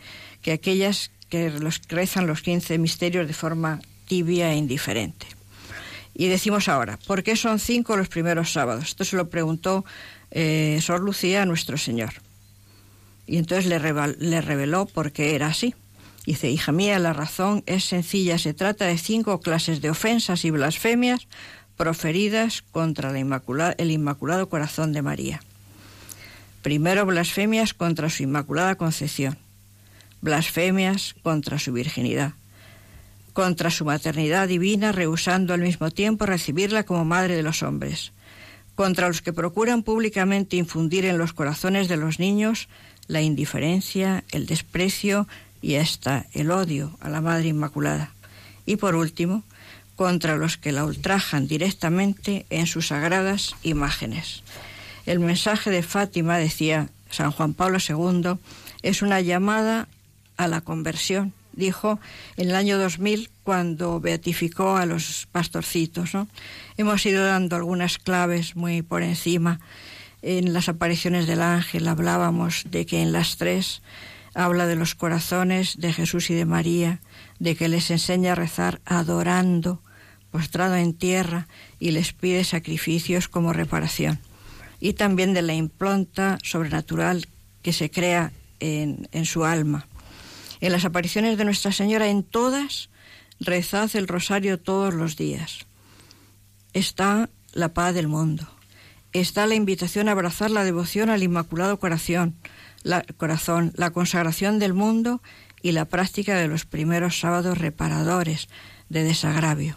que 0.43 0.53
aquellas 0.53 1.11
que 1.31 1.51
los 1.51 1.81
rezan 1.89 2.27
los 2.27 2.43
quince 2.43 2.79
misterios 2.79 3.27
de 3.27 3.35
forma 3.35 3.81
tibia 4.07 4.53
e 4.53 4.57
indiferente. 4.57 5.27
Y 6.15 6.27
decimos 6.27 6.69
ahora, 6.69 6.99
¿por 7.07 7.23
qué 7.23 7.37
son 7.37 7.59
cinco 7.59 7.97
los 7.97 8.09
primeros 8.09 8.53
sábados? 8.53 8.89
Esto 8.89 9.05
se 9.05 9.17
lo 9.17 9.31
preguntó 9.31 9.85
eh, 10.31 10.79
Sor 10.83 11.01
Lucía 11.01 11.43
a 11.43 11.47
nuestro 11.47 11.79
Señor. 11.79 12.13
Y 13.27 13.37
entonces 13.37 13.67
le, 13.67 13.79
le 14.19 14.41
reveló 14.41 14.87
por 14.87 15.13
qué 15.13 15.35
era 15.35 15.47
así. 15.47 15.75
Dice, 16.27 16.51
hija 16.51 16.73
mía, 16.73 16.99
la 16.99 17.13
razón 17.13 17.63
es 17.67 17.85
sencilla. 17.85 18.37
Se 18.37 18.53
trata 18.53 18.87
de 18.87 18.99
cinco 18.99 19.41
clases 19.41 19.81
de 19.81 19.91
ofensas 19.91 20.45
y 20.45 20.51
blasfemias 20.51 21.27
proferidas 21.79 22.63
contra 22.73 23.11
el 23.11 23.91
Inmaculado 23.91 24.49
Corazón 24.51 24.93
de 24.93 25.01
María. 25.01 25.41
Primero, 26.61 27.07
blasfemias 27.07 27.73
contra 27.73 28.11
su 28.11 28.25
Inmaculada 28.25 28.75
Concepción. 28.75 29.39
Blasfemias 30.21 31.15
contra 31.23 31.59
su 31.59 31.73
virginidad. 31.73 32.33
Contra 33.33 33.71
su 33.71 33.85
maternidad 33.85 34.49
divina, 34.49 34.91
rehusando 34.91 35.55
al 35.55 35.61
mismo 35.61 35.91
tiempo 35.93 36.27
recibirla 36.27 36.83
como 36.83 37.05
madre 37.05 37.37
de 37.37 37.45
los 37.45 37.63
hombres. 37.63 38.13
Contra 38.75 39.07
los 39.07 39.23
que 39.23 39.33
procuran 39.33 39.85
públicamente 39.85 40.57
infundir 40.57 41.07
en 41.07 41.17
los 41.17 41.33
corazones 41.33 41.89
de 41.89 41.97
los 41.97 42.19
niños 42.19 42.69
la 43.07 43.23
indiferencia, 43.23 44.25
el 44.33 44.47
desprecio, 44.47 45.29
y 45.63 45.77
hasta 45.77 46.27
el 46.33 46.51
odio 46.51 46.97
a 47.01 47.09
la 47.09 47.21
Madre 47.21 47.49
Inmaculada. 47.49 48.13
Y 48.67 48.77
por 48.77 48.95
último, 48.95 49.45
contra 49.99 50.37
los 50.37 50.57
que 50.57 50.70
la 50.70 50.85
ultrajan 50.85 51.49
directamente 51.49 52.47
en 52.51 52.69
sus 52.69 52.87
sagradas 52.87 53.57
imágenes. 53.65 54.45
El 55.07 55.19
mensaje 55.19 55.70
de 55.70 55.83
Fátima, 55.83 56.39
decía 56.39 56.89
San 57.11 57.33
Juan 57.33 57.53
Pablo 57.53 57.79
II, 57.81 58.39
es 58.83 59.03
una 59.03 59.20
llamada 59.20 59.89
a 60.37 60.47
la 60.47 60.61
conversión, 60.61 61.33
dijo 61.53 61.99
en 62.37 62.51
el 62.51 62.55
año 62.55 62.79
2000 62.79 63.29
cuando 63.43 63.99
beatificó 63.99 64.77
a 64.77 64.87
los 64.87 65.27
pastorcitos. 65.33 66.12
Hemos 66.77 67.05
ido 67.05 67.27
dando 67.27 67.57
algunas 67.57 67.99
claves 67.99 68.55
muy 68.55 68.83
por 68.83 69.03
encima. 69.03 69.59
En 70.23 70.53
las 70.53 70.69
apariciones 70.69 71.27
del 71.27 71.43
ángel 71.43 71.89
hablábamos 71.89 72.66
de 72.70 72.87
que 72.87 73.03
en 73.03 73.11
las 73.11 73.37
tres 73.37 73.83
habla 74.33 74.69
de 74.69 74.77
los 74.77 74.95
corazones 74.95 75.79
de 75.79 75.93
Jesús 75.93 76.31
y 76.31 76.35
de 76.35 76.45
María, 76.45 77.01
de 77.41 77.57
que 77.57 77.66
les 77.66 77.91
enseña 77.91 78.33
a 78.33 78.37
rezar 78.37 78.81
adorando, 78.85 79.83
postrado 80.31 80.77
en 80.77 80.95
tierra, 80.95 81.49
y 81.79 81.91
les 81.91 82.13
pide 82.13 82.45
sacrificios 82.45 83.29
como 83.29 83.53
reparación. 83.53 84.21
Y 84.81 84.93
también 84.93 85.35
de 85.35 85.43
la 85.43 85.55
impronta 85.55 86.39
sobrenatural 86.43 87.27
que 87.63 87.73
se 87.73 87.91
crea 87.91 88.33
en, 88.61 89.09
en 89.13 89.25
su 89.25 89.45
alma. 89.45 89.87
En 90.61 90.73
las 90.73 90.85
apariciones 90.85 91.39
de 91.39 91.45
Nuestra 91.45 91.73
Señora, 91.73 92.09
en 92.09 92.23
todas, 92.23 92.91
rezad 93.41 93.91
el 93.95 94.09
rosario 94.09 94.59
todos 94.59 94.95
los 94.95 95.17
días. 95.17 95.67
Está 96.73 97.31
la 97.53 97.73
paz 97.73 97.95
del 97.95 98.09
mundo. 98.09 98.49
Está 99.13 99.47
la 99.47 99.55
invitación 99.55 100.09
a 100.09 100.13
abrazar 100.13 100.51
la 100.51 100.65
devoción 100.65 101.09
al 101.09 101.23
Inmaculado 101.23 101.79
Corazón, 101.79 102.37
corazón, 103.17 103.73
la 103.75 103.91
consagración 103.91 104.59
del 104.59 104.75
mundo 104.75 105.23
y 105.63 105.73
la 105.73 105.87
práctica 105.87 106.37
de 106.37 106.49
los 106.49 106.67
primeros 106.67 107.19
sábados 107.19 107.59
reparadores 107.59 108.49
de 108.89 109.05
desagravio. 109.05 109.77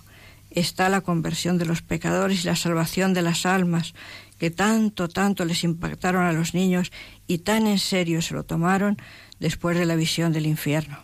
Está 0.52 0.90
la 0.90 1.02
conversión 1.02 1.58
de 1.58 1.66
los 1.66 1.82
pecadores 1.82 2.44
y 2.44 2.48
la 2.48 2.56
salvación 2.56 3.14
de 3.14 3.22
las 3.22 3.46
almas, 3.46 3.94
que 4.38 4.52
tanto, 4.52 5.08
tanto 5.08 5.46
les 5.46 5.64
impactaron 5.64 6.26
a 6.26 6.34
los 6.34 6.54
niños 6.54 6.92
y 7.28 7.40
tan 7.40 7.68
en 7.68 7.80
serio 7.80 8.22
se 8.22 8.34
lo 8.34 8.44
tomaron 8.44 8.98
después 9.40 9.78
de 9.78 9.86
la 9.86 9.96
visión 9.96 10.34
del 10.34 10.46
infierno. 10.46 11.00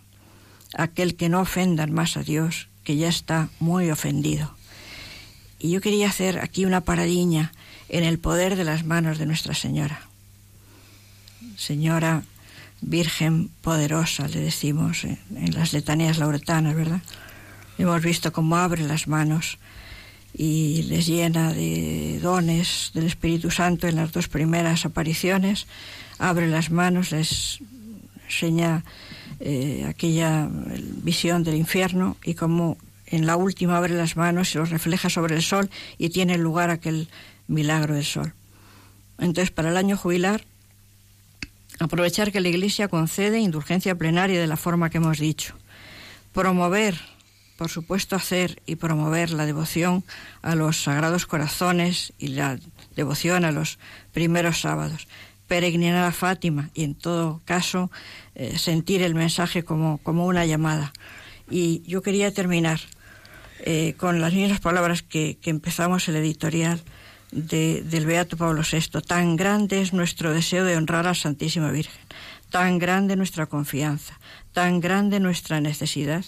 Aquel 0.76 1.16
que 1.16 1.30
no 1.30 1.42
ofendan 1.42 1.94
más 1.94 2.18
a 2.18 2.24
Dios, 2.24 2.68
que 2.84 2.98
ya 2.98 3.08
está 3.08 3.50
muy 3.60 3.90
ofendido. 3.90 4.56
Y 5.60 5.72
yo 5.72 5.82
quería 5.82 6.10
hacer 6.10 6.40
aquí 6.40 6.66
una 6.66 6.82
paradiña 6.82 7.52
en 7.90 8.04
el 8.04 8.20
poder 8.20 8.56
de 8.56 8.64
las 8.64 8.86
manos 8.86 9.18
de 9.18 9.26
Nuestra 9.26 9.54
Señora. 9.54 10.02
Señora 11.58 12.24
Virgen 12.82 13.50
poderosa, 13.62 14.28
le 14.28 14.40
decimos 14.40 15.04
en, 15.04 15.18
las 15.54 15.74
letanías 15.74 16.20
lauretanas, 16.20 16.76
¿verdad? 16.76 17.02
Hemos 17.78 18.02
visto 18.02 18.32
cómo 18.32 18.58
abre 18.58 18.84
las 18.84 19.08
manos 19.08 19.60
y 20.34 20.84
les 20.84 21.06
llena 21.06 21.54
de 21.54 22.20
dones 22.22 22.92
del 22.94 23.06
Espíritu 23.06 23.52
Santo 23.52 23.88
en 23.88 23.96
las 23.96 24.12
dos 24.12 24.28
primeras 24.28 24.86
apariciones. 24.86 25.68
Abre 26.18 26.48
las 26.48 26.72
manos, 26.72 27.12
les 27.12 27.60
enseña 28.26 28.84
eh, 29.40 29.86
aquella 29.88 30.50
visión 31.04 31.44
del 31.44 31.56
infierno 31.56 32.18
y 32.24 32.34
como 32.34 32.78
en 33.06 33.26
la 33.26 33.36
última 33.36 33.78
abre 33.78 33.94
las 33.94 34.18
manos 34.18 34.54
y 34.54 34.58
los 34.58 34.70
refleja 34.70 35.10
sobre 35.10 35.36
el 35.36 35.42
sol 35.42 35.70
y 35.98 36.10
tiene 36.10 36.38
lugar 36.38 36.70
aquel 36.70 37.08
milagro 37.48 37.96
del 37.96 38.06
sol. 38.06 38.34
Entonces, 39.20 39.52
para 39.52 39.70
el 39.70 39.78
año 39.78 39.98
jubilar, 39.98 40.44
aprovechar 41.80 42.32
que 42.32 42.42
la 42.42 42.50
Iglesia 42.50 42.88
concede 42.88 43.40
indulgencia 43.40 43.96
plenaria 43.96 44.40
de 44.40 44.48
la 44.48 44.58
forma 44.58 44.90
que 44.90 44.98
hemos 44.98 45.20
dicho. 45.20 45.56
Promover, 46.34 47.00
por 47.58 47.70
supuesto, 47.70 48.16
hacer 48.16 48.62
y 48.66 48.76
promover 48.76 49.32
la 49.32 49.46
devoción 49.46 50.04
a 50.42 50.56
los 50.56 50.84
sagrados 50.84 51.26
corazones 51.26 52.14
y 52.18 52.30
la 52.30 52.60
devoción 52.96 53.46
a 53.46 53.52
los 53.52 53.80
primeros 54.14 54.62
sábados. 54.62 55.08
Peregrinar 55.48 56.06
a 56.06 56.12
Fátima 56.12 56.70
y, 56.74 56.84
en 56.84 56.94
todo 56.94 57.42
caso, 57.46 57.90
eh, 58.36 58.58
sentir 58.58 59.02
el 59.02 59.16
mensaje 59.16 59.64
como, 59.64 59.98
como 60.00 60.26
una 60.26 60.46
llamada. 60.46 60.94
Y 61.50 61.82
yo 61.84 62.02
quería 62.02 62.34
terminar 62.34 62.80
eh, 63.60 63.96
con 63.98 64.22
las 64.22 64.34
mismas 64.34 64.60
palabras 64.60 65.02
que, 65.02 65.38
empezamos 65.44 66.08
el 66.08 66.18
editorial 66.18 66.82
del 67.32 68.06
Beato 68.06 68.38
Pablo 68.38 68.62
VI. 68.70 69.02
Tan 69.02 69.36
grande 69.36 69.82
es 69.82 69.94
nuestro 69.94 70.32
deseo 70.32 70.64
de 70.64 70.78
honrar 70.78 71.06
a 71.06 71.10
la 71.10 71.16
Santísima 71.16 71.72
Virgen, 71.72 72.02
tan 72.50 72.78
grande 72.78 73.16
nuestra 73.16 73.48
confianza, 73.48 74.20
tan 74.54 74.80
grande 74.80 75.20
nuestra 75.20 75.60
necesidad, 75.60 76.24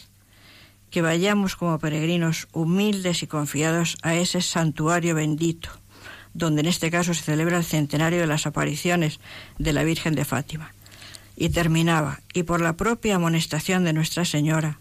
que 0.90 1.02
vayamos 1.02 1.56
como 1.56 1.80
peregrinos 1.80 2.48
humildes 2.52 3.24
y 3.24 3.28
confiados 3.28 3.98
a 4.02 4.16
ese 4.16 4.41
santuario 4.41 5.16
bendito, 5.16 5.70
donde 6.34 6.61
en 6.61 6.68
este 6.68 6.91
caso 6.91 7.14
se 7.14 7.24
celebra 7.24 7.57
el 7.57 7.64
centenario 7.64 8.20
de 8.20 8.28
las 8.28 8.45
apariciones 8.45 9.20
de 9.57 9.74
la 9.74 9.84
Virgen 9.84 10.16
de 10.16 10.26
Fátima. 10.26 10.74
Y 11.36 11.49
terminaba, 11.49 12.20
y 12.34 12.44
por 12.44 12.61
la 12.61 12.74
propia 12.74 13.16
amonestación 13.16 13.84
de 13.84 13.94
Nuestra 13.94 14.26
Señora, 14.26 14.80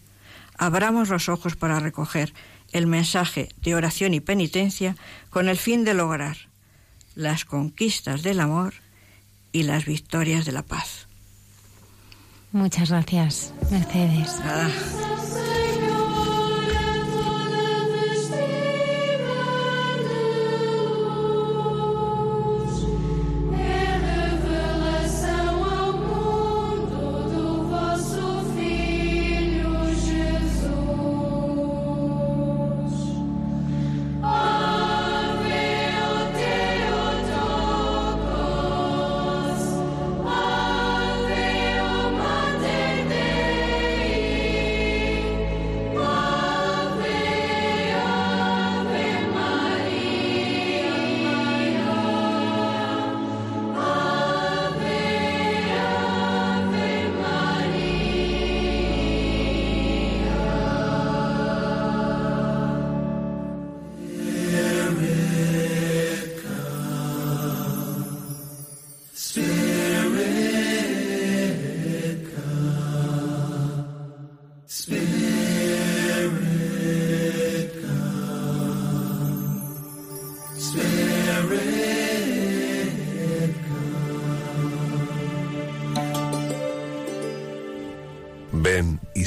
abramos 0.57 1.09
los 1.09 1.29
ojos 1.29 1.55
para 1.55 1.79
recoger 1.79 2.33
el 2.71 2.85
mensaje 2.85 3.49
de 3.61 3.75
oración 3.75 4.13
y 4.13 4.19
penitencia 4.19 4.95
con 5.29 5.49
el 5.49 5.57
fin 5.57 5.85
de 5.85 5.93
lograr 5.93 6.37
las 7.15 7.45
conquistas 7.45 8.21
del 8.23 8.39
amor 8.39 8.73
y 9.51 9.63
las 9.63 9.85
victorias 9.85 10.45
de 10.45 10.51
la 10.51 10.63
paz. 10.63 11.07
Muchas 12.51 12.89
gracias, 12.89 13.53
Mercedes. 13.69 14.41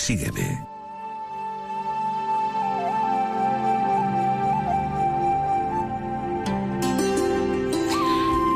Sígueme. 0.02 0.58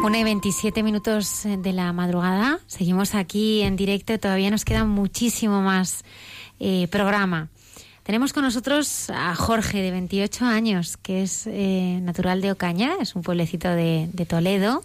Una 0.05 0.19
y 0.19 0.25
27 0.25 0.83
minutos 0.83 1.45
de 1.45 1.73
la 1.73 1.93
madrugada. 1.93 2.59
Seguimos 2.67 3.15
aquí 3.15 3.63
en 3.63 3.77
directo. 3.77 4.19
Todavía 4.19 4.51
nos 4.51 4.65
queda 4.65 4.85
muchísimo 4.85 5.63
más 5.63 6.05
eh, 6.59 6.89
programa. 6.89 7.49
Tenemos 8.03 8.33
con 8.33 8.43
nosotros 8.43 9.09
a 9.11 9.35
Jorge, 9.37 9.83
de 9.83 9.93
28 9.93 10.45
años, 10.45 10.97
que 10.97 11.23
es 11.23 11.47
eh, 11.47 12.01
natural 12.03 12.41
de 12.41 12.53
Ocaña, 12.53 12.95
es 13.01 13.15
un 13.15 13.23
pueblecito 13.23 13.69
de 13.69 14.27
Toledo. 14.29 14.85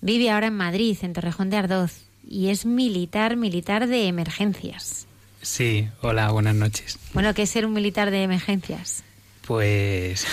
Vive 0.00 0.30
ahora 0.30 0.48
en 0.48 0.56
Madrid, 0.56 0.98
en 1.02 1.12
Torrejón 1.12 1.50
de 1.50 1.56
Ardoz, 1.56 2.02
y 2.26 2.48
es 2.48 2.66
militar, 2.66 3.36
militar 3.36 3.86
de 3.86 4.06
emergencias. 4.06 5.06
Sí, 5.44 5.86
hola, 6.00 6.30
buenas 6.30 6.54
noches. 6.54 6.98
Bueno, 7.12 7.34
¿qué 7.34 7.42
es 7.42 7.50
ser 7.50 7.66
un 7.66 7.74
militar 7.74 8.10
de 8.10 8.22
emergencias? 8.22 9.04
Pues, 9.46 10.26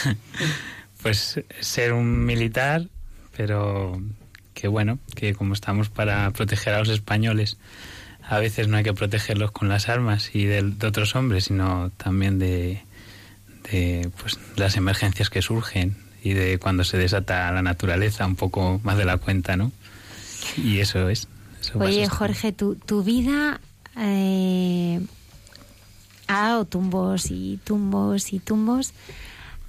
pues 1.04 1.42
ser 1.60 1.92
un 1.92 2.26
militar, 2.26 2.88
pero 3.36 4.02
que 4.54 4.70
bueno, 4.70 5.00
que 5.14 5.34
como 5.34 5.54
estamos 5.54 5.90
para 5.90 6.32
proteger 6.32 6.76
a 6.76 6.80
los 6.80 6.88
españoles, 6.88 7.58
a 8.24 8.40
veces 8.40 8.70
no 8.70 8.78
hay 8.78 8.86
que 8.86 8.94
protegerlos 8.94 9.52
con 9.52 9.68
las 9.68 9.90
armas 9.90 10.34
y 10.34 10.46
de, 10.46 10.62
otros 10.88 11.14
hombres, 11.18 11.46
sino 11.46 11.92
también 11.98 12.40
de, 12.40 12.82
de 13.70 14.10
pues, 14.22 14.40
las 14.56 14.78
emergencias 14.78 15.30
que 15.30 15.42
surgen 15.42 15.98
y 16.24 16.32
de 16.32 16.58
cuando 16.58 16.86
se 16.86 16.98
desata 16.98 17.52
la 17.52 17.62
naturaleza 17.62 18.26
un 18.26 18.38
poco 18.38 18.80
más 18.84 18.98
de 18.98 19.04
la 19.04 19.18
cuenta, 19.18 19.58
¿no? 19.58 19.74
Y 20.56 20.80
eso 20.80 21.10
es. 21.10 21.28
Oye, 21.76 22.08
Jorge, 22.08 22.54
tu, 22.54 22.76
tu 22.76 23.04
vida 23.04 23.60
eh, 23.98 25.00
ha 26.28 26.42
dado 26.48 26.66
tumbos 26.66 27.30
y 27.30 27.60
tumbos 27.64 28.34
y 28.34 28.40
tumbos 28.40 28.94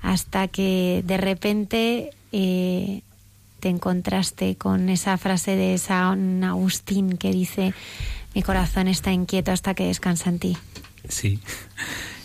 hasta 0.01 0.49
que 0.49 1.03
de 1.05 1.17
repente 1.17 2.11
eh, 2.33 3.03
te 3.61 3.69
encontraste 3.69 4.57
con 4.57 4.89
esa 4.89 5.17
frase 5.19 5.57
de 5.57 5.79
San 5.79 6.43
Agustín 6.45 7.17
que 7.17 7.33
dice 7.33 7.75
mi 8.35 8.43
corazón 8.43 8.89
está 8.89 9.13
inquieto 9.13 9.53
hasta 9.53 9.75
que 9.75 9.87
descansa 9.87 10.31
en 10.31 10.39
ti. 10.39 10.57
Sí, 11.09 11.41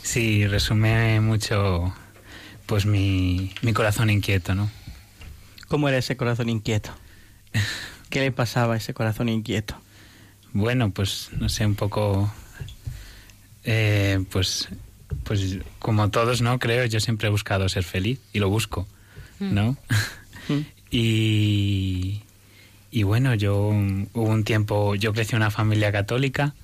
sí, 0.01 0.47
resume 0.47 1.19
mucho 1.19 1.93
pues 2.65 2.85
mi, 2.85 3.53
mi 3.61 3.73
corazón 3.73 4.09
inquieto, 4.09 4.55
¿no? 4.55 4.69
¿Cómo 5.67 5.89
era 5.89 5.97
ese 5.97 6.15
corazón 6.15 6.49
inquieto? 6.49 6.91
¿Qué 8.09 8.21
le 8.21 8.31
pasaba 8.31 8.75
a 8.75 8.77
ese 8.77 8.93
corazón 8.93 9.29
inquieto? 9.29 9.75
Bueno, 10.57 10.89
pues 10.89 11.29
no 11.39 11.49
sé, 11.49 11.67
un 11.67 11.75
poco, 11.75 12.33
eh, 13.63 14.23
pues, 14.31 14.69
pues 15.23 15.59
como 15.77 16.09
todos, 16.09 16.41
¿no? 16.41 16.57
Creo, 16.57 16.85
yo 16.85 16.99
siempre 16.99 17.27
he 17.27 17.31
buscado 17.31 17.69
ser 17.69 17.83
feliz 17.83 18.19
y 18.33 18.39
lo 18.39 18.49
busco, 18.49 18.87
mm. 19.39 19.53
¿no? 19.53 19.77
Mm. 20.49 20.61
y, 20.91 22.21
y 22.89 23.03
bueno, 23.03 23.35
yo 23.35 23.57
hubo 23.57 24.29
un 24.29 24.45
tiempo, 24.45 24.95
yo 24.95 25.11
crecí 25.11 25.35
en 25.35 25.41
una 25.41 25.51
familia 25.51 25.91
católica, 25.91 26.55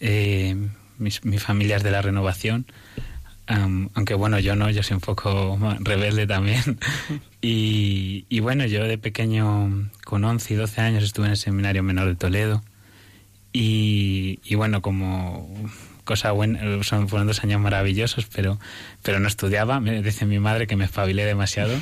eh, 0.00 0.56
mi 0.96 1.38
familia 1.38 1.76
es 1.76 1.82
de 1.82 1.90
la 1.90 2.00
renovación, 2.00 2.64
Am, 3.48 3.90
aunque 3.94 4.14
bueno, 4.14 4.40
yo 4.40 4.56
no, 4.56 4.70
yo 4.70 4.82
soy 4.82 4.94
un 4.94 5.00
poco 5.00 5.58
rebelde 5.80 6.26
también. 6.26 6.78
y, 7.42 8.26
y 8.28 8.40
bueno, 8.40 8.66
yo 8.66 8.84
de 8.84 8.98
pequeño, 8.98 9.90
con 10.04 10.24
11 10.24 10.54
y 10.54 10.56
12 10.56 10.80
años, 10.80 11.04
estuve 11.04 11.26
en 11.26 11.32
el 11.32 11.36
Seminario 11.36 11.82
Menor 11.82 12.08
de 12.08 12.16
Toledo. 12.16 12.62
Y, 13.58 14.38
y 14.44 14.54
bueno, 14.54 14.82
como 14.82 15.48
cosa 16.04 16.30
buena, 16.30 16.60
son, 16.84 17.08
fueron 17.08 17.26
dos 17.26 17.42
años 17.42 17.58
maravillosos, 17.60 18.26
pero, 18.26 18.60
pero 19.02 19.18
no 19.18 19.26
estudiaba. 19.28 19.80
Me 19.80 20.02
dice 20.02 20.26
mi 20.26 20.38
madre 20.38 20.66
que 20.66 20.76
me 20.76 20.84
espabilé 20.84 21.24
demasiado. 21.24 21.74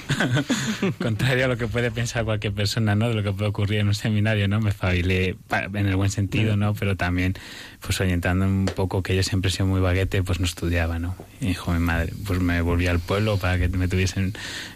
Contrario 1.03 1.47
a 1.47 1.49
lo 1.49 1.57
que 1.57 1.67
puede 1.67 1.91
pensar 1.91 2.25
cualquier 2.25 2.53
persona, 2.53 2.95
¿no? 2.95 3.09
De 3.09 3.15
lo 3.17 3.23
que 3.25 3.33
puede 3.33 3.49
ocurrir 3.51 3.81
en 3.81 3.89
un 3.89 3.95
seminario, 3.95 4.47
¿no? 4.47 4.61
Me 4.61 4.71
espabilé 4.71 5.35
pa- 5.49 5.65
en 5.65 5.87
el 5.89 5.97
buen 5.97 6.11
sentido, 6.11 6.57
¿no? 6.57 6.75
Pero 6.75 6.97
también, 6.97 7.35
pues 7.81 8.01
orientando 8.01 8.47
un 8.47 8.67
poco 8.67 9.03
que 9.03 9.17
yo 9.17 9.23
siempre 9.25 9.49
he 9.51 9.53
sido 9.53 9.67
muy 9.67 9.81
baguete, 9.81 10.23
pues 10.23 10.39
no 10.39 10.47
estudiaba, 10.47 10.99
¿no? 11.01 11.17
Y 11.41 11.47
dijo 11.47 11.73
mi 11.73 11.81
madre, 11.81 12.13
pues 12.25 12.41
me 12.41 12.61
volví 12.63 12.87
al 12.87 13.01
pueblo 13.01 13.37
para 13.37 13.59
que 13.59 13.69
me 13.69 13.89
tuviesen 13.89 14.33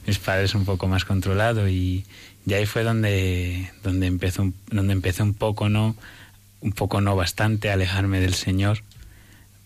mis 0.07 0.19
padres 0.19 0.55
un 0.57 0.65
poco 0.65 0.89
más 0.89 1.05
controlado 1.05 1.69
y, 1.69 2.05
y 2.45 2.55
ahí 2.55 2.67
fue 2.67 2.83
donde, 2.83 3.71
donde 3.85 4.09
empezó, 4.09 4.53
donde 4.71 4.93
empecé 4.93 5.23
un 5.23 5.35
poco, 5.35 5.69
¿no? 5.69 5.97
Un 6.61 6.73
poco 6.73 7.01
no 7.01 7.15
bastante 7.17 7.71
alejarme 7.71 8.21
del 8.21 8.35
Señor 8.35 8.83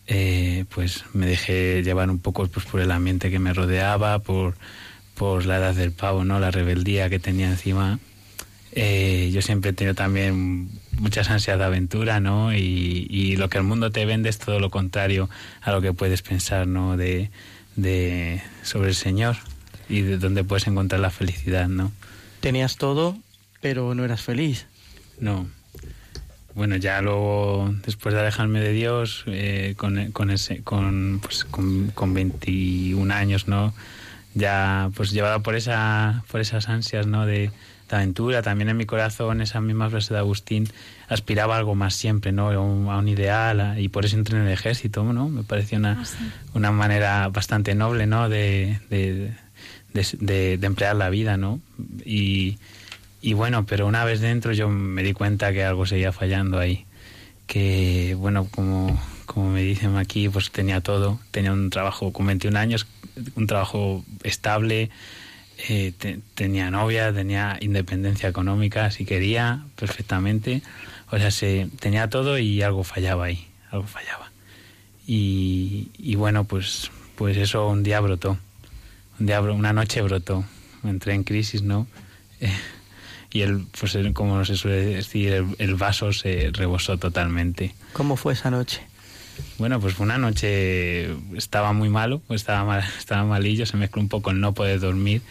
eh, 0.05 0.65
pues 0.69 1.05
me 1.13 1.25
dejé 1.25 1.81
llevar 1.81 2.09
un 2.09 2.19
poco 2.19 2.45
pues, 2.47 2.65
por 2.65 2.81
el 2.81 2.91
ambiente 2.91 3.31
que 3.31 3.39
me 3.39 3.53
rodeaba, 3.53 4.19
por, 4.19 4.55
por 5.15 5.45
la 5.45 5.57
edad 5.57 5.75
del 5.75 5.91
pavo, 5.91 6.25
¿no? 6.25 6.39
La 6.39 6.51
rebeldía 6.51 7.09
que 7.09 7.19
tenía 7.19 7.49
encima. 7.49 7.99
Eh, 8.73 9.29
yo 9.31 9.41
siempre 9.41 9.71
he 9.71 9.73
tenido 9.73 9.93
también 9.93 10.69
muchas 10.93 11.29
ansias 11.29 11.57
de 11.57 11.63
aventura, 11.63 12.19
¿no? 12.19 12.53
Y, 12.53 13.07
y 13.09 13.35
lo 13.37 13.49
que 13.49 13.59
el 13.59 13.63
mundo 13.63 13.91
te 13.91 14.05
vende 14.05 14.29
es 14.29 14.39
todo 14.39 14.59
lo 14.59 14.69
contrario 14.69 15.29
a 15.61 15.71
lo 15.71 15.81
que 15.81 15.93
puedes 15.93 16.21
pensar, 16.21 16.67
¿no? 16.67 16.97
De, 16.97 17.29
de 17.75 18.41
sobre 18.63 18.89
el 18.89 18.95
Señor 18.95 19.37
y 19.87 20.01
de 20.01 20.17
dónde 20.17 20.43
puedes 20.43 20.67
encontrar 20.67 20.99
la 20.99 21.11
felicidad, 21.11 21.69
¿no? 21.69 21.91
Tenías 22.41 22.77
todo, 22.77 23.17
pero 23.61 23.95
no 23.95 24.03
eras 24.03 24.21
feliz. 24.21 24.65
No. 25.19 25.47
Bueno, 26.55 26.75
ya 26.75 27.01
luego, 27.01 27.73
después 27.85 28.13
de 28.13 28.21
alejarme 28.21 28.59
de 28.59 28.71
Dios, 28.73 29.23
eh, 29.27 29.73
con, 29.77 30.11
con, 30.11 30.29
ese, 30.29 30.61
con, 30.63 31.19
pues, 31.21 31.45
con, 31.45 31.87
con 31.95 32.13
21 32.13 33.11
años, 33.11 33.47
¿no? 33.47 33.73
Ya, 34.35 34.89
pues 34.95 35.11
llevado 35.11 35.41
por, 35.41 35.55
esa, 35.55 36.23
por 36.31 36.41
esas 36.41 36.69
ansias, 36.69 37.07
¿no? 37.07 37.25
De, 37.25 37.49
de 37.89 37.95
aventura, 37.95 38.41
también 38.43 38.69
en 38.69 38.77
mi 38.77 38.85
corazón, 38.85 39.41
esa 39.41 39.61
misma 39.61 39.89
frase 39.89 40.13
de 40.13 40.19
Agustín, 40.19 40.67
aspiraba 41.07 41.55
a 41.55 41.57
algo 41.57 41.73
más 41.75 41.95
siempre, 41.95 42.31
¿no? 42.31 42.49
A 42.51 42.59
un, 42.59 42.87
a 42.89 42.97
un 42.97 43.07
ideal, 43.07 43.59
a- 43.59 43.79
y 43.79 43.89
por 43.89 44.05
eso 44.05 44.15
entré 44.15 44.37
en 44.37 44.43
el 44.45 44.51
ejército, 44.53 45.03
¿no? 45.11 45.29
Me 45.29 45.43
pareció 45.43 45.77
una, 45.79 46.03
una 46.53 46.71
manera 46.71 47.29
bastante 47.29 47.73
noble, 47.75 48.05
¿no? 48.07 48.29
De, 48.29 48.79
de, 48.91 49.33
de, 49.93 50.07
de- 50.19 50.57
de 50.59 50.67
emplear 50.67 50.95
la 50.95 51.09
vida, 51.09 51.35
¿no? 51.37 51.59
Y, 52.05 52.57
y 53.23 53.33
bueno, 53.33 53.65
pero 53.65 53.87
una 53.87 54.03
vez 54.05 54.19
dentro 54.19 54.51
yo 54.51 54.67
me 54.69 55.01
di 55.01 55.13
cuenta 55.13 55.51
que 55.53 55.63
algo 55.63 55.85
seguía 55.85 56.11
fallando 56.11 56.59
ahí. 56.59 56.85
Que, 57.47 58.15
bueno, 58.17 58.47
como, 58.51 59.01
como 59.25 59.49
me 59.49 59.61
dicen 59.61 59.95
aquí, 59.97 60.29
pues 60.29 60.51
tenía 60.51 60.81
todo. 60.81 61.19
Tenía 61.31 61.53
un 61.53 61.69
trabajo 61.69 62.11
con 62.13 62.27
21 62.27 62.57
años, 62.57 62.85
un 63.35 63.47
trabajo 63.47 64.03
estable, 64.23 64.89
eh, 65.69 65.93
te- 65.97 66.19
tenía 66.35 66.69
novia, 66.69 67.13
tenía 67.13 67.57
independencia 67.61 68.27
económica 68.27 68.91
si 68.91 69.05
quería, 69.05 69.63
perfectamente. 69.77 70.61
O 71.09 71.17
sea, 71.17 71.31
se, 71.31 71.69
tenía 71.79 72.09
todo 72.09 72.37
y 72.37 72.61
algo 72.61 72.83
fallaba 72.83 73.25
ahí, 73.25 73.47
algo 73.71 73.87
fallaba. 73.87 74.31
Y, 75.07 76.15
bueno, 76.15 76.43
pues, 76.45 76.91
pues 77.15 77.37
eso 77.37 77.67
un 77.69 77.83
día 77.83 77.99
brotó. 77.99 78.37
Un 79.19 79.25
día, 79.25 79.41
una 79.41 79.73
noche 79.73 80.01
brotó. 80.01 80.43
Entré 80.83 81.13
en 81.13 81.23
crisis, 81.23 81.61
¿no? 81.61 81.87
Eh, 82.41 82.51
y 83.33 83.41
el, 83.41 83.65
pues 83.79 83.97
como 84.13 84.45
se 84.45 84.55
suele 84.55 84.85
decir, 84.85 85.33
el, 85.33 85.55
el 85.57 85.75
vaso 85.75 86.13
se 86.13 86.51
rebosó 86.53 86.97
totalmente. 86.97 87.73
¿Cómo 87.93 88.15
fue 88.15 88.33
esa 88.33 88.51
noche? 88.51 88.81
Bueno, 89.57 89.79
pues 89.79 89.95
fue 89.95 90.05
una 90.05 90.19
noche, 90.19 91.09
estaba 91.35 91.73
muy 91.73 91.89
malo, 91.89 92.21
estaba, 92.29 92.63
mal, 92.63 92.83
estaba 92.99 93.23
malillo, 93.23 93.65
se 93.65 93.75
mezcló 93.75 94.01
un 94.01 94.07
poco 94.07 94.29
el 94.29 94.39
no 94.39 94.53
poder 94.53 94.79
dormir 94.79 95.23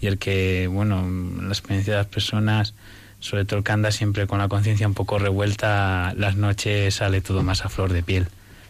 y 0.00 0.06
el 0.06 0.18
que, 0.18 0.68
bueno, 0.68 1.06
la 1.42 1.48
experiencia 1.48 1.94
de 1.94 1.98
las 1.98 2.06
personas, 2.06 2.74
sobre 3.18 3.44
todo 3.44 3.58
el 3.58 3.64
que 3.64 3.72
anda 3.72 3.90
siempre 3.90 4.28
con 4.28 4.38
la 4.38 4.48
conciencia 4.48 4.86
un 4.86 4.94
poco 4.94 5.18
revuelta, 5.18 6.14
las 6.16 6.36
noches 6.36 6.94
sale 6.94 7.20
todo 7.20 7.42
más 7.42 7.64
a 7.64 7.68
flor 7.68 7.92
de 7.92 8.04
piel, 8.04 8.28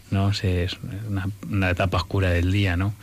¿no? 0.09 0.31
Es 0.31 0.77
una, 1.07 1.29
una 1.49 1.69
etapa 1.69 1.97
oscura 1.97 2.31
del 2.31 2.51
día, 2.51 2.75
¿no? 2.75 2.93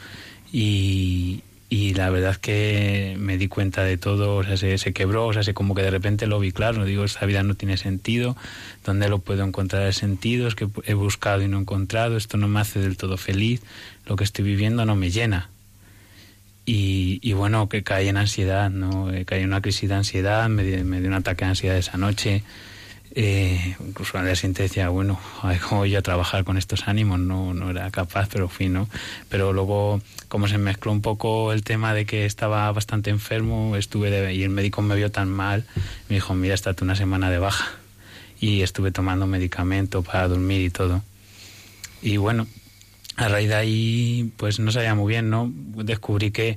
Y, 0.52 1.42
y 1.70 1.92
la 1.92 2.08
verdad 2.08 2.36
que 2.36 3.16
me 3.18 3.36
di 3.36 3.48
cuenta 3.48 3.84
de 3.84 3.98
todo, 3.98 4.36
o 4.36 4.44
sea, 4.44 4.56
se, 4.56 4.92
quebró, 4.94 5.26
o 5.26 5.32
sea, 5.34 5.42
se 5.42 5.52
como 5.52 5.74
que 5.74 5.82
de 5.82 5.90
repente 5.90 6.26
lo 6.26 6.40
vi 6.40 6.50
claro, 6.50 6.84
digo, 6.84 7.04
esta 7.04 7.26
vida 7.26 7.42
no 7.42 7.54
tiene 7.54 7.76
sentido, 7.76 8.36
¿dónde 8.86 9.08
lo 9.10 9.18
puedo 9.18 9.44
encontrar 9.44 9.82
el 9.82 9.92
sentido? 9.92 10.48
Es 10.48 10.54
que 10.54 10.68
he 10.84 10.94
buscado 10.94 11.42
y 11.42 11.48
no 11.48 11.58
he 11.58 11.60
encontrado, 11.60 12.16
esto 12.16 12.38
no 12.38 12.48
me 12.48 12.60
hace 12.60 12.80
del 12.80 12.96
todo 12.96 13.18
feliz, 13.18 13.60
lo 14.06 14.16
que 14.16 14.24
estoy 14.24 14.44
viviendo 14.44 14.86
no 14.86 14.96
me 14.96 15.10
llena. 15.10 15.50
Y, 16.70 17.32
bueno, 17.32 17.70
que 17.70 17.82
caí 17.82 18.08
en 18.08 18.18
ansiedad, 18.18 18.68
¿no? 18.68 19.10
Eh, 19.10 19.24
Caí 19.24 19.40
en 19.40 19.46
una 19.46 19.62
crisis 19.62 19.88
de 19.88 19.94
ansiedad, 19.94 20.50
me, 20.50 20.84
me 20.84 21.00
dio 21.00 21.08
un 21.08 21.14
ataque 21.14 21.46
de 21.46 21.48
ansiedad 21.48 21.78
esa 21.78 21.96
noche. 21.96 22.42
Eh, 23.20 23.74
incluso 23.84 24.16
al 24.16 24.26
día 24.26 24.36
siguiente 24.36 24.62
decía, 24.62 24.90
bueno, 24.90 25.18
a 25.42 25.48
ver 25.48 25.58
cómo 25.58 25.80
voy 25.80 25.96
a 25.96 26.02
trabajar 26.02 26.44
con 26.44 26.56
estos 26.56 26.86
ánimos, 26.86 27.18
no, 27.18 27.52
no 27.52 27.68
era 27.70 27.90
capaz, 27.90 28.28
pero 28.32 28.48
fui, 28.48 28.68
¿no? 28.68 28.88
Pero 29.28 29.52
luego, 29.52 30.00
como 30.28 30.46
se 30.46 30.56
mezcló 30.56 30.92
un 30.92 31.02
poco 31.02 31.52
el 31.52 31.64
tema 31.64 31.94
de 31.94 32.06
que 32.06 32.26
estaba 32.26 32.70
bastante 32.70 33.10
enfermo, 33.10 33.74
estuve 33.74 34.10
de, 34.12 34.34
y 34.34 34.44
el 34.44 34.50
médico 34.50 34.82
me 34.82 34.94
vio 34.94 35.10
tan 35.10 35.30
mal, 35.30 35.64
me 36.08 36.14
dijo, 36.14 36.32
mira, 36.34 36.54
estate 36.54 36.84
una 36.84 36.94
semana 36.94 37.28
de 37.28 37.40
baja. 37.40 37.68
Y 38.40 38.62
estuve 38.62 38.92
tomando 38.92 39.26
medicamento 39.26 40.02
para 40.02 40.28
dormir 40.28 40.60
y 40.60 40.70
todo. 40.70 41.02
Y 42.00 42.18
bueno, 42.18 42.46
a 43.16 43.26
raíz 43.26 43.48
de 43.48 43.56
ahí, 43.56 44.32
pues 44.36 44.60
no 44.60 44.70
sabía 44.70 44.94
muy 44.94 45.10
bien, 45.10 45.28
¿no? 45.28 45.52
Descubrí 45.74 46.30
que 46.30 46.56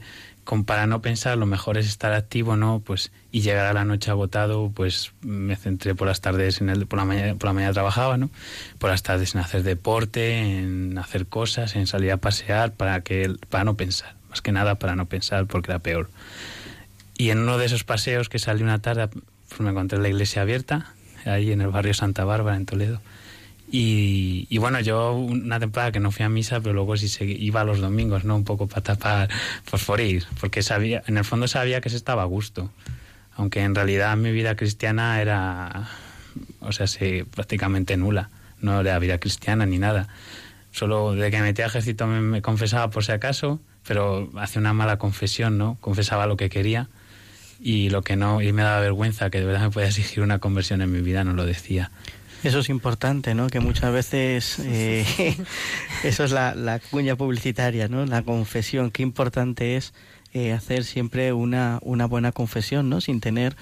para 0.65 0.86
no 0.86 1.02
pensar 1.02 1.38
lo 1.38 1.45
mejor 1.45 1.78
es 1.78 1.88
estar 1.88 2.14
activo, 2.14 2.57
¿no? 2.57 2.82
Pues 2.82 3.11
y 3.32 3.41
llegar 3.41 3.65
a 3.68 3.73
la 3.73 3.86
noche 3.86 4.11
agotado, 4.11 4.72
pues 4.73 5.14
me 5.22 5.56
centré 5.56 5.95
por 5.95 6.07
las 6.07 6.22
tardes 6.22 6.60
en 6.60 6.69
el 6.69 6.88
por 6.88 6.99
la 6.99 7.06
mañana 7.06 7.36
por 7.36 7.45
la 7.45 7.53
mañana 7.53 7.73
trabajaba, 7.73 8.18
¿no? 8.18 8.30
Por 8.78 8.90
las 8.90 9.02
tardes 9.02 9.34
en 9.34 9.41
hacer 9.41 9.64
deporte, 9.64 10.60
en 10.60 10.98
hacer 10.98 11.28
cosas, 11.28 11.76
en 11.76 11.88
salir 11.88 12.11
a 12.11 12.18
pasear 12.18 12.73
para 12.73 13.02
que 13.02 13.34
para 13.49 13.64
no 13.64 13.78
pensar, 13.78 14.15
más 14.30 14.41
que 14.41 14.52
nada 14.52 14.76
para 14.76 14.95
no 14.95 15.06
pensar 15.06 15.48
porque 15.48 15.72
era 15.72 15.80
peor. 15.80 16.10
Y 17.18 17.30
en 17.30 17.40
uno 17.40 17.57
de 17.57 17.65
esos 17.65 17.84
paseos 17.84 18.30
que 18.30 18.40
salí 18.40 18.64
una 18.64 18.82
tarde, 18.82 19.07
pues 19.07 19.61
me 19.61 19.69
encontré 19.69 19.99
la 19.99 20.10
iglesia 20.10 20.41
abierta 20.41 20.94
ahí 21.26 21.52
en 21.52 21.61
el 21.61 21.68
barrio 21.69 21.94
Santa 21.94 22.26
Bárbara 22.26 22.57
en 22.57 22.65
Toledo. 22.65 23.02
Y, 23.73 24.57
bueno, 24.57 24.81
yo 24.81 25.14
una 25.14 25.60
temporada 25.60 25.93
que 25.93 26.02
no 26.02 26.11
fui 26.11 26.26
a 26.26 26.30
misa, 26.30 26.60
pero 26.60 26.73
luego 26.73 26.98
sí 26.98 27.07
se 27.07 27.23
iba 27.23 27.64
los 27.64 27.80
domingos, 27.80 28.26
¿no? 28.26 28.35
Un 28.35 28.43
poco 28.43 28.68
para 28.68 28.81
tapar, 28.81 29.30
pues 29.69 29.85
por 29.85 30.02
ir, 30.02 30.26
porque 30.41 30.61
sabía, 30.61 31.03
en 31.07 31.18
el 31.18 31.23
fondo 31.23 31.48
sabía 31.48 31.80
que 31.80 31.89
se 31.89 31.95
estaba 31.95 32.23
a 32.23 32.26
gusto. 32.26 32.69
Aunque 33.38 33.61
en 33.61 33.73
realidad 33.73 34.18
mi 34.18 34.31
vida 34.34 34.57
cristiana 34.57 35.22
era, 35.22 35.88
o 36.60 36.73
sea, 36.73 36.85
sí, 36.85 37.23
prácticamente 37.23 37.95
nula. 37.95 38.30
No 38.60 38.81
era 38.81 38.99
vida 38.99 39.18
cristiana 39.19 39.65
ni 39.65 39.80
nada. 39.80 40.10
Solo 40.72 41.14
de 41.14 41.31
que 41.31 41.38
me 41.38 41.43
metí 41.43 41.61
a 41.61 41.68
ejército 41.68 42.07
me, 42.07 42.19
me 42.19 42.41
confesaba 42.41 42.89
por 42.89 43.06
si 43.06 43.14
acaso, 43.14 43.61
pero 43.88 44.30
hacía 44.35 44.60
una 44.60 44.73
mala 44.73 44.98
confesión, 44.98 45.57
¿no? 45.57 45.77
Confesaba 45.80 46.27
lo 46.27 46.35
que 46.35 46.49
quería 46.49 46.89
y 47.61 47.89
lo 47.89 48.02
que 48.02 48.15
no, 48.15 48.41
y 48.41 48.52
me 48.52 48.64
daba 48.64 48.81
vergüenza 48.81 49.30
que 49.30 49.39
de 49.39 49.45
verdad 49.45 49.61
me 49.61 49.69
podía 49.69 49.88
exigir 49.88 50.23
una 50.23 50.39
conversión 50.39 50.81
en 50.81 50.91
mi 50.91 50.99
vida, 50.99 51.23
no 51.23 51.34
lo 51.34 51.45
decía. 51.45 51.91
Eso 52.43 52.59
es 52.59 52.69
importante, 52.69 53.35
¿no? 53.35 53.47
Que 53.47 53.59
muchas 53.59 53.93
veces 53.93 54.59
eh, 54.59 55.05
eso 56.03 56.23
es 56.23 56.31
la, 56.31 56.55
la 56.55 56.80
cuña 56.80 57.15
publicitaria, 57.15 57.88
¿no? 57.88 58.05
La 58.05 58.23
confesión. 58.23 58.89
Qué 58.89 59.03
importante 59.03 59.76
es 59.76 59.93
eh, 60.34 60.53
hacer 60.53 60.85
siempre 60.85 61.34
una, 61.34 61.80
una 61.81 62.05
buena 62.05 62.31
confesión, 62.31 62.89
¿no? 62.89 63.01
Sin 63.01 63.19
tener 63.19 63.55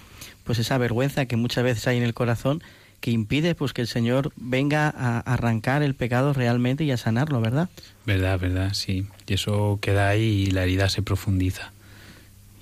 pues 0.44 0.60
esa 0.60 0.78
vergüenza 0.78 1.26
que 1.26 1.36
muchas 1.36 1.64
veces 1.64 1.88
hay 1.88 1.98
en 1.98 2.04
el 2.04 2.14
corazón 2.14 2.64
que 3.02 3.12
impide 3.12 3.56
pues 3.56 3.74
que 3.74 3.82
el 3.82 3.88
Señor 3.88 4.32
venga 4.36 4.94
a 4.96 5.20
arrancar 5.20 5.84
el 5.84 5.96
pecado 5.96 6.34
realmente 6.34 6.84
y 6.84 6.92
a 6.92 6.98
sanarlo, 6.98 7.42
¿verdad? 7.42 7.70
Verdad, 8.06 8.40
verdad, 8.40 8.74
sí. 8.74 9.08
Y 9.26 9.34
eso 9.34 9.80
queda 9.82 10.10
ahí 10.10 10.46
y 10.48 10.52
la 10.52 10.64
herida 10.64 10.90
se 10.90 11.02
profundiza 11.02 11.72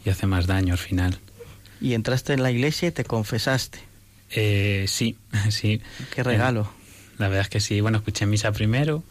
y 0.05 0.09
hace 0.09 0.25
más 0.25 0.47
daño 0.47 0.73
al 0.73 0.79
final. 0.79 1.19
Y 1.81 1.93
entraste 1.93 2.33
en 2.33 2.43
la 2.43 2.51
iglesia 2.51 2.89
y 2.89 2.91
te 2.91 3.03
confesaste. 3.03 3.79
Eh, 4.31 4.85
sí, 4.87 5.17
sí. 5.49 5.81
Qué 6.13 6.23
regalo. 6.23 6.71
La 7.17 7.27
verdad 7.27 7.43
es 7.43 7.49
que 7.49 7.59
sí. 7.59 7.81
Bueno, 7.81 7.97
escuché 7.97 8.25
misa 8.25 8.51
primero 8.51 9.03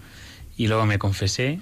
y 0.56 0.68
luego 0.68 0.86
me 0.86 0.98
confesé. 0.98 1.60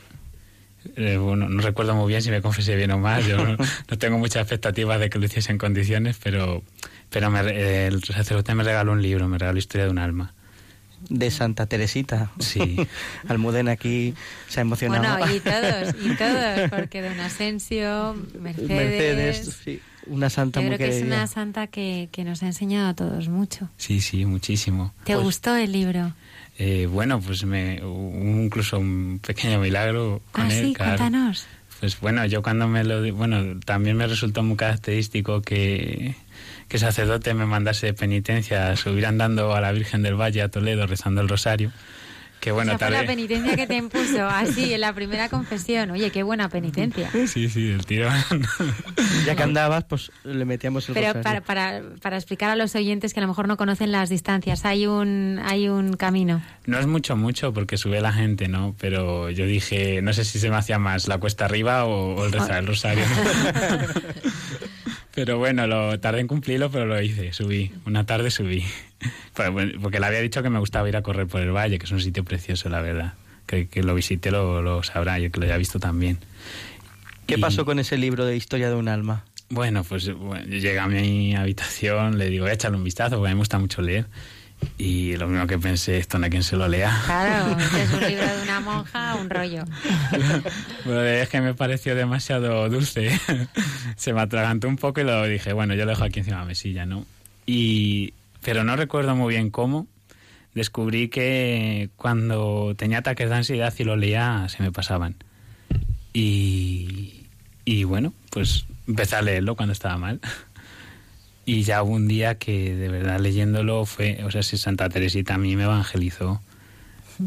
Eh, 0.96 1.16
bueno, 1.16 1.48
no 1.48 1.62
recuerdo 1.62 1.94
muy 1.94 2.08
bien 2.08 2.20
si 2.20 2.30
me 2.30 2.42
confesé 2.42 2.76
bien 2.76 2.90
o 2.90 2.98
mal. 2.98 3.24
Yo 3.26 3.38
no, 3.38 3.56
no 3.90 3.98
tengo 3.98 4.18
muchas 4.18 4.42
expectativas 4.42 5.00
de 5.00 5.08
que 5.08 5.18
lo 5.18 5.24
hiciese 5.24 5.50
en 5.50 5.58
condiciones, 5.58 6.18
pero, 6.22 6.62
pero 7.10 7.30
me, 7.30 7.40
eh, 7.40 7.86
el 7.86 8.04
sacerdote 8.04 8.54
me 8.54 8.64
regaló 8.64 8.92
un 8.92 9.00
libro, 9.02 9.26
me 9.28 9.38
regaló 9.38 9.58
Historia 9.58 9.86
de 9.86 9.90
un 9.90 9.98
alma. 9.98 10.34
de 11.08 11.30
Santa 11.30 11.66
Teresita. 11.66 12.30
Sí. 12.38 12.86
Almudena 13.28 13.72
aquí 13.72 14.14
se 14.48 14.60
ha 14.60 14.62
emocionado. 14.62 15.18
Bueno, 15.18 15.34
y 15.34 15.40
todos, 15.40 15.94
y 16.04 16.14
todos, 16.16 16.70
porque 16.70 17.00
Don 17.00 17.18
Asensio, 17.20 18.14
Mercedes... 18.38 18.68
Mercedes, 18.68 19.58
sí, 19.64 19.80
una 20.06 20.30
santa 20.30 20.60
Yo 20.60 20.66
muy 20.68 20.76
creo 20.76 20.90
que 20.90 20.96
es 20.98 21.02
una 21.02 21.26
santa 21.26 21.66
que, 21.66 22.08
que 22.12 22.24
nos 22.24 22.42
ha 22.42 22.46
enseñado 22.46 22.88
a 22.88 22.94
todos 22.94 23.28
mucho. 23.28 23.68
Sí, 23.76 24.00
sí, 24.00 24.24
muchísimo. 24.24 24.92
¿Te 25.04 25.14
Pues, 25.14 25.24
gustó 25.24 25.56
el 25.56 25.72
libro? 25.72 26.12
eh, 26.58 26.86
bueno, 26.90 27.20
pues 27.20 27.44
me, 27.44 27.82
hubo 27.84 28.42
incluso 28.44 28.78
un 28.78 29.20
pequeño 29.26 29.58
milagro 29.60 30.20
con 30.32 30.44
Ah, 30.46 30.54
él. 30.54 30.66
sí, 30.66 30.72
claro. 30.74 30.98
cuéntanos. 30.98 31.46
Pues 31.80 31.98
bueno, 32.00 32.24
yo 32.26 32.42
cuando 32.42 32.68
me 32.68 32.84
lo... 32.84 33.02
di- 33.02 33.10
Bueno, 33.10 33.58
también 33.64 33.96
me 33.96 34.06
resultó 34.06 34.42
muy 34.42 34.56
característico 34.56 35.42
que, 35.42 36.14
que 36.68 36.76
el 36.76 36.80
sacerdote 36.80 37.34
me 37.34 37.44
mandase 37.46 37.86
de 37.86 37.94
penitencia 37.94 38.70
a 38.70 38.76
subir 38.76 39.04
andando 39.06 39.54
a 39.54 39.60
la 39.60 39.72
Virgen 39.72 40.02
del 40.02 40.14
Valle 40.14 40.42
a 40.42 40.48
Toledo 40.48 40.86
rezando 40.86 41.20
el 41.20 41.28
rosario. 41.28 41.72
Que 42.44 42.52
bueno, 42.52 42.72
Esa 42.72 42.78
fue 42.78 42.90
la 42.90 42.96
tarde... 42.98 43.06
penitencia 43.06 43.56
que 43.56 43.66
te 43.66 43.74
impuso, 43.78 44.26
así, 44.28 44.74
en 44.74 44.82
la 44.82 44.92
primera 44.92 45.30
confesión. 45.30 45.90
Oye, 45.92 46.10
qué 46.10 46.22
buena 46.22 46.50
penitencia. 46.50 47.10
Sí, 47.26 47.48
sí, 47.48 47.68
del 47.68 47.86
tirón. 47.86 48.12
Ya 49.24 49.34
que 49.34 49.42
andabas, 49.42 49.84
pues 49.84 50.12
le 50.24 50.44
metíamos 50.44 50.86
el 50.90 50.94
Pero 50.94 51.14
rosario. 51.14 51.22
para, 51.22 51.40
para, 51.40 51.82
para 52.02 52.16
explicar 52.16 52.50
a 52.50 52.56
los 52.56 52.74
oyentes 52.74 53.14
que 53.14 53.20
a 53.20 53.22
lo 53.22 53.28
mejor 53.28 53.48
no 53.48 53.56
conocen 53.56 53.92
las 53.92 54.10
distancias, 54.10 54.66
hay 54.66 54.86
un, 54.86 55.40
hay 55.42 55.70
un 55.70 55.94
camino. 55.94 56.42
No 56.66 56.78
es 56.78 56.86
mucho, 56.86 57.16
mucho, 57.16 57.54
porque 57.54 57.78
sube 57.78 58.02
la 58.02 58.12
gente, 58.12 58.46
¿no? 58.46 58.76
Pero 58.78 59.30
yo 59.30 59.46
dije, 59.46 60.02
no 60.02 60.12
sé 60.12 60.26
si 60.26 60.38
se 60.38 60.50
me 60.50 60.56
hacía 60.56 60.78
más 60.78 61.08
la 61.08 61.16
cuesta 61.16 61.46
arriba 61.46 61.86
o, 61.86 62.14
o 62.14 62.26
el 62.26 62.32
rezar 62.32 62.58
el 62.58 62.66
rosario. 62.66 63.04
pero 65.14 65.38
bueno, 65.38 65.66
lo 65.66 65.98
tardé 66.00 66.20
en 66.20 66.26
cumplirlo, 66.26 66.70
pero 66.70 66.86
lo 66.86 67.00
hice, 67.00 67.32
subí. 67.32 67.70
Una 67.86 68.04
tarde 68.06 68.30
subí. 68.30 68.64
Bueno, 69.52 69.72
Porque 69.82 70.00
le 70.00 70.06
había 70.06 70.20
dicho 70.20 70.42
que 70.42 70.48
me 70.48 70.58
gustaba 70.60 70.88
ir 70.88 70.96
a 70.96 71.02
correr 71.02 71.26
por 71.26 71.40
el 71.42 71.50
valle, 71.50 71.78
que 71.78 71.84
es 71.84 71.90
un 71.92 72.00
sitio 72.00 72.24
precioso, 72.24 72.68
la 72.70 72.80
verdad. 72.80 73.14
Que, 73.46 73.66
que 73.68 73.82
lo 73.82 73.94
visite 73.94 74.30
lo, 74.30 74.62
lo 74.62 74.82
sabrá, 74.82 75.18
yo 75.18 75.30
que 75.30 75.40
lo 75.40 75.46
haya 75.46 75.56
visto 75.58 75.78
también. 75.78 76.18
¿Qué 77.26 77.34
Y- 77.34 77.38
pasó 77.40 77.64
con 77.66 77.78
ese 77.78 77.98
libro 77.98 78.24
de 78.24 78.36
Historia 78.36 78.68
de 78.70 78.76
un 78.76 78.88
alma? 78.88 79.24
Bueno, 79.50 79.84
pues 79.84 80.10
bueno, 80.14 80.44
yo 80.46 80.56
llegué 80.58 80.78
a 80.78 80.86
mi 80.88 81.34
habitación, 81.36 82.16
le 82.16 82.30
digo, 82.30 82.48
échale 82.48 82.76
un 82.76 82.84
vistazo, 82.84 83.16
porque 83.16 83.28
a 83.28 83.30
mí 83.30 83.34
me 83.34 83.40
gusta 83.40 83.58
mucho 83.58 83.82
leer. 83.82 84.06
Y 84.78 85.16
lo 85.16 85.26
primero 85.26 85.46
que 85.46 85.58
pensé, 85.58 85.98
esto 85.98 86.18
no 86.18 86.24
hay 86.24 86.30
quien 86.30 86.42
se 86.42 86.56
lo 86.56 86.68
lea. 86.68 87.02
Claro, 87.04 87.58
este 87.58 87.82
es 87.82 87.92
un 87.92 88.00
libro 88.00 88.36
de 88.36 88.42
una 88.42 88.60
monja, 88.60 89.14
un 89.16 89.30
rollo. 89.30 89.64
Bueno, 90.84 91.02
es 91.02 91.28
que 91.28 91.40
me 91.40 91.54
pareció 91.54 91.94
demasiado 91.94 92.68
dulce. 92.68 93.18
Se 93.96 94.12
me 94.12 94.20
atragantó 94.20 94.68
un 94.68 94.76
poco 94.76 95.00
y 95.00 95.04
lo 95.04 95.24
dije, 95.24 95.52
bueno, 95.54 95.74
yo 95.74 95.84
lo 95.84 95.92
dejo 95.92 96.04
aquí 96.04 96.18
encima 96.18 96.36
de 96.36 96.42
la 96.42 96.48
mesilla, 96.48 96.84
¿no? 96.84 97.06
Y, 97.46 98.12
pero 98.42 98.64
no 98.64 98.76
recuerdo 98.76 99.16
muy 99.16 99.34
bien 99.34 99.50
cómo. 99.50 99.86
Descubrí 100.54 101.08
que 101.08 101.88
cuando 101.96 102.74
tenía 102.76 102.98
ataques 102.98 103.30
de 103.30 103.34
ansiedad 103.34 103.72
y 103.78 103.84
lo 103.84 103.96
leía, 103.96 104.46
se 104.48 104.62
me 104.62 104.70
pasaban. 104.70 105.16
Y, 106.12 107.26
y 107.64 107.84
bueno, 107.84 108.12
pues 108.30 108.66
empecé 108.86 109.16
a 109.16 109.22
leerlo 109.22 109.56
cuando 109.56 109.72
estaba 109.72 109.96
mal. 109.96 110.20
Y 111.46 111.62
ya 111.62 111.82
hubo 111.82 111.92
un 111.92 112.08
día 112.08 112.36
que 112.38 112.74
de 112.74 112.88
verdad 112.88 113.20
leyéndolo 113.20 113.84
fue, 113.84 114.22
o 114.24 114.30
sea, 114.30 114.42
si 114.42 114.56
Santa 114.56 114.88
Teresita 114.88 115.34
a 115.34 115.38
mí 115.38 115.56
me 115.56 115.64
evangelizó. 115.64 116.40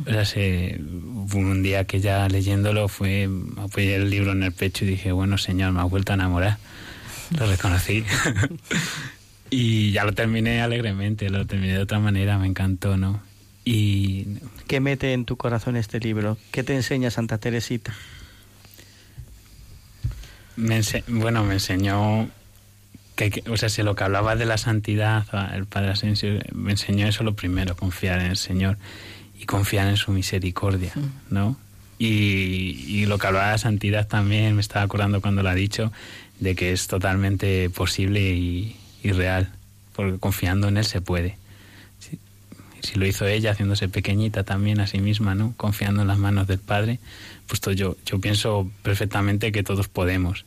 O 0.06 0.10
sea, 0.10 0.26
se, 0.26 0.82
hubo 0.82 1.38
un 1.38 1.64
día 1.64 1.86
que 1.86 2.00
ya 2.02 2.28
leyéndolo 2.28 2.88
fue, 2.90 3.30
apoyé 3.58 3.96
el 3.96 4.10
libro 4.10 4.32
en 4.34 4.44
el 4.44 4.52
pecho 4.52 4.84
y 4.86 4.88
dije, 4.90 5.12
bueno, 5.12 5.38
señor, 5.38 5.72
me 5.72 5.80
ha 5.82 5.84
vuelto 5.84 6.14
a 6.14 6.16
enamorar. 6.16 6.58
Lo 7.38 7.46
reconocí. 7.48 8.04
y 9.50 9.92
ya 9.92 10.04
lo 10.04 10.14
terminé 10.14 10.62
alegremente, 10.62 11.30
lo 11.30 11.46
terminé 11.46 11.74
de 11.74 11.80
otra 11.80 12.00
manera, 12.00 12.38
me 12.38 12.48
encantó, 12.48 12.98
¿no? 12.98 13.22
Y 13.64 14.40
¿Qué 14.68 14.80
mete 14.80 15.14
en 15.14 15.26
tu 15.26 15.38
corazón 15.38 15.76
este 15.78 16.00
libro? 16.00 16.38
¿Qué 16.52 16.64
te 16.64 16.74
enseña 16.76 17.12
Santa 17.12 17.38
Teresita? 17.38 17.94
me 20.56 20.80
ense- 20.80 21.04
bueno, 21.08 21.44
me 21.44 21.54
enseñó 21.54 22.30
que, 23.18 23.30
que- 23.32 23.50
o 23.52 23.58
sea, 23.58 23.68
si 23.68 23.84
lo 23.84 23.96
que 23.96 24.06
hablaba 24.06 24.38
de 24.38 24.46
la 24.46 24.58
santidad, 24.58 25.26
ah, 25.34 25.52
el 25.56 25.66
Padre 25.66 25.90
Asensio 25.90 26.40
me 26.54 26.72
enseñó 26.72 27.06
eso 27.08 27.24
lo 27.26 27.36
primero, 27.36 27.76
confiar 27.76 28.22
en 28.22 28.28
el 28.28 28.38
Señor 28.38 28.78
y 29.38 29.46
confiar 29.46 29.88
en 29.90 29.98
su 29.98 30.12
misericordia, 30.14 30.94
¿no? 31.30 31.58
Y, 32.00 32.86
y 32.88 33.06
lo 33.08 33.18
que 33.18 33.28
hablaba 33.28 33.48
de 33.48 33.52
la 33.54 33.58
santidad 33.58 34.08
también, 34.08 34.56
me 34.56 34.62
estaba 34.62 34.86
acordando 34.86 35.20
cuando 35.20 35.44
lo 35.44 35.50
ha 35.50 35.56
dicho, 35.56 35.92
de 36.40 36.56
que 36.56 36.72
es 36.72 36.88
totalmente 36.88 37.70
posible 37.72 38.22
y, 38.22 38.76
y 39.04 39.12
real, 39.12 39.50
porque 39.96 40.20
confiando 40.20 40.68
en 40.68 40.78
Él 40.78 40.86
se 40.86 41.02
puede. 41.02 41.38
Si, 42.00 42.20
si 42.88 43.00
lo 43.00 43.08
hizo 43.08 43.26
ella, 43.26 43.52
haciéndose 43.52 43.90
pequeñita 43.90 44.44
también 44.44 44.80
a 44.80 44.86
sí 44.88 45.00
misma, 45.00 45.34
¿no? 45.34 45.54
Confiando 45.58 46.04
en 46.04 46.08
las 46.08 46.20
manos 46.20 46.46
del 46.48 46.60
Padre, 46.60 47.00
pues 47.48 47.62
to- 47.62 47.72
yo, 47.72 47.98
yo 48.06 48.20
pienso 48.22 48.70
perfectamente 48.84 49.52
que 49.52 49.64
todos 49.64 49.88
podemos. 49.88 50.46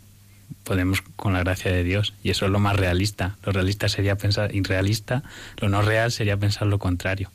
Podemos 0.64 1.02
con 1.16 1.32
la 1.32 1.40
gracia 1.40 1.70
de 1.72 1.82
Dios. 1.84 2.14
Y 2.22 2.30
eso 2.30 2.46
es 2.46 2.52
lo 2.52 2.58
más 2.60 2.76
realista. 2.76 3.36
Lo 3.44 3.52
realista 3.52 3.88
sería 3.88 4.16
pensar 4.16 4.54
irrealista, 4.54 5.22
lo 5.58 5.68
no 5.68 5.82
real 5.82 6.12
sería 6.12 6.36
pensar 6.36 6.66
lo 6.68 6.78
contrario. 6.78 7.30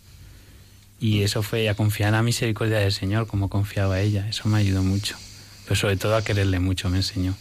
Y 1.00 1.24
eso 1.24 1.44
fue 1.44 1.68
a 1.70 1.76
confiar 1.76 2.10
en 2.10 2.16
la 2.16 2.24
misericordia 2.24 2.78
del 2.80 2.92
Señor 2.92 3.28
como 3.28 3.50
confiaba 3.50 4.00
ella. 4.00 4.28
Eso 4.30 4.48
me 4.48 4.58
ayudó 4.60 4.82
mucho. 4.84 5.18
Pero 5.66 5.76
sobre 5.76 5.98
todo 5.98 6.16
a 6.16 6.24
quererle 6.24 6.60
mucho 6.60 6.90
me 6.90 6.98
enseñó. 6.98 7.36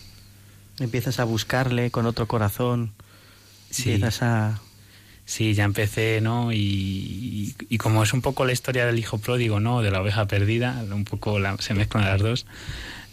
Empiezas 0.81 1.21
a 1.21 1.25
buscarle 1.25 1.91
con 1.91 2.07
otro 2.07 2.27
corazón. 2.27 2.93
Sí. 3.71 3.93
Empiezas 3.93 4.23
a... 4.23 4.61
Sí, 5.27 5.55
ya 5.55 5.65
empecé, 5.65 6.21
¿no? 6.21 6.53
Y, 6.53 6.59
y- 6.59 7.55
y 7.71 7.79
como 7.79 8.03
es 8.03 8.13
un 8.13 8.21
poco 8.21 8.45
la 8.45 8.53
historia 8.53 8.85
del 8.85 8.99
hijo 8.99 9.17
pródigo, 9.19 9.59
¿no? 9.61 9.81
De 9.81 9.91
la 9.91 10.03
oveja 10.03 10.27
perdida, 10.27 10.85
un 10.93 11.05
poco 11.05 11.39
la- 11.39 11.57
se 11.61 11.73
mezclan 11.73 12.05
las 12.05 12.21
dos, 12.21 12.45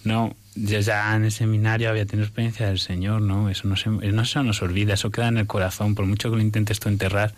¿no? 0.03 0.35
Yo 0.55 0.79
ya 0.79 1.15
en 1.15 1.23
el 1.23 1.31
seminario 1.31 1.89
había 1.89 2.05
tenido 2.05 2.25
experiencia 2.25 2.67
del 2.67 2.79
Señor, 2.79 3.21
¿no? 3.21 3.49
Eso 3.49 3.67
no 3.67 3.77
se, 3.77 3.89
no 3.89 4.25
se 4.25 4.43
nos 4.43 4.61
olvida, 4.61 4.93
eso 4.95 5.09
queda 5.09 5.29
en 5.29 5.37
el 5.37 5.47
corazón, 5.47 5.95
por 5.95 6.05
mucho 6.05 6.29
que 6.29 6.35
lo 6.35 6.41
intentes 6.41 6.79
tú 6.79 6.89
enterrar. 6.89 7.33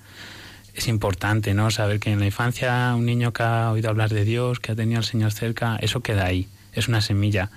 Es 0.74 0.88
importante, 0.88 1.54
¿no? 1.54 1.70
Saber 1.70 2.00
que 2.00 2.12
en 2.12 2.20
la 2.20 2.26
infancia 2.26 2.94
un 2.96 3.06
niño 3.06 3.32
que 3.32 3.44
ha 3.44 3.72
oído 3.72 3.90
hablar 3.90 4.10
de 4.10 4.26
Dios, 4.26 4.60
que 4.60 4.72
ha 4.72 4.76
tenido 4.76 4.98
al 4.98 5.06
Señor 5.06 5.32
cerca, 5.32 5.78
eso 5.78 6.02
queda 6.02 6.26
ahí, 6.26 6.48
es 6.74 6.88
una 6.88 7.02
semilla. 7.02 7.52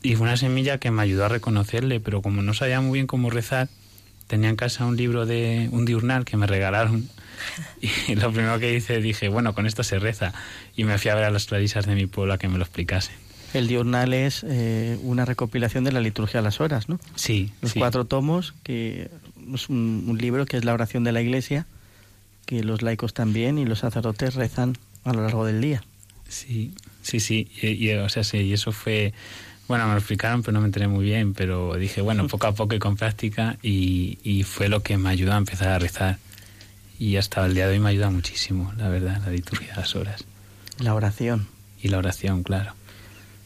Y 0.00 0.14
fue 0.14 0.28
una 0.28 0.36
semilla 0.36 0.78
que 0.78 0.92
me 0.92 1.02
ayudó 1.02 1.24
a 1.24 1.28
reconocerle, 1.28 1.98
pero 1.98 2.22
como 2.22 2.42
no 2.42 2.54
sabía 2.54 2.80
muy 2.80 2.98
bien 2.98 3.08
cómo 3.08 3.30
rezar, 3.30 3.68
tenía 4.28 4.48
en 4.48 4.56
casa 4.56 4.86
un 4.86 4.96
libro 4.96 5.26
de 5.26 5.68
un 5.72 5.86
diurnal 5.86 6.24
que 6.24 6.36
me 6.36 6.46
regalaron 6.46 7.08
y 8.06 8.14
lo 8.14 8.30
primero 8.30 8.60
que 8.60 8.74
hice 8.74 9.00
dije, 9.00 9.28
bueno, 9.28 9.54
con 9.54 9.66
esto 9.66 9.82
se 9.82 9.98
reza 9.98 10.32
y 10.76 10.84
me 10.84 10.98
fui 10.98 11.10
a 11.10 11.16
ver 11.16 11.24
a 11.24 11.30
las 11.30 11.46
clarisas 11.46 11.86
de 11.86 11.96
mi 11.96 12.06
pueblo 12.06 12.34
a 12.34 12.38
que 12.38 12.48
me 12.48 12.58
lo 12.58 12.64
explicase. 12.64 13.10
El 13.54 13.66
diurnal 13.66 14.12
es 14.12 14.44
eh, 14.46 14.98
una 15.02 15.24
recopilación 15.24 15.84
de 15.84 15.92
la 15.92 16.00
liturgia 16.00 16.40
a 16.40 16.42
las 16.42 16.60
horas, 16.60 16.88
¿no? 16.88 17.00
Sí, 17.14 17.50
Los 17.62 17.72
sí. 17.72 17.78
cuatro 17.78 18.04
tomos, 18.04 18.54
que 18.62 19.10
es 19.54 19.68
un, 19.68 20.04
un 20.06 20.18
libro 20.18 20.44
que 20.46 20.58
es 20.58 20.64
la 20.64 20.74
oración 20.74 21.04
de 21.04 21.12
la 21.12 21.22
iglesia, 21.22 21.66
que 22.44 22.62
los 22.62 22.82
laicos 22.82 23.14
también 23.14 23.58
y 23.58 23.64
los 23.64 23.78
sacerdotes 23.80 24.34
rezan 24.34 24.76
a 25.04 25.12
lo 25.12 25.22
largo 25.22 25.46
del 25.46 25.60
día. 25.60 25.82
Sí, 26.28 26.74
sí, 27.02 27.20
sí. 27.20 27.48
Y, 27.62 27.68
y, 27.88 27.92
o 27.94 28.08
sea, 28.08 28.24
sí, 28.24 28.38
y 28.38 28.52
eso 28.52 28.72
fue. 28.72 29.14
Bueno, 29.66 29.86
me 29.86 29.92
lo 29.92 29.98
explicaron, 29.98 30.42
pero 30.42 30.52
no 30.52 30.60
me 30.60 30.66
enteré 30.66 30.88
muy 30.88 31.04
bien. 31.04 31.34
Pero 31.34 31.74
dije, 31.76 32.00
bueno, 32.00 32.26
poco 32.26 32.46
a 32.46 32.54
poco 32.54 32.74
y 32.74 32.78
con 32.78 32.96
práctica, 32.96 33.58
y, 33.62 34.18
y 34.22 34.42
fue 34.42 34.68
lo 34.68 34.82
que 34.82 34.96
me 34.98 35.08
ayudó 35.10 35.32
a 35.32 35.38
empezar 35.38 35.68
a 35.68 35.78
rezar. 35.78 36.18
Y 36.98 37.16
hasta 37.16 37.44
el 37.46 37.54
día 37.54 37.66
de 37.66 37.74
hoy 37.74 37.80
me 37.80 37.90
ayuda 37.90 38.10
muchísimo, 38.10 38.72
la 38.76 38.88
verdad, 38.88 39.22
la 39.24 39.30
liturgia 39.30 39.68
de 39.68 39.76
las 39.76 39.94
horas. 39.94 40.24
La 40.78 40.94
oración. 40.94 41.48
Y 41.82 41.88
la 41.88 41.98
oración, 41.98 42.42
claro. 42.42 42.72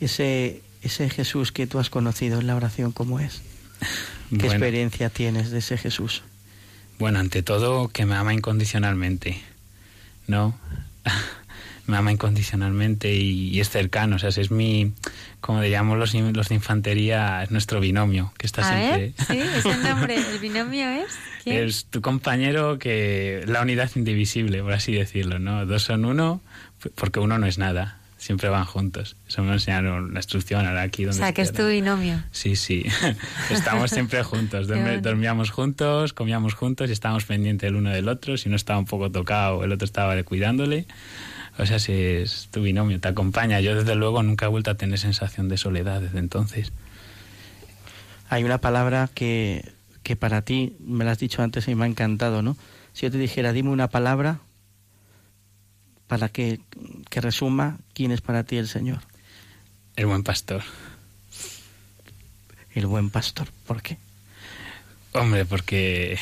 Ese, 0.02 0.62
ese 0.82 1.08
Jesús 1.08 1.52
que 1.52 1.66
tú 1.66 1.78
has 1.78 1.90
conocido 1.90 2.40
en 2.40 2.46
la 2.46 2.56
oración, 2.56 2.92
¿cómo 2.92 3.20
es? 3.20 3.42
¿Qué 4.30 4.36
Bueno. 4.36 4.52
experiencia 4.52 5.10
tienes 5.10 5.50
de 5.50 5.58
ese 5.58 5.78
Jesús? 5.78 6.22
Bueno, 6.98 7.18
ante 7.18 7.42
todo, 7.42 7.88
que 7.88 8.06
me 8.06 8.14
ama 8.14 8.34
incondicionalmente, 8.34 9.40
¿no? 10.26 10.58
me 11.86 11.96
ama 11.96 12.12
incondicionalmente 12.12 13.14
y, 13.14 13.48
y 13.50 13.60
es 13.60 13.70
cercano, 13.70 14.16
o 14.16 14.18
sea, 14.18 14.30
es 14.30 14.50
mi, 14.50 14.92
como 15.40 15.60
le 15.60 15.70
llamamos 15.70 15.98
los, 15.98 16.14
los 16.14 16.48
de 16.48 16.54
infantería, 16.54 17.42
es 17.42 17.50
nuestro 17.50 17.80
binomio, 17.80 18.32
que 18.38 18.46
está 18.46 18.66
A 18.66 18.74
ver, 18.74 19.12
siempre... 19.26 19.62
sí, 19.62 19.68
nombre, 19.82 20.16
el 20.32 20.38
binomio 20.38 20.88
es. 20.88 21.12
¿Quién? 21.42 21.64
Es 21.64 21.86
tu 21.86 22.00
compañero 22.00 22.78
que 22.78 23.42
la 23.46 23.62
unidad 23.62 23.90
indivisible, 23.96 24.62
por 24.62 24.72
así 24.72 24.92
decirlo, 24.92 25.38
¿no? 25.38 25.66
Dos 25.66 25.82
son 25.82 26.04
uno, 26.04 26.40
porque 26.94 27.18
uno 27.18 27.38
no 27.38 27.46
es 27.46 27.58
nada, 27.58 27.98
siempre 28.22 28.48
van 28.48 28.64
juntos. 28.64 29.16
Eso 29.26 29.42
me 29.42 29.52
enseñaron 29.52 30.14
la 30.14 30.20
instrucción 30.20 30.64
ahora 30.64 30.82
aquí 30.82 31.04
o 31.04 31.08
donde 31.08 31.18
sea, 31.18 31.32
que 31.32 31.42
es 31.42 31.52
tu 31.52 31.66
binomio. 31.66 32.22
Sí, 32.30 32.54
sí. 32.54 32.84
Estamos 33.50 33.90
siempre 33.90 34.22
juntos. 34.22 34.68
Dormi- 34.70 35.00
dormíamos 35.00 35.50
juntos, 35.50 36.12
comíamos 36.12 36.54
juntos 36.54 36.88
y 36.88 36.92
estábamos 36.92 37.24
pendientes 37.24 37.68
el 37.68 37.74
uno 37.74 37.90
del 37.90 38.08
otro. 38.08 38.36
Si 38.36 38.48
no 38.48 38.54
estaba 38.54 38.78
un 38.78 38.84
poco 38.86 39.10
tocado, 39.10 39.64
el 39.64 39.72
otro 39.72 39.84
estaba 39.84 40.20
cuidándole. 40.22 40.86
O 41.58 41.66
sea, 41.66 41.80
si 41.80 41.92
es 41.92 42.48
tu 42.52 42.62
binomio, 42.62 43.00
te 43.00 43.08
acompaña. 43.08 43.58
Yo, 43.60 43.74
desde 43.74 43.96
luego, 43.96 44.22
nunca 44.22 44.46
he 44.46 44.48
vuelto 44.48 44.70
a 44.70 44.74
tener 44.76 44.98
sensación 45.00 45.48
de 45.48 45.56
soledad 45.56 46.00
desde 46.00 46.18
entonces. 46.20 46.72
Hay 48.30 48.44
una 48.44 48.58
palabra 48.58 49.10
que, 49.12 49.68
que 50.02 50.16
para 50.16 50.42
ti, 50.42 50.76
me 50.80 51.04
la 51.04 51.10
has 51.10 51.18
dicho 51.18 51.42
antes 51.42 51.66
y 51.68 51.74
me 51.74 51.84
ha 51.84 51.88
encantado, 51.88 52.40
¿no? 52.40 52.56
Si 52.92 53.02
yo 53.06 53.10
te 53.10 53.18
dijera, 53.18 53.52
dime 53.52 53.70
una 53.70 53.88
palabra 53.88 54.38
para 56.12 56.28
que, 56.28 56.60
que 57.08 57.22
resuma 57.22 57.78
quién 57.94 58.12
es 58.12 58.20
para 58.20 58.44
ti 58.44 58.58
el 58.58 58.68
Señor. 58.68 58.98
El 59.96 60.04
buen 60.04 60.22
pastor. 60.22 60.62
El 62.74 62.84
buen 62.84 63.08
pastor, 63.08 63.48
¿por 63.66 63.80
qué? 63.80 63.96
Hombre, 65.12 65.46
porque 65.46 66.18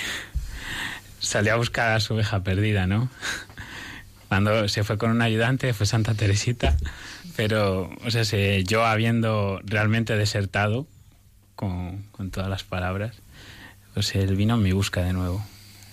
salió 1.19 1.55
a 1.55 1.57
buscar 1.57 1.91
a 1.91 1.99
su 1.99 2.15
oveja 2.15 2.45
perdida, 2.45 2.87
¿no? 2.87 3.11
Cuando 4.29 4.69
se 4.69 4.85
fue 4.85 4.97
con 4.97 5.11
un 5.11 5.23
ayudante 5.23 5.75
fue 5.75 5.87
Santa 5.87 6.15
Teresita, 6.15 6.77
pero, 7.35 7.91
o 8.05 8.13
sea, 8.13 8.25
se, 8.25 8.63
yo 8.63 8.87
habiendo 8.87 9.61
realmente 9.65 10.17
desertado 10.17 10.87
con, 11.57 12.05
con 12.13 12.31
todas 12.31 12.49
las 12.49 12.63
palabras, 12.63 13.17
pues 13.95 14.15
él 14.15 14.37
vino 14.37 14.55
en 14.55 14.63
mi 14.63 14.71
busca 14.71 15.03
de 15.03 15.15
nuevo. 15.15 15.45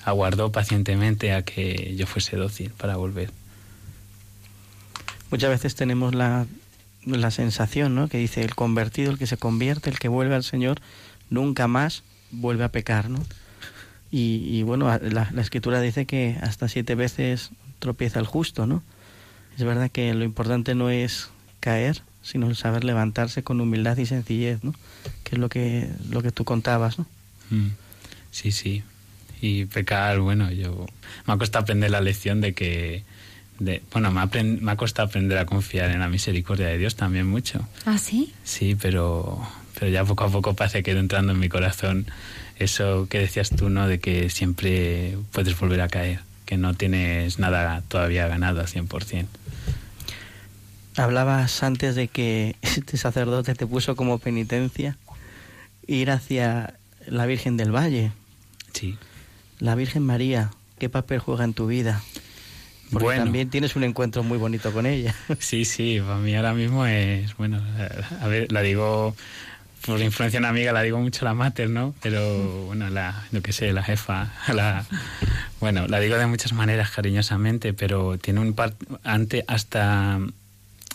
Aguardó 0.05 0.51
pacientemente 0.51 1.33
a 1.33 1.41
que 1.41 1.95
yo 1.95 2.05
fuese 2.05 2.35
dócil 2.35 2.69
para 2.77 2.95
volver. 2.95 3.31
Muchas 5.31 5.49
veces 5.49 5.75
tenemos 5.75 6.15
la, 6.15 6.45
la 7.05 7.31
sensación, 7.31 7.95
¿no? 7.95 8.07
Que 8.07 8.17
dice 8.17 8.41
el 8.41 8.55
convertido, 8.55 9.11
el 9.11 9.17
que 9.17 9.27
se 9.27 9.37
convierte, 9.37 9.89
el 9.89 9.99
que 9.99 10.07
vuelve 10.07 10.35
al 10.35 10.43
Señor, 10.43 10.79
nunca 11.29 11.67
más 11.67 12.03
vuelve 12.31 12.63
a 12.63 12.71
pecar, 12.71 13.09
¿no? 13.09 13.23
Y, 14.11 14.41
y 14.49 14.63
bueno, 14.63 14.85
la, 14.87 15.29
la, 15.31 15.41
escritura 15.41 15.81
dice 15.81 16.05
que 16.05 16.37
hasta 16.41 16.69
siete 16.69 16.95
veces 16.95 17.51
tropieza 17.79 18.19
el 18.19 18.25
justo, 18.25 18.65
¿no? 18.65 18.81
Es 19.57 19.63
verdad 19.63 19.91
que 19.91 20.13
lo 20.13 20.23
importante 20.23 20.75
no 20.75 20.89
es 20.89 21.29
caer, 21.59 22.01
sino 22.21 22.47
el 22.47 22.55
saber 22.55 22.83
levantarse 22.83 23.43
con 23.43 23.59
humildad 23.59 23.97
y 23.97 24.05
sencillez, 24.05 24.63
¿no? 24.63 24.73
Que 25.23 25.35
es 25.35 25.39
lo 25.39 25.49
que, 25.49 25.89
lo 26.09 26.21
que 26.21 26.31
tú 26.31 26.45
contabas, 26.45 26.99
¿no? 26.99 27.05
Mm. 27.49 27.71
Sí, 28.31 28.51
sí. 28.51 28.83
Y 29.41 29.65
pecar, 29.65 30.19
bueno, 30.19 30.51
yo 30.51 30.85
me 31.25 31.33
ha 31.33 31.37
costado 31.37 31.63
aprender 31.63 31.91
la 31.91 32.01
lección 32.01 32.39
de 32.39 32.53
que, 32.53 33.03
de, 33.59 33.81
bueno, 33.91 34.11
me 34.11 34.19
ha, 34.19 34.23
aprend, 34.23 34.61
me 34.61 34.71
ha 34.71 34.75
costado 34.75 35.07
aprender 35.07 35.37
a 35.37 35.45
confiar 35.45 35.89
en 35.91 35.99
la 35.99 36.09
misericordia 36.09 36.67
de 36.67 36.77
Dios 36.77 36.95
también 36.95 37.27
mucho. 37.27 37.67
¿Ah, 37.85 37.97
sí? 37.97 38.33
Sí, 38.43 38.75
pero, 38.75 39.41
pero 39.77 39.91
ya 39.91 40.05
poco 40.05 40.25
a 40.25 40.29
poco 40.29 40.53
parece 40.53 40.83
que 40.83 40.91
entrando 40.91 41.33
en 41.33 41.39
mi 41.39 41.49
corazón 41.49 42.07
eso 42.59 43.07
que 43.09 43.19
decías 43.19 43.49
tú, 43.49 43.69
¿no? 43.69 43.87
De 43.87 43.99
que 43.99 44.29
siempre 44.29 45.17
puedes 45.31 45.57
volver 45.59 45.81
a 45.81 45.87
caer, 45.87 46.21
que 46.45 46.57
no 46.57 46.73
tienes 46.73 47.39
nada 47.39 47.83
todavía 47.87 48.27
ganado 48.27 48.61
al 48.61 48.67
100%. 48.67 49.25
Hablabas 50.95 51.61
antes 51.61 51.95
de 51.95 52.07
que 52.07 52.55
este 52.61 52.97
sacerdote 52.97 53.53
te 53.53 53.67
puso 53.67 53.95
como 53.95 54.17
penitencia 54.17 54.97
ir 55.85 56.11
hacia 56.11 56.73
la 57.05 57.25
Virgen 57.25 57.57
del 57.57 57.73
Valle. 57.73 58.11
Sí. 58.73 58.97
La 59.59 59.75
Virgen 59.75 60.03
María, 60.03 60.51
¿qué 60.79 60.89
papel 60.89 61.19
juega 61.19 61.43
en 61.43 61.53
tu 61.53 61.67
vida? 61.67 62.01
Porque 62.91 63.05
bueno. 63.05 63.23
también 63.23 63.49
tienes 63.49 63.75
un 63.75 63.83
encuentro 63.83 64.23
muy 64.23 64.37
bonito 64.37 64.71
con 64.71 64.85
ella. 64.85 65.13
Sí, 65.39 65.65
sí, 65.65 65.99
para 65.99 66.17
mí 66.17 66.35
ahora 66.35 66.53
mismo 66.53 66.85
es, 66.85 67.35
bueno, 67.37 67.61
a 68.21 68.27
ver, 68.27 68.51
la 68.51 68.61
digo, 68.61 69.15
por 69.85 70.01
influencia 70.01 70.39
de 70.39 70.41
una 70.41 70.49
amiga 70.49 70.71
la 70.73 70.81
digo 70.81 70.99
mucho 70.99 71.25
la 71.25 71.33
mater, 71.33 71.69
¿no? 71.69 71.93
Pero, 72.01 72.65
bueno, 72.65 72.89
la, 72.89 73.25
lo 73.31 73.41
que 73.41 73.53
sé, 73.53 73.73
la 73.73 73.83
jefa, 73.83 74.31
la, 74.53 74.85
bueno, 75.59 75.87
la 75.87 75.99
digo 75.99 76.17
de 76.17 76.27
muchas 76.27 76.53
maneras 76.53 76.91
cariñosamente, 76.91 77.73
pero 77.73 78.17
tiene 78.17 78.39
un 78.39 78.53
par, 78.53 78.73
antes, 79.03 79.43
hasta, 79.47 80.19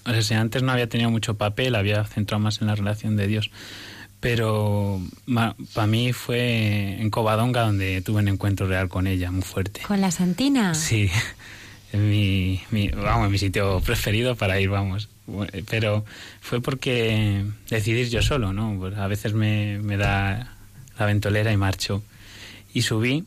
o 0.05 0.10
sea, 0.10 0.23
si 0.23 0.35
antes 0.35 0.62
no 0.62 0.73
había 0.73 0.89
tenido 0.89 1.10
mucho 1.10 1.35
papel, 1.35 1.74
había 1.74 2.05
centrado 2.05 2.40
más 2.40 2.60
en 2.60 2.69
la 2.69 2.74
relación 2.74 3.16
de 3.16 3.27
Dios 3.27 3.51
pero 4.23 5.01
para 5.74 5.89
mí 5.89 6.12
fue 6.12 7.01
en 7.01 7.10
Covadonga 7.10 7.62
donde 7.62 8.02
tuve 8.02 8.20
un 8.20 8.28
encuentro 8.28 8.69
real 8.69 8.89
con 8.89 9.09
ella, 9.09 9.32
muy 9.32 9.43
fuerte. 9.43 9.81
¿Con 9.81 10.01
la 10.01 10.12
Santina? 10.12 10.77
Sí, 10.77 11.10
mi, 11.98 12.60
vamos, 12.94 13.31
mi 13.31 13.39
sitio 13.39 13.81
preferido 13.81 14.36
para 14.36 14.60
ir, 14.60 14.69
vamos. 14.69 15.09
Pero 15.70 16.05
fue 16.40 16.60
porque 16.60 17.44
decidir 17.69 18.09
yo 18.09 18.23
solo, 18.23 18.52
¿no? 18.52 18.77
Pues 18.78 18.97
a 18.97 19.06
veces 19.06 19.35
me, 19.35 19.78
da 19.97 20.56
la 20.98 21.06
ventolera 21.06 21.52
y 21.52 21.56
marcho. 21.56 22.02
Y 22.74 22.82
subí, 22.82 23.24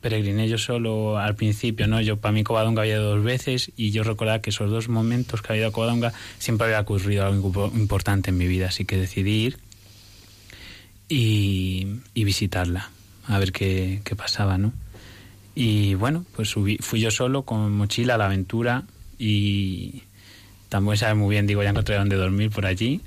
peregriné 0.00 0.48
yo 0.48 0.58
solo 0.58 1.18
al 1.18 1.34
principio, 1.34 1.86
¿no? 1.86 2.00
Yo 2.00 2.18
para 2.18 2.32
mí 2.32 2.44
Covadonga 2.44 2.82
había 2.82 2.94
ido 2.94 3.16
dos 3.16 3.24
veces 3.24 3.72
y 3.76 3.90
yo 3.90 4.04
recordaba 4.04 4.40
que 4.40 4.50
esos 4.50 4.70
dos 4.70 4.88
momentos 4.88 5.42
que 5.42 5.52
había 5.52 5.62
ido 5.62 5.70
a 5.70 5.72
Covadonga 5.72 6.12
siempre 6.38 6.66
había 6.66 6.80
ocurrido 6.80 7.26
algo 7.26 7.72
importante 7.74 8.30
en 8.30 8.38
mi 8.38 8.46
vida, 8.46 8.68
así 8.68 8.84
que 8.84 8.96
decidí 8.96 9.46
ir 9.46 9.58
y, 11.08 12.00
visitarla, 12.14 12.90
a 13.26 13.38
ver 13.38 13.52
qué, 13.52 14.00
pasaba, 14.16 14.58
¿no? 14.58 14.72
Y 15.54 15.94
bueno, 15.94 16.24
pues 16.34 16.48
subí, 16.50 16.78
fui 16.78 17.00
yo 17.00 17.10
solo 17.10 17.42
con 17.42 17.72
mochila 17.72 18.14
a 18.14 18.18
la 18.18 18.26
aventura 18.26 18.84
y 19.18 20.02
también 20.68 20.96
sabe 20.96 21.14
muy 21.14 21.30
bien, 21.30 21.46
digo, 21.46 21.62
ya 21.62 21.70
encontré 21.70 21.96
dónde 21.96 22.16
dormir 22.16 22.50
por 22.50 22.66
allí 22.66 23.00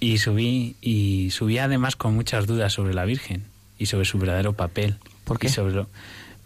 y 0.00 0.18
subí 0.18 0.76
y 0.80 1.30
subí 1.30 1.58
además 1.58 1.96
con 1.96 2.14
muchas 2.14 2.46
dudas 2.46 2.72
sobre 2.72 2.94
la 2.94 3.04
Virgen 3.04 3.44
y 3.78 3.86
sobre 3.86 4.06
su 4.06 4.18
verdadero 4.18 4.54
papel. 4.54 4.96
¿Por 5.24 5.38
qué? 5.38 5.48
Y 5.48 5.50
sobre 5.50 5.74
lo, 5.74 5.88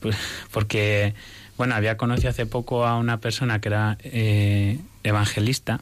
pues, 0.01 0.17
porque, 0.51 1.15
bueno, 1.57 1.75
había 1.75 1.97
conocido 1.97 2.31
hace 2.31 2.47
poco 2.47 2.87
a 2.87 2.97
una 2.97 3.19
persona 3.21 3.61
que 3.61 3.69
era 3.69 3.99
eh, 4.03 4.79
evangelista 5.05 5.81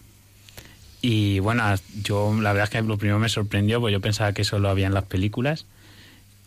y 1.08 1.38
bueno, 1.38 1.62
yo 2.02 2.34
la 2.40 2.52
verdad 2.52 2.64
es 2.64 2.70
que 2.70 2.82
lo 2.82 2.98
primero 2.98 3.20
me 3.20 3.28
sorprendió, 3.28 3.80
porque 3.80 3.92
yo 3.92 4.00
pensaba 4.00 4.32
que 4.32 4.42
eso 4.42 4.58
lo 4.58 4.68
había 4.68 4.88
en 4.88 4.94
las 4.94 5.04
películas. 5.04 5.64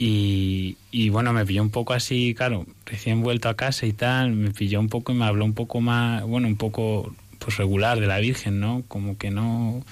Y, 0.01 0.77
y, 0.91 1.09
bueno, 1.09 1.33
me 1.33 1.45
pilló 1.45 1.61
un 1.61 1.69
poco 1.69 1.93
así, 1.93 2.33
claro, 2.33 2.65
recién 2.85 3.21
vuelto 3.21 3.49
a 3.49 3.55
casa 3.55 3.85
y 3.85 3.91
tal, 3.91 4.31
me 4.31 4.51
pilló 4.51 4.79
un 4.79 4.87
poco 4.87 5.11
y 5.11 5.15
me 5.15 5.25
habló 5.25 5.43
un 5.43 5.53
poco 5.53 5.81
más, 5.81 6.23
bueno, 6.23 6.47
un 6.47 6.55
poco 6.55 7.13
pues 7.37 7.57
regular 7.57 7.99
de 7.99 8.07
la 8.07 8.19
Virgen, 8.19 8.59
¿no? 8.59 8.83
Como 8.87 9.17
que 9.17 9.29
no, 9.29 9.83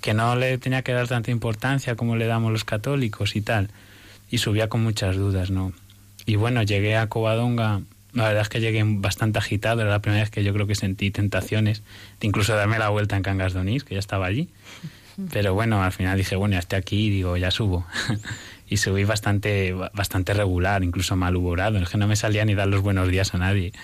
que 0.00 0.14
no 0.14 0.34
le 0.36 0.56
tenía 0.58 0.82
que 0.82 0.92
dar 0.92 1.06
tanta 1.06 1.30
importancia 1.30 1.96
como 1.96 2.16
le 2.16 2.26
damos 2.26 2.50
los 2.50 2.64
católicos 2.64 3.36
y 3.36 3.42
tal. 3.42 3.68
Y 4.30 4.38
subía 4.38 4.68
con 4.68 4.82
muchas 4.82 5.16
dudas, 5.16 5.50
¿no? 5.50 5.72
Y 6.24 6.36
bueno, 6.36 6.62
llegué 6.62 6.96
a 6.96 7.08
Covadonga 7.08 7.82
la 8.12 8.24
verdad 8.24 8.42
es 8.42 8.48
que 8.48 8.60
llegué 8.60 8.82
bastante 8.84 9.38
agitado, 9.38 9.80
era 9.80 9.90
la 9.90 10.00
primera 10.00 10.22
vez 10.22 10.30
que 10.30 10.44
yo 10.44 10.52
creo 10.52 10.66
que 10.66 10.74
sentí 10.74 11.10
tentaciones 11.10 11.82
de 12.20 12.26
incluso 12.26 12.54
darme 12.54 12.78
la 12.78 12.90
vuelta 12.90 13.16
en 13.16 13.22
Cangas 13.22 13.54
de 13.54 13.60
Onís, 13.60 13.84
que 13.84 13.94
ya 13.94 14.00
estaba 14.00 14.26
allí. 14.26 14.50
Pero 15.32 15.54
bueno, 15.54 15.82
al 15.82 15.92
final 15.92 16.16
dije, 16.16 16.36
bueno, 16.36 16.54
ya 16.54 16.60
estoy 16.60 16.78
aquí 16.78 17.06
y 17.06 17.10
digo, 17.10 17.36
ya 17.36 17.50
subo. 17.50 17.86
y 18.72 18.78
subí 18.78 19.04
bastante, 19.04 19.74
bastante 19.92 20.32
regular, 20.32 20.82
incluso 20.82 21.14
malhumorado, 21.14 21.76
es 21.76 21.90
que 21.90 21.98
no 21.98 22.06
me 22.06 22.16
salía 22.16 22.46
ni 22.46 22.54
dar 22.54 22.68
los 22.68 22.80
buenos 22.80 23.06
días 23.08 23.34
a 23.34 23.38
nadie. 23.38 23.74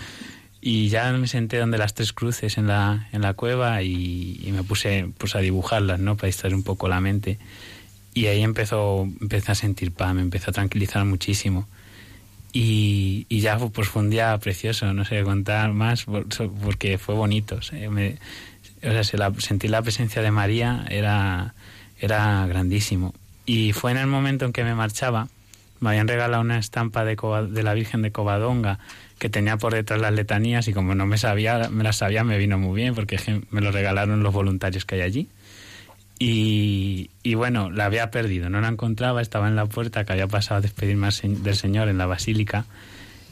Y 0.63 0.89
ya 0.89 1.13
me 1.13 1.29
senté 1.29 1.59
donde 1.59 1.77
las 1.77 1.93
tres 1.93 2.15
cruces 2.15 2.57
en 2.57 2.69
la, 2.69 3.07
en 3.13 3.21
la 3.21 3.35
cueva 3.35 3.83
y, 3.83 4.41
y 4.43 4.51
me 4.51 4.63
puse 4.63 5.11
pues, 5.19 5.37
a 5.37 5.41
dibujarlas, 5.41 6.01
¿no? 6.01 6.17
Para 6.17 6.29
distraer 6.29 6.55
un 6.55 6.63
poco 6.63 6.89
la 6.89 7.03
mente. 7.03 7.39
Y 8.15 8.29
ahí 8.29 8.43
empezó, 8.43 9.03
empecé 9.21 9.53
a 9.53 9.55
sentir 9.55 9.93
paz, 9.93 10.15
me 10.15 10.23
empezó 10.23 10.53
a 10.53 10.55
tranquilizar 10.55 11.05
muchísimo. 11.05 11.69
Y, 12.55 13.27
y, 13.29 13.41
ya 13.41 13.59
pues 13.59 13.89
fue 13.89 14.01
un 14.01 14.09
día 14.09 14.37
precioso, 14.39 14.91
no 14.95 15.05
sé 15.05 15.23
contar 15.23 15.71
más 15.75 16.07
porque 16.07 16.97
fue 16.97 17.15
bonito. 17.15 17.61
Me, 17.91 18.17
o 18.83 19.05
sea 19.05 19.19
la, 19.19 19.35
sentir 19.39 19.71
la 19.71 19.83
presencia 19.83 20.23
de 20.23 20.31
María 20.31 20.87
era, 20.89 21.55
era 22.01 22.47
grandísimo. 22.47 23.13
Y 23.49 23.73
fue 23.73 23.93
en 23.93 23.97
el 23.97 24.07
momento 24.07 24.45
en 24.45 24.53
que 24.53 24.63
me 24.63 24.75
marchaba, 24.75 25.29
me 25.81 25.89
habían 25.89 26.07
regalado 26.07 26.43
una 26.43 26.59
estampa 26.59 27.07
de, 27.07 27.17
la 27.63 27.73
Virgen 27.73 28.03
de 28.03 28.13
Covadonga 28.13 28.79
que 29.19 29.31
tenía 29.31 29.57
por 29.57 29.73
detrás 29.73 29.99
las 30.03 30.13
letanías 30.13 30.69
y 30.69 30.75
como 30.75 30.95
no 30.95 31.07
me 31.07 31.17
sabía, 31.17 31.71
me 31.71 31.83
las 31.83 31.97
sabía, 31.97 32.25
me 32.25 32.37
vino 32.37 32.59
muy 32.59 32.77
bien 32.77 32.95
porque 32.95 33.19
me 33.51 33.63
lo 33.63 33.73
regalaron 33.73 34.23
los 34.23 34.35
voluntarios 34.35 34.85
que 34.85 34.97
hay 34.97 35.01
allí. 35.01 35.29
Y, 36.19 37.09
bueno, 37.37 37.71
la 37.71 37.87
había 37.87 38.11
perdido, 38.11 38.51
no 38.51 38.61
la 38.61 38.69
encontraba, 38.69 39.23
estaba 39.23 39.49
en 39.49 39.57
la 39.57 39.65
puerta 39.65 40.05
que 40.05 40.13
había 40.13 40.27
pasado 40.27 40.59
a 40.59 40.61
despedirme 40.61 41.09
del 41.23 41.57
Señor 41.57 41.89
en 41.89 41.97
la 41.97 42.05
basílica 42.05 42.67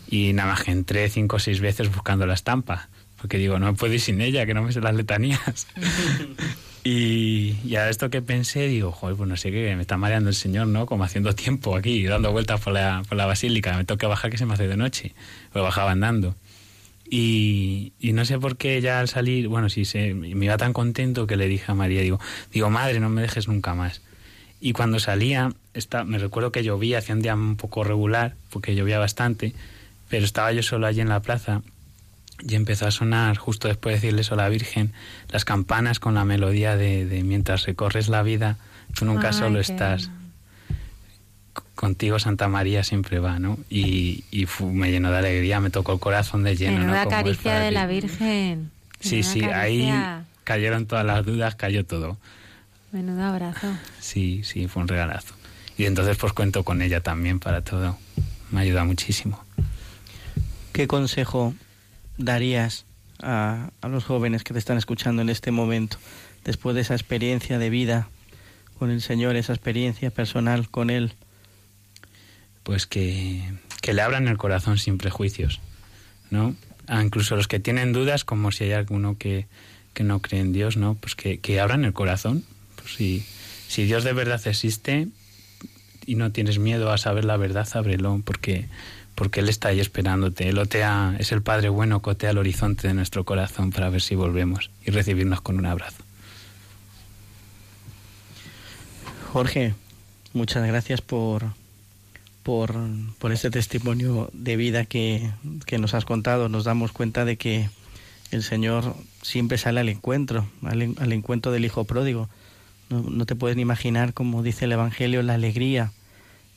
y 0.09 0.33
nada 0.33 0.53
más 0.53 0.63
que 0.63 0.71
entré 0.71 1.11
cinco 1.11 1.37
o 1.37 1.41
seis 1.41 1.61
veces 1.61 1.95
buscando 1.95 2.27
la 2.27 2.33
estampa, 2.33 2.89
porque 3.21 3.37
digo, 3.37 3.59
no 3.59 3.75
puedo 3.75 3.93
ir 3.93 4.01
sin 4.01 4.23
ella, 4.23 4.47
que 4.47 4.55
no 4.55 4.63
me 4.63 4.73
sé 4.73 4.81
las 4.81 4.95
letanías. 4.95 5.67
y, 6.89 7.59
y, 7.65 7.75
a 7.75 7.91
esto 7.91 8.11
que 8.11 8.23
pensé, 8.23 8.69
digo, 8.69 8.93
joder, 8.93 9.17
pues 9.17 9.29
no 9.29 9.37
sé 9.37 9.51
qué, 9.51 9.75
me 9.75 9.83
está 9.83 9.97
mareando 9.97 10.29
el 10.29 10.37
Señor, 10.37 10.69
¿no? 10.69 10.87
Como 10.87 11.03
haciendo 11.03 11.35
tiempo 11.35 11.75
aquí, 11.75 12.05
dando 12.05 12.31
vueltas 12.31 12.61
por 12.61 12.75
la, 12.75 13.03
por 13.09 13.19
la 13.19 13.27
basílica, 13.27 13.77
me 13.77 13.85
toca 13.85 14.07
bajar 14.07 14.31
que 14.31 14.39
se 14.39 14.47
me 14.47 14.55
hace 14.55 14.69
de 14.69 14.77
noche, 14.77 15.13
pues 15.53 15.65
bajaba 15.65 15.91
andando. 15.91 16.37
Y, 17.11 17.93
no 18.01 18.25
sé 18.25 18.39
por 18.39 18.57
qué 18.57 18.81
ya 18.81 19.01
al 19.01 19.09
salir, 19.09 19.49
bueno, 19.49 19.69
sí, 19.69 19.85
se, 19.85 20.15
me 20.15 20.45
iba 20.45 20.57
tan 20.59 20.73
contento 20.73 21.27
que 21.27 21.37
le 21.37 21.49
dije 21.49 21.73
a 21.73 21.75
María, 21.75 22.03
digo, 22.03 22.21
digo, 22.53 22.71
madre, 22.71 23.01
no 23.01 23.09
me 23.09 23.21
dejes 23.21 23.49
nunca 23.49 23.75
más. 23.75 24.01
Y 24.61 24.73
cuando 24.73 25.01
salía, 25.01 25.55
está, 25.75 26.05
me 26.05 26.19
recuerdo 26.19 26.53
que 26.53 26.63
llovía, 26.63 26.99
hacía 26.99 27.17
un 27.17 27.23
día 27.23 27.35
un 27.35 27.57
poco 27.57 27.83
regular, 27.83 28.37
porque 28.51 28.77
llovía 28.77 29.01
bastante, 29.01 29.55
pero 30.09 30.25
estaba 30.25 30.53
yo 30.53 30.63
solo 30.63 30.87
allí 30.87 31.01
en 31.01 31.09
la 31.09 31.19
plaza 31.19 31.63
y 32.41 32.55
empezó 32.55 32.87
a 32.87 32.91
sonar, 32.91 33.37
justo 33.37 33.69
después 33.69 33.95
de 33.95 34.01
decirle 34.01 34.21
eso 34.23 34.35
a 34.35 34.39
la 34.39 34.49
Virgen, 34.49 34.93
las 35.29 35.45
campanas 35.45 36.01
con 36.01 36.15
la 36.15 36.25
melodía 36.25 36.77
de, 36.77 37.07
de 37.07 37.23
mientras 37.23 37.65
recorres 37.67 38.09
la 38.09 38.23
vida, 38.23 38.57
tú 38.95 39.05
nunca 39.05 39.29
Ay, 39.29 39.35
solo 39.35 39.55
qué... 39.55 39.61
estás 39.61 40.11
contigo 41.77 42.19
Santa 42.19 42.49
María 42.49 42.83
siempre 42.83 43.21
va, 43.21 43.39
¿no? 43.39 43.59
Y, 43.71 44.25
me 44.61 44.91
llenó 44.91 45.13
de 45.13 45.19
alegría, 45.19 45.61
me 45.61 45.71
tocó 45.71 45.93
el 45.93 46.01
corazón 46.01 46.43
de 46.43 46.57
lleno. 46.57 46.79
Menuda 46.79 47.05
¿no? 47.05 47.11
caricia 47.11 47.61
de 47.61 47.71
la 47.71 47.87
Virgen. 47.87 48.73
Sí, 48.99 49.17
Menuda 49.17 49.33
sí, 49.33 49.45
ahí 49.45 49.93
cayeron 50.43 50.87
todas 50.87 51.05
las 51.05 51.25
dudas, 51.25 51.55
cayó 51.55 51.85
todo. 51.85 52.17
Menudo 52.91 53.25
abrazo. 53.25 53.69
Sí, 54.01 54.43
sí, 54.43 54.67
fue 54.69 54.83
un 54.83 54.89
regalazo. 54.89 55.35
Y 55.77 55.85
entonces 55.85 56.17
pues 56.17 56.33
cuento 56.33 56.65
con 56.65 56.83
ella 56.83 57.01
también 57.01 57.39
para 57.39 57.61
todo. 57.63 57.99
Me 58.51 58.63
ayuda 58.63 58.85
muchísimo. 58.85 59.45
¿Qué 60.73 60.87
consejo 60.87 61.55
darías 62.19 62.85
a, 63.21 63.71
a 63.81 63.89
los 63.89 64.05
jóvenes 64.05 64.45
que 64.45 64.53
te 64.53 64.59
están 64.59 64.79
escuchando 64.79 65.23
en 65.23 65.29
este 65.29 65.51
momento, 65.51 65.99
después 66.45 66.75
de 66.75 66.83
esa 66.83 66.95
experiencia 66.95 67.59
de 67.59 67.71
vida 67.71 68.09
con 68.79 68.91
el 68.91 69.01
Señor, 69.01 69.37
esa 69.37 69.53
experiencia 69.53 70.11
personal 70.11 70.69
con 70.69 70.91
Él? 70.91 71.15
Pues 72.63 72.87
que, 72.87 73.43
que 73.81 73.95
le 73.95 74.03
abran 74.03 74.29
el 74.29 74.37
corazón 74.39 74.79
sin 74.79 74.99
prejuicios, 74.99 75.61
¿no? 76.31 76.55
Ah, 76.89 77.03
incluso 77.03 77.37
los 77.37 77.49
que 77.49 77.59
tienen 77.59 77.93
dudas, 77.93 78.25
como 78.25 78.53
si 78.53 78.65
hay 78.65 78.73
alguno 78.73 79.17
que, 79.19 79.47
que 79.95 80.05
no 80.05 80.21
cree 80.21 80.41
en 80.41 80.53
Dios, 80.53 80.77
¿no? 80.77 80.95
Pues 80.95 81.15
que, 81.15 81.39
que 81.39 81.61
abran 81.61 81.85
el 81.85 81.93
corazón. 81.93 82.45
Pues 82.77 82.95
si, 82.95 83.25
si 83.69 83.85
Dios 83.85 84.05
de 84.05 84.13
verdad 84.13 84.41
existe 84.47 85.09
y 86.05 86.15
no 86.15 86.31
tienes 86.33 86.59
miedo 86.59 86.93
a 86.93 86.99
saber 86.99 87.25
la 87.25 87.37
verdad, 87.37 87.69
ábrelo, 87.75 88.21
porque, 88.25 88.69
porque 89.17 89.41
Él 89.41 89.49
está 89.49 89.69
ahí 89.69 89.81
esperándote. 89.81 90.49
Él 90.49 90.59
otea, 90.59 91.17
es 91.19 91.33
el 91.33 91.43
Padre 91.43 91.69
bueno 91.71 92.01
que 92.03 92.11
otea 92.11 92.31
el 92.31 92.39
horizonte 92.39 92.87
de 92.87 92.95
nuestro 92.95 93.25
corazón 93.25 93.73
para 93.73 93.91
ver 93.91 94.01
si 94.03 94.15
volvemos 94.15 94.71
y 94.85 94.93
recibirnos 94.93 95.41
con 95.41 95.59
un 95.59 95.67
abrazo. 95.67 96.05
Jorge, 99.33 99.75
muchas 100.33 100.67
gracias 100.67 101.01
por, 101.03 101.45
por, 102.43 102.75
por 103.19 103.33
este 103.33 103.51
testimonio 103.51 104.31
de 104.33 104.57
vida 104.57 104.85
que, 104.85 105.31
que 105.67 105.79
nos 105.79 105.95
has 105.95 106.05
contado. 106.05 106.49
Nos 106.49 106.65
damos 106.65 106.93
cuenta 106.93 107.25
de 107.25 107.37
que 107.37 107.69
el 108.31 108.43
Señor 108.43 108.95
siempre 109.23 109.59
sale 109.59 109.81
al 109.81 109.89
encuentro, 109.89 110.47
al, 110.63 110.83
en- 110.83 110.97
al 111.01 111.13
encuentro 111.13 111.53
del 111.53 111.65
Hijo 111.65 111.85
pródigo. 111.85 112.29
No, 112.89 113.03
no 113.03 113.27
te 113.27 113.35
puedes 113.35 113.57
ni 113.57 113.63
imaginar, 113.63 114.15
como 114.15 114.43
dice 114.43 114.65
el 114.67 114.73
Evangelio, 114.73 115.23
la 115.23 115.35
alegría 115.35 115.93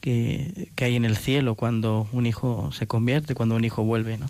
que, 0.01 0.69
que 0.75 0.85
hay 0.85 0.95
en 0.95 1.05
el 1.05 1.17
cielo 1.17 1.55
cuando 1.55 2.07
un 2.11 2.25
hijo 2.25 2.71
se 2.71 2.87
convierte, 2.87 3.35
cuando 3.35 3.55
un 3.55 3.65
hijo 3.65 3.83
vuelve. 3.83 4.17
¿no? 4.17 4.27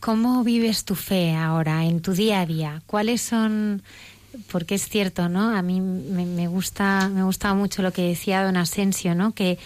¿Cómo 0.00 0.44
vives 0.44 0.84
tu 0.84 0.94
fe 0.94 1.34
ahora, 1.34 1.84
en 1.84 2.00
tu 2.00 2.12
día 2.12 2.40
a 2.40 2.46
día? 2.46 2.82
¿Cuáles 2.86 3.22
son...? 3.22 3.82
Porque 4.52 4.74
es 4.74 4.88
cierto, 4.88 5.30
¿no? 5.30 5.56
A 5.56 5.62
mí 5.62 5.80
me, 5.80 6.46
gusta, 6.46 7.08
me 7.08 7.22
gusta 7.22 7.54
mucho 7.54 7.80
lo 7.80 7.90
que 7.90 8.02
decía 8.02 8.44
don 8.44 8.58
Asensio, 8.58 9.14
¿no? 9.14 9.32
Que 9.32 9.58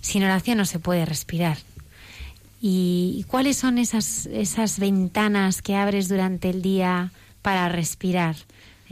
sin 0.00 0.22
oración 0.22 0.58
no 0.58 0.64
se 0.64 0.78
puede 0.78 1.04
respirar. 1.04 1.58
¿Y 2.60 3.24
cuáles 3.26 3.56
son 3.56 3.78
esas, 3.78 4.26
esas 4.26 4.78
ventanas 4.78 5.60
que 5.60 5.74
abres 5.74 6.08
durante 6.08 6.50
el 6.50 6.62
día 6.62 7.10
para 7.42 7.68
respirar 7.68 8.36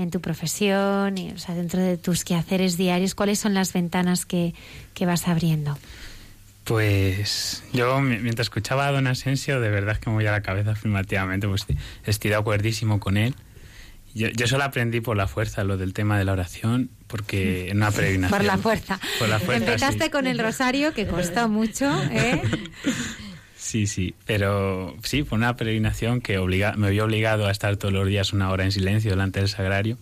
en 0.03 0.11
tu 0.11 0.21
profesión, 0.21 1.17
y, 1.19 1.31
o 1.33 1.39
sea, 1.39 1.55
dentro 1.55 1.81
de 1.81 1.97
tus 1.97 2.25
quehaceres 2.25 2.77
diarios? 2.77 3.15
¿Cuáles 3.15 3.39
son 3.39 3.55
las 3.55 3.73
ventanas 3.73 4.27
que, 4.27 4.55
que 4.95 5.07
vas 5.07 5.29
abriendo? 5.29 5.79
Pues 6.65 7.63
yo 7.73 8.01
mi- 8.01 8.19
mientras 8.19 8.47
escuchaba 8.47 8.87
a 8.87 8.93
don 8.93 9.07
Asensio, 9.07 9.61
de 9.61 9.71
verdad 9.71 9.95
es 9.95 9.99
que 9.99 10.11
me 10.11 10.17
voy 10.17 10.27
a 10.27 10.33
la 10.33 10.43
cabeza 10.43 10.73
afirmativamente, 10.73 11.49
pues 11.49 11.67
estoy 12.05 12.31
de 12.31 12.37
acuerdísimo 12.37 13.01
con 13.01 13.17
él. 13.17 13.35
Yo, 14.15 14.29
yo 14.29 14.47
solo 14.47 14.65
aprendí 14.65 15.01
por 15.01 15.17
la 15.17 15.27
fuerza 15.29 15.63
lo 15.65 15.77
del 15.77 15.95
tema 15.95 16.19
de 16.19 16.25
la 16.25 16.33
oración, 16.33 16.91
porque 17.07 17.71
en 17.71 17.79
una 17.79 17.91
peregrinación. 17.93 18.39
Por 18.39 18.47
la 18.47 18.59
fuerza. 18.59 19.01
Por 19.19 19.29
la 19.29 19.39
fuerza, 19.39 19.65
Empezaste 19.65 20.05
sí. 20.05 20.11
con 20.11 20.27
el 20.27 20.39
rosario, 20.39 20.93
que 20.95 21.07
costó 21.07 21.49
mucho, 21.49 21.89
¿eh? 22.11 22.43
Sí, 23.61 23.87
sí, 23.87 24.15
pero 24.25 24.97
sí, 25.03 25.23
fue 25.23 25.37
una 25.37 25.55
peregrinación 25.55 26.23
que 26.23 26.39
obliga, 26.39 26.73
me 26.79 26.87
había 26.87 27.05
obligado 27.05 27.47
a 27.47 27.51
estar 27.51 27.77
todos 27.77 27.93
los 27.93 28.09
días 28.09 28.33
una 28.33 28.51
hora 28.51 28.65
en 28.65 28.73
silencio 28.73 29.11
delante 29.11 29.41
del 29.41 29.51
sagrario. 29.51 29.99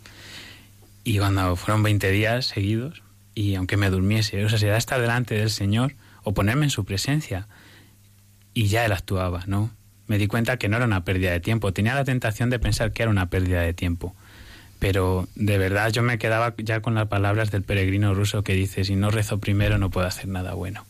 Y 1.03 1.19
cuando 1.19 1.57
fueron 1.57 1.83
20 1.83 2.09
días 2.13 2.47
seguidos, 2.47 3.03
y 3.35 3.57
aunque 3.57 3.77
me 3.77 3.91
durmiese, 3.91 4.45
o 4.45 4.49
sea, 4.49 4.61
era 4.61 4.77
estar 4.77 5.01
delante 5.01 5.35
del 5.35 5.51
Señor 5.51 5.95
o 6.23 6.35
ponerme 6.35 6.67
en 6.67 6.71
su 6.71 6.85
presencia, 6.85 7.49
y 8.55 8.69
ya 8.69 8.85
Él 8.85 8.93
actuaba, 8.93 9.43
¿no? 9.49 9.73
Me 10.07 10.19
di 10.19 10.29
cuenta 10.29 10.57
que 10.57 10.69
no 10.69 10.77
era 10.77 10.87
una 10.87 11.05
pérdida 11.05 11.33
de 11.33 11.41
tiempo. 11.41 11.73
Tenía 11.73 11.97
la 11.97 12.05
tentación 12.05 12.51
de 12.51 12.61
pensar 12.61 12.93
que 12.93 13.03
era 13.03 13.11
una 13.11 13.29
pérdida 13.29 13.63
de 13.63 13.75
tiempo. 13.75 14.15
Pero 14.79 15.27
de 15.35 15.59
verdad 15.59 15.91
yo 15.91 16.05
me 16.05 16.19
quedaba 16.19 16.55
ya 16.59 16.81
con 16.81 16.95
las 16.95 17.09
palabras 17.09 17.51
del 17.51 17.65
peregrino 17.65 18.15
ruso 18.15 18.45
que 18.45 18.53
dice, 18.53 18.85
si 18.85 18.95
no 18.95 19.11
rezo 19.11 19.39
primero 19.41 19.79
no 19.79 19.91
puedo 19.91 20.07
hacer 20.07 20.29
nada 20.29 20.55
bueno. 20.55 20.87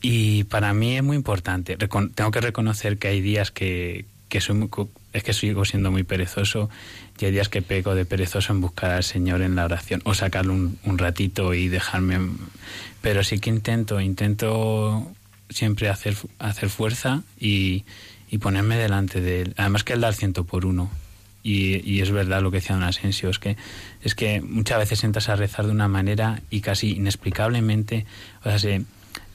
Y 0.00 0.44
para 0.44 0.72
mí 0.74 0.96
es 0.96 1.02
muy 1.02 1.16
importante. 1.16 1.76
Recon- 1.76 2.12
tengo 2.14 2.30
que 2.30 2.40
reconocer 2.40 2.98
que 2.98 3.08
hay 3.08 3.20
días 3.20 3.50
que, 3.50 4.04
que 4.28 4.40
soy 4.40 4.54
muy 4.56 4.68
es 5.12 5.24
que 5.24 5.32
sigo 5.32 5.64
siendo 5.64 5.90
muy 5.90 6.04
perezoso 6.04 6.68
y 7.18 7.24
hay 7.24 7.32
días 7.32 7.48
que 7.48 7.62
peco 7.62 7.94
de 7.94 8.04
perezoso 8.04 8.52
en 8.52 8.60
buscar 8.60 8.90
al 8.90 9.02
Señor 9.02 9.40
en 9.42 9.56
la 9.56 9.64
oración 9.64 10.02
o 10.04 10.14
sacarle 10.14 10.52
un, 10.52 10.78
un 10.84 10.98
ratito 10.98 11.54
y 11.54 11.68
dejarme. 11.68 12.20
Pero 13.00 13.24
sí 13.24 13.38
que 13.40 13.50
intento, 13.50 14.00
intento 14.00 15.10
siempre 15.50 15.88
hacer, 15.88 16.14
hacer 16.38 16.68
fuerza 16.68 17.22
y, 17.40 17.84
y 18.30 18.38
ponerme 18.38 18.76
delante 18.76 19.20
de 19.20 19.42
Él. 19.42 19.54
Además 19.56 19.82
que 19.82 19.94
Él 19.94 20.02
da 20.02 20.08
el 20.08 20.14
ciento 20.14 20.44
por 20.44 20.66
uno. 20.66 20.90
Y, 21.42 21.80
y 21.90 22.02
es 22.02 22.10
verdad 22.10 22.42
lo 22.42 22.50
que 22.50 22.58
decía 22.58 22.74
don 22.76 22.84
Asensio, 22.84 23.30
es 23.30 23.38
que, 23.38 23.56
es 24.02 24.14
que 24.14 24.42
muchas 24.42 24.78
veces 24.78 25.02
entras 25.04 25.28
a 25.30 25.36
rezar 25.36 25.64
de 25.64 25.72
una 25.72 25.88
manera 25.88 26.42
y 26.50 26.60
casi 26.60 26.90
inexplicablemente, 26.90 28.04
o 28.40 28.50
sea, 28.50 28.58
se, 28.58 28.82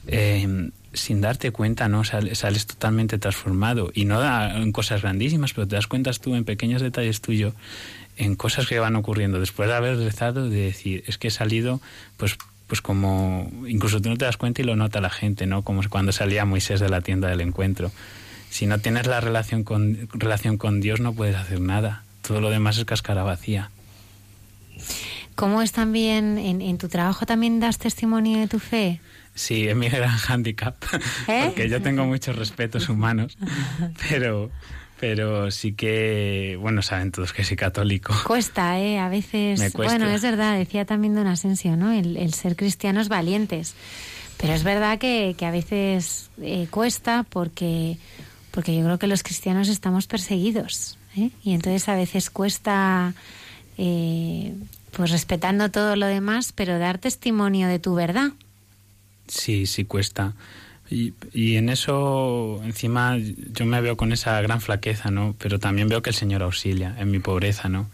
eh, 0.06 0.70
sin 0.92 1.20
darte 1.20 1.50
cuenta, 1.50 1.88
¿no? 1.88 2.04
Sales, 2.04 2.38
sales 2.38 2.66
totalmente 2.66 3.18
transformado. 3.18 3.90
Y 3.94 4.04
no 4.04 4.20
da- 4.20 4.56
en 4.56 4.70
cosas 4.72 5.02
grandísimas, 5.02 5.52
pero 5.52 5.66
te 5.66 5.74
das 5.76 5.86
cuenta 5.86 6.12
tú 6.12 6.34
en 6.34 6.44
pequeños 6.44 6.82
detalles 6.82 7.20
tuyos, 7.20 7.54
en 8.16 8.36
cosas 8.36 8.66
que 8.66 8.78
van 8.78 8.94
ocurriendo 8.96 9.40
después 9.40 9.68
de 9.68 9.74
haber 9.74 9.96
rezado, 9.98 10.48
de 10.48 10.60
decir, 10.60 11.02
es 11.06 11.18
que 11.18 11.28
he 11.28 11.30
salido, 11.32 11.80
pues 12.16 12.36
pues 12.66 12.80
como 12.80 13.52
incluso 13.68 14.00
tú 14.00 14.08
no 14.08 14.16
te 14.16 14.24
das 14.24 14.38
cuenta 14.38 14.62
y 14.62 14.64
lo 14.64 14.74
nota 14.74 15.00
la 15.02 15.10
gente, 15.10 15.46
¿no? 15.46 15.62
Como 15.62 15.82
cuando 15.90 16.12
salía 16.12 16.46
Moisés 16.46 16.80
de 16.80 16.88
la 16.88 17.02
tienda 17.02 17.28
del 17.28 17.42
encuentro. 17.42 17.92
Si 18.48 18.66
no 18.66 18.78
tienes 18.78 19.06
la 19.06 19.20
relación 19.20 19.64
con 19.64 20.08
relación 20.14 20.56
con 20.56 20.80
Dios 20.80 20.98
no 20.98 21.12
puedes 21.12 21.36
hacer 21.36 21.60
nada. 21.60 22.04
Todo 22.26 22.40
lo 22.40 22.48
demás 22.48 22.78
es 22.78 22.86
cáscara 22.86 23.22
vacía. 23.22 23.70
¿Cómo 25.34 25.60
es 25.62 25.72
también, 25.72 26.38
en 26.38 26.78
tu 26.78 26.88
trabajo 26.88 27.26
también 27.26 27.60
das 27.60 27.78
testimonio 27.78 28.38
de 28.38 28.46
tu 28.48 28.58
fe? 28.60 29.00
Sí, 29.34 29.68
es 29.68 29.76
mi 29.76 29.88
gran 29.88 30.16
hándicap, 30.16 30.76
¿Eh? 31.28 31.44
porque 31.46 31.68
yo 31.68 31.82
tengo 31.82 32.04
muchos 32.04 32.36
respetos 32.36 32.88
humanos, 32.88 33.36
pero, 34.08 34.50
pero 35.00 35.50
sí 35.50 35.72
que, 35.72 36.56
bueno, 36.60 36.82
saben 36.82 37.10
todos 37.10 37.32
que 37.32 37.44
soy 37.44 37.56
católico. 37.56 38.14
Cuesta, 38.26 38.78
¿eh? 38.78 38.98
A 38.98 39.08
veces... 39.08 39.58
Me 39.58 39.70
cuesta. 39.70 39.96
Bueno, 39.98 40.14
es 40.14 40.22
verdad, 40.22 40.56
decía 40.56 40.84
también 40.84 41.14
Don 41.14 41.26
Asensio, 41.26 41.76
¿no? 41.76 41.92
El, 41.92 42.16
el 42.16 42.32
ser 42.34 42.56
cristianos 42.56 43.08
valientes. 43.08 43.74
Pero 44.36 44.52
es 44.52 44.64
verdad 44.64 44.98
que, 44.98 45.34
que 45.38 45.46
a 45.46 45.50
veces 45.50 46.30
eh, 46.40 46.66
cuesta 46.70 47.24
porque, 47.28 47.98
porque 48.50 48.76
yo 48.76 48.84
creo 48.84 48.98
que 48.98 49.06
los 49.06 49.22
cristianos 49.22 49.68
estamos 49.68 50.06
perseguidos. 50.06 50.98
¿eh? 51.16 51.30
Y 51.42 51.54
entonces 51.54 51.88
a 51.88 51.94
veces 51.94 52.30
cuesta, 52.30 53.14
eh, 53.78 54.54
pues 54.90 55.10
respetando 55.10 55.70
todo 55.70 55.96
lo 55.96 56.06
demás, 56.06 56.52
pero 56.52 56.78
dar 56.78 56.98
testimonio 56.98 57.68
de 57.68 57.78
tu 57.78 57.94
verdad. 57.94 58.32
Sí, 59.26 59.66
sí 59.66 59.84
cuesta. 59.84 60.34
Y, 60.90 61.14
y 61.32 61.56
en 61.56 61.70
eso, 61.70 62.60
encima, 62.64 63.16
yo 63.16 63.64
me 63.64 63.80
veo 63.80 63.96
con 63.96 64.12
esa 64.12 64.40
gran 64.42 64.60
flaqueza, 64.60 65.10
¿no? 65.10 65.34
Pero 65.38 65.58
también 65.58 65.88
veo 65.88 66.02
que 66.02 66.10
el 66.10 66.16
Señor 66.16 66.42
auxilia 66.42 66.94
en 66.98 67.10
mi 67.10 67.18
pobreza, 67.18 67.68
¿no? 67.68 67.88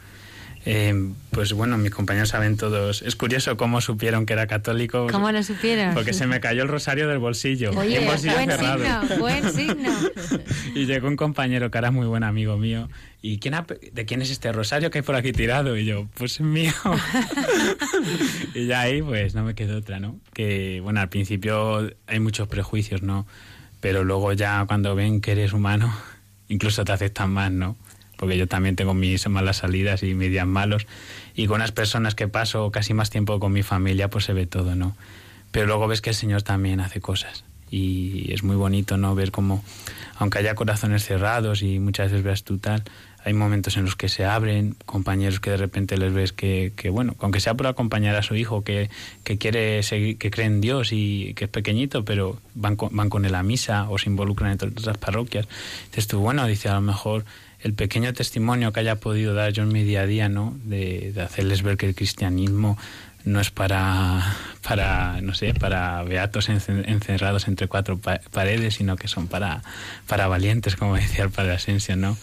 Eh, 0.67 1.13
pues 1.31 1.55
bueno, 1.55 1.79
mis 1.79 1.91
compañeros 1.91 2.31
saben 2.31 2.57
todos. 2.57 3.03
Es 3.03 3.17
curioso 3.17 3.57
cómo 3.57 3.81
supieron 3.81 4.27
que 4.27 4.35
era 4.35 4.47
católico. 4.47 5.07
¿Cómo 5.11 5.33
lo 5.33 5.43
supieron? 5.43 5.95
Porque 5.95 6.13
se 6.13 6.27
me 6.27 6.41
cayó 6.41 6.63
el 6.63 6.69
rosario 6.69 7.09
del 7.09 7.19
bolsillo. 7.19 7.71
Oye, 7.71 8.01
un 8.01 8.07
bolsillo 8.07 8.35
buen 8.35 8.51
cerrado. 8.51 9.01
signo, 9.03 9.19
buen 9.19 9.53
signo. 9.53 9.91
Y 10.75 10.87
llegó 10.87 11.09
un 11.09 11.17
compañero 11.17 11.71
que 11.71 11.79
era 11.79 11.91
muy 11.91 12.07
buen 12.07 12.23
amigo 12.23 12.57
mío. 12.57 12.89
¿Y 13.23 13.39
quién 13.39 13.55
ha 13.55 13.67
de 13.93 14.05
quién 14.05 14.23
es 14.23 14.31
este 14.31 14.53
rosario 14.53 14.91
que 14.91 14.99
hay 14.99 15.03
por 15.03 15.15
aquí 15.15 15.33
tirado? 15.33 15.77
Y 15.77 15.85
yo, 15.85 16.09
pues 16.15 16.35
es 16.35 16.41
mío. 16.41 16.73
y 18.55 18.67
ya 18.67 18.83
ahí, 18.83 19.03
pues 19.03 19.35
no 19.35 19.43
me 19.43 19.55
quedó 19.55 19.79
otra, 19.79 19.99
¿no? 19.99 20.19
Que, 20.33 20.81
bueno, 20.83 21.01
al 21.01 21.09
principio 21.09 21.91
hay 22.07 22.21
muchos 22.21 22.49
prejuicios, 22.49 23.03
¿no? 23.03 23.27
Pero 23.81 24.05
luego 24.05 24.33
ya 24.33 24.65
cuando 24.67 24.95
ven 24.95 25.21
que 25.21 25.33
eres 25.33 25.53
humano, 25.53 25.93
incluso 26.49 26.85
te 26.85 26.93
aceptan 26.93 27.31
más, 27.31 27.51
¿no? 27.51 27.77
Porque 28.21 28.37
yo 28.37 28.47
también 28.47 28.77
tengo 28.77 28.93
mis 28.93 29.27
malas 29.29 29.57
salidas 29.57 30.03
y 30.03 30.13
mis 30.13 30.31
días 30.31 30.47
malos. 30.47 30.87
Y 31.35 31.47
con 31.47 31.61
las 31.61 31.73
personas 31.73 32.15
que 32.15 32.29
paso 32.29 32.71
casi 32.71 32.93
más 32.93 33.09
tiempo 33.09 33.41
con 33.41 33.51
mi 33.51 33.63
familia, 33.63 34.11
pues 34.11 34.27
se 34.27 34.35
ve 34.35 34.47
todo, 34.47 34.75
¿no? 34.75 34.95
Pero 35.53 35.67
luego 35.67 35.89
ves 35.89 36.03
que 36.03 36.11
el 36.11 36.17
Señor 36.17 36.43
también 36.43 36.81
hace 36.81 37.01
cosas. 37.01 37.45
Y 37.71 38.31
es 38.31 38.43
muy 38.43 38.57
bonito, 38.57 38.99
¿no? 38.99 39.15
Ver 39.15 39.31
cómo, 39.31 39.65
aunque 40.17 40.39
haya 40.39 40.55
corazones 40.55 41.03
cerrados 41.03 41.63
y 41.63 41.79
muchas 41.79 42.11
veces 42.11 42.23
veas 42.23 42.45
tú 42.45 42.59
tal, 42.59 42.85
hay 43.25 43.33
momentos 43.33 43.79
en 43.79 43.85
los 43.85 43.97
que 43.97 44.11
se 44.11 44.27
abren, 44.27 44.77
compañeros 44.87 45.41
que 45.41 45.51
de 45.51 45.57
repente 45.57 45.97
les 45.97 46.13
ves 46.13 46.33
que, 46.33 46.73
que 46.77 46.91
bueno, 46.91 47.15
aunque 47.21 47.41
sea 47.41 47.55
por 47.55 47.69
acompañar 47.69 48.17
a 48.17 48.23
su 48.23 48.35
hijo 48.35 48.65
que, 48.65 48.91
que 49.25 49.39
quiere 49.39 49.83
seguir, 49.83 50.19
que 50.19 50.31
cree 50.31 50.47
en 50.47 50.61
Dios 50.61 50.91
y 50.93 51.33
que 51.35 51.45
es 51.45 51.51
pequeñito, 51.51 52.05
pero 52.05 52.39
van 52.55 52.77
con, 52.77 52.95
van 52.95 53.09
con 53.09 53.25
él 53.25 53.35
a 53.35 53.43
misa 53.43 53.89
o 53.89 53.99
se 53.99 54.11
involucran 54.11 54.53
en 54.53 54.69
otras 54.69 54.99
parroquias. 54.99 55.47
Dices 55.87 56.07
tú, 56.07 56.21
bueno, 56.21 56.47
dice 56.47 56.69
a 56.69 56.75
lo 56.75 56.81
mejor 56.81 57.25
el 57.63 57.75
pequeño 57.75 58.13
testimonio 58.13 58.73
que 58.73 58.81
haya 58.81 58.97
podido 58.97 59.35
dar 59.35 59.53
yo 59.53 59.63
en 59.63 59.73
mi 59.73 59.85
día 59.85 60.03
a 60.03 60.07
día, 60.07 60.29
¿no? 60.29 60.57
De, 60.65 61.13
de 61.13 61.23
hacerles 61.23 61.63
ver 61.63 61.77
que 61.77 61.87
el 61.87 61.95
cristianismo 61.95 62.79
no 63.25 63.41
es 63.41 63.51
para, 63.51 64.37
para 64.63 65.21
no 65.21 65.35
sé, 65.35 65.55
para 65.55 66.03
beatos 66.03 66.49
encerrados 66.49 67.49
entre 67.49 67.69
cuatro 67.69 67.99
paredes, 67.99 68.75
sino 68.75 68.97
que 68.97 69.09
son 69.09 69.29
para, 69.29 69.63
para 70.07 70.27
valientes, 70.27 70.77
como 70.77 70.95
decía 70.97 71.25
el 71.25 71.31
padre 71.31 71.53
Asensio, 71.53 71.97
¿no? 71.97 72.17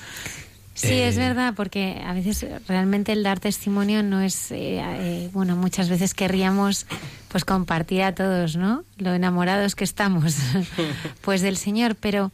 Sí, 0.73 0.93
es 0.93 1.17
verdad, 1.17 1.55
porque 1.55 1.99
a 2.05 2.13
veces 2.13 2.45
realmente 2.67 3.11
el 3.11 3.23
dar 3.23 3.39
testimonio 3.39 4.03
no 4.03 4.21
es, 4.21 4.51
eh, 4.51 4.79
eh, 4.79 5.29
bueno, 5.33 5.55
muchas 5.55 5.89
veces 5.89 6.13
querríamos 6.13 6.85
pues 7.29 7.45
compartir 7.45 8.03
a 8.03 8.13
todos, 8.13 8.57
¿no? 8.57 8.83
Lo 8.97 9.15
enamorados 9.15 9.73
que 9.73 9.83
estamos, 9.83 10.35
pues 11.21 11.41
del 11.41 11.57
Señor, 11.57 11.95
pero, 11.95 12.31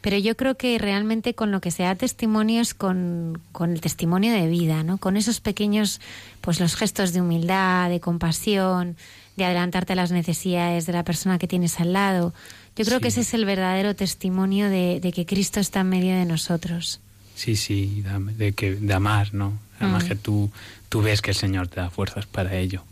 pero 0.00 0.16
yo 0.18 0.36
creo 0.36 0.56
que 0.56 0.78
realmente 0.78 1.34
con 1.34 1.50
lo 1.50 1.60
que 1.60 1.70
se 1.70 1.82
da 1.82 1.94
testimonio 1.94 2.60
es 2.60 2.74
con, 2.74 3.40
con 3.52 3.70
el 3.72 3.80
testimonio 3.80 4.32
de 4.32 4.46
vida, 4.48 4.82
¿no? 4.82 4.98
Con 4.98 5.16
esos 5.16 5.40
pequeños, 5.40 6.00
pues 6.40 6.58
los 6.60 6.74
gestos 6.76 7.12
de 7.12 7.20
humildad, 7.20 7.90
de 7.90 8.00
compasión, 8.00 8.96
de 9.36 9.44
adelantarte 9.44 9.92
a 9.92 9.96
las 9.96 10.10
necesidades 10.10 10.86
de 10.86 10.92
la 10.92 11.04
persona 11.04 11.38
que 11.38 11.46
tienes 11.48 11.80
al 11.80 11.92
lado. 11.92 12.32
Yo 12.76 12.84
creo 12.84 12.98
Sí. 12.98 13.02
que 13.02 13.08
ese 13.08 13.20
es 13.22 13.34
el 13.34 13.44
verdadero 13.44 13.94
testimonio 13.94 14.70
de, 14.70 15.00
de 15.00 15.12
que 15.12 15.26
Cristo 15.26 15.60
está 15.60 15.80
en 15.80 15.88
medio 15.90 16.14
de 16.14 16.24
nosotros. 16.24 17.00
Sí, 17.34 17.56
sí, 17.56 18.02
de, 18.02 18.34
de 18.34 18.52
que, 18.52 18.74
de 18.76 18.94
amar, 18.94 19.32
¿no? 19.34 19.52
Además 19.78 20.04
Mm. 20.04 20.08
que 20.08 20.16
tú, 20.16 20.50
tú 20.88 21.00
ves 21.02 21.22
que 21.22 21.30
el 21.30 21.36
Señor 21.36 21.68
te 21.68 21.80
da 21.80 21.90
fuerzas 21.90 22.26
para 22.26 22.54
ello, 22.56 22.82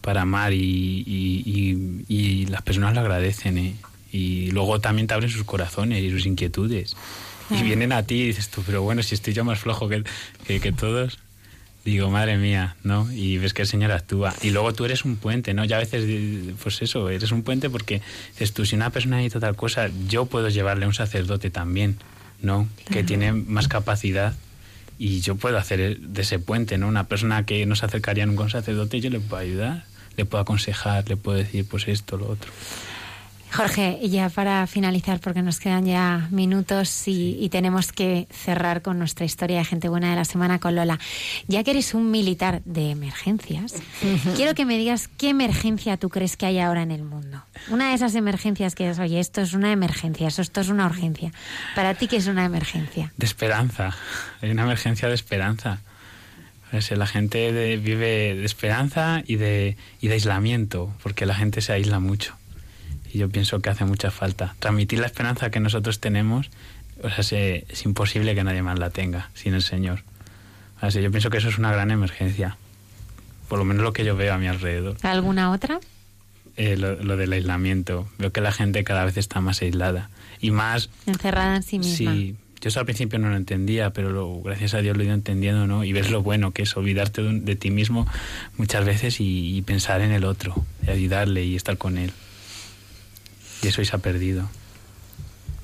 para 0.00 0.22
amar 0.22 0.52
y, 0.52 0.58
y, 1.06 1.42
y- 1.46 2.04
y 2.08 2.46
las 2.46 2.62
personas 2.62 2.94
lo 2.94 3.00
agradecen, 3.00 3.58
¿eh? 3.58 3.74
Y 4.12 4.50
luego 4.50 4.80
también 4.80 5.06
te 5.06 5.14
abren 5.14 5.30
sus 5.30 5.44
corazones 5.44 6.02
y 6.02 6.10
sus 6.10 6.26
inquietudes. 6.26 6.96
Y 7.50 7.62
vienen 7.62 7.92
a 7.92 8.02
ti 8.04 8.14
y 8.14 8.26
dices 8.28 8.48
tú, 8.48 8.62
pero 8.64 8.82
bueno, 8.82 9.02
si 9.02 9.14
estoy 9.14 9.34
yo 9.34 9.44
más 9.44 9.58
flojo 9.58 9.88
que, 9.88 10.04
que, 10.46 10.60
que 10.60 10.72
todos, 10.72 11.18
digo, 11.84 12.10
madre 12.10 12.38
mía, 12.38 12.76
¿no? 12.82 13.10
Y 13.12 13.38
ves 13.38 13.52
que 13.52 13.62
el 13.62 13.68
Señor 13.68 13.92
actúa. 13.92 14.34
Y 14.42 14.50
luego 14.50 14.72
tú 14.72 14.84
eres 14.84 15.04
un 15.04 15.16
puente, 15.16 15.52
¿no? 15.54 15.64
Ya 15.64 15.76
a 15.76 15.80
veces, 15.80 16.54
pues 16.62 16.80
eso, 16.82 17.10
eres 17.10 17.32
un 17.32 17.42
puente 17.42 17.68
porque 17.68 18.00
dices 18.30 18.52
tú, 18.52 18.64
si 18.64 18.76
una 18.76 18.90
persona 18.90 19.16
necesita 19.16 19.40
tal 19.40 19.56
cosa, 19.56 19.90
yo 20.08 20.26
puedo 20.26 20.48
llevarle 20.48 20.84
a 20.84 20.88
un 20.88 20.94
sacerdote 20.94 21.50
también, 21.50 21.96
¿no? 22.40 22.68
Que 22.90 23.02
tiene 23.02 23.32
más 23.32 23.68
capacidad 23.68 24.34
y 24.98 25.20
yo 25.20 25.34
puedo 25.34 25.58
hacer 25.58 25.98
de 25.98 26.22
ese 26.22 26.38
puente, 26.38 26.78
¿no? 26.78 26.86
Una 26.86 27.04
persona 27.08 27.44
que 27.44 27.66
no 27.66 27.74
se 27.74 27.86
acercaría 27.86 28.26
nunca 28.26 28.42
a 28.42 28.44
un 28.44 28.50
sacerdote, 28.50 29.00
yo 29.00 29.10
le 29.10 29.20
puedo 29.20 29.42
ayudar, 29.42 29.84
le 30.16 30.24
puedo 30.24 30.42
aconsejar, 30.42 31.08
le 31.08 31.16
puedo 31.16 31.38
decir, 31.38 31.66
pues 31.68 31.88
esto, 31.88 32.16
lo 32.16 32.28
otro. 32.28 32.52
Jorge, 33.52 33.98
y 34.00 34.08
ya 34.08 34.28
para 34.30 34.66
finalizar, 34.66 35.20
porque 35.20 35.42
nos 35.42 35.60
quedan 35.60 35.84
ya 35.84 36.26
minutos 36.30 37.06
y, 37.06 37.36
y 37.40 37.48
tenemos 37.50 37.92
que 37.92 38.26
cerrar 38.30 38.80
con 38.82 38.98
nuestra 38.98 39.26
historia 39.26 39.58
de 39.58 39.64
gente 39.64 39.88
buena 39.88 40.10
de 40.10 40.16
la 40.16 40.24
semana 40.24 40.58
con 40.58 40.74
Lola. 40.74 40.98
Ya 41.48 41.62
que 41.62 41.72
eres 41.72 41.92
un 41.94 42.10
militar 42.10 42.62
de 42.64 42.90
emergencias, 42.90 43.74
quiero 44.36 44.54
que 44.54 44.64
me 44.64 44.78
digas 44.78 45.08
qué 45.18 45.28
emergencia 45.30 45.96
tú 45.98 46.08
crees 46.08 46.36
que 46.36 46.46
hay 46.46 46.58
ahora 46.60 46.82
en 46.82 46.90
el 46.90 47.02
mundo. 47.04 47.42
Una 47.68 47.90
de 47.90 47.94
esas 47.94 48.14
emergencias 48.14 48.74
que 48.74 48.88
es, 48.88 48.98
oye, 48.98 49.20
esto 49.20 49.40
es 49.42 49.52
una 49.52 49.70
emergencia, 49.72 50.28
esto 50.28 50.60
es 50.60 50.68
una 50.68 50.86
urgencia. 50.86 51.30
Para 51.74 51.94
ti, 51.94 52.08
¿qué 52.08 52.16
es 52.16 52.26
una 52.26 52.44
emergencia? 52.44 53.12
De 53.16 53.26
esperanza, 53.26 53.94
hay 54.40 54.50
una 54.50 54.62
emergencia 54.62 55.08
de 55.08 55.14
esperanza. 55.14 55.80
Es, 56.72 56.90
la 56.90 57.06
gente 57.06 57.52
de- 57.52 57.76
vive 57.76 58.34
de 58.34 58.44
esperanza 58.46 59.22
y 59.26 59.36
de, 59.36 59.76
y 60.00 60.08
de 60.08 60.14
aislamiento, 60.14 60.90
porque 61.02 61.26
la 61.26 61.34
gente 61.34 61.60
se 61.60 61.72
aísla 61.74 62.00
mucho. 62.00 62.34
Y 63.12 63.18
yo 63.18 63.28
pienso 63.28 63.60
que 63.60 63.68
hace 63.70 63.84
mucha 63.84 64.10
falta. 64.10 64.54
Transmitir 64.58 64.98
la 65.00 65.06
esperanza 65.06 65.50
que 65.50 65.60
nosotros 65.60 66.00
tenemos, 66.00 66.50
o 67.02 67.10
sea, 67.10 67.22
se- 67.22 67.66
es 67.68 67.84
imposible 67.84 68.34
que 68.34 68.42
nadie 68.44 68.62
más 68.62 68.78
la 68.78 68.90
tenga 68.90 69.30
sin 69.34 69.54
el 69.54 69.62
Señor. 69.62 70.02
O 70.80 70.90
sea, 70.90 71.00
yo 71.02 71.10
pienso 71.10 71.28
que 71.30 71.38
eso 71.38 71.48
es 71.48 71.58
una 71.58 71.70
gran 71.72 71.90
emergencia. 71.90 72.56
Por 73.48 73.58
lo 73.58 73.64
menos 73.64 73.82
lo 73.84 73.92
que 73.92 74.04
yo 74.04 74.16
veo 74.16 74.32
a 74.34 74.38
mi 74.38 74.46
alrededor. 74.46 74.96
¿Alguna 75.02 75.50
otra? 75.50 75.78
Eh, 76.56 76.76
lo, 76.76 76.96
lo 77.02 77.16
del 77.16 77.32
aislamiento. 77.34 78.08
Veo 78.18 78.32
que 78.32 78.40
la 78.40 78.50
gente 78.52 78.82
cada 78.84 79.04
vez 79.04 79.16
está 79.18 79.40
más 79.40 79.60
aislada. 79.62 80.08
Y 80.40 80.50
más 80.50 80.88
Encerrada 81.06 81.56
en 81.56 81.62
sí 81.62 81.78
misma. 81.78 82.12
Sí, 82.14 82.36
yo 82.60 82.68
eso 82.68 82.80
al 82.80 82.86
principio 82.86 83.18
no 83.18 83.28
lo 83.30 83.36
entendía, 83.36 83.90
pero 83.90 84.10
lo- 84.10 84.40
gracias 84.42 84.74
a 84.74 84.78
Dios 84.78 84.96
lo 84.96 85.02
he 85.02 85.06
ido 85.06 85.14
entendiendo, 85.14 85.66
¿no? 85.66 85.84
Y 85.84 85.92
ves 85.92 86.10
lo 86.10 86.22
bueno 86.22 86.50
que 86.52 86.62
es 86.62 86.76
olvidarte 86.76 87.22
de, 87.22 87.56
ti 87.56 87.70
mismo 87.70 88.06
muchas 88.56 88.84
veces 88.84 89.20
y, 89.20 89.56
y 89.56 89.62
pensar 89.62 90.00
en 90.00 90.12
el 90.12 90.24
otro, 90.24 90.54
y 90.86 90.90
ayudarle 90.90 91.44
y 91.44 91.56
estar 91.56 91.76
con 91.78 91.98
él. 91.98 92.12
Y 93.62 93.68
eso 93.68 93.84
se 93.84 93.94
ha 93.96 93.98
perdido. 93.98 94.48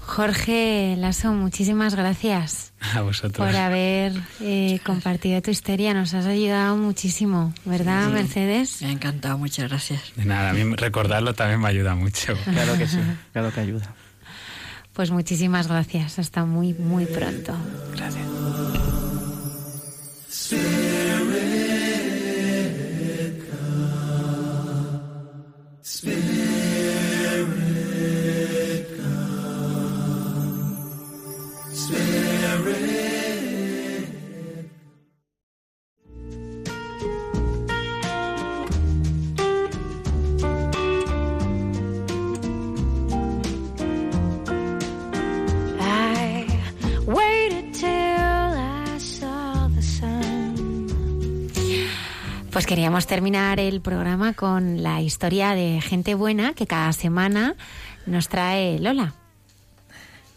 Jorge 0.00 0.94
Lasso, 0.96 1.32
muchísimas 1.32 1.94
gracias. 1.94 2.72
A 2.94 3.02
vosotros. 3.02 3.46
por 3.46 3.54
haber 3.56 4.12
eh, 4.40 4.80
compartido 4.84 5.42
tu 5.42 5.50
historia. 5.50 5.92
Nos 5.92 6.14
has 6.14 6.24
ayudado 6.26 6.76
muchísimo, 6.76 7.52
¿verdad, 7.64 8.06
Sí. 8.06 8.12
Mercedes? 8.12 8.82
Me 8.82 8.88
ha 8.88 8.92
encantado, 8.92 9.36
muchas 9.36 9.68
gracias. 9.68 10.00
De 10.16 10.24
nada, 10.24 10.50
a 10.50 10.52
mí 10.54 10.62
recordarlo 10.76 11.34
también 11.34 11.60
me 11.60 11.68
ayuda 11.68 11.94
mucho. 11.94 12.34
Claro 12.44 12.78
que 12.78 12.86
sí, 12.88 12.98
claro 13.32 13.52
que 13.52 13.60
ayuda. 13.60 13.92
Pues 14.94 15.10
muchísimas 15.10 15.68
gracias. 15.68 16.18
Hasta 16.18 16.44
muy, 16.44 16.72
muy 16.74 17.04
pronto. 17.06 17.54
Gracias. 17.94 18.24
Queríamos 52.68 53.06
terminar 53.06 53.60
el 53.60 53.80
programa 53.80 54.34
con 54.34 54.82
la 54.82 55.00
historia 55.00 55.54
de 55.54 55.80
gente 55.80 56.14
buena 56.14 56.52
que 56.52 56.66
cada 56.66 56.92
semana 56.92 57.56
nos 58.04 58.28
trae 58.28 58.78
Lola. 58.78 59.14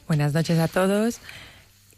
Buenas 0.08 0.34
noches 0.34 0.58
a 0.58 0.70
todos. 0.70 1.20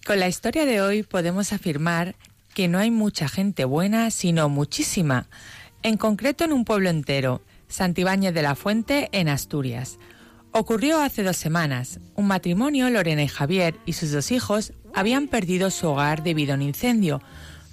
Con 0.07 0.19
la 0.19 0.27
historia 0.27 0.65
de 0.65 0.81
hoy 0.81 1.03
podemos 1.03 1.53
afirmar 1.53 2.15
que 2.55 2.67
no 2.67 2.79
hay 2.79 2.89
mucha 2.89 3.27
gente 3.27 3.63
buena, 3.63 4.09
sino 4.09 4.49
muchísima. 4.49 5.27
En 5.83 5.97
concreto 5.97 6.43
en 6.45 6.53
un 6.53 6.65
pueblo 6.65 6.89
entero, 6.89 7.43
Santibáñez 7.67 8.33
de 8.33 8.41
la 8.41 8.55
Fuente, 8.55 9.09
en 9.11 9.29
Asturias. 9.29 9.99
Ocurrió 10.51 10.99
hace 10.99 11.21
dos 11.21 11.37
semanas. 11.37 11.99
Un 12.15 12.25
matrimonio, 12.25 12.89
Lorena 12.89 13.21
y 13.21 13.27
Javier, 13.27 13.75
y 13.85 13.93
sus 13.93 14.11
dos 14.11 14.31
hijos 14.31 14.73
habían 14.95 15.27
perdido 15.27 15.69
su 15.69 15.89
hogar 15.89 16.23
debido 16.23 16.53
a 16.53 16.55
un 16.55 16.63
incendio, 16.63 17.21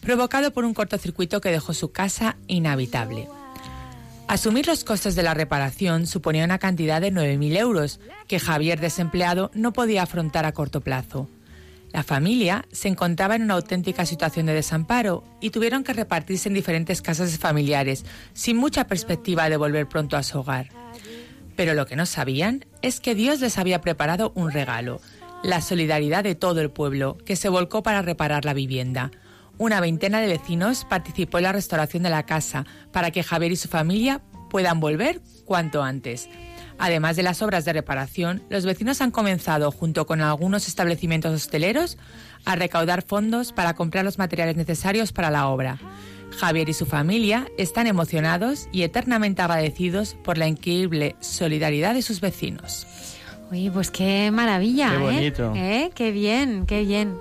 provocado 0.01 0.53
por 0.53 0.65
un 0.65 0.75
cortocircuito 0.75 1.41
que 1.41 1.51
dejó 1.51 1.75
su 1.75 1.93
casa 1.93 2.37
inhabitable. 2.47 3.29
Asumir 4.29 4.67
los 4.67 4.85
costos 4.85 5.17
de 5.17 5.25
la 5.25 5.35
reparación 5.35 6.07
suponía 6.07 6.45
una 6.45 6.59
cantidad 6.59 7.01
de 7.01 7.13
9.000 7.13 7.57
euros 7.57 8.01
que 8.29 8.39
Javier, 8.39 8.79
desempleado, 8.79 9.51
no 9.55 9.73
podía 9.73 10.05
afrontar 10.05 10.45
a 10.45 10.53
corto 10.53 10.81
plazo. 10.81 11.29
La 11.93 12.05
familia 12.05 12.65
se 12.71 12.87
encontraba 12.87 13.35
en 13.35 13.43
una 13.43 13.55
auténtica 13.55 14.07
situación 14.07 14.47
de 14.47 14.55
desamparo 14.55 15.25
y 15.41 15.51
tuvieron 15.51 15.83
que 15.83 15.93
repartirse 15.93 16.49
en 16.49 16.55
diferentes 16.55 17.03
casas 17.03 17.37
familiares, 17.39 18.05
sin 18.33 18.57
mucha 18.57 18.87
perspectiva 18.87 19.51
de 19.51 19.57
volver 19.57 19.89
pronto 19.89 20.17
a 20.17 20.23
su 20.23 20.39
hogar. 20.39 20.69
Pero 21.57 21.75
lo 21.75 21.87
que 21.87 21.97
no 21.97 22.07
sabían 22.07 22.65
es 22.83 23.01
que 23.01 23.17
Dios 23.17 23.41
les 23.41 23.59
había 23.59 23.81
preparado 23.81 24.31
un 24.37 24.53
regalo, 24.53 25.01
la 25.43 25.61
solidaridad 25.61 26.23
de 26.23 26.37
todo 26.37 26.61
el 26.61 26.71
pueblo, 26.71 27.19
que 27.25 27.35
se 27.35 27.49
volcó 27.49 27.83
para 27.83 28.03
reparar 28.03 28.45
la 28.45 28.55
vivienda. 28.55 29.11
Una 29.61 29.79
veintena 29.83 30.23
de 30.23 30.27
vecinos 30.27 30.87
participó 30.87 31.37
en 31.37 31.45
la 31.45 31.53
restauración 31.53 32.03
de 32.03 32.09
la 32.09 32.25
casa 32.25 32.65
para 32.93 33.11
que 33.11 33.23
Javier 33.23 33.53
y 33.53 33.57
su 33.57 33.69
familia 33.69 34.23
puedan 34.49 34.81
volver 34.81 35.21
cuanto 35.45 35.83
antes. 35.83 36.31
Además 36.79 37.15
de 37.17 37.25
las 37.25 37.43
obras 37.43 37.67
de 37.67 37.75
reparación, 37.75 38.43
los 38.49 38.65
vecinos 38.65 39.03
han 39.03 39.11
comenzado, 39.11 39.71
junto 39.71 40.07
con 40.07 40.23
algunos 40.23 40.67
establecimientos 40.67 41.35
hosteleros, 41.35 41.99
a 42.47 42.57
recaudar 42.57 43.03
fondos 43.03 43.53
para 43.53 43.75
comprar 43.75 44.03
los 44.03 44.17
materiales 44.17 44.57
necesarios 44.57 45.13
para 45.13 45.31
la 45.31 45.49
obra. 45.49 45.79
Javier 46.39 46.71
y 46.71 46.73
su 46.73 46.87
familia 46.87 47.47
están 47.59 47.87
emocionados 47.87 48.67
y 48.73 48.85
eternamente 48.85 49.43
agradecidos 49.43 50.15
por 50.25 50.39
la 50.39 50.49
increíble 50.49 51.17
solidaridad 51.21 51.93
de 51.93 52.01
sus 52.01 52.23
vecinos. 52.23 52.87
Uy, 53.51 53.69
pues 53.71 53.91
qué 53.91 54.31
maravilla, 54.33 54.91
Qué 54.91 54.95
¿eh? 54.97 54.99
bonito. 55.01 55.53
¿Eh? 55.57 55.91
Qué 55.95 56.13
bien, 56.13 56.67
qué 56.67 56.85
bien. 56.85 57.15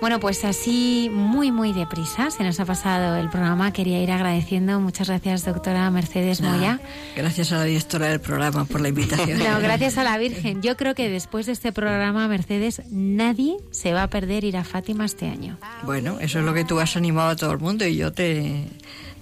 Bueno, 0.00 0.20
pues 0.20 0.44
así 0.44 1.10
muy, 1.12 1.50
muy 1.50 1.72
deprisa 1.72 2.30
se 2.30 2.44
nos 2.44 2.60
ha 2.60 2.66
pasado 2.66 3.16
el 3.16 3.30
programa. 3.30 3.72
Quería 3.72 4.00
ir 4.02 4.12
agradeciendo. 4.12 4.78
Muchas 4.78 5.08
gracias, 5.08 5.44
doctora 5.46 5.90
Mercedes 5.90 6.40
Moya. 6.42 6.78
Gracias 7.16 7.50
a 7.52 7.56
la 7.58 7.64
directora 7.64 8.08
del 8.08 8.20
programa 8.20 8.64
por 8.66 8.80
la 8.80 8.88
invitación. 8.90 9.38
No, 9.46 9.58
gracias 9.60 9.96
a 9.98 10.04
la 10.04 10.18
Virgen. 10.18 10.60
Yo 10.62 10.76
creo 10.76 10.94
que 10.94 11.08
después 11.08 11.46
de 11.46 11.52
este 11.52 11.72
programa, 11.72 12.28
Mercedes, 12.28 12.82
nadie 12.90 13.56
se 13.70 13.92
va 13.94 14.02
a 14.04 14.10
perder 14.10 14.44
ir 14.44 14.56
a 14.58 14.64
Fátima 14.64 15.04
este 15.06 15.26
año. 15.28 15.56
Bueno, 15.82 16.18
eso 16.20 16.38
es 16.40 16.44
lo 16.44 16.52
que 16.54 16.64
tú 16.64 16.78
has 16.78 16.94
animado 16.96 17.30
a 17.30 17.36
todo 17.36 17.52
el 17.52 17.58
mundo 17.58 17.86
y 17.86 17.96
yo 17.96 18.12
te, 18.12 18.66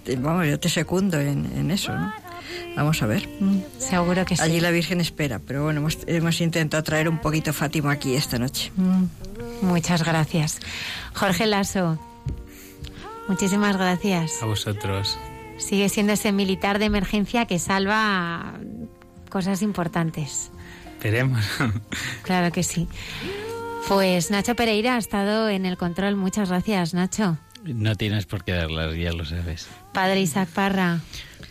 te- 0.03 0.17
vamos, 0.17 0.45
yo 0.45 0.59
te 0.59 0.67
secundo 0.69 1.19
en, 1.19 1.45
en 1.57 1.71
eso, 1.71 1.93
¿no? 1.97 2.11
Vamos 2.75 3.01
a 3.01 3.05
ver. 3.05 3.27
Mm. 3.39 3.59
Seguro 3.77 4.25
que 4.25 4.35
sí. 4.35 4.41
Allí 4.41 4.59
la 4.59 4.71
Virgen 4.71 5.01
espera, 5.01 5.39
pero 5.39 5.63
bueno, 5.63 5.79
hemos, 5.79 5.97
hemos 6.07 6.41
intentado 6.41 6.83
traer 6.83 7.09
un 7.09 7.19
poquito 7.19 7.53
Fátima 7.53 7.91
aquí 7.91 8.15
esta 8.15 8.37
noche. 8.39 8.71
Mm, 8.75 9.05
Muchas 9.61 10.03
gracias. 10.03 10.59
Jorge 11.13 11.45
Lasso, 11.45 11.97
muchísimas 13.27 13.77
gracias. 13.77 14.41
A 14.41 14.45
vosotros. 14.45 15.17
Sigue 15.57 15.87
siendo 15.89 16.13
ese 16.13 16.31
militar 16.31 16.79
de 16.79 16.85
emergencia 16.85 17.45
que 17.45 17.59
salva 17.59 18.53
cosas 19.29 19.61
importantes. 19.61 20.51
Esperemos. 20.97 21.45
Claro 22.23 22.51
que 22.51 22.63
sí. 22.63 22.87
Pues 23.87 24.31
Nacho 24.31 24.55
Pereira 24.55 24.95
ha 24.95 24.97
estado 24.97 25.47
en 25.47 25.65
el 25.65 25.77
control. 25.77 26.15
Muchas 26.15 26.49
gracias, 26.49 26.93
Nacho. 26.93 27.37
No 27.63 27.95
tienes 27.95 28.25
por 28.25 28.43
qué 28.43 28.51
darlas, 28.53 28.95
ya 28.95 29.11
lo 29.13 29.25
sabes. 29.25 29.67
Padre 29.93 30.21
Isaac 30.21 30.49
Parra, 30.49 30.99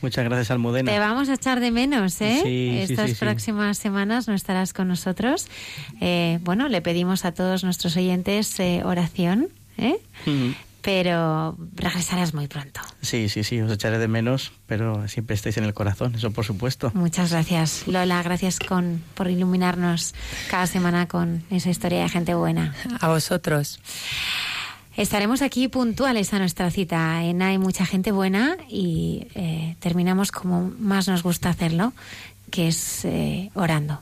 Muchas 0.05 0.24
gracias, 0.24 0.51
Almudena. 0.51 0.93
te 0.93 0.98
vamos 0.98 1.31
a 1.31 1.35
echar 1.35 1.60
de 1.60 1.70
menos, 1.70 2.20
¿eh? 2.20 2.40
Sí, 2.43 2.85
sí, 2.86 2.93
Estas 2.93 3.09
sí, 3.09 3.14
sí. 3.16 3.20
próximas 3.24 3.78
semanas 3.78 4.28
no 4.28 4.35
estarás 4.35 4.74
con 4.74 4.86
nosotros. 4.89 5.47
Eh, 6.02 6.39
bueno, 6.43 6.68
le 6.68 6.82
pedimos 6.82 7.24
a 7.24 7.32
todos 7.32 7.64
nuestros 7.64 7.97
oyentes 7.97 8.60
eh, 8.60 8.82
oración, 8.85 9.48
¿eh? 9.78 9.97
Ujú. 10.26 10.55
Pero 10.82 11.56
regresarás 11.76 12.35
muy 12.35 12.47
pronto. 12.47 12.82
Sí, 13.01 13.31
sí, 13.31 13.43
sí, 13.43 13.59
os 13.62 13.72
echaré 13.72 13.98
de 13.98 14.06
menos, 14.06 14.52
pero 14.66 15.09
siempre 15.09 15.35
estáis 15.35 15.56
en 15.56 15.64
el 15.64 15.72
corazón, 15.72 16.14
eso 16.14 16.31
por 16.31 16.44
supuesto. 16.44 16.90
Muchas 16.93 17.31
gracias, 17.32 17.85
Lola. 17.86 18.22
Gracias 18.22 18.59
con, 18.59 19.02
por 19.14 19.31
iluminarnos 19.31 20.14
cada 20.51 20.66
semana 20.66 21.09
con 21.09 21.43
esa 21.51 21.70
historia 21.70 22.02
de 22.02 22.10
gente 22.10 22.35
buena. 22.35 22.74
A 23.01 23.09
vosotros. 23.09 23.81
Estaremos 24.97 25.43
aquí 25.43 25.66
puntuales 25.66 26.33
a 26.35 26.39
nuestra 26.39 26.71
cita 26.71 27.25
en 27.25 27.43
Hay 27.43 27.59
mucha 27.59 27.85
gente 27.85 28.12
buena 28.12 28.57
y 28.69 29.27
eh, 29.35 29.75
terminamos 29.81 30.31
como 30.31 30.71
más 30.79 31.09
nos 31.09 31.25
gusta 31.25 31.49
hacerlo, 31.49 31.93
que 32.53 32.69
es 32.69 33.05
eh, 33.05 33.51
orando. 33.55 34.01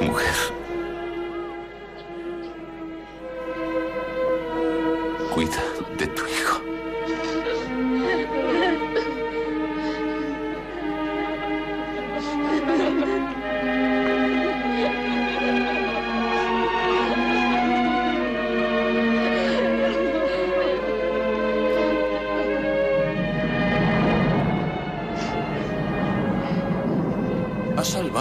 Mujer. 0.00 0.34
Cuida 5.34 5.71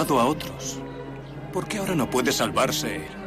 a 0.10 0.26
otros. 0.26 0.80
¿Por 1.54 1.68
qué 1.68 1.78
ahora 1.78 1.94
no 1.96 2.10
puede 2.10 2.32
salvarse 2.32 2.96
él? 2.96 3.21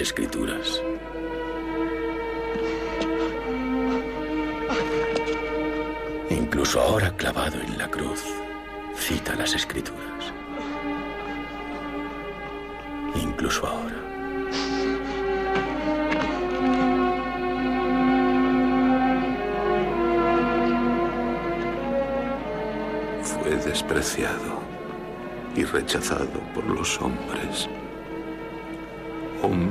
Escrituras. 0.00 0.82
Incluso 6.30 6.80
ahora 6.80 7.10
clavado 7.16 7.60
en 7.60 7.78
la 7.78 7.90
cruz, 7.90 8.24
cita 8.96 9.34
las 9.34 9.54
escrituras. 9.54 10.32
Incluso 13.14 13.66
ahora. 13.66 13.96
Fue 23.22 23.56
despreciado 23.56 24.60
y 25.54 25.64
rechazado 25.64 26.40
por 26.54 26.64
los 26.64 27.00
hombres. 27.00 27.68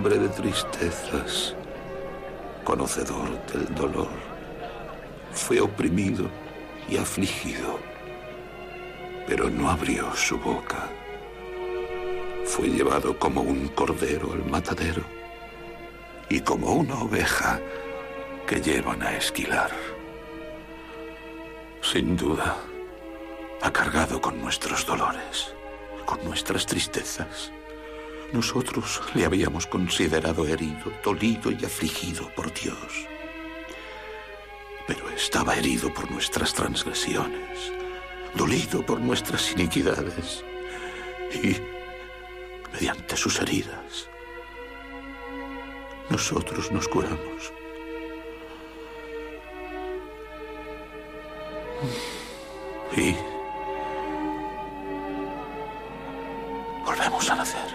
Hombre 0.06 0.20
de 0.20 0.30
tristezas, 0.30 1.56
conocedor 2.64 3.44
del 3.48 3.74
dolor. 3.74 4.12
Fue 5.32 5.60
oprimido 5.60 6.30
y 6.88 6.98
afligido, 6.98 7.80
pero 9.26 9.50
no 9.50 9.68
abrió 9.68 10.16
su 10.16 10.38
boca. 10.38 10.88
Fue 12.46 12.68
llevado 12.68 13.18
como 13.18 13.42
un 13.42 13.70
cordero 13.70 14.32
al 14.34 14.46
matadero 14.46 15.02
y 16.30 16.40
como 16.40 16.76
una 16.76 17.02
oveja 17.02 17.60
que 18.46 18.62
llevan 18.62 19.02
a 19.02 19.18
esquilar. 19.18 19.72
Sin 21.82 22.16
duda, 22.16 22.56
ha 23.60 23.74
cargado 23.74 24.22
con 24.22 24.40
nuestros 24.40 24.86
dolores, 24.86 25.56
con 26.06 26.24
nuestras 26.24 26.68
tristezas. 26.68 27.52
Nosotros 28.34 29.02
le 29.14 29.26
habíamos 29.26 29.66
considerado 29.68 30.46
herido, 30.46 30.92
dolido 31.04 31.52
y 31.52 31.64
afligido 31.64 32.30
por 32.36 32.54
Dios. 32.54 33.08
Pero 34.88 35.10
estaba 35.10 35.56
herido 35.56 35.94
por 35.94 36.12
nuestras 36.12 36.54
transgresiones, 36.54 37.72
dolido 38.36 38.86
por 38.86 39.00
nuestras 39.00 39.52
iniquidades. 39.54 40.44
Y 41.34 41.56
mediante 42.74 43.16
sus 43.16 43.40
heridas, 43.42 44.10
nosotros 46.10 46.72
nos 46.72 46.88
curamos. 46.88 47.54
Y 52.96 53.16
volvemos 56.86 57.30
a 57.30 57.36
nacer. 57.36 57.75